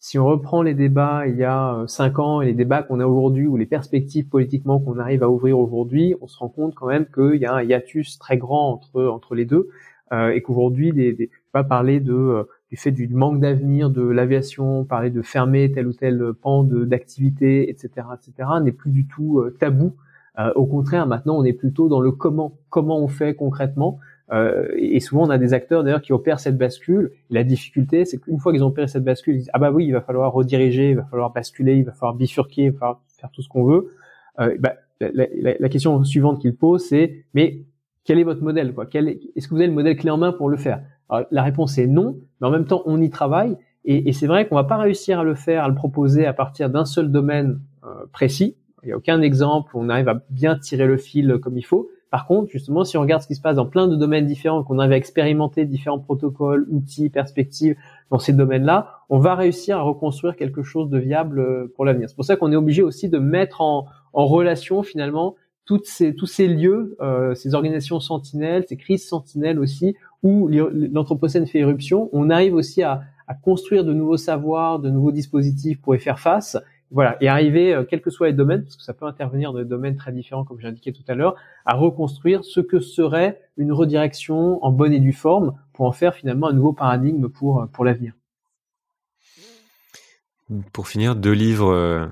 Si 0.00 0.18
on 0.18 0.26
reprend 0.26 0.62
les 0.62 0.74
débats 0.74 1.26
il 1.26 1.36
y 1.36 1.44
a 1.44 1.74
euh, 1.74 1.86
cinq 1.86 2.18
ans 2.18 2.40
et 2.40 2.46
les 2.46 2.54
débats 2.54 2.82
qu'on 2.82 3.00
a 3.00 3.06
aujourd'hui 3.06 3.46
ou 3.46 3.56
les 3.56 3.66
perspectives 3.66 4.28
politiquement 4.28 4.78
qu'on 4.78 4.98
arrive 4.98 5.22
à 5.22 5.30
ouvrir 5.30 5.58
aujourd'hui, 5.58 6.14
on 6.20 6.26
se 6.28 6.38
rend 6.38 6.48
compte 6.48 6.74
quand 6.74 6.86
même 6.86 7.06
qu'il 7.06 7.40
y 7.40 7.46
a 7.46 7.54
un 7.54 7.62
hiatus 7.62 8.18
très 8.18 8.38
grand 8.38 8.80
entre 8.94 9.34
les 9.34 9.44
deux 9.44 9.68
euh, 10.12 10.30
et 10.30 10.40
qu'aujourd'hui, 10.42 10.92
des, 10.92 11.12
des, 11.12 11.30
pas 11.52 11.64
parler 11.64 12.00
de 12.00 12.46
du 12.70 12.76
fait 12.76 12.92
du 12.92 13.08
manque 13.08 13.40
d'avenir 13.40 13.90
de 13.90 14.02
l'aviation, 14.02 14.84
parler 14.84 15.10
de 15.10 15.22
fermer 15.22 15.72
tel 15.72 15.86
ou 15.86 15.92
tel 15.92 16.32
pan 16.40 16.64
d'activité, 16.64 17.70
etc., 17.70 18.06
etc., 18.14 18.48
n'est 18.62 18.72
plus 18.72 18.90
du 18.90 19.06
tout 19.06 19.40
euh, 19.40 19.56
tabou. 19.58 19.96
Euh, 20.38 20.52
au 20.54 20.66
contraire, 20.66 21.06
maintenant, 21.06 21.36
on 21.38 21.44
est 21.44 21.54
plutôt 21.54 21.88
dans 21.88 22.00
le 22.00 22.12
comment, 22.12 22.58
comment 22.68 22.98
on 22.98 23.08
fait 23.08 23.34
concrètement. 23.34 23.98
Euh, 24.32 24.68
et 24.76 25.00
souvent, 25.00 25.26
on 25.26 25.30
a 25.30 25.38
des 25.38 25.54
acteurs 25.54 25.84
d'ailleurs 25.84 26.02
qui 26.02 26.12
opèrent 26.12 26.40
cette 26.40 26.58
bascule. 26.58 27.12
la 27.30 27.44
difficulté, 27.44 28.04
c'est 28.04 28.18
qu'une 28.18 28.38
fois 28.38 28.52
qu'ils 28.52 28.62
ont 28.62 28.68
opéré 28.68 28.88
cette 28.88 29.04
bascule, 29.04 29.34
ils 29.34 29.38
disent 29.38 29.50
ah 29.52 29.58
bah 29.58 29.70
oui, 29.70 29.86
il 29.86 29.92
va 29.92 30.00
falloir 30.00 30.32
rediriger, 30.32 30.90
il 30.90 30.96
va 30.96 31.04
falloir 31.04 31.32
basculer, 31.32 31.76
il 31.76 31.84
va 31.84 31.92
falloir 31.92 32.14
bifurquer, 32.14 32.64
il 32.64 32.70
va 32.72 32.78
falloir 32.78 33.00
faire 33.18 33.30
tout 33.30 33.42
ce 33.42 33.48
qu'on 33.48 33.64
veut. 33.64 33.94
Euh, 34.40 34.56
bah, 34.58 34.74
la, 35.00 35.26
la, 35.34 35.54
la, 35.58 35.68
question 35.68 36.02
suivante 36.04 36.40
qu'ils 36.40 36.56
posent, 36.56 36.86
c'est 36.88 37.24
mais 37.34 37.62
quel 38.04 38.18
est 38.18 38.24
votre 38.24 38.42
modèle 38.42 38.74
quoi? 38.74 38.86
Est-ce 38.92 39.48
que 39.48 39.54
vous 39.54 39.60
avez 39.60 39.68
le 39.68 39.72
modèle 39.72 39.96
clé 39.96 40.10
en 40.10 40.18
main 40.18 40.32
pour 40.32 40.48
le 40.48 40.56
faire? 40.56 40.82
La 41.30 41.42
réponse 41.42 41.78
est 41.78 41.86
non, 41.86 42.18
mais 42.40 42.48
en 42.48 42.50
même 42.50 42.66
temps, 42.66 42.82
on 42.84 43.00
y 43.00 43.08
travaille. 43.08 43.56
Et, 43.84 44.08
et 44.08 44.12
c'est 44.12 44.26
vrai 44.26 44.46
qu'on 44.46 44.56
va 44.56 44.64
pas 44.64 44.76
réussir 44.76 45.20
à 45.20 45.24
le 45.24 45.34
faire, 45.34 45.64
à 45.64 45.68
le 45.68 45.74
proposer 45.74 46.26
à 46.26 46.34
partir 46.34 46.68
d'un 46.68 46.84
seul 46.84 47.10
domaine 47.10 47.60
euh, 47.84 48.06
précis. 48.12 48.56
Il 48.82 48.86
n'y 48.86 48.92
a 48.92 48.96
aucun 48.96 49.20
exemple 49.22 49.76
où 49.76 49.80
on 49.80 49.88
arrive 49.88 50.08
à 50.08 50.22
bien 50.30 50.58
tirer 50.58 50.86
le 50.86 50.96
fil 50.96 51.38
comme 51.42 51.56
il 51.56 51.64
faut. 51.64 51.90
Par 52.10 52.26
contre, 52.26 52.50
justement, 52.50 52.84
si 52.84 52.96
on 52.96 53.02
regarde 53.02 53.22
ce 53.22 53.26
qui 53.26 53.34
se 53.34 53.40
passe 53.40 53.56
dans 53.56 53.66
plein 53.66 53.86
de 53.86 53.96
domaines 53.96 54.26
différents, 54.26 54.62
qu'on 54.64 54.78
arrive 54.78 54.92
à 54.92 54.96
expérimenter 54.96 55.66
différents 55.66 55.98
protocoles, 55.98 56.66
outils, 56.70 57.10
perspectives 57.10 57.76
dans 58.10 58.18
ces 58.18 58.32
domaines-là, 58.32 59.02
on 59.10 59.18
va 59.18 59.34
réussir 59.34 59.78
à 59.78 59.82
reconstruire 59.82 60.36
quelque 60.36 60.62
chose 60.62 60.88
de 60.88 60.98
viable 60.98 61.40
euh, 61.40 61.72
pour 61.76 61.84
l'avenir. 61.84 62.08
C'est 62.08 62.16
pour 62.16 62.24
ça 62.24 62.36
qu'on 62.36 62.50
est 62.52 62.56
obligé 62.56 62.82
aussi 62.82 63.08
de 63.08 63.18
mettre 63.18 63.60
en, 63.60 63.86
en 64.14 64.26
relation 64.26 64.82
finalement 64.82 65.34
toutes 65.68 65.84
ces, 65.84 66.14
tous 66.14 66.26
ces 66.26 66.48
lieux, 66.48 66.96
euh, 67.02 67.34
ces 67.34 67.54
organisations 67.54 68.00
sentinelles, 68.00 68.64
ces 68.66 68.78
crises 68.78 69.06
sentinelles 69.06 69.58
aussi, 69.58 69.94
où 70.22 70.48
l'anthropocène 70.48 71.46
fait 71.46 71.58
éruption, 71.58 72.08
on 72.14 72.30
arrive 72.30 72.54
aussi 72.54 72.82
à, 72.82 73.02
à, 73.26 73.34
construire 73.34 73.84
de 73.84 73.92
nouveaux 73.92 74.16
savoirs, 74.16 74.78
de 74.78 74.88
nouveaux 74.88 75.12
dispositifs 75.12 75.78
pour 75.80 75.94
y 75.94 75.98
faire 75.98 76.18
face. 76.18 76.56
Voilà, 76.90 77.16
et 77.20 77.28
arriver, 77.28 77.74
euh, 77.74 77.84
quels 77.84 78.00
que 78.00 78.10
soient 78.10 78.28
les 78.28 78.32
domaines, 78.32 78.62
parce 78.62 78.76
que 78.76 78.82
ça 78.82 78.94
peut 78.94 79.06
intervenir 79.06 79.52
dans 79.52 79.58
des 79.58 79.64
domaines 79.64 79.96
très 79.96 80.12
différents, 80.12 80.44
comme 80.44 80.58
j'ai 80.58 80.68
indiqué 80.68 80.92
tout 80.92 81.02
à 81.08 81.14
l'heure, 81.14 81.36
à 81.66 81.74
reconstruire 81.74 82.44
ce 82.44 82.60
que 82.60 82.80
serait 82.80 83.40
une 83.56 83.72
redirection 83.72 84.64
en 84.64 84.72
bonne 84.72 84.92
et 84.92 85.00
due 85.00 85.12
forme 85.12 85.54
pour 85.74 85.86
en 85.86 85.92
faire 85.92 86.14
finalement 86.14 86.48
un 86.48 86.54
nouveau 86.54 86.72
paradigme 86.72 87.28
pour, 87.28 87.66
pour 87.72 87.84
l'avenir. 87.84 88.14
Pour 90.72 90.88
finir, 90.88 91.14
deux 91.14 91.32
livres 91.32 91.70
euh, 91.70 92.06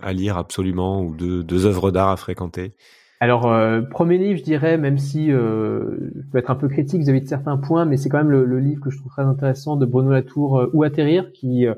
à 0.00 0.12
lire 0.12 0.36
absolument 0.36 1.02
ou 1.02 1.14
deux, 1.14 1.44
deux 1.44 1.66
œuvres 1.66 1.92
d'art 1.92 2.08
à 2.08 2.16
fréquenter 2.16 2.74
alors, 3.22 3.52
euh, 3.52 3.82
premier 3.82 4.16
livre, 4.16 4.38
je 4.38 4.42
dirais, 4.42 4.78
même 4.78 4.96
si 4.96 5.30
euh, 5.30 6.10
je 6.16 6.30
peux 6.32 6.38
être 6.38 6.50
un 6.50 6.54
peu 6.54 6.68
critique 6.68 7.02
vis-à-vis 7.02 7.20
de 7.20 7.28
certains 7.28 7.58
points, 7.58 7.84
mais 7.84 7.98
c'est 7.98 8.08
quand 8.08 8.16
même 8.16 8.30
le, 8.30 8.46
le, 8.46 8.60
livre 8.60 8.80
que 8.82 8.88
je 8.88 8.96
trouve 8.96 9.12
très 9.12 9.24
intéressant 9.24 9.76
de 9.76 9.84
Bruno 9.84 10.10
Latour, 10.10 10.58
euh, 10.58 10.70
Où 10.72 10.84
atterrir, 10.84 11.30
qui 11.32 11.66
euh, 11.66 11.74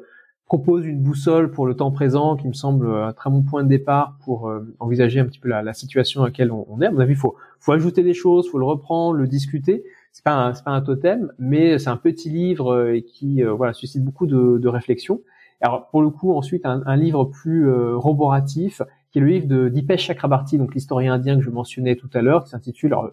propose 0.52 0.84
une 0.84 1.00
boussole 1.00 1.50
pour 1.50 1.66
le 1.66 1.74
temps 1.74 1.90
présent, 1.90 2.36
qui 2.36 2.46
me 2.46 2.52
semble 2.52 2.86
un 2.94 3.14
très 3.14 3.30
bon 3.30 3.40
point 3.40 3.62
de 3.62 3.70
départ 3.70 4.18
pour 4.22 4.50
euh, 4.50 4.60
envisager 4.80 5.18
un 5.18 5.24
petit 5.24 5.38
peu 5.38 5.48
la, 5.48 5.72
situation 5.72 6.20
à 6.20 6.26
laquelle 6.26 6.52
on, 6.52 6.78
est. 6.82 6.84
À 6.84 6.90
mon 6.90 6.98
avis, 6.98 7.14
faut, 7.14 7.36
faut 7.58 7.72
ajouter 7.72 8.02
des 8.02 8.12
choses, 8.12 8.50
faut 8.50 8.58
le 8.58 8.66
reprendre, 8.66 9.16
le 9.16 9.26
discuter. 9.26 9.82
C'est 10.12 10.22
pas 10.22 10.52
c'est 10.52 10.62
pas 10.62 10.72
un 10.72 10.82
totem, 10.82 11.32
mais 11.38 11.78
c'est 11.78 11.88
un 11.88 11.96
petit 11.96 12.28
livre 12.28 12.98
qui 13.00 13.42
voilà 13.42 13.72
suscite 13.72 14.04
beaucoup 14.04 14.26
de, 14.26 14.58
de 14.58 14.68
réflexion. 14.68 15.22
Alors 15.62 15.88
pour 15.88 16.02
le 16.02 16.10
coup, 16.10 16.34
ensuite 16.34 16.66
un, 16.66 16.82
un 16.84 16.96
livre 16.96 17.24
plus 17.24 17.72
roboratif 17.94 18.82
qui 19.10 19.18
est 19.18 19.22
le 19.22 19.28
livre 19.28 19.46
de 19.46 19.70
Dipesh 19.70 20.04
Chakrabarti, 20.04 20.58
donc 20.58 20.74
l'historien 20.74 21.14
indien 21.14 21.36
que 21.36 21.42
je 21.42 21.50
mentionnais 21.50 21.96
tout 21.96 22.10
à 22.12 22.20
l'heure, 22.20 22.44
qui 22.44 22.50
s'intitule, 22.50 22.92
alors 22.92 23.10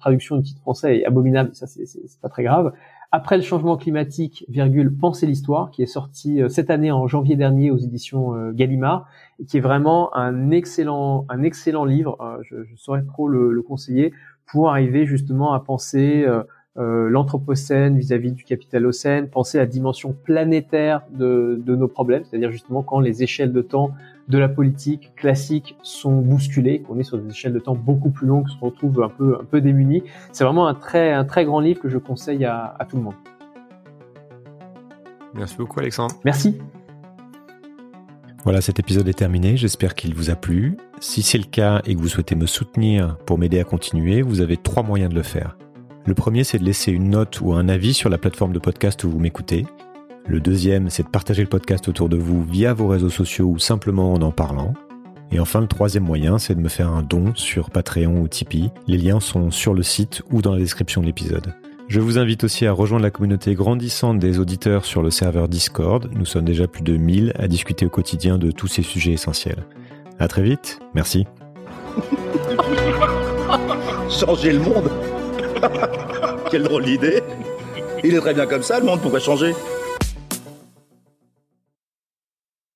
traduction 0.00 0.36
du 0.36 0.42
titre 0.42 0.60
français 0.60 0.98
est 0.98 1.04
abominable, 1.06 1.50
ça 1.52 1.66
c'est 1.66 2.20
pas 2.20 2.30
très 2.30 2.42
grave, 2.42 2.72
Après 3.10 3.38
le 3.38 3.42
changement 3.42 3.78
climatique, 3.78 4.44
virgule, 4.48 4.94
Penser 4.94 5.26
l'histoire, 5.26 5.70
qui 5.70 5.82
est 5.82 5.86
sorti 5.86 6.42
euh, 6.42 6.50
cette 6.50 6.68
année 6.68 6.90
en 6.90 7.06
janvier 7.06 7.36
dernier 7.36 7.70
aux 7.70 7.78
éditions 7.78 8.34
euh, 8.34 8.52
Gallimard, 8.52 9.08
et 9.40 9.46
qui 9.46 9.56
est 9.56 9.60
vraiment 9.60 10.14
un 10.14 10.50
excellent, 10.50 11.24
un 11.30 11.42
excellent 11.42 11.86
livre, 11.86 12.18
euh, 12.20 12.36
je, 12.42 12.64
je 12.64 12.76
saurais 12.76 13.02
trop 13.04 13.26
le, 13.26 13.50
le, 13.52 13.62
conseiller, 13.62 14.12
pour 14.44 14.68
arriver 14.68 15.06
justement 15.06 15.54
à 15.54 15.60
penser 15.60 16.26
euh, 16.78 17.08
l'anthropocène 17.08 17.98
vis-à-vis 17.98 18.32
du 18.32 18.44
capitalocène, 18.44 19.28
penser 19.28 19.58
à 19.58 19.62
la 19.62 19.66
dimension 19.66 20.14
planétaire 20.24 21.02
de, 21.10 21.60
de 21.64 21.74
nos 21.74 21.88
problèmes, 21.88 22.22
c'est-à-dire 22.24 22.52
justement 22.52 22.82
quand 22.82 23.00
les 23.00 23.22
échelles 23.22 23.52
de 23.52 23.62
temps 23.62 23.90
de 24.28 24.38
la 24.38 24.48
politique 24.48 25.12
classique 25.16 25.76
sont 25.82 26.20
bousculées, 26.20 26.80
qu'on 26.82 26.98
est 26.98 27.02
sur 27.02 27.18
des 27.18 27.30
échelles 27.30 27.54
de 27.54 27.58
temps 27.58 27.74
beaucoup 27.74 28.10
plus 28.10 28.26
longues, 28.26 28.48
se 28.48 28.58
retrouve 28.60 29.02
un 29.02 29.08
peu 29.08 29.38
un 29.40 29.44
peu 29.44 29.60
démunis. 29.60 30.02
C'est 30.32 30.44
vraiment 30.44 30.68
un 30.68 30.74
très 30.74 31.12
un 31.12 31.24
très 31.24 31.44
grand 31.44 31.60
livre 31.60 31.80
que 31.80 31.88
je 31.88 31.98
conseille 31.98 32.44
à, 32.44 32.76
à 32.78 32.84
tout 32.84 32.96
le 32.96 33.02
monde. 33.02 33.14
Merci 35.34 35.56
beaucoup 35.56 35.80
Alexandre. 35.80 36.14
Merci. 36.24 36.58
Voilà, 38.44 38.60
cet 38.60 38.78
épisode 38.78 39.08
est 39.08 39.18
terminé. 39.18 39.56
J'espère 39.56 39.94
qu'il 39.94 40.14
vous 40.14 40.30
a 40.30 40.36
plu. 40.36 40.76
Si 41.00 41.22
c'est 41.22 41.38
le 41.38 41.44
cas 41.44 41.82
et 41.84 41.94
que 41.94 42.00
vous 42.00 42.08
souhaitez 42.08 42.34
me 42.34 42.46
soutenir 42.46 43.18
pour 43.26 43.36
m'aider 43.36 43.58
à 43.58 43.64
continuer, 43.64 44.22
vous 44.22 44.40
avez 44.40 44.56
trois 44.56 44.82
moyens 44.82 45.10
de 45.10 45.16
le 45.16 45.22
faire. 45.22 45.56
Le 46.06 46.14
premier, 46.14 46.44
c'est 46.44 46.58
de 46.58 46.64
laisser 46.64 46.92
une 46.92 47.10
note 47.10 47.40
ou 47.40 47.52
un 47.52 47.68
avis 47.68 47.94
sur 47.94 48.08
la 48.08 48.18
plateforme 48.18 48.52
de 48.52 48.58
podcast 48.58 49.04
où 49.04 49.10
vous 49.10 49.18
m'écoutez. 49.18 49.66
Le 50.26 50.40
deuxième, 50.40 50.90
c'est 50.90 51.02
de 51.02 51.08
partager 51.08 51.42
le 51.42 51.48
podcast 51.48 51.88
autour 51.88 52.08
de 52.08 52.16
vous 52.16 52.42
via 52.42 52.74
vos 52.74 52.88
réseaux 52.88 53.10
sociaux 53.10 53.46
ou 53.46 53.58
simplement 53.58 54.12
en 54.12 54.22
en 54.22 54.30
parlant. 54.30 54.74
Et 55.30 55.40
enfin, 55.40 55.60
le 55.60 55.66
troisième 55.66 56.04
moyen, 56.04 56.38
c'est 56.38 56.54
de 56.54 56.60
me 56.60 56.68
faire 56.68 56.88
un 56.88 57.02
don 57.02 57.32
sur 57.34 57.70
Patreon 57.70 58.20
ou 58.20 58.28
Tipeee. 58.28 58.70
Les 58.86 58.96
liens 58.96 59.20
sont 59.20 59.50
sur 59.50 59.74
le 59.74 59.82
site 59.82 60.22
ou 60.30 60.40
dans 60.40 60.52
la 60.52 60.58
description 60.58 61.00
de 61.00 61.06
l'épisode. 61.06 61.54
Je 61.88 62.00
vous 62.00 62.18
invite 62.18 62.44
aussi 62.44 62.66
à 62.66 62.72
rejoindre 62.72 63.02
la 63.04 63.10
communauté 63.10 63.54
grandissante 63.54 64.18
des 64.18 64.38
auditeurs 64.38 64.84
sur 64.84 65.02
le 65.02 65.10
serveur 65.10 65.48
Discord. 65.48 66.10
Nous 66.12 66.26
sommes 66.26 66.44
déjà 66.44 66.66
plus 66.68 66.82
de 66.82 66.96
1000 66.96 67.32
à 67.38 67.48
discuter 67.48 67.86
au 67.86 67.90
quotidien 67.90 68.36
de 68.36 68.50
tous 68.50 68.66
ces 68.66 68.82
sujets 68.82 69.12
essentiels. 69.12 69.64
À 70.18 70.28
très 70.28 70.42
vite. 70.42 70.80
Merci. 70.94 71.26
Changer 74.10 74.52
le 74.52 74.60
monde 74.60 74.90
Quelle 76.50 76.62
drôle 76.62 76.84
d'idée 76.84 77.22
Il 78.04 78.14
est 78.14 78.20
très 78.20 78.34
bien 78.34 78.46
comme 78.46 78.62
ça, 78.62 78.78
le 78.78 78.86
monde 78.86 79.00
pourrait 79.00 79.20
changer. 79.20 79.54